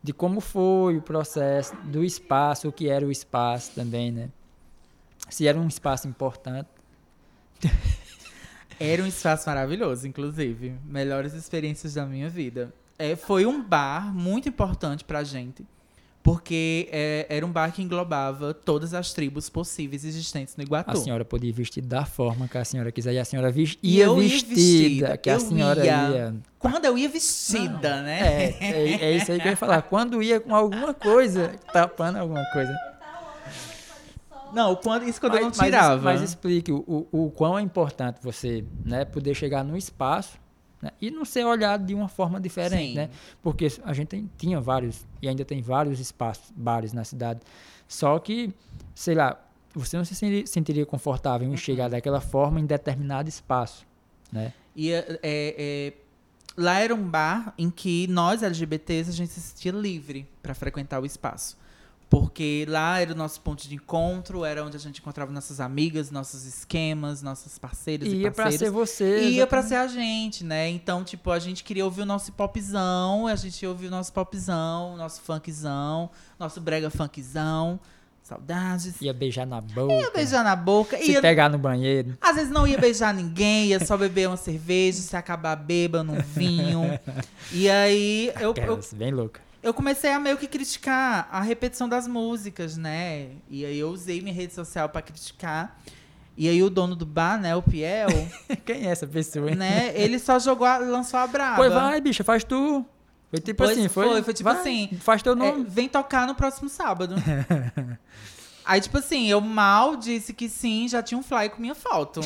De 0.02 0.12
como 0.12 0.40
foi 0.40 0.98
o 0.98 1.02
processo, 1.02 1.74
do 1.84 2.04
espaço, 2.04 2.68
o 2.68 2.72
que 2.72 2.88
era 2.88 3.06
o 3.06 3.10
espaço 3.10 3.72
também, 3.74 4.12
né? 4.12 4.28
Se 5.30 5.46
era 5.46 5.58
um 5.58 5.66
espaço 5.66 6.06
importante. 6.06 6.68
Era 8.78 9.02
um 9.02 9.06
espaço 9.06 9.48
maravilhoso, 9.48 10.06
inclusive. 10.06 10.74
Melhores 10.84 11.32
experiências 11.32 11.94
da 11.94 12.04
minha 12.04 12.28
vida. 12.28 12.74
É, 12.98 13.14
foi 13.16 13.46
um 13.46 13.62
bar 13.62 14.12
muito 14.12 14.48
importante 14.48 15.04
pra 15.04 15.22
gente. 15.22 15.64
Porque 16.24 16.88
é, 16.90 17.26
era 17.28 17.44
um 17.44 17.52
bar 17.52 17.70
que 17.70 17.82
englobava 17.82 18.54
todas 18.54 18.94
as 18.94 19.12
tribos 19.12 19.50
possíveis 19.50 20.06
existentes 20.06 20.56
no 20.56 20.62
Iguatu. 20.62 20.90
A 20.90 20.96
senhora 20.96 21.22
podia 21.22 21.52
vestir 21.52 21.82
da 21.82 22.06
forma 22.06 22.48
que 22.48 22.56
a 22.56 22.64
senhora 22.64 22.90
quiser. 22.90 23.12
E 23.12 23.18
a 23.18 23.26
senhora 23.26 23.52
E 23.54 23.98
ia 23.98 24.10
vestida, 24.14 24.54
vestida, 24.54 25.16
que 25.18 25.28
a 25.28 25.38
senhora 25.38 25.84
ia. 25.84 26.08
ia... 26.08 26.34
Quando 26.58 26.86
eu 26.86 26.96
ia 26.96 27.10
vestida, 27.10 28.00
né? 28.00 28.42
É, 28.42 28.56
é, 28.58 28.92
é 29.04 29.16
isso 29.18 29.30
aí 29.32 29.38
que 29.38 29.46
eu 29.46 29.50
ia 29.50 29.56
falar. 29.56 29.82
Quando 29.82 30.22
ia 30.22 30.40
com 30.40 30.54
alguma 30.56 30.94
coisa, 30.94 31.52
tapando 31.70 32.16
alguma 32.18 32.42
coisa. 32.54 32.74
Não, 34.54 34.76
quando, 34.76 35.06
isso 35.06 35.20
quando 35.20 35.34
eu 35.34 35.40
não 35.42 35.48
Mas- 35.48 35.58
mas- 35.58 35.66
tirava. 35.66 36.02
Mas, 36.02 36.22
explique 36.22 36.72
o, 36.72 37.06
o, 37.12 37.26
o 37.26 37.30
quão 37.32 37.58
é 37.58 37.60
importante 37.60 38.18
você 38.22 38.64
né, 38.82 39.04
poder 39.04 39.34
chegar 39.34 39.62
num 39.62 39.76
espaço 39.76 40.38
né, 40.84 40.90
e 41.00 41.10
não 41.10 41.24
ser 41.24 41.44
olhado 41.44 41.84
de 41.86 41.94
uma 41.94 42.08
forma 42.08 42.38
diferente, 42.40 42.88
Sim. 42.90 42.94
né? 42.94 43.10
Porque 43.42 43.68
a 43.84 43.92
gente 43.94 44.08
tem- 44.08 44.30
tinha 44.36 44.60
vários, 44.60 45.04
e 45.22 45.28
ainda 45.28 45.44
tem 45.44 45.62
vários 45.62 45.98
espaços, 45.98 46.52
bares 46.54 46.92
na 46.92 47.02
cidade. 47.04 47.40
Só 47.88 48.18
que, 48.18 48.52
sei 48.94 49.14
lá, 49.14 49.40
você 49.74 49.96
não 49.96 50.04
se 50.04 50.14
sentiria, 50.14 50.46
sentiria 50.46 50.86
confortável 50.86 51.48
Uhum. 51.48 51.54
em 51.54 51.56
chegar 51.56 51.88
daquela 51.88 52.20
forma 52.20 52.60
em 52.60 52.66
determinado 52.66 53.28
espaço, 53.28 53.86
né? 54.30 54.52
E 54.76 54.92
é, 54.92 55.18
é, 55.22 55.92
lá 56.56 56.78
era 56.80 56.94
um 56.94 57.02
bar 57.08 57.54
em 57.56 57.70
que 57.70 58.06
nós, 58.08 58.42
LGBTs, 58.42 59.08
a 59.10 59.12
gente 59.12 59.32
se 59.32 59.40
sentia 59.40 59.72
livre 59.72 60.28
para 60.42 60.54
frequentar 60.54 61.00
o 61.00 61.06
espaço. 61.06 61.56
Porque 62.14 62.64
lá 62.68 63.00
era 63.00 63.12
o 63.12 63.16
nosso 63.16 63.40
ponto 63.40 63.66
de 63.66 63.74
encontro, 63.74 64.44
era 64.44 64.64
onde 64.64 64.76
a 64.76 64.80
gente 64.80 65.00
encontrava 65.00 65.32
nossas 65.32 65.58
amigas, 65.58 66.12
nossos 66.12 66.44
esquemas, 66.44 67.22
nossos 67.22 67.58
parceiros 67.58 68.06
e, 68.06 68.12
E 68.12 68.16
ia 68.22 68.30
pra 68.30 68.44
parceiras. 68.44 68.68
ser 68.68 68.70
você. 68.70 69.28
Ia 69.30 69.46
pra 69.48 69.58
exatamente. 69.58 69.92
ser 69.92 69.98
a 69.98 70.00
gente, 70.00 70.44
né? 70.44 70.68
Então, 70.68 71.02
tipo, 71.02 71.32
a 71.32 71.40
gente 71.40 71.64
queria 71.64 71.84
ouvir 71.84 72.02
o 72.02 72.06
nosso 72.06 72.30
popzão, 72.30 73.26
a 73.26 73.34
gente 73.34 73.60
ia 73.60 73.68
ouvir 73.68 73.88
o 73.88 73.90
nosso 73.90 74.12
popzão, 74.12 74.96
nosso 74.96 75.22
funkzão, 75.22 76.08
nosso 76.38 76.60
brega 76.60 76.88
funkzão. 76.88 77.80
Saudades. 78.22 79.02
Ia 79.02 79.12
beijar 79.12 79.44
na 79.44 79.60
boca. 79.60 79.92
Ia 79.92 80.10
beijar 80.10 80.44
na 80.44 80.56
boca. 80.56 80.96
Se 80.96 81.10
ia 81.10 81.20
pegar 81.20 81.50
no 81.50 81.58
banheiro. 81.58 82.16
às 82.22 82.36
vezes 82.36 82.50
não 82.50 82.66
ia 82.66 82.78
beijar 82.78 83.12
ninguém, 83.12 83.66
ia 83.66 83.84
só 83.84 83.98
beber 83.98 84.28
uma 84.28 84.36
cerveja, 84.38 85.02
se 85.02 85.14
acabar 85.16 85.56
bêbado, 85.56 86.10
um 86.12 86.20
vinho. 86.20 86.82
E 87.52 87.68
aí 87.68 88.32
eu, 88.40 88.54
eu, 88.56 88.80
bem 88.94 89.10
louca. 89.12 89.40
Eu 89.64 89.74
comecei 89.74 90.10
a 90.12 90.20
meio 90.20 90.36
que 90.36 90.46
criticar 90.46 91.28
a 91.32 91.40
repetição 91.40 91.88
das 91.88 92.06
músicas, 92.06 92.76
né? 92.76 93.30
E 93.50 93.64
aí 93.64 93.78
eu 93.78 93.88
usei 93.90 94.20
minha 94.20 94.34
rede 94.34 94.52
social 94.54 94.88
pra 94.88 95.02
criticar. 95.02 95.80
E 96.36 96.48
aí 96.48 96.62
o 96.62 96.68
dono 96.70 96.94
do 96.96 97.06
bar, 97.06 97.40
né, 97.40 97.54
o 97.56 97.62
Piel, 97.62 98.08
Quem 98.66 98.86
é 98.86 98.90
essa 98.90 99.06
pessoa, 99.06 99.48
hein? 99.50 99.56
né, 99.56 99.92
ele 99.94 100.18
só 100.18 100.38
jogou, 100.38 100.66
a- 100.66 100.78
lançou 100.78 101.18
a 101.18 101.26
braba. 101.26 101.56
Pois 101.56 101.72
vai, 101.72 102.00
bicha, 102.00 102.24
faz 102.24 102.42
tu. 102.44 102.84
Foi 103.30 103.40
tipo 103.40 103.58
Pois 103.64 103.70
assim, 103.78 103.88
foi? 103.88 104.08
foi, 104.08 104.22
foi 104.22 104.34
tipo 104.34 104.48
vai, 104.50 104.58
assim, 104.60 104.90
Faz 105.00 105.22
teu 105.22 105.32
É, 105.32 105.36
nome. 105.36 105.64
vem 105.68 105.88
tocar 105.88 106.26
no 106.26 106.34
próximo 106.34 106.68
sábado. 106.68 107.14
aí, 108.64 108.80
tipo 108.80 108.98
assim, 108.98 109.26
eu 109.28 109.40
mal 109.40 109.96
disse 109.96 110.32
que 110.32 110.48
sim, 110.48 110.88
já 110.88 111.02
tinha 111.02 111.18
um 111.18 111.22
fly 111.22 111.48
com 111.48 111.60
minha 111.60 111.74
foto. 111.74 112.20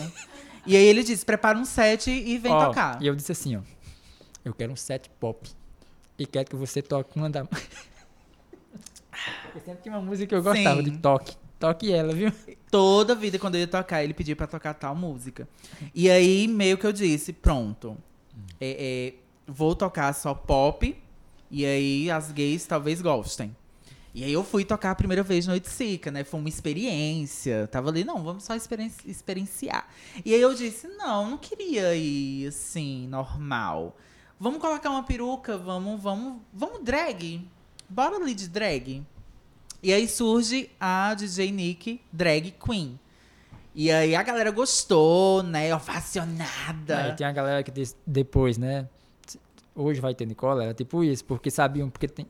E 0.67 0.77
aí 0.77 0.83
ele 0.85 1.03
disse, 1.03 1.25
prepara 1.25 1.59
um 1.59 1.65
set 1.65 2.11
e 2.11 2.37
vem 2.39 2.53
Ó, 2.53 2.67
tocar. 2.67 3.03
E 3.03 3.07
eu 3.07 3.15
disse 3.15 3.33
assim, 3.33 3.57
ó. 3.57 3.61
Eu 4.45 4.55
quero 4.55 4.73
um 4.73 4.77
set 4.77 5.11
pop. 5.21 5.49
E 6.19 6.27
quero 6.27 6.49
que 6.51 6.57
você 6.57 6.83
toque 6.83 7.17
uma 7.17 7.31
da. 7.31 7.45
Porque 7.45 7.61
sempre 9.65 9.83
tinha 9.83 9.95
uma 9.95 10.03
música 10.03 10.27
que 10.27 10.35
eu 10.35 10.43
gostava 10.43 10.83
Sim. 10.83 10.91
de 10.91 10.99
toque. 10.99 11.37
Toque 11.59 11.93
ela, 11.93 12.13
viu? 12.15 12.33
Toda 12.71 13.15
vida, 13.15 13.39
quando 13.39 13.57
eu 13.57 13.63
ia 13.63 13.67
tocar, 13.67 14.05
ele 14.05 14.15
pedia 14.15 14.37
pra 14.37 14.47
tocar 14.47 14.75
tal 14.75 14.95
música. 14.95 15.49
E 15.95 16.09
aí, 16.09 16.47
meio 16.47 16.79
que 16.79 16.87
eu 16.87 16.93
disse, 16.93 17.33
pronto. 17.33 17.97
é, 18.61 19.09
é, 19.09 19.15
vou 19.47 19.75
tocar 19.75 20.13
só 20.15 20.35
pop. 20.35 20.97
E 21.51 21.65
aí, 21.65 22.11
as 22.11 22.31
gays 22.31 22.65
talvez 22.67 23.01
gostem. 23.03 23.57
E 24.15 24.23
aí, 24.23 24.33
eu 24.33 24.45
fui 24.45 24.65
tocar 24.65 24.93
a 24.93 24.95
primeira 24.95 25.23
vez 25.23 25.47
no 25.47 25.53
Oiticica, 25.53 26.11
né? 26.11 26.23
Foi 26.23 26.39
uma 26.39 26.49
experiência. 26.49 27.67
Tava 27.69 27.89
ali, 27.91 28.05
não, 28.05 28.23
vamos 28.23 28.45
só 28.45 28.55
experen- 28.55 28.93
experienciar. 29.05 29.89
E 30.25 30.33
aí, 30.35 30.41
eu 30.41 30.55
disse, 30.55 30.87
não, 30.89 31.31
não 31.31 31.39
queria 31.39 31.95
ir, 31.97 32.47
assim, 32.47 33.09
normal. 33.09 33.97
Vamos 34.41 34.61
colocar 34.61 34.91
uma 34.91 35.03
peruca, 35.03 35.59
vamos, 35.59 36.01
vamos, 36.01 36.41
vamos 36.53 36.85
drag. 36.85 37.45
Bora 37.89 38.17
ali 38.17 38.35
de 38.35 38.49
drag. 38.49 39.05
E 39.83 39.93
aí 39.93 40.07
surge 40.09 40.71
a 40.79 41.15
DJ 41.15 41.51
Nick 41.51 42.01
Drag 42.13 42.53
Queen. 42.53 42.99
E 43.75 43.91
aí 43.91 44.15
a 44.15 44.23
galera 44.23 44.51
gostou, 44.51 45.43
né? 45.43 45.75
Ovacionada. 45.75 47.05
Aí 47.05 47.17
tem 47.17 47.27
a 47.27 47.33
galera 47.33 47.63
que 47.63 47.71
diz 47.71 47.97
depois, 48.07 48.59
né? 48.59 48.89
Hoje 49.75 50.01
vai 50.01 50.15
ter 50.15 50.27
Nicola, 50.27 50.65
era 50.65 50.75
tipo 50.75 51.05
isso, 51.05 51.25
porque 51.25 51.51
sabiam, 51.51 51.89
porque 51.89 52.09
tem. 52.09 52.27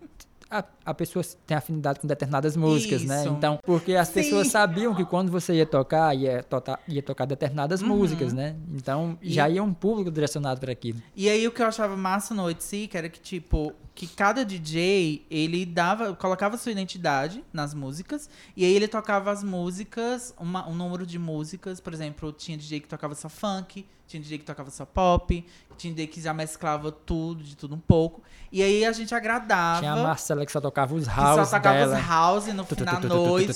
A, 0.51 0.64
a 0.86 0.94
pessoa 0.94 1.22
tem 1.46 1.55
afinidade 1.57 2.01
com 2.01 2.07
determinadas 2.07 2.57
músicas, 2.57 3.03
né? 3.05 3.20
Isso. 3.20 3.28
Então, 3.34 3.59
porque 3.62 3.94
as 3.94 4.09
Sim. 4.09 4.14
pessoas 4.14 4.49
sabiam 4.49 4.94
que 4.94 5.05
quando 5.05 5.30
você 5.30 5.53
ia 5.55 5.66
tocar, 5.66 6.14
ia, 6.16 6.42
tota- 6.42 6.78
ia 6.88 7.03
tocar 7.03 7.26
determinadas 7.26 7.82
músicas, 7.82 8.32
né? 8.32 8.57
Então, 8.74 9.05
Uhum. 9.05 9.16
E- 9.20 9.30
já 9.32 9.46
ia 9.49 9.62
um 9.62 9.74
público 9.74 10.11
direcionado 10.11 10.59
para 10.59 10.72
aquilo. 10.72 11.01
E 11.14 11.28
aí 11.28 11.46
o 11.46 11.53
que 11.53 11.61
eu 11.61 11.66
achava 11.66 11.94
massa 11.99 12.34
no 12.34 12.44
Oiticica 12.44 12.96
era 12.96 13.09
que, 13.11 13.20
tipo, 13.20 13.74
que 13.99 14.07
cada 14.07 14.44
DJ, 14.44 15.26
ele 15.28 15.66
dava, 15.66 16.14
colocava 16.14 16.57
sua 16.57 16.70
identidade 16.70 17.42
nas 17.53 17.74
músicas, 17.74 18.30
e 18.57 18.64
aí 18.64 18.72
ele 18.72 18.86
tocava 18.86 19.32
as 19.32 19.42
músicas, 19.42 20.32
uma- 20.38 20.68
um 20.68 20.74
número 20.76 21.05
de 21.05 21.18
músicas, 21.18 21.80
por 21.80 21.92
exemplo, 21.92 22.30
tinha 22.32 22.57
DJ 22.57 22.78
que 22.78 22.86
tocava 22.86 23.16
só 23.16 23.28
funk, 23.28 23.84
tinha 24.06 24.23
DJ 24.23 24.39
que 24.39 24.44
tocava 24.44 24.70
só 24.70 24.86
pop, 24.86 25.44
tinha 25.77 25.93
DJ 25.93 26.06
que 26.06 26.20
já 26.20 26.32
mesclava 26.32 26.93
tudo, 26.93 27.43
de 27.43 27.56
tudo 27.56 27.74
um 27.74 27.81
pouco. 27.81 28.23
E 28.52 28.62
aí 28.62 28.85
a 28.85 28.93
gente 28.93 29.12
agradava. 29.16 29.81
Tinha 29.81 29.94
a 29.94 29.97
Marcela 29.97 30.47
que 30.47 30.52
só 30.52 30.60
tocava 30.60 30.94
os 30.94 31.09
que 31.09 31.14
house 31.16 31.48
só 31.48 31.56
tocava 31.56 31.78
dela. 31.78 31.98
os 31.98 32.06
house 32.06 32.47
no 32.55 32.64
fim 32.64 32.77
da 32.85 33.01
noite. 33.01 33.52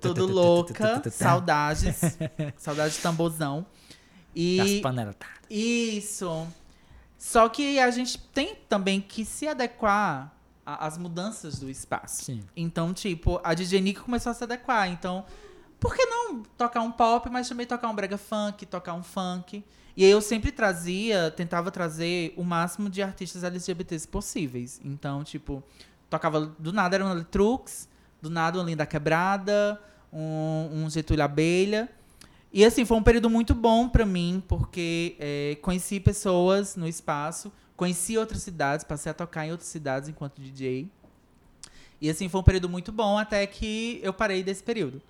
Tudo 0.00 0.26
louca, 0.26 1.02
saudades. 1.10 2.00
saudades 2.56 2.96
de 2.96 3.02
tamborzão. 3.02 3.66
Das 4.34 4.70
E 4.70 4.80
panelas. 4.80 5.14
isso. 5.50 6.46
Só 7.22 7.48
que 7.48 7.78
a 7.78 7.88
gente 7.92 8.18
tem 8.18 8.56
também 8.68 9.00
que 9.00 9.24
se 9.24 9.46
adequar 9.46 10.34
às 10.66 10.98
mudanças 10.98 11.56
do 11.56 11.70
espaço. 11.70 12.24
Sim. 12.24 12.42
Então, 12.56 12.92
tipo, 12.92 13.40
a 13.44 13.54
DJ 13.54 13.80
Nick 13.80 14.00
começou 14.00 14.30
a 14.32 14.34
se 14.34 14.42
adequar. 14.42 14.90
Então, 14.90 15.24
por 15.78 15.94
que 15.94 16.04
não 16.04 16.42
tocar 16.58 16.80
um 16.80 16.90
pop, 16.90 17.30
mas 17.30 17.48
também 17.48 17.64
tocar 17.64 17.88
um 17.88 17.94
brega 17.94 18.18
funk, 18.18 18.66
tocar 18.66 18.94
um 18.94 19.04
funk? 19.04 19.64
E 19.96 20.04
aí 20.04 20.10
eu 20.10 20.20
sempre 20.20 20.50
trazia, 20.50 21.30
tentava 21.30 21.70
trazer 21.70 22.34
o 22.36 22.42
máximo 22.42 22.90
de 22.90 23.00
artistas 23.00 23.44
LGBTs 23.44 24.08
possíveis. 24.08 24.80
Então, 24.84 25.22
tipo, 25.22 25.62
tocava 26.10 26.40
do 26.58 26.72
nada 26.72 26.96
era 26.96 27.06
um 27.06 27.22
Trux, 27.22 27.88
do 28.20 28.28
nada 28.28 28.58
uma 28.58 28.64
Linda 28.64 28.84
Quebrada, 28.84 29.80
um, 30.12 30.70
um 30.72 30.90
Getúlio 30.90 31.22
Abelha. 31.22 31.88
E 32.52 32.64
assim, 32.64 32.84
foi 32.84 32.98
um 32.98 33.02
período 33.02 33.30
muito 33.30 33.54
bom 33.54 33.88
pra 33.88 34.04
mim, 34.04 34.42
porque 34.46 35.16
é, 35.18 35.56
conheci 35.62 35.98
pessoas 35.98 36.76
no 36.76 36.86
espaço, 36.86 37.50
conheci 37.74 38.18
outras 38.18 38.42
cidades, 38.42 38.84
passei 38.84 39.10
a 39.10 39.14
tocar 39.14 39.46
em 39.46 39.52
outras 39.52 39.70
cidades 39.70 40.08
enquanto 40.08 40.40
DJ. 40.40 40.86
E 41.98 42.10
assim, 42.10 42.28
foi 42.28 42.40
um 42.40 42.44
período 42.44 42.68
muito 42.68 42.92
bom 42.92 43.16
até 43.16 43.46
que 43.46 44.00
eu 44.02 44.12
parei 44.12 44.42
desse 44.42 44.62
período. 44.62 45.00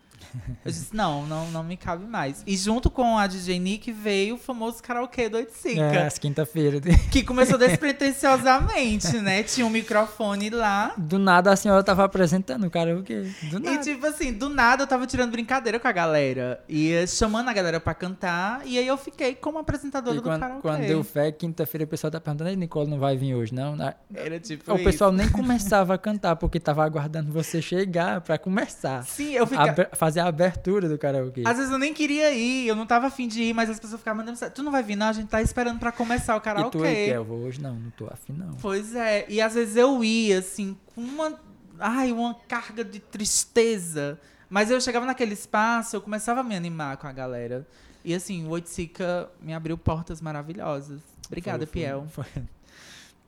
Eu 0.64 0.70
disse, 0.70 0.94
não, 0.94 1.26
não, 1.26 1.50
não 1.50 1.62
me 1.64 1.76
cabe 1.76 2.04
mais. 2.06 2.42
E 2.46 2.56
junto 2.56 2.90
com 2.90 3.18
a 3.18 3.26
DJ 3.26 3.58
Nick 3.58 3.90
veio 3.92 4.34
o 4.36 4.38
famoso 4.38 4.82
karaokê 4.82 5.28
do 5.28 5.36
Oiticica. 5.36 5.80
É, 5.80 6.08
quinta-feira. 6.10 6.80
Que 7.10 7.22
começou 7.22 7.58
despretensiosamente, 7.58 9.18
né? 9.18 9.42
Tinha 9.42 9.66
um 9.66 9.70
microfone 9.70 10.50
lá. 10.50 10.92
Do 10.96 11.18
nada 11.18 11.52
a 11.52 11.56
senhora 11.56 11.82
tava 11.82 12.04
apresentando 12.04 12.66
o 12.66 12.70
karaokê. 12.70 13.26
Do 13.50 13.58
nada. 13.60 13.76
E 13.76 13.78
tipo 13.78 14.06
assim, 14.06 14.32
do 14.32 14.48
nada 14.48 14.82
eu 14.82 14.86
tava 14.86 15.06
tirando 15.06 15.30
brincadeira 15.32 15.78
com 15.78 15.88
a 15.88 15.92
galera. 15.92 16.62
E 16.68 17.06
chamando 17.06 17.48
a 17.48 17.52
galera 17.52 17.80
pra 17.80 17.94
cantar. 17.94 18.62
E 18.64 18.78
aí 18.78 18.86
eu 18.86 18.96
fiquei 18.96 19.34
como 19.34 19.58
apresentadora 19.58 20.16
E 20.16 20.18
do 20.18 20.22
quando, 20.22 20.40
karaokê. 20.40 20.62
quando 20.62 20.86
deu 20.86 21.02
fé, 21.04 21.32
quinta-feira 21.32 21.84
o 21.84 21.88
pessoal 21.88 22.10
tá 22.10 22.20
perguntando, 22.20 22.50
Ei, 22.50 22.56
Nicole 22.56 22.88
não 22.90 22.98
vai 22.98 23.16
vir 23.16 23.34
hoje, 23.34 23.54
não? 23.54 23.76
Era 24.14 24.38
tipo 24.40 24.70
O 24.72 24.76
isso. 24.76 24.84
pessoal 24.84 25.12
nem 25.12 25.28
começava 25.28 25.94
a 25.94 25.98
cantar, 25.98 26.36
porque 26.36 26.58
tava 26.60 26.84
aguardando 26.84 27.32
você 27.32 27.60
chegar 27.60 28.20
pra 28.20 28.38
começar. 28.38 29.04
Sim, 29.04 29.32
eu 29.32 29.46
ficava... 29.46 29.88
Fazer 30.12 30.20
a 30.20 30.28
abertura 30.28 30.88
do 30.88 30.98
karaokê. 30.98 31.42
Às 31.46 31.56
vezes 31.56 31.72
eu 31.72 31.78
nem 31.78 31.94
queria 31.94 32.30
ir, 32.34 32.66
eu 32.68 32.76
não 32.76 32.86
tava 32.86 33.06
afim 33.06 33.26
de 33.26 33.42
ir, 33.42 33.54
mas 33.54 33.70
as 33.70 33.80
pessoas 33.80 34.00
ficavam 34.00 34.24
mandando. 34.24 34.38
Tu 34.50 34.62
não 34.62 34.70
vai 34.70 34.82
vir, 34.82 34.94
não? 34.96 35.06
A 35.06 35.12
gente 35.12 35.28
tá 35.28 35.40
esperando 35.40 35.78
pra 35.78 35.90
começar 35.90 36.34
o 36.34 36.38
E 36.38 36.40
karaokê. 36.40 36.78
tu 36.78 36.84
aí, 36.84 37.06
Kel, 37.06 37.24
vou 37.24 37.38
hoje 37.38 37.60
não, 37.60 37.74
não 37.74 37.90
tô 37.90 38.06
afim 38.06 38.32
não. 38.34 38.52
Pois 38.60 38.94
é, 38.94 39.24
e 39.28 39.40
às 39.40 39.54
vezes 39.54 39.76
eu 39.76 40.04
ia, 40.04 40.38
assim, 40.40 40.76
com 40.94 41.00
uma. 41.00 41.38
Ai, 41.78 42.12
uma 42.12 42.34
carga 42.46 42.84
de 42.84 43.00
tristeza. 43.00 44.18
Mas 44.50 44.70
eu 44.70 44.80
chegava 44.80 45.06
naquele 45.06 45.32
espaço, 45.32 45.96
eu 45.96 46.00
começava 46.02 46.40
a 46.40 46.44
me 46.44 46.54
animar 46.54 46.98
com 46.98 47.06
a 47.06 47.12
galera. 47.12 47.66
E 48.04 48.14
assim, 48.14 48.44
o 48.46 48.50
Oiticica 48.50 49.30
me 49.40 49.54
abriu 49.54 49.78
portas 49.78 50.20
maravilhosas. 50.20 51.00
Obrigada, 51.26 51.66
Foi- 51.66 51.66
foi- 51.66 51.82
Piel. 51.82 52.06
foi- 52.10 52.26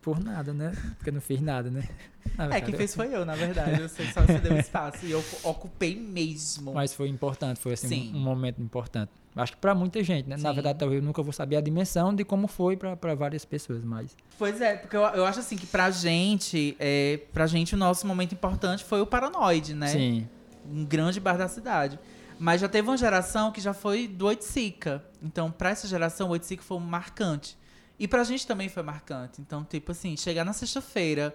por 0.05 0.23
nada, 0.23 0.53
né? 0.53 0.73
Porque 0.99 1.09
eu 1.09 1.15
não 1.15 1.21
fiz 1.21 1.41
nada, 1.41 1.71
né? 1.71 1.89
Na 2.37 2.57
É, 2.57 2.61
quem 2.61 2.75
fez 2.75 2.95
foi 2.95 3.15
eu, 3.15 3.25
na 3.25 3.35
verdade. 3.35 3.81
Eu 3.81 3.89
sei 3.89 4.07
só 4.13 4.21
você 4.21 4.39
deu 4.39 4.57
espaço. 4.59 5.07
E 5.07 5.11
eu 5.11 5.25
ocupei 5.43 5.97
mesmo. 5.97 6.75
Mas 6.75 6.93
foi 6.93 7.09
importante, 7.09 7.59
foi 7.59 7.73
assim, 7.73 7.89
Sim. 7.89 8.13
um, 8.15 8.19
um 8.19 8.21
momento 8.21 8.61
importante. 8.61 9.11
Acho 9.37 9.53
que 9.53 9.59
pra 9.59 9.75
muita 9.75 10.03
gente, 10.05 10.29
né? 10.29 10.37
Na 10.37 10.51
Sim. 10.51 10.55
verdade, 10.55 10.79
talvez 10.79 11.01
eu 11.01 11.07
nunca 11.07 11.23
vou 11.23 11.33
saber 11.33 11.57
a 11.57 11.61
dimensão 11.61 12.15
de 12.15 12.25
como 12.25 12.47
foi 12.47 12.77
pra 12.77 12.97
pra 12.97 13.15
várias 13.15 13.45
pessoas, 13.45 13.83
mas 13.85 14.17
Pois 14.39 14.61
é, 14.61 14.77
porque 14.77 14.97
eu, 14.97 15.01
eu 15.01 15.25
acho 15.25 15.41
assim 15.41 15.57
que 15.57 15.67
pra 15.67 15.91
gente, 15.91 16.77
é, 16.79 17.21
pra 17.33 17.47
gente 17.47 17.75
o 17.75 17.79
nosso 17.79 18.07
momento 18.07 18.33
importante 18.33 18.85
foi 18.85 19.01
o 19.01 19.07
Paranoide, 19.07 19.75
né? 19.75 19.89
sim. 19.89 20.29
um 20.71 20.85
grande 20.85 21.19
bar 21.19 21.37
da 21.37 21.49
cidade. 21.49 21.99
Mas 22.39 22.61
já 22.61 22.69
teve 22.69 22.89
uma 22.89 22.97
geração 22.97 23.51
que 23.53 23.61
já 23.61 23.73
foi 23.73 24.07
do 24.09 24.27
Oiticica. 24.27 25.05
Então, 25.23 25.51
pra 25.51 25.71
essa 25.71 25.87
geração, 25.87 26.29
o 26.29 26.31
Oiticica 26.33 26.63
foi 26.63 26.79
marcante. 26.81 27.57
E 27.99 28.09
pra 28.09 28.25
gente 28.25 28.47
também 28.47 28.69
foi 28.69 28.83
marcante. 28.83 29.41
Então, 29.41 29.65
tipo 29.65 29.93
assim, 29.93 30.17
chegar 30.17 30.45
na 30.45 30.53
sexta-feira 30.53 31.35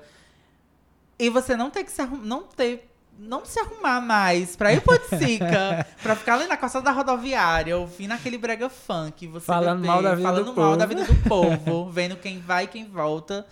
e 1.17 1.29
você 1.29 1.55
não 1.55 1.69
ter 1.69 1.83
que 1.83 1.91
se 1.91 2.01
arrumar, 2.01 2.25
não 2.25 2.43
ter 2.43 2.89
não 3.17 3.43
se 3.43 3.59
arrumar 3.59 3.99
mais 3.99 4.55
pra 4.55 4.71
ir 4.71 4.81
pro 4.81 4.93
Oiticica, 4.93 5.85
pra 6.01 6.15
ficar 6.15 6.35
ali 6.35 6.47
na 6.47 6.55
calçada 6.55 6.85
da 6.85 6.91
rodoviária, 6.91 7.77
ouvindo 7.77 8.13
aquele 8.13 8.37
brega 8.37 8.69
funk, 8.69 9.27
você 9.27 9.45
Falando 9.45 9.81
beber, 9.81 9.87
mal 9.87 10.01
da 10.01 10.15
vida 10.15 10.27
falando 10.29 10.45
do 10.45 10.53
mal 10.53 10.65
povo. 10.67 10.77
da 10.77 10.85
vida 10.85 11.03
do 11.03 11.15
povo, 11.27 11.89
vendo 11.91 12.15
quem 12.15 12.39
vai 12.39 12.63
e 12.63 12.67
quem 12.67 12.85
volta, 12.85 13.45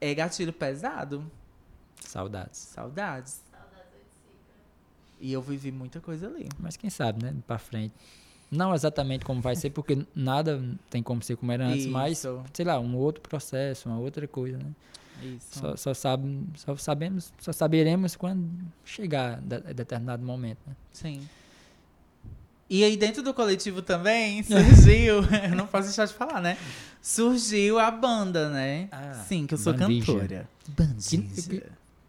é 0.00 0.12
gatilho 0.12 0.52
pesado. 0.52 1.24
Saudades. 2.00 2.58
Saudades. 2.58 3.40
E 5.20 5.32
eu 5.32 5.40
vivi 5.40 5.70
muita 5.70 6.00
coisa 6.00 6.26
ali. 6.26 6.48
Mas 6.58 6.76
quem 6.76 6.90
sabe, 6.90 7.24
né? 7.24 7.34
Pra 7.46 7.58
frente. 7.58 7.94
Não 8.50 8.74
exatamente 8.74 9.24
como 9.24 9.40
vai 9.40 9.56
ser, 9.56 9.70
porque 9.70 10.06
nada 10.14 10.62
tem 10.88 11.02
como 11.02 11.22
ser 11.22 11.36
como 11.36 11.50
era 11.50 11.66
antes, 11.66 11.86
mas, 11.86 12.18
Isso. 12.18 12.42
sei 12.52 12.64
lá, 12.64 12.78
um 12.78 12.96
outro 12.96 13.20
processo, 13.20 13.88
uma 13.88 13.98
outra 13.98 14.26
coisa, 14.28 14.56
né? 14.58 14.70
Isso. 15.22 15.58
Só, 15.58 15.76
só, 15.76 15.94
sabe, 15.94 16.46
só 16.56 16.76
sabemos, 16.76 17.32
só 17.38 17.52
saberemos 17.52 18.14
quando 18.14 18.48
chegar 18.84 19.38
a 19.38 19.72
determinado 19.72 20.24
momento, 20.24 20.58
né? 20.66 20.76
Sim. 20.92 21.26
E 22.68 22.82
aí 22.82 22.96
dentro 22.96 23.22
do 23.22 23.32
coletivo 23.32 23.80
também 23.80 24.42
surgiu, 24.44 25.22
eu 25.22 25.54
não 25.56 25.66
posso 25.66 25.88
deixar 25.88 26.04
de 26.06 26.12
falar, 26.14 26.40
né? 26.40 26.56
Surgiu 27.00 27.78
a 27.78 27.90
banda, 27.90 28.50
né? 28.50 28.88
Ah, 28.90 29.14
Sim, 29.26 29.46
que 29.46 29.54
eu 29.54 29.58
sou 29.58 29.72
Bandija. 29.72 30.12
cantora. 30.12 30.48
Que- 30.64 30.70
Bandija. 30.70 31.62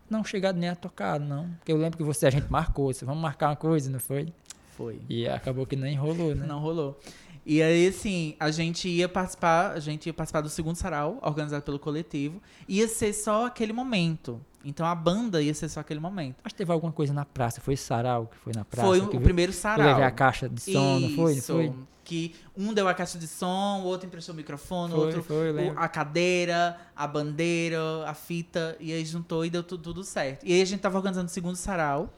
Não 0.10 0.24
chegado 0.24 0.58
nem 0.58 0.70
a 0.70 0.76
tocar, 0.76 1.20
não. 1.20 1.50
Porque 1.60 1.72
eu 1.72 1.78
lembro 1.78 1.98
que 1.98 2.04
você, 2.04 2.26
a 2.28 2.30
gente 2.30 2.50
marcou, 2.50 2.94
você, 2.94 3.04
vamos 3.06 3.22
marcar 3.22 3.50
uma 3.50 3.56
coisa, 3.56 3.90
não 3.90 4.00
foi? 4.00 4.34
Foi. 4.78 5.02
E 5.10 5.28
acabou 5.28 5.66
que 5.66 5.76
nem 5.76 5.96
rolou, 5.98 6.34
né? 6.36 6.46
Não 6.46 6.60
rolou. 6.60 6.98
E 7.46 7.62
aí, 7.64 7.88
assim, 7.88 8.36
a 8.40 8.52
gente 8.52 8.88
ia 8.88 9.10
participar, 9.10 9.72
a 9.72 9.80
gente 9.80 10.06
ia 10.06 10.14
participar 10.14 10.42
do 10.42 10.50
segundo 10.50 10.76
sarau, 10.76 11.18
organizado 11.22 11.64
pelo 11.64 11.80
coletivo. 11.80 12.42
Ia 12.68 12.88
ser 12.88 13.12
só 13.14 13.46
aquele 13.48 13.74
momento. 13.74 14.40
Então 14.66 14.86
a 14.86 14.94
banda 14.94 15.42
ia 15.42 15.54
ser 15.54 15.70
só 15.70 15.80
aquele 15.80 16.00
momento. 16.00 16.36
Acho 16.44 16.54
que 16.54 16.58
teve 16.58 16.72
alguma 16.74 16.92
coisa 16.92 17.14
na 17.14 17.24
praça, 17.26 17.62
foi 17.62 17.78
Sarau 17.78 18.28
que 18.28 18.38
foi 18.38 18.52
na 18.54 18.66
praça. 18.66 18.86
foi 18.88 19.00
o, 19.00 19.08
primeiro 19.22 19.52
Eu 19.52 19.56
sarau. 19.56 19.88
levei 19.88 20.04
a 20.04 20.12
caixa 20.12 20.50
de 20.50 20.60
som, 20.60 21.00
não 21.00 21.10
foi? 21.12 21.32
Não 21.32 21.40
Isso, 21.40 21.54
foi? 21.54 21.74
Que 22.04 22.36
um 22.56 22.74
deu 22.74 22.86
a 22.88 22.94
caixa 22.94 23.18
de 23.18 23.28
som, 23.28 23.82
o 23.82 23.86
outro 23.86 24.08
emprestou 24.08 24.34
o 24.34 24.36
microfone, 24.36 24.92
o 24.94 24.96
Foi, 24.98 25.06
outro 25.06 25.24
foi, 25.24 25.52
o- 25.70 25.74
a 25.80 25.88
cadeira, 25.88 26.78
a 26.96 27.08
bandeira, 27.08 27.80
a 28.06 28.14
fita, 28.14 28.76
e 28.80 28.92
aí 28.92 29.06
juntou 29.06 29.46
e 29.46 29.50
deu 29.50 29.64
tudo, 29.64 29.84
tudo 29.84 30.04
certo. 30.04 30.46
E 30.46 30.52
aí 30.54 30.62
a 30.62 30.66
gente 30.66 30.82
tava 30.82 30.98
organizando 30.98 31.28
o 31.28 31.32
segundo 31.32 31.56
sarau, 31.56 32.14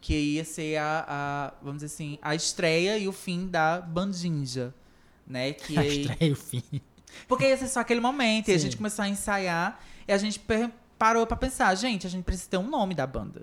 que 0.00 0.14
ia 0.14 0.44
ser 0.44 0.76
a, 0.76 1.04
a, 1.08 1.52
vamos 1.62 1.82
dizer 1.82 1.86
assim, 1.94 2.18
a 2.22 2.34
estreia 2.34 2.98
e 2.98 3.08
o 3.08 3.12
fim 3.12 3.46
da 3.46 3.80
Bandinja, 3.80 4.72
né? 5.26 5.52
Que 5.52 5.76
A 5.78 5.80
aí, 5.80 6.00
estreia 6.02 6.28
e 6.30 6.32
o 6.32 6.36
fim. 6.36 6.62
porque 7.26 7.48
ia 7.48 7.56
ser 7.56 7.68
só 7.68 7.80
aquele 7.80 8.00
momento, 8.00 8.48
e 8.48 8.52
a 8.52 8.58
Sim. 8.58 8.64
gente 8.64 8.76
começou 8.76 9.04
a 9.04 9.08
ensaiar, 9.08 9.80
e 10.06 10.12
a 10.12 10.18
gente 10.18 10.40
parou 10.98 11.26
pra 11.26 11.36
pensar, 11.36 11.74
gente, 11.74 12.06
a 12.06 12.10
gente 12.10 12.24
precisa 12.24 12.50
ter 12.50 12.56
um 12.58 12.68
nome 12.68 12.94
da 12.94 13.06
banda. 13.06 13.42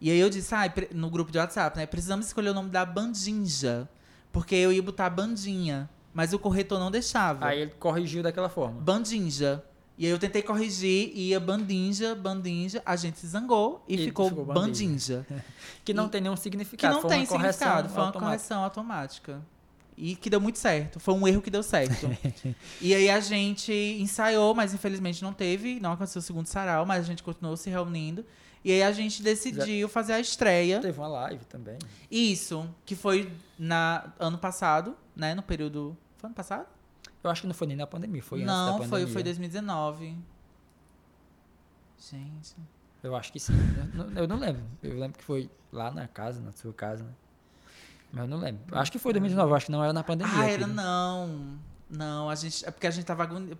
E 0.00 0.10
aí 0.10 0.18
eu 0.18 0.28
disse, 0.28 0.52
ah, 0.54 0.62
no 0.92 1.08
grupo 1.08 1.30
de 1.30 1.38
WhatsApp, 1.38 1.76
né? 1.76 1.86
Precisamos 1.86 2.26
escolher 2.26 2.50
o 2.50 2.54
nome 2.54 2.70
da 2.70 2.84
Bandinja. 2.84 3.88
Porque 4.32 4.54
eu 4.56 4.72
ia 4.72 4.82
botar 4.82 5.08
Bandinha, 5.08 5.88
mas 6.12 6.32
o 6.32 6.38
corretor 6.40 6.80
não 6.80 6.90
deixava. 6.90 7.46
Aí 7.46 7.60
ele 7.60 7.70
corrigiu 7.78 8.20
daquela 8.20 8.48
forma. 8.48 8.80
Bandinja. 8.80 9.62
E 9.98 10.06
aí 10.06 10.10
eu 10.10 10.18
tentei 10.18 10.42
corrigir, 10.42 11.12
e 11.14 11.28
ia 11.28 11.38
Bandinja, 11.40 12.14
Bandinja, 12.14 12.82
a 12.84 12.96
gente 12.96 13.18
se 13.18 13.26
zangou 13.26 13.84
e, 13.86 13.94
E 13.94 14.04
ficou, 14.06 14.28
ficou 14.28 14.44
Bandinja. 14.44 15.24
Que 15.84 15.92
não 15.92 16.06
E- 16.06 16.08
tem 16.10 16.20
nenhum 16.20 16.34
Que 16.34 16.40
significado. 16.40 16.94
não 16.94 17.00
foi 17.02 17.10
tem 17.10 17.20
uma 17.20 17.26
correção 17.26 17.52
significado, 17.68 17.88
foi 17.88 17.98
uma 17.98 18.06
automática. 18.06 18.26
correção 18.26 18.64
automática. 18.64 19.42
E 19.96 20.16
que 20.16 20.30
deu 20.30 20.40
muito 20.40 20.58
certo. 20.58 20.98
Foi 20.98 21.12
um 21.12 21.28
erro 21.28 21.42
que 21.42 21.50
deu 21.50 21.62
certo. 21.62 22.08
e 22.80 22.94
aí 22.94 23.10
a 23.10 23.20
gente 23.20 23.72
ensaiou, 24.00 24.54
mas 24.54 24.72
infelizmente 24.72 25.22
não 25.22 25.32
teve, 25.32 25.78
não 25.80 25.92
aconteceu 25.92 26.20
o 26.20 26.22
segundo 26.22 26.46
sarau, 26.46 26.86
mas 26.86 27.00
a 27.00 27.06
gente 27.06 27.22
continuou 27.22 27.56
se 27.56 27.68
reunindo. 27.68 28.24
E 28.64 28.70
aí 28.72 28.82
a 28.82 28.92
gente 28.92 29.22
decidiu 29.22 29.88
fazer 29.88 30.12
a 30.14 30.20
estreia. 30.20 30.80
Teve 30.80 30.98
uma 30.98 31.08
live 31.08 31.44
também. 31.44 31.76
Isso, 32.10 32.66
que 32.86 32.94
foi 32.96 33.30
na 33.58 34.12
ano 34.18 34.38
passado, 34.38 34.96
né? 35.16 35.34
No 35.34 35.42
período. 35.42 35.96
Foi 36.16 36.28
ano 36.28 36.34
passado? 36.34 36.66
Eu 37.24 37.30
acho 37.30 37.42
que 37.42 37.46
não 37.46 37.54
foi 37.54 37.66
nem 37.68 37.76
na 37.76 37.86
pandemia, 37.86 38.22
foi 38.22 38.40
antes 38.40 38.46
da 38.52 38.56
não, 38.66 38.72
pandemia. 38.78 38.88
foi, 38.88 39.06
foi 39.06 39.22
2019. 39.22 40.16
Gente. 42.10 42.54
Eu 43.02 43.14
acho 43.16 43.32
que 43.32 43.40
sim. 43.40 43.52
Eu 43.52 44.04
não, 44.04 44.20
eu 44.22 44.28
não 44.28 44.36
lembro. 44.36 44.62
Eu 44.82 44.98
lembro 44.98 45.18
que 45.18 45.24
foi 45.24 45.50
lá 45.72 45.90
na 45.90 46.06
casa, 46.08 46.40
na 46.40 46.52
sua 46.52 46.72
casa, 46.72 47.04
né? 47.04 47.10
Mas 48.12 48.22
eu 48.24 48.28
não 48.28 48.38
lembro. 48.38 48.62
Eu 48.70 48.78
Acho 48.78 48.92
que 48.92 48.98
foi 48.98 49.12
2019, 49.12 49.50
eu 49.50 49.56
acho 49.56 49.66
que 49.66 49.72
não 49.72 49.82
era 49.82 49.92
na 49.92 50.04
pandemia. 50.04 50.34
Ah, 50.36 50.48
era 50.50 50.66
não. 50.66 51.58
Não, 51.88 52.28
a 52.28 52.34
gente. 52.34 52.64
É 52.66 52.70
porque 52.70 52.86
a 52.86 52.90
gente 52.90 53.04
tava. 53.04 53.22
agoni- 53.22 53.56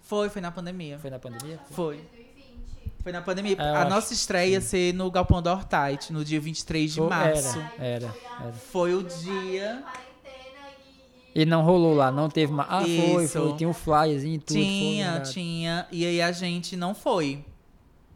Foi, 0.00 0.28
foi 0.28 0.42
na 0.42 0.50
pandemia. 0.50 0.98
Foi 0.98 1.10
na 1.10 1.18
pandemia? 1.18 1.58
Foi. 1.70 1.96
2020. 1.96 2.92
Foi 3.02 3.12
na 3.12 3.22
pandemia. 3.22 3.56
É, 3.58 3.76
a 3.76 3.84
nossa 3.88 4.12
estreia 4.12 4.52
ia 4.52 4.60
ser 4.60 4.92
no 4.94 5.10
Galpão 5.10 5.40
da 5.42 5.52
Hortite, 5.52 6.12
no 6.12 6.24
dia 6.24 6.40
23 6.40 6.92
de 6.92 6.98
Foi- 6.98 7.08
março. 7.08 7.58
Era, 7.78 8.06
era, 8.06 8.14
era. 8.40 8.52
Foi 8.52 8.94
o 8.94 9.02
dia. 9.02 9.84
E. 11.34 11.44
Não 11.44 11.62
rolou 11.62 11.94
lá, 11.94 12.10
não 12.10 12.28
teve 12.28 12.52
mais. 12.52 12.68
Ah, 12.70 12.80
foi, 12.80 13.24
Isso. 13.24 13.40
foi. 13.40 13.56
Tinha 13.56 13.68
um 13.68 13.72
flyerzinho 13.72 14.34
e 14.34 14.38
tudo. 14.38 14.54
foi, 14.54 14.64
Tinha, 14.64 15.20
tinha. 15.20 15.86
E 15.90 16.04
aí 16.04 16.20
a 16.22 16.32
gente 16.32 16.76
não 16.76 16.94
foi. 16.94 17.44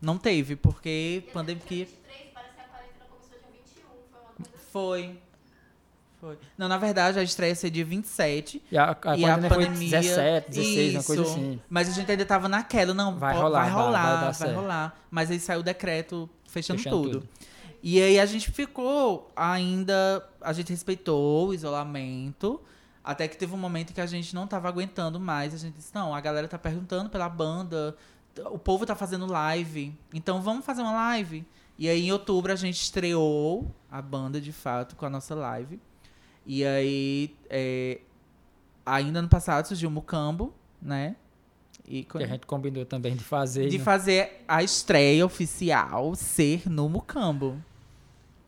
Não 0.01 0.19
teve, 0.19 0.57
porque 0.57 1.25
pandemia. 1.33 1.63
23, 1.69 1.97
parece 2.35 2.55
que 2.55 2.61
a 2.61 2.65
quarentena 2.65 3.07
começou 3.09 3.39
dia 3.39 3.49
21. 3.53 3.83
Foi 4.11 4.21
uma 4.21 4.35
coisa 4.37 4.51
assim. 4.55 4.67
Foi. 4.71 5.19
Foi. 6.21 6.39
Não, 6.57 6.69
na 6.69 6.79
verdade, 6.79 7.19
a 7.19 7.23
estreia 7.23 7.51
ia 7.51 7.55
ser 7.55 7.71
dia 7.71 7.85
27. 7.85 8.63
E 8.71 8.77
a, 8.77 8.85
a 8.91 9.17
e 9.17 9.25
a 9.25 9.29
pandemia 9.35 9.49
foi 9.49 9.65
pandemia. 9.67 10.01
17, 10.01 10.51
16, 10.51 10.95
uma 10.95 11.03
coisa 11.05 11.23
Isso. 11.23 11.33
assim. 11.33 11.61
Mas 11.69 11.89
a 11.89 11.93
gente 11.93 12.11
ainda 12.11 12.25
tava 12.25 12.49
naquela, 12.49 12.93
não. 12.95 13.17
Vai 13.17 13.35
rolar, 13.35 13.63
vai 13.63 13.71
rolar, 13.71 14.21
vai 14.21 14.33
vai, 14.33 14.55
rolar. 14.55 15.01
Mas 15.11 15.31
aí 15.31 15.41
saiu 15.41 15.61
o 15.61 15.63
decreto 15.63 16.29
fechando, 16.47 16.79
Fechando 16.79 17.03
tudo. 17.03 17.21
tudo. 17.21 17.29
E 17.83 18.03
aí 18.03 18.19
a 18.19 18.27
gente 18.27 18.51
ficou 18.51 19.31
ainda. 19.37 20.27
A 20.41 20.53
gente 20.53 20.71
respeitou 20.71 21.49
o 21.49 21.55
isolamento. 21.55 22.61
Até 23.07 23.29
que 23.29 23.37
teve 23.37 23.55
um 23.55 23.57
momento 23.57 23.95
que 23.95 24.01
a 24.01 24.07
gente 24.07 24.35
não 24.35 24.49
tava 24.49 24.67
aguentando 24.67 25.21
mais. 25.21 25.55
A 25.55 25.57
gente 25.57 25.77
disse, 25.77 25.95
não, 25.95 26.13
a 26.13 26.21
galera 26.21 26.49
tá 26.49 26.59
perguntando 26.59 27.09
pela 27.09 27.29
banda. 27.29 27.97
O 28.47 28.59
povo 28.59 28.85
tá 28.85 28.97
fazendo 28.97 29.27
live. 29.27 29.95
Então 30.13 30.43
vamos 30.43 30.65
fazer 30.65 30.83
uma 30.83 30.93
live. 30.93 31.47
E 31.79 31.89
aí 31.89 32.09
em 32.09 32.11
outubro 32.11 32.53
a 32.53 32.57
gente 32.57 32.81
estreou 32.81 33.73
a 33.89 34.03
banda 34.03 34.41
de 34.41 34.51
fato 34.51 34.97
com 34.97 35.07
a 35.07 35.11
nossa 35.11 35.37
live. 35.37 35.81
E 36.45 36.65
aí, 36.65 37.37
é, 37.49 38.01
ainda 38.85 39.23
no 39.23 39.29
passado 39.29 39.67
surgiu 39.67 39.89
o 39.89 39.93
Mucambo, 39.93 40.53
né? 40.83 41.15
E 41.87 42.03
Que 42.03 42.25
a 42.25 42.27
gente 42.27 42.45
combinou 42.45 42.85
também 42.85 43.15
de 43.15 43.23
fazer. 43.23 43.69
de 43.69 43.79
né? 43.79 43.85
fazer 43.85 44.45
a 44.49 44.65
estreia 44.65 45.25
oficial 45.25 46.17
ser 46.17 46.69
no 46.69 46.89
Mucambo. 46.89 47.63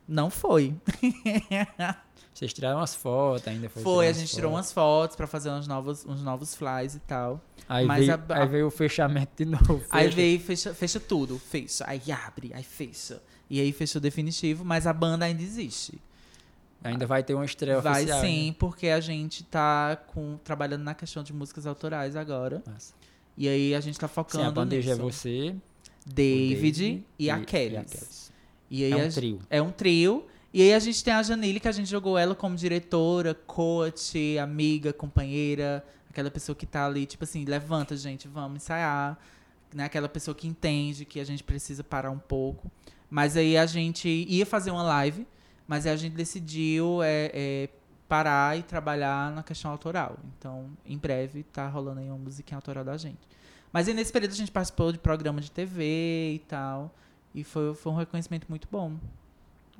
Não 0.08 0.30
foi. 0.30 0.74
Vocês 2.38 2.52
tiraram 2.52 2.78
umas 2.78 2.94
fotos 2.94 3.48
ainda? 3.48 3.68
Foi, 3.68 3.82
tirar 3.82 4.10
a 4.10 4.12
gente 4.12 4.30
tirou 4.34 4.50
fotos. 4.52 4.66
umas 4.66 4.72
fotos 4.72 5.16
pra 5.16 5.26
fazer 5.26 5.50
uns 5.50 5.66
novos, 5.66 6.06
uns 6.06 6.22
novos 6.22 6.54
flies 6.54 6.94
e 6.94 7.00
tal. 7.00 7.40
Aí, 7.68 7.84
mas 7.84 8.06
veio, 8.06 8.14
a- 8.28 8.40
aí 8.42 8.46
veio 8.48 8.66
o 8.68 8.70
fechamento 8.70 9.32
de 9.36 9.44
novo. 9.50 9.82
Aí 9.90 10.04
fecha. 10.04 10.16
veio, 10.16 10.40
fecha, 10.40 10.74
fecha 10.74 11.00
tudo, 11.00 11.36
fecha, 11.38 11.84
aí 11.86 12.00
abre, 12.12 12.52
aí 12.54 12.62
fecha. 12.62 13.20
E 13.50 13.60
aí 13.60 13.72
fechou 13.72 14.00
definitivo, 14.00 14.64
mas 14.64 14.86
a 14.86 14.92
banda 14.92 15.24
ainda 15.24 15.42
existe. 15.42 16.00
Ainda 16.84 17.06
vai 17.06 17.24
ter 17.24 17.34
uma 17.34 17.44
estreia 17.44 17.80
Vai 17.80 18.02
oficial. 18.04 18.20
sim, 18.20 18.54
porque 18.56 18.86
a 18.88 19.00
gente 19.00 19.42
tá 19.42 19.96
com, 20.14 20.36
trabalhando 20.44 20.84
na 20.84 20.94
questão 20.94 21.24
de 21.24 21.32
músicas 21.32 21.66
autorais 21.66 22.14
agora. 22.14 22.62
Né? 22.64 22.72
Massa. 22.72 22.94
E 23.36 23.48
aí 23.48 23.74
a 23.74 23.80
gente 23.80 23.98
tá 23.98 24.06
Sim, 24.06 24.14
focando 24.14 24.44
a 24.44 24.50
bandeja 24.52 24.92
é 24.92 24.94
nisso. 24.94 25.02
você, 25.10 25.56
o 26.06 26.12
David, 26.12 27.04
e, 27.18 27.30
a 27.30 27.38
e 27.40 27.44
Kelly. 27.44 27.76
a 27.78 27.84
Kellys. 27.84 28.32
E 28.70 28.84
aí 28.84 28.92
É 28.92 28.94
a 28.94 28.98
um 28.98 29.10
ge- 29.10 29.14
trio. 29.20 29.38
É 29.50 29.62
um 29.62 29.70
trio. 29.72 30.26
E 30.52 30.62
aí 30.62 30.72
a 30.72 30.78
gente 30.78 31.04
tem 31.04 31.12
a 31.12 31.22
Janile, 31.22 31.60
que 31.60 31.68
a 31.68 31.72
gente 31.72 31.90
jogou 31.90 32.16
ela 32.16 32.34
como 32.34 32.56
diretora, 32.56 33.34
coach, 33.34 34.38
amiga, 34.38 34.92
companheira. 34.92 35.84
Aquela 36.08 36.30
pessoa 36.30 36.56
que 36.56 36.64
tá 36.64 36.86
ali, 36.86 37.04
tipo 37.04 37.24
assim, 37.24 37.44
levanta, 37.44 37.96
gente, 37.96 38.26
vamos 38.26 38.56
ensaiar. 38.62 39.18
Né? 39.74 39.84
Aquela 39.84 40.08
pessoa 40.08 40.34
que 40.34 40.48
entende 40.48 41.04
que 41.04 41.20
a 41.20 41.24
gente 41.24 41.44
precisa 41.44 41.84
parar 41.84 42.10
um 42.10 42.18
pouco. 42.18 42.70
Mas 43.10 43.36
aí 43.36 43.58
a 43.58 43.66
gente 43.66 44.08
ia 44.08 44.46
fazer 44.46 44.70
uma 44.70 44.82
live, 44.82 45.26
mas 45.66 45.86
aí 45.86 45.92
a 45.92 45.96
gente 45.96 46.14
decidiu 46.14 47.02
é, 47.02 47.30
é, 47.34 47.68
parar 48.08 48.58
e 48.58 48.62
trabalhar 48.62 49.30
na 49.32 49.42
questão 49.42 49.70
autoral. 49.70 50.18
Então, 50.38 50.70
em 50.84 50.96
breve, 50.96 51.42
tá 51.42 51.68
rolando 51.68 52.00
aí 52.00 52.08
uma 52.08 52.18
musiquinha 52.18 52.56
autoral 52.56 52.84
da 52.84 52.96
gente. 52.96 53.20
Mas 53.70 53.86
aí 53.86 53.92
nesse 53.92 54.10
período 54.10 54.32
a 54.32 54.36
gente 54.36 54.50
participou 54.50 54.92
de 54.92 54.98
programa 54.98 55.42
de 55.42 55.50
TV 55.50 56.32
e 56.34 56.38
tal. 56.48 56.94
E 57.34 57.44
foi, 57.44 57.74
foi 57.74 57.92
um 57.92 57.96
reconhecimento 57.96 58.46
muito 58.48 58.66
bom. 58.70 58.96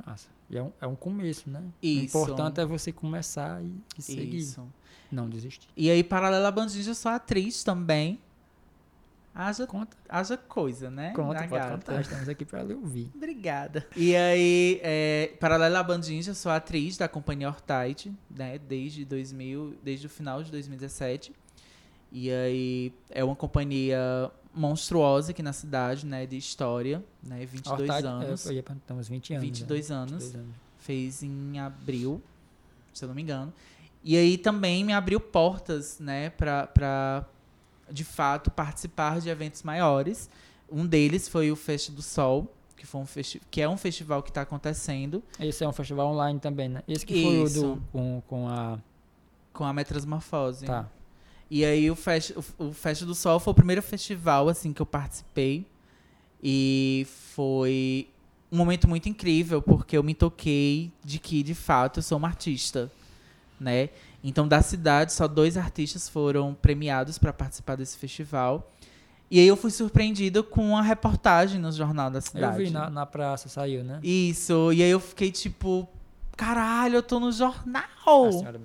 Massa. 0.06 0.37
E 0.50 0.56
é 0.56 0.62
um, 0.62 0.72
é 0.80 0.86
um 0.86 0.96
começo, 0.96 1.50
né? 1.50 1.62
Isso. 1.82 2.18
O 2.18 2.22
importante 2.22 2.60
é 2.60 2.64
você 2.64 2.90
começar 2.90 3.62
e, 3.62 3.72
e 3.98 4.02
seguir. 4.02 4.38
Isso. 4.38 4.66
Não 5.10 5.28
desistir. 5.28 5.68
E 5.76 5.90
aí, 5.90 6.02
paralela 6.02 6.48
à 6.48 6.54
eu 6.86 6.94
sou 6.94 7.10
atriz 7.10 7.62
também. 7.62 8.20
Haja, 9.34 9.66
Conta, 9.68 9.96
haja 10.08 10.36
coisa, 10.36 10.90
né? 10.90 11.12
conta, 11.14 11.42
na 11.42 11.48
pode 11.48 11.62
gata. 11.62 11.76
contar. 11.76 12.00
Estamos 12.00 12.28
aqui 12.28 12.44
pra 12.44 12.62
lhe 12.62 12.74
ouvir. 12.74 13.08
Obrigada. 13.14 13.86
E 13.96 14.16
aí, 14.16 14.80
é, 14.82 15.32
paralela 15.38 15.80
à 15.80 15.86
eu 16.26 16.34
sou 16.34 16.50
atriz 16.50 16.96
da 16.96 17.06
companhia 17.08 17.48
Hortite, 17.48 18.12
né? 18.28 18.58
Desde 18.58 19.04
2000, 19.04 19.76
desde 19.82 20.06
o 20.06 20.10
final 20.10 20.42
de 20.42 20.50
2017. 20.50 21.32
E 22.10 22.32
aí, 22.32 22.92
é 23.10 23.22
uma 23.22 23.36
companhia 23.36 24.30
monstruosa 24.54 25.30
aqui 25.30 25.42
na 25.42 25.52
cidade, 25.52 26.06
né? 26.06 26.26
De 26.26 26.36
história, 26.36 27.04
né? 27.22 27.44
22 27.46 27.80
Hortag, 27.80 28.06
anos. 28.06 28.46
Eu 28.46 28.52
ia 28.52 28.62
perguntar 28.62 28.94
uns 28.94 29.08
20 29.08 29.34
anos. 29.34 29.44
22 29.44 29.88
né? 29.88 29.96
anos. 29.96 30.10
22 30.10 30.34
anos. 30.34 30.56
fez 30.78 31.22
em 31.22 31.58
abril, 31.58 32.22
se 32.92 33.04
eu 33.04 33.08
não 33.08 33.14
me 33.14 33.22
engano. 33.22 33.52
E 34.02 34.16
aí 34.16 34.38
também 34.38 34.84
me 34.84 34.92
abriu 34.92 35.20
portas, 35.20 35.98
né, 35.98 36.30
pra 36.30 37.26
de 37.90 38.04
fato 38.04 38.50
participar 38.50 39.20
de 39.20 39.28
eventos 39.28 39.62
maiores. 39.62 40.28
Um 40.70 40.86
deles 40.86 41.28
foi 41.28 41.50
o 41.50 41.56
Festa 41.56 41.90
do 41.90 42.02
Sol, 42.02 42.52
que, 42.76 42.86
foi 42.86 43.00
um 43.00 43.06
festi 43.06 43.40
que 43.50 43.60
é 43.60 43.68
um 43.68 43.76
festival 43.76 44.22
que 44.22 44.30
está 44.30 44.42
acontecendo 44.42 45.22
Esse 45.40 45.64
é 45.64 45.68
um 45.68 45.72
festival 45.72 46.12
online 46.12 46.38
também, 46.38 46.68
né? 46.68 46.82
Esse 46.86 47.04
que 47.04 47.22
foi 47.22 47.38
o 47.38 47.44
Isso. 47.44 47.62
do, 47.62 47.82
com, 47.90 48.22
com 48.26 48.48
a... 48.48 48.78
com 49.52 49.64
a 49.64 49.72
Metrasmorfose. 49.72 50.66
Tá. 50.66 50.88
E 51.50 51.64
aí 51.64 51.90
o 51.90 51.96
Festa, 51.96 52.34
o, 52.58 52.64
o 52.64 53.06
do 53.06 53.14
Sol 53.14 53.40
foi 53.40 53.50
o 53.52 53.54
primeiro 53.54 53.82
festival 53.82 54.48
assim 54.48 54.72
que 54.72 54.82
eu 54.82 54.86
participei 54.86 55.66
e 56.42 57.06
foi 57.34 58.08
um 58.50 58.56
momento 58.56 58.88
muito 58.88 59.08
incrível 59.08 59.60
porque 59.60 59.96
eu 59.96 60.02
me 60.02 60.14
toquei 60.14 60.92
de 61.04 61.18
que 61.18 61.42
de 61.42 61.54
fato 61.54 61.98
eu 61.98 62.02
sou 62.02 62.18
uma 62.18 62.28
artista, 62.28 62.90
né? 63.58 63.88
Então 64.22 64.46
da 64.46 64.60
cidade 64.60 65.12
só 65.12 65.26
dois 65.26 65.56
artistas 65.56 66.08
foram 66.08 66.54
premiados 66.54 67.18
para 67.18 67.32
participar 67.32 67.76
desse 67.76 67.96
festival. 67.96 68.70
E 69.30 69.38
aí 69.38 69.46
eu 69.46 69.56
fui 69.56 69.70
surpreendido 69.70 70.42
com 70.42 70.76
a 70.76 70.82
reportagem 70.82 71.60
no 71.60 71.70
jornal 71.70 72.10
da 72.10 72.18
Eu 72.18 72.22
cidade. 72.22 72.64
vi 72.64 72.70
na, 72.70 72.88
na 72.88 73.04
praça, 73.04 73.48
saiu, 73.48 73.84
né? 73.84 74.00
Isso, 74.02 74.72
e 74.72 74.82
aí 74.82 74.90
eu 74.90 75.00
fiquei 75.00 75.30
tipo, 75.30 75.86
caralho, 76.34 76.96
eu 76.96 77.02
tô 77.02 77.20
no 77.20 77.30
jornal. 77.30 78.32
Senhora 78.32 78.58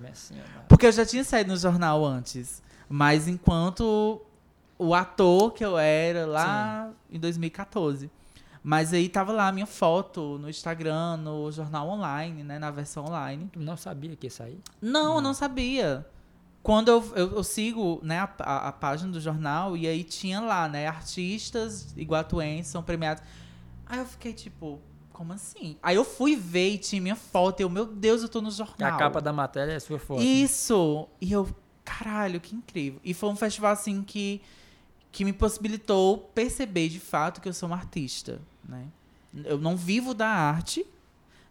ó, 0.58 0.62
Porque 0.70 0.86
eu 0.86 0.92
já 0.92 1.06
tinha 1.06 1.24
saído 1.24 1.52
no 1.52 1.58
jornal 1.58 2.06
antes. 2.06 2.64
Mas 2.96 3.28
enquanto 3.28 4.22
o 4.78 4.94
ator 4.94 5.52
que 5.52 5.66
eu 5.66 5.80
era 5.80 6.28
lá 6.28 6.94
em 7.12 7.20
2014. 7.20 8.08
Mas 8.64 8.94
aí 8.94 9.10
tava 9.10 9.32
lá 9.34 9.48
a 9.48 9.52
minha 9.52 9.66
foto 9.66 10.38
no 10.38 10.48
Instagram, 10.48 11.18
no 11.18 11.52
jornal 11.52 11.90
online, 11.90 12.44
né? 12.44 12.60
Na 12.60 12.70
versão 12.70 13.06
online. 13.06 13.50
Tu 13.52 13.60
não 13.60 13.76
sabia 13.76 14.16
que 14.16 14.28
ia 14.28 14.32
sair? 14.32 14.60
Não, 14.80 15.16
eu 15.16 15.22
não 15.22 15.34
sabia. 15.34 16.06
Quando 16.62 16.90
eu, 16.90 17.04
eu, 17.16 17.36
eu 17.38 17.44
sigo 17.44 18.00
né, 18.04 18.20
a, 18.20 18.30
a- 18.40 18.68
a 18.68 18.72
página 18.72 19.12
do 19.12 19.20
jornal, 19.20 19.76
e 19.76 19.88
aí 19.88 20.04
tinha 20.04 20.40
lá, 20.40 20.70
né? 20.70 20.86
Artistas 20.88 21.94
iguatuenses 21.98 22.72
são 22.72 22.84
premiados. 22.84 23.24
Aí 23.88 23.98
eu 23.98 24.06
fiquei 24.06 24.34
tipo, 24.34 24.80
como 25.12 25.34
assim? 25.34 25.78
Aí 25.82 25.96
eu 25.96 26.06
fui 26.06 26.36
ver 26.36 26.70
e 26.74 26.78
tinha 26.78 27.02
minha 27.02 27.16
foto. 27.16 27.60
E 27.60 27.64
eu, 27.64 27.70
meu 27.72 27.86
Deus, 27.88 28.22
eu 28.22 28.30
tô 28.30 28.40
no 28.40 28.52
jornal. 28.52 28.76
E 28.80 28.84
a 28.84 28.92
capa 28.98 29.20
da 29.20 29.34
matéria 29.34 29.74
é 29.74 29.76
a 29.78 29.80
sua 29.80 29.98
foto. 29.98 30.20
né? 30.20 30.26
Isso! 30.26 31.08
E 31.20 31.32
eu, 31.34 31.50
caralho, 31.84 32.40
que 32.40 32.56
incrível. 32.56 33.00
E 33.04 33.14
foi 33.14 33.30
um 33.30 33.36
festival, 33.36 33.72
assim, 33.74 34.02
que, 34.04 34.42
que 35.12 35.24
me 35.26 35.34
possibilitou 35.34 36.18
perceber, 36.34 36.90
de 36.90 37.00
fato, 37.00 37.42
que 37.42 37.48
eu 37.50 37.54
sou 37.54 37.68
uma 37.68 37.76
artista, 37.76 38.40
né? 38.68 38.86
Eu 39.46 39.58
não 39.58 39.76
vivo 39.76 40.14
da 40.14 40.28
arte, 40.28 40.86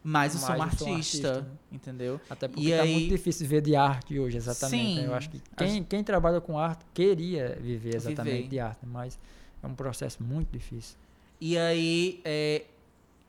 mas 0.04 0.34
eu 0.34 0.40
sou 0.40 0.50
uma 0.50 0.58
um 0.58 0.62
artista, 0.62 0.88
artista, 0.90 1.40
né? 1.42 1.48
entendeu? 1.72 2.20
Até 2.30 2.46
porque 2.48 2.66
E 2.68 2.76
tá 2.76 2.82
aí- 2.82 2.92
muito 2.92 3.08
difícil 3.08 3.46
ver 3.46 3.60
de 3.60 3.74
arte 3.76 4.18
hoje, 4.18 4.36
exatamente. 4.36 4.94
né? 4.96 5.00
Sim. 5.02 5.06
Eu 5.06 5.14
acho 5.14 5.30
que 5.30 5.40
quem, 5.56 5.84
quem 5.84 6.04
trabalha 6.04 6.40
com 6.40 6.58
arte 6.58 6.84
queria 6.94 7.58
viver 7.60 7.94
exatamente 7.96 8.36
Viver. 8.36 8.48
de 8.48 8.58
arte, 8.60 8.86
mas 8.86 9.18
é 9.62 9.66
um 9.66 9.74
processo 9.74 10.22
muito 10.22 10.50
difícil. 10.50 10.96
E 11.40 11.58
aí, 11.58 12.20
é, 12.24 12.64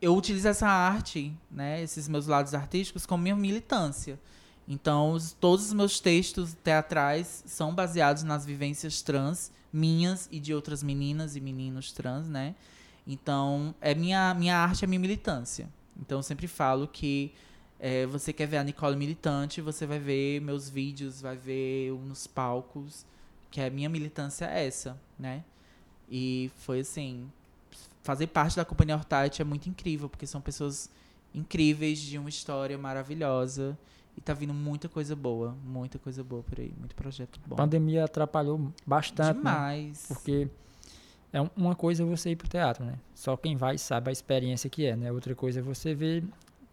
eu 0.00 0.16
utilizo 0.16 0.46
essa 0.46 0.68
arte, 0.68 1.32
né, 1.50 1.82
esses 1.82 2.06
meus 2.08 2.26
lados 2.28 2.54
artísticos, 2.54 3.04
como 3.06 3.22
minha 3.24 3.34
militância. 3.36 4.18
Então, 4.68 5.12
os- 5.12 5.32
todos 5.32 5.66
os 5.66 5.72
meus 5.72 6.00
textos 6.00 6.54
teatrais 6.54 7.42
são 7.46 7.74
baseados 7.74 8.22
nas 8.22 8.46
vivências 8.46 9.02
trans, 9.02 9.52
minhas 9.72 10.28
e 10.32 10.40
de 10.40 10.54
outras 10.54 10.82
meninas 10.82 11.36
e 11.36 11.40
meninos 11.40 11.92
trans, 11.92 12.28
né? 12.28 12.54
Então, 13.06 13.74
é 13.80 13.94
minha, 13.94 14.32
minha 14.34 14.56
arte 14.56 14.84
é 14.84 14.88
minha 14.88 14.98
militância. 15.00 15.68
Então, 16.00 16.18
eu 16.18 16.22
sempre 16.22 16.46
falo 16.48 16.88
que 16.88 17.32
é, 17.78 18.06
você 18.06 18.32
quer 18.32 18.46
ver 18.46 18.56
a 18.56 18.64
Nicole 18.64 18.96
militante, 18.96 19.60
você 19.60 19.86
vai 19.86 19.98
ver 19.98 20.40
meus 20.40 20.68
vídeos, 20.70 21.20
vai 21.20 21.36
ver 21.36 21.92
nos 21.92 22.26
palcos, 22.26 23.04
que 23.50 23.60
a 23.60 23.68
minha 23.68 23.88
militância 23.88 24.46
é 24.46 24.66
essa, 24.66 24.98
né? 25.18 25.44
E 26.10 26.50
foi 26.58 26.80
assim, 26.80 27.30
fazer 28.02 28.26
parte 28.28 28.56
da 28.56 28.64
companhia 28.64 28.96
Hortite 28.96 29.42
é 29.42 29.44
muito 29.44 29.68
incrível, 29.68 30.08
porque 30.08 30.26
são 30.26 30.40
pessoas 30.40 30.90
incríveis 31.34 31.98
de 31.98 32.18
uma 32.18 32.28
história 32.28 32.76
maravilhosa. 32.78 33.76
E 34.16 34.20
tá 34.20 34.32
vindo 34.32 34.54
muita 34.54 34.88
coisa 34.88 35.16
boa, 35.16 35.56
muita 35.64 35.98
coisa 35.98 36.22
boa 36.22 36.42
por 36.42 36.60
aí, 36.60 36.72
muito 36.78 36.94
projeto 36.94 37.40
A 37.44 37.48
bom. 37.48 37.56
pandemia 37.56 38.04
atrapalhou 38.04 38.72
bastante, 38.86 39.28
né? 39.28 39.32
Demais. 39.34 40.04
Porque 40.06 40.48
é 41.32 41.40
um- 41.42 41.50
uma 41.56 41.74
coisa 41.74 42.02
é 42.04 42.06
você 42.06 42.30
ir 42.30 42.36
pro 42.36 42.46
teatro, 42.48 42.84
né? 42.84 42.94
Só 43.14 43.36
quem 43.36 43.56
vai 43.56 43.76
sabe 43.76 44.10
a 44.10 44.12
experiência 44.12 44.70
que 44.70 44.86
é, 44.86 44.94
né? 44.94 45.10
Outra 45.10 45.34
coisa 45.34 45.58
é 45.58 45.62
você 45.62 45.94
ver 45.94 46.22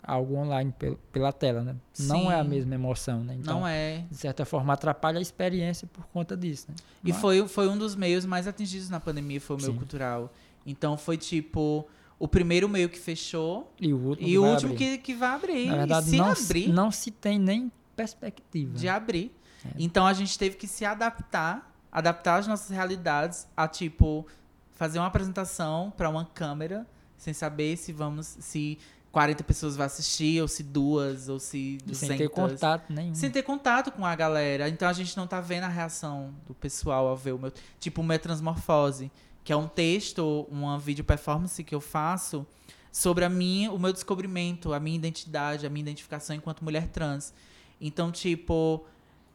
algo 0.03 0.35
online 0.35 0.72
pel- 0.77 0.99
pela 1.11 1.31
tela, 1.31 1.63
né? 1.63 1.76
Não 1.99 2.31
é 2.31 2.39
a 2.39 2.43
Sim. 2.43 2.49
mesma 2.49 2.76
emoção, 2.76 3.23
né? 3.23 3.35
Então, 3.39 3.61
Não 3.61 3.68
é. 3.68 4.05
de 4.09 4.18
certa 4.18 4.45
forma, 4.45 4.73
atrapalha 4.73 5.18
a 5.19 5.22
experiência 5.22 5.88
por 5.91 6.05
conta 6.07 6.38
disso, 6.38 6.68
né? 6.69 6.76
E 7.03 7.11
Mas- 7.11 7.22
foi, 7.22 7.47
foi 7.47 7.68
um 7.68 7.77
dos 7.77 7.95
meios 7.95 8.23
mais 8.26 8.47
atingidos 8.47 8.89
na 8.89 8.99
pandemia, 8.99 9.41
foi 9.41 9.55
o 9.57 9.59
meu 9.61 9.72
Sim. 9.72 9.77
cultural. 9.77 10.31
Então 10.65 10.95
foi 10.95 11.18
tipo, 11.18 11.88
o 12.22 12.27
primeiro 12.27 12.69
meio 12.69 12.88
que 12.88 12.99
fechou 12.99 13.73
E 13.81 13.91
o 13.91 13.98
último, 13.98 14.27
e 14.27 14.31
que 14.31 14.38
o 14.38 14.41
vai 14.41 14.52
último 14.52 14.73
abrir. 14.73 14.85
que, 14.91 14.98
que 14.99 15.14
vai 15.15 15.30
abrir. 15.31 15.65
Na 15.65 15.77
verdade, 15.77 16.10
se 16.11 16.18
não, 16.18 16.31
abrir, 16.31 16.68
não 16.69 16.91
se 16.91 17.10
tem 17.10 17.39
nem 17.39 17.72
perspectiva. 17.95 18.77
de 18.77 18.88
abrir. 18.88 19.35
É. 19.65 19.69
Então 19.80 20.06
a 20.06 20.14
gente 20.14 20.38
teve 20.38 20.56
que 20.56 20.68
se 20.68 20.85
adaptar, 20.85 21.73
adaptar 21.91 22.38
as 22.38 22.48
nossas 22.48 22.69
realidades 22.69 23.48
a 23.57 23.68
tipo 23.68 24.27
fazer 24.72 24.99
uma 24.99 25.07
apresentação 25.07 25.91
para 25.98 26.10
uma 26.10 26.23
câmera 26.26 26.85
sem 27.18 27.34
saber 27.34 27.76
se 27.77 27.91
vamos 27.91 28.38
se 28.39 28.77
40 29.11 29.43
pessoas 29.43 29.76
vão 29.76 29.85
assistir 29.88 30.41
ou 30.41 30.48
se 30.48 30.61
duas 30.61 31.27
ou 31.27 31.39
se 31.39 31.80
200. 31.85 31.98
Sem 31.98 32.18
ter 32.18 32.30
contato 32.30 32.93
nenhum. 32.93 33.15
Sem 33.15 33.31
ter 33.31 33.41
contato 33.43 33.91
com 33.91 34.06
a 34.06 34.15
galera. 34.15 34.69
Então 34.69 34.88
a 34.88 34.93
gente 34.93 35.18
não 35.18 35.26
tá 35.26 35.41
vendo 35.41 35.64
a 35.64 35.68
reação 35.68 36.34
do 36.48 36.53
pessoal 36.53 37.07
ao 37.07 37.18
ver 37.18 37.34
o 37.34 37.39
meu. 37.39 37.52
Tipo, 37.80 38.02
o 38.02 38.03
meu 38.03 38.18
Transmorfose, 38.18 39.11
que 39.43 39.51
é 39.51 39.55
um 39.55 39.68
texto, 39.68 40.47
uma 40.49 40.77
vídeo 40.77 41.03
performance 41.03 41.63
que 41.63 41.73
eu 41.73 41.81
faço 41.81 42.45
sobre 42.91 43.23
a 43.26 43.30
minha, 43.30 43.72
o 43.72 43.80
meu 43.80 43.91
descobrimento, 43.93 44.73
a 44.73 44.80
minha 44.80 44.95
identidade, 44.97 45.65
a 45.65 45.69
minha 45.69 45.81
identificação 45.84 46.35
enquanto 46.35 46.63
mulher 46.63 46.88
trans. 46.88 47.34
Então, 47.80 48.11
tipo, 48.11 48.85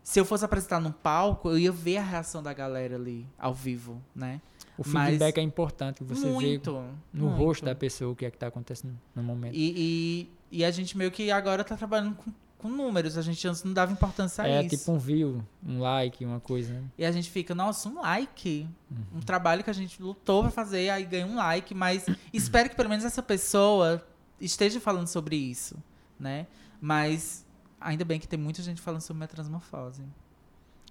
se 0.03 0.21
eu 0.21 0.25
fosse 0.25 0.45
apresentar 0.45 0.79
num 0.81 0.93
palco, 0.93 1.51
eu 1.51 1.59
ia 1.59 1.73
ver 1.73 1.97
a 1.97 2.03
reação 2.03 2.43
da 2.43 2.53
galera 2.53 2.95
ali, 2.97 3.27
ao 3.39 3.53
vivo, 3.55 4.01
né? 4.15 4.41
O 4.79 4.83
mas- 4.89 5.09
feedback 5.09 5.39
é 5.39 5.43
importante, 5.43 6.05
você 6.05 6.27
vê 6.27 6.33
muito. 6.33 6.73
no 7.13 7.27
muito. 7.29 7.37
rosto 7.39 7.65
da 7.65 7.75
pessoa 7.75 8.13
o 8.13 8.15
que 8.17 8.27
é 8.27 8.31
que 8.31 8.37
tá 8.37 8.47
acontecendo 8.47 8.97
no 9.15 9.23
momento. 9.23 9.55
E, 9.57 10.29
e 10.51 10.59
E 10.59 10.65
a 10.65 10.71
gente 10.71 10.97
meio 10.97 11.11
que 11.11 11.31
agora 11.31 11.65
tá 11.65 11.77
trabalhando 11.77 12.15
com, 12.15 12.31
com 12.59 12.69
números. 12.69 13.17
A 13.19 13.23
gente 13.23 13.47
antes 13.47 13.63
não 13.65 13.73
dava 13.73 13.93
importância 13.93 14.45
a 14.45 14.49
É 14.49 14.61
isso. 14.65 14.77
tipo 14.77 14.93
um 14.93 14.99
view, 14.99 15.45
um 15.65 15.79
like, 15.81 16.25
uma 16.25 16.41
coisa, 16.41 16.73
né? 16.73 16.83
E 16.99 17.05
a 17.05 17.13
gente 17.13 17.31
fica, 17.31 17.55
nossa, 17.55 17.89
um 17.89 18.01
like. 18.01 18.69
Uhum. 18.91 19.19
Um 19.19 19.21
trabalho 19.21 19.63
que 19.65 19.71
a 19.71 19.75
gente 19.75 20.03
lutou 20.03 20.43
pra 20.43 20.51
fazer, 20.51 20.91
aí 20.91 21.05
ganha 21.05 21.27
um 21.27 21.37
like, 21.37 21.75
mas 21.75 22.07
espero 22.33 22.69
que 22.71 22.77
pelo 22.77 22.89
menos 22.89 23.05
essa 23.05 23.23
pessoa 23.23 24.05
esteja 24.41 24.81
falando 24.81 25.07
sobre 25.07 25.37
isso, 25.37 25.77
né? 26.19 26.47
Mas 26.81 27.45
ainda 27.81 28.05
bem 28.05 28.19
que 28.21 28.29
tem 28.29 28.39
muita 28.39 28.63
gente 28.63 28.81
falando 28.81 29.01
sobre 29.01 29.19
minha 29.19 29.29
transmorfose. 29.29 30.03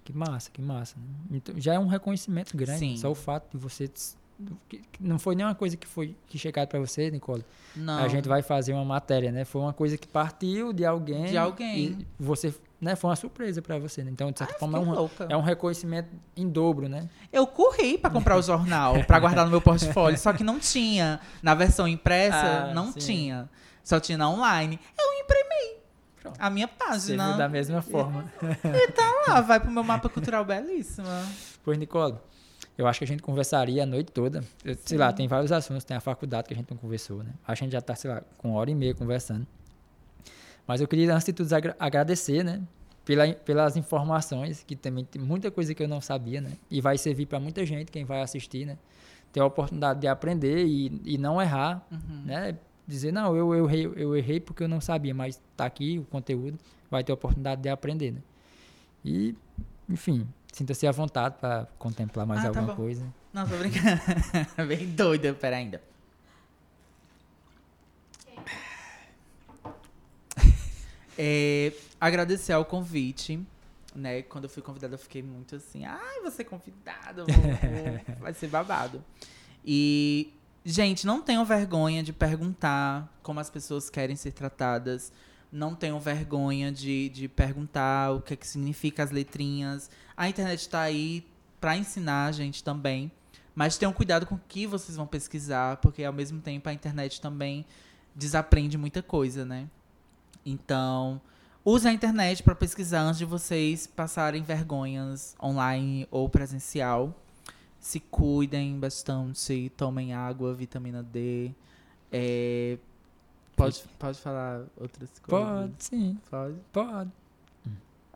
Que 0.04 0.14
massa, 0.14 0.52
que 0.52 0.62
massa. 0.62 0.96
né? 0.98 1.38
Então, 1.38 1.56
já 1.60 1.74
é 1.74 1.80
um 1.80 1.88
reconhecimento 1.88 2.56
grande. 2.56 2.80
Sim. 2.80 2.98
Só 2.98 3.10
o 3.12 3.16
fato 3.16 3.50
de 3.52 3.58
você. 3.58 3.90
Não 5.00 5.18
foi 5.18 5.36
nenhuma 5.36 5.56
coisa 5.56 5.78
que 5.78 5.88
foi 5.88 6.16
que 6.28 6.38
chegaram 6.38 6.68
pra 6.68 6.80
você, 6.80 7.10
Nicole. 7.10 7.44
Não. 7.76 8.00
A 8.04 8.08
gente 8.08 8.28
vai 8.28 8.42
fazer 8.42 8.74
uma 8.74 8.84
matéria, 8.84 9.32
né? 9.32 9.46
Foi 9.46 9.62
uma 9.62 9.72
coisa 9.74 9.98
que 9.98 10.08
partiu 10.08 10.74
de 10.74 10.86
alguém. 10.86 11.26
De 11.26 11.38
alguém. 11.38 11.78
E 12.00 12.08
você, 12.20 12.54
né? 12.82 12.96
Foi 12.96 13.10
uma 13.10 13.16
surpresa 13.16 13.62
pra 13.62 13.78
você. 13.80 14.04
Né? 14.04 14.12
Então, 14.12 14.32
de 14.32 14.38
certa 14.38 14.54
Ai, 14.56 14.60
forma, 14.60 14.78
é 14.78 14.82
um, 14.82 15.10
é 15.30 15.38
um 15.38 15.42
reconhecimento 15.42 16.10
em 16.36 16.50
dobro, 16.50 16.90
né? 16.90 17.08
Eu 17.32 17.48
corri 17.48 17.98
pra 17.98 18.10
comprar 18.10 18.38
o 18.38 18.42
jornal, 18.42 19.04
pra 19.06 19.20
guardar 19.20 19.46
no 19.46 19.52
meu 19.52 19.62
portfólio, 19.62 20.18
só 20.20 20.34
que 20.34 20.44
não 20.44 20.60
tinha. 20.60 21.20
Na 21.42 21.54
versão 21.56 21.88
impressa, 21.88 22.68
Ah, 22.70 22.74
não 22.74 22.92
sim. 22.92 23.00
tinha. 23.00 23.50
Só 23.84 24.00
tinha 24.00 24.18
na 24.18 24.30
online. 24.30 24.80
Eu 25.00 25.24
imprimi 25.24 25.78
Pronto. 26.22 26.38
a 26.40 26.50
minha 26.50 26.68
página. 26.68 27.38
da 27.38 27.48
mesma 27.48 27.82
forma. 27.82 28.26
Ah, 29.28 29.42
vai 29.42 29.60
pro 29.60 29.72
meu 29.72 29.84
mapa 29.84 30.10
cultural 30.10 30.44
belíssima. 30.44 31.24
Pois, 31.64 31.78
Nicole, 31.78 32.16
eu 32.78 32.88
acho 32.88 33.00
que 33.00 33.06
a 33.06 33.08
gente 33.08 33.24
conversaria 33.24 33.84
a 33.84 33.86
noite 33.86 34.12
toda. 34.12 34.44
Sei 34.86 34.98
lá, 34.98 35.12
tem 35.14 35.28
vários 35.28 35.52
assuntos, 35.52 35.84
tem 35.84 35.96
a 35.96 36.00
faculdade 36.02 36.48
que 36.48 36.54
a 36.54 36.58
gente 36.58 36.70
não 36.70 36.78
conversou, 36.78 37.24
né? 37.24 37.32
A 37.48 37.56
gente 37.56 37.72
já 37.72 37.82
tá, 37.82 37.96
sei 37.96 38.10
lá, 38.12 38.22
com 38.38 38.50
uma 38.52 38.60
hora 38.60 38.70
e 38.72 38.76
meia 38.76 38.94
conversando. 38.94 39.46
Mas 40.68 40.82
eu 40.82 40.88
queria, 40.88 41.14
antes 41.14 41.26
de 41.26 41.34
tudo, 41.34 41.52
agra- 41.54 41.76
agradecer, 41.80 42.44
né? 42.44 42.62
Pela, 43.06 43.32
pelas 43.34 43.78
informações, 43.78 44.64
que 44.66 44.76
também 44.76 45.06
tem 45.06 45.22
muita 45.22 45.52
coisa 45.52 45.76
que 45.76 45.84
eu 45.84 45.88
não 45.88 46.02
sabia, 46.02 46.42
né? 46.42 46.52
E 46.72 46.82
vai 46.82 46.98
servir 46.98 47.28
para 47.28 47.40
muita 47.40 47.64
gente, 47.66 47.92
quem 47.92 48.04
vai 48.04 48.22
assistir, 48.22 48.66
né? 48.66 48.78
Ter 49.32 49.42
a 49.42 49.46
oportunidade 49.46 50.00
de 50.02 50.08
aprender 50.08 50.66
e, 50.66 51.02
e 51.06 51.18
não 51.18 51.40
errar, 51.42 51.86
Uhum. 51.92 52.24
né? 52.26 52.58
Dizer, 52.88 53.12
não, 53.12 53.36
eu, 53.36 53.54
eu, 53.54 53.66
errei, 53.70 53.86
eu 53.96 54.16
errei 54.16 54.40
porque 54.40 54.64
eu 54.64 54.68
não 54.68 54.80
sabia, 54.82 55.14
mas 55.14 55.42
tá 55.58 55.66
aqui 55.66 55.98
o 56.00 56.04
conteúdo, 56.06 56.58
vai 56.90 57.04
ter 57.04 57.12
a 57.12 57.16
oportunidade 57.16 57.62
de 57.62 57.70
aprender, 57.70 58.12
né? 58.12 58.20
E, 59.04 59.36
enfim, 59.90 60.28
sinta-se 60.56 60.88
à 60.88 60.92
vontade 60.92 61.36
para 61.38 61.68
contemplar 61.78 62.26
mais 62.26 62.40
Ah, 62.40 62.44
tá 62.44 62.48
alguma 62.50 62.68
bom. 62.68 62.76
coisa. 62.76 63.06
Não, 63.34 63.46
tô 63.46 63.58
brincando. 63.58 64.00
Bem 64.70 64.88
doida, 64.88 65.34
pera 65.34 65.58
ainda. 65.58 65.82
É, 71.18 71.72
agradecer 72.00 72.54
ao 72.54 72.66
convite, 72.66 73.40
né? 73.94 74.22
Quando 74.24 74.46
eu 74.46 74.50
fui 74.50 74.62
convidada, 74.62 74.96
eu 74.96 75.00
fiquei 75.00 75.24
muito 75.24 75.56
assim, 75.56 75.86
ai, 75.86 76.22
você 76.24 76.42
é 76.42 76.46
convidada, 76.46 77.24
vai 78.20 78.34
ser 78.34 78.48
babado. 78.48 79.04
E, 79.66 80.34
gente, 80.64 81.06
não 81.06 81.22
tenham 81.22 81.46
vergonha 81.46 82.04
de 82.04 82.12
perguntar 82.12 83.10
como 83.24 83.40
as 83.40 83.50
pessoas 83.50 83.90
querem 83.90 84.16
ser 84.16 84.32
tratadas. 84.32 85.12
Não 85.52 85.76
tenham 85.76 86.00
vergonha 86.00 86.72
de, 86.72 87.10
de 87.10 87.28
perguntar 87.28 88.12
o 88.12 88.22
que, 88.22 88.34
é 88.34 88.38
que 88.38 88.48
significa 88.48 89.04
as 89.04 89.12
letrinhas. 89.12 89.90
A 90.16 90.28
internet 90.28 90.68
tá 90.70 90.82
aí 90.82 91.26
pra 91.60 91.78
ensinar 91.78 92.26
a 92.26 92.32
gente 92.32 92.64
também. 92.64 93.12
Mas 93.56 93.78
tenham 93.78 93.94
cuidado 93.94 94.26
com 94.26 94.36
o 94.36 94.42
que 94.50 94.68
vocês 94.68 94.98
vão 94.98 95.08
pesquisar, 95.08 95.78
porque 95.78 96.04
ao 96.04 96.12
mesmo 96.12 96.42
tempo 96.42 96.68
a 96.68 96.74
internet 96.74 97.22
também 97.22 97.66
desaprende 98.14 98.78
muita 98.78 99.02
coisa, 99.02 99.46
né? 99.46 99.70
Então, 100.46 101.22
use 101.64 101.88
a 101.88 101.94
internet 101.94 102.44
para 102.44 102.54
pesquisar 102.54 103.02
antes 103.02 103.18
de 103.18 103.26
vocês 103.26 103.88
passarem 103.88 104.44
vergonhas 104.44 105.36
online 105.42 106.08
ou 106.12 106.30
presencial. 106.30 107.16
Se 107.80 108.00
cuidem 108.00 108.78
bastante, 108.78 109.72
tomem 109.78 110.14
água, 110.14 110.54
vitamina 110.54 111.02
D. 111.02 111.52
É, 112.12 112.78
pode, 113.56 113.84
pode 114.00 114.20
falar 114.20 114.62
outras 114.78 115.10
coisas? 115.20 115.50
Pode, 115.50 115.74
sim, 115.80 116.18
Pode. 116.30 116.56
pode. 116.72 117.12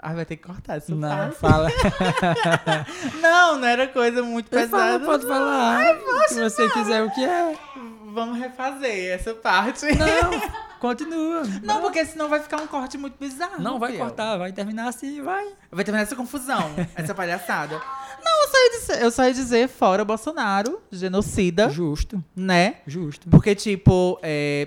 Ah, 0.01 0.13
vai 0.13 0.23
ter 0.23 0.37
que 0.37 0.43
cortar 0.47 0.77
essa 0.77 0.95
Não, 0.95 1.31
fala. 1.33 1.67
Não, 3.21 3.57
não 3.57 3.67
era 3.67 3.85
coisa 3.85 4.23
muito 4.23 4.49
Fala, 4.49 4.61
pesada. 4.63 5.05
pode 5.05 5.27
falar. 5.27 5.97
Se 6.29 6.41
você 6.41 6.69
quiser 6.69 7.03
o 7.03 7.11
que 7.11 7.21
é. 7.21 7.57
Vamos 8.13 8.39
refazer 8.39 9.11
essa 9.13 9.33
parte. 9.33 9.85
Não, 9.87 10.41
continua. 10.79 11.43
Não, 11.61 11.81
porque 11.81 12.05
senão 12.05 12.29
vai 12.29 12.39
ficar 12.39 12.61
um 12.61 12.67
corte 12.67 12.97
muito 12.97 13.17
bizarro. 13.19 13.61
Não 13.61 13.77
vai 13.77 13.97
cortar, 13.97 14.37
vai 14.37 14.51
terminar 14.53 14.87
assim, 14.87 15.21
vai. 15.21 15.47
Vai 15.69 15.83
terminar 15.83 16.03
essa 16.03 16.15
confusão, 16.15 16.73
essa 16.95 17.13
palhaçada. 17.13 17.79
Não, 18.23 18.41
eu 18.43 18.47
só, 18.49 18.57
ia 18.57 18.69
dizer, 18.71 19.03
eu 19.03 19.11
só 19.11 19.23
ia 19.25 19.33
dizer 19.33 19.67
fora 19.69 20.03
Bolsonaro, 20.03 20.81
genocida, 20.91 21.69
Justo, 21.69 22.21
né? 22.35 22.77
justo. 22.85 23.29
Porque, 23.29 23.55
tipo, 23.55 24.19
é, 24.21 24.65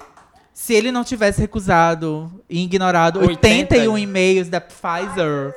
se 0.52 0.74
ele 0.74 0.92
não 0.92 1.02
tivesse 1.04 1.40
recusado 1.40 2.30
e 2.48 2.62
ignorado 2.62 3.20
80. 3.20 3.74
81 3.74 3.98
e-mails 3.98 4.48
da 4.48 4.60
Pfizer, 4.60 5.54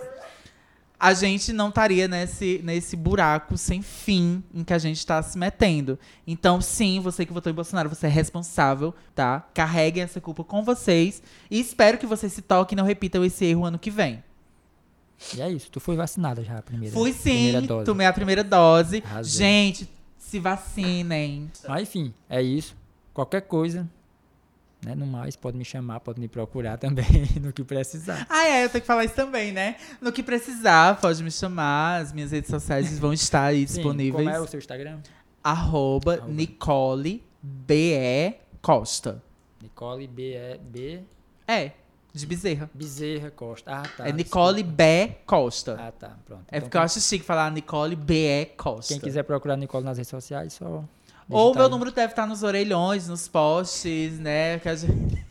a 1.00 1.14
gente 1.14 1.52
não 1.52 1.70
estaria 1.70 2.08
nesse, 2.08 2.62
nesse 2.64 2.96
buraco 2.96 3.58
sem 3.58 3.82
fim 3.82 4.44
em 4.54 4.64
que 4.64 4.74
a 4.74 4.78
gente 4.78 4.98
está 4.98 5.22
se 5.22 5.38
metendo. 5.38 6.00
Então, 6.26 6.62
sim, 6.62 7.00
você 7.00 7.26
que 7.26 7.34
votou 7.34 7.52
em 7.52 7.56
Bolsonaro, 7.56 7.90
você 7.90 8.08
é 8.08 8.10
responsável, 8.10 8.94
tá? 9.14 9.46
Carreguem 9.54 10.04
essa 10.04 10.22
culpa 10.22 10.44
com 10.44 10.64
vocês. 10.64 11.22
E 11.52 11.60
espero 11.60 11.98
que 11.98 12.06
vocês 12.06 12.32
se 12.32 12.42
toquem 12.42 12.76
e 12.76 12.78
não 12.78 12.86
repitam 12.86 13.24
esse 13.24 13.46
erro 13.46 13.66
ano 13.66 13.78
que 13.78 13.92
vem. 13.92 14.24
E 15.36 15.42
é 15.42 15.50
isso, 15.50 15.70
tu 15.72 15.80
foi 15.80 15.96
vacinada 15.96 16.44
já 16.44 16.58
a 16.58 16.62
primeira 16.62 16.94
Fui 16.94 17.12
sim, 17.14 17.22
primeira 17.22 17.62
dose. 17.62 17.86
tomei 17.86 18.08
a 18.08 18.14
primeira 18.14 18.44
dose. 18.44 19.04
Arrasou. 19.06 19.40
Gente, 19.40 19.90
se 20.18 20.40
vacinem. 20.40 21.52
Mas 21.68 21.84
enfim, 21.84 22.14
é 22.30 22.42
isso. 22.42 22.76
Qualquer 23.14 23.42
coisa, 23.42 23.88
né? 24.86 24.94
No 24.96 25.06
mais, 25.08 25.36
pode 25.36 25.58
me 25.58 25.66
chamar, 25.66 26.00
pode 26.00 26.20
me 26.20 26.28
procurar 26.28 26.78
também 26.80 27.06
no 27.42 27.52
que 27.52 27.64
precisar. 27.64 28.26
Ah, 28.30 28.48
é, 28.48 28.64
eu 28.66 28.70
tenho 28.70 28.82
que 28.82 28.88
falar 28.88 29.04
isso 29.04 29.16
também, 29.16 29.52
né? 29.52 29.76
No 30.00 30.12
que 30.12 30.22
precisar, 30.22 31.02
pode 31.02 31.22
me 31.24 31.32
chamar. 31.32 32.02
As 32.02 32.14
minhas 32.14 32.32
redes 32.32 32.50
sociais 32.50 32.98
vão 33.00 33.12
estar 33.12 33.46
aí 33.46 33.68
Sim, 33.68 33.76
disponíveis. 33.76 34.24
Como 34.26 34.36
é 34.36 34.40
o 34.40 34.48
seu 34.48 34.60
Instagram? 34.60 35.00
Arroba 35.44 36.14
Arroba. 36.14 36.32
Nicole 36.32 37.24
B.E. 37.42 38.36
Costa. 38.62 39.22
Nicole 39.62 40.08
B 40.08 40.36
E 40.36 40.58
B 40.58 41.00
É, 41.48 41.72
de 42.14 42.26
Bezerra. 42.26 42.70
Bezerra 42.74 43.30
Costa. 43.32 43.72
Ah, 43.72 43.84
tá. 43.98 44.08
é 44.08 44.12
Nicole. 44.12 44.64
B. 44.64 45.16
Costa. 45.26 45.76
Ah, 45.80 45.92
tá, 45.92 46.18
pronto. 46.26 46.44
é 46.48 46.58
Então, 46.58 46.62
porque 46.62 46.78
eu 46.78 46.82
acho 46.82 47.00
chique 47.02 47.26
falar 47.26 47.52
Nicole 47.52 47.96
B.E. 47.96 48.46
Costa. 48.58 48.94
Quem 48.94 49.02
quiser 49.02 49.24
procurar 49.24 49.58
Nicole 49.58 49.84
nas 49.84 49.98
redes 49.98 50.10
sociais, 50.10 50.54
só. 50.54 50.84
Ou 51.30 51.48
digitar 51.48 51.64
meu 51.64 51.70
número 51.70 51.92
deve 51.92 52.12
estar 52.14 52.28
nos 52.28 52.44
orelhões, 52.44 53.08
nos 53.08 53.28
posts, 53.28 54.20
né? 54.20 54.60
Que 54.60 54.70
a 54.70 54.76
gente... 54.76 55.26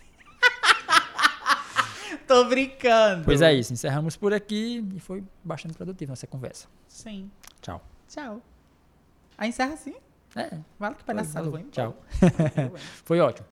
Tô 2.27 2.45
brincando. 2.45 3.25
Pois 3.25 3.43
é 3.43 3.53
isso, 3.53 3.73
encerramos 3.73 4.17
por 4.17 4.33
aqui 4.33 4.85
e 4.95 5.01
foi 5.01 5.23
bastante 5.43 5.75
produtiva 5.75 6.13
nossa 6.13 6.27
conversa. 6.27 6.67
Sim. 6.89 7.31
Tchau. 7.61 7.83
Tchau. 8.09 8.41
Aí 9.37 9.49
encerra 9.51 9.75
assim? 9.75 9.95
É, 10.37 10.59
Vale 10.79 10.97
que 10.97 11.05
palhaçada. 11.05 11.49
Tchau. 11.71 11.97
Foi 13.05 13.21
ótimo. 13.21 13.43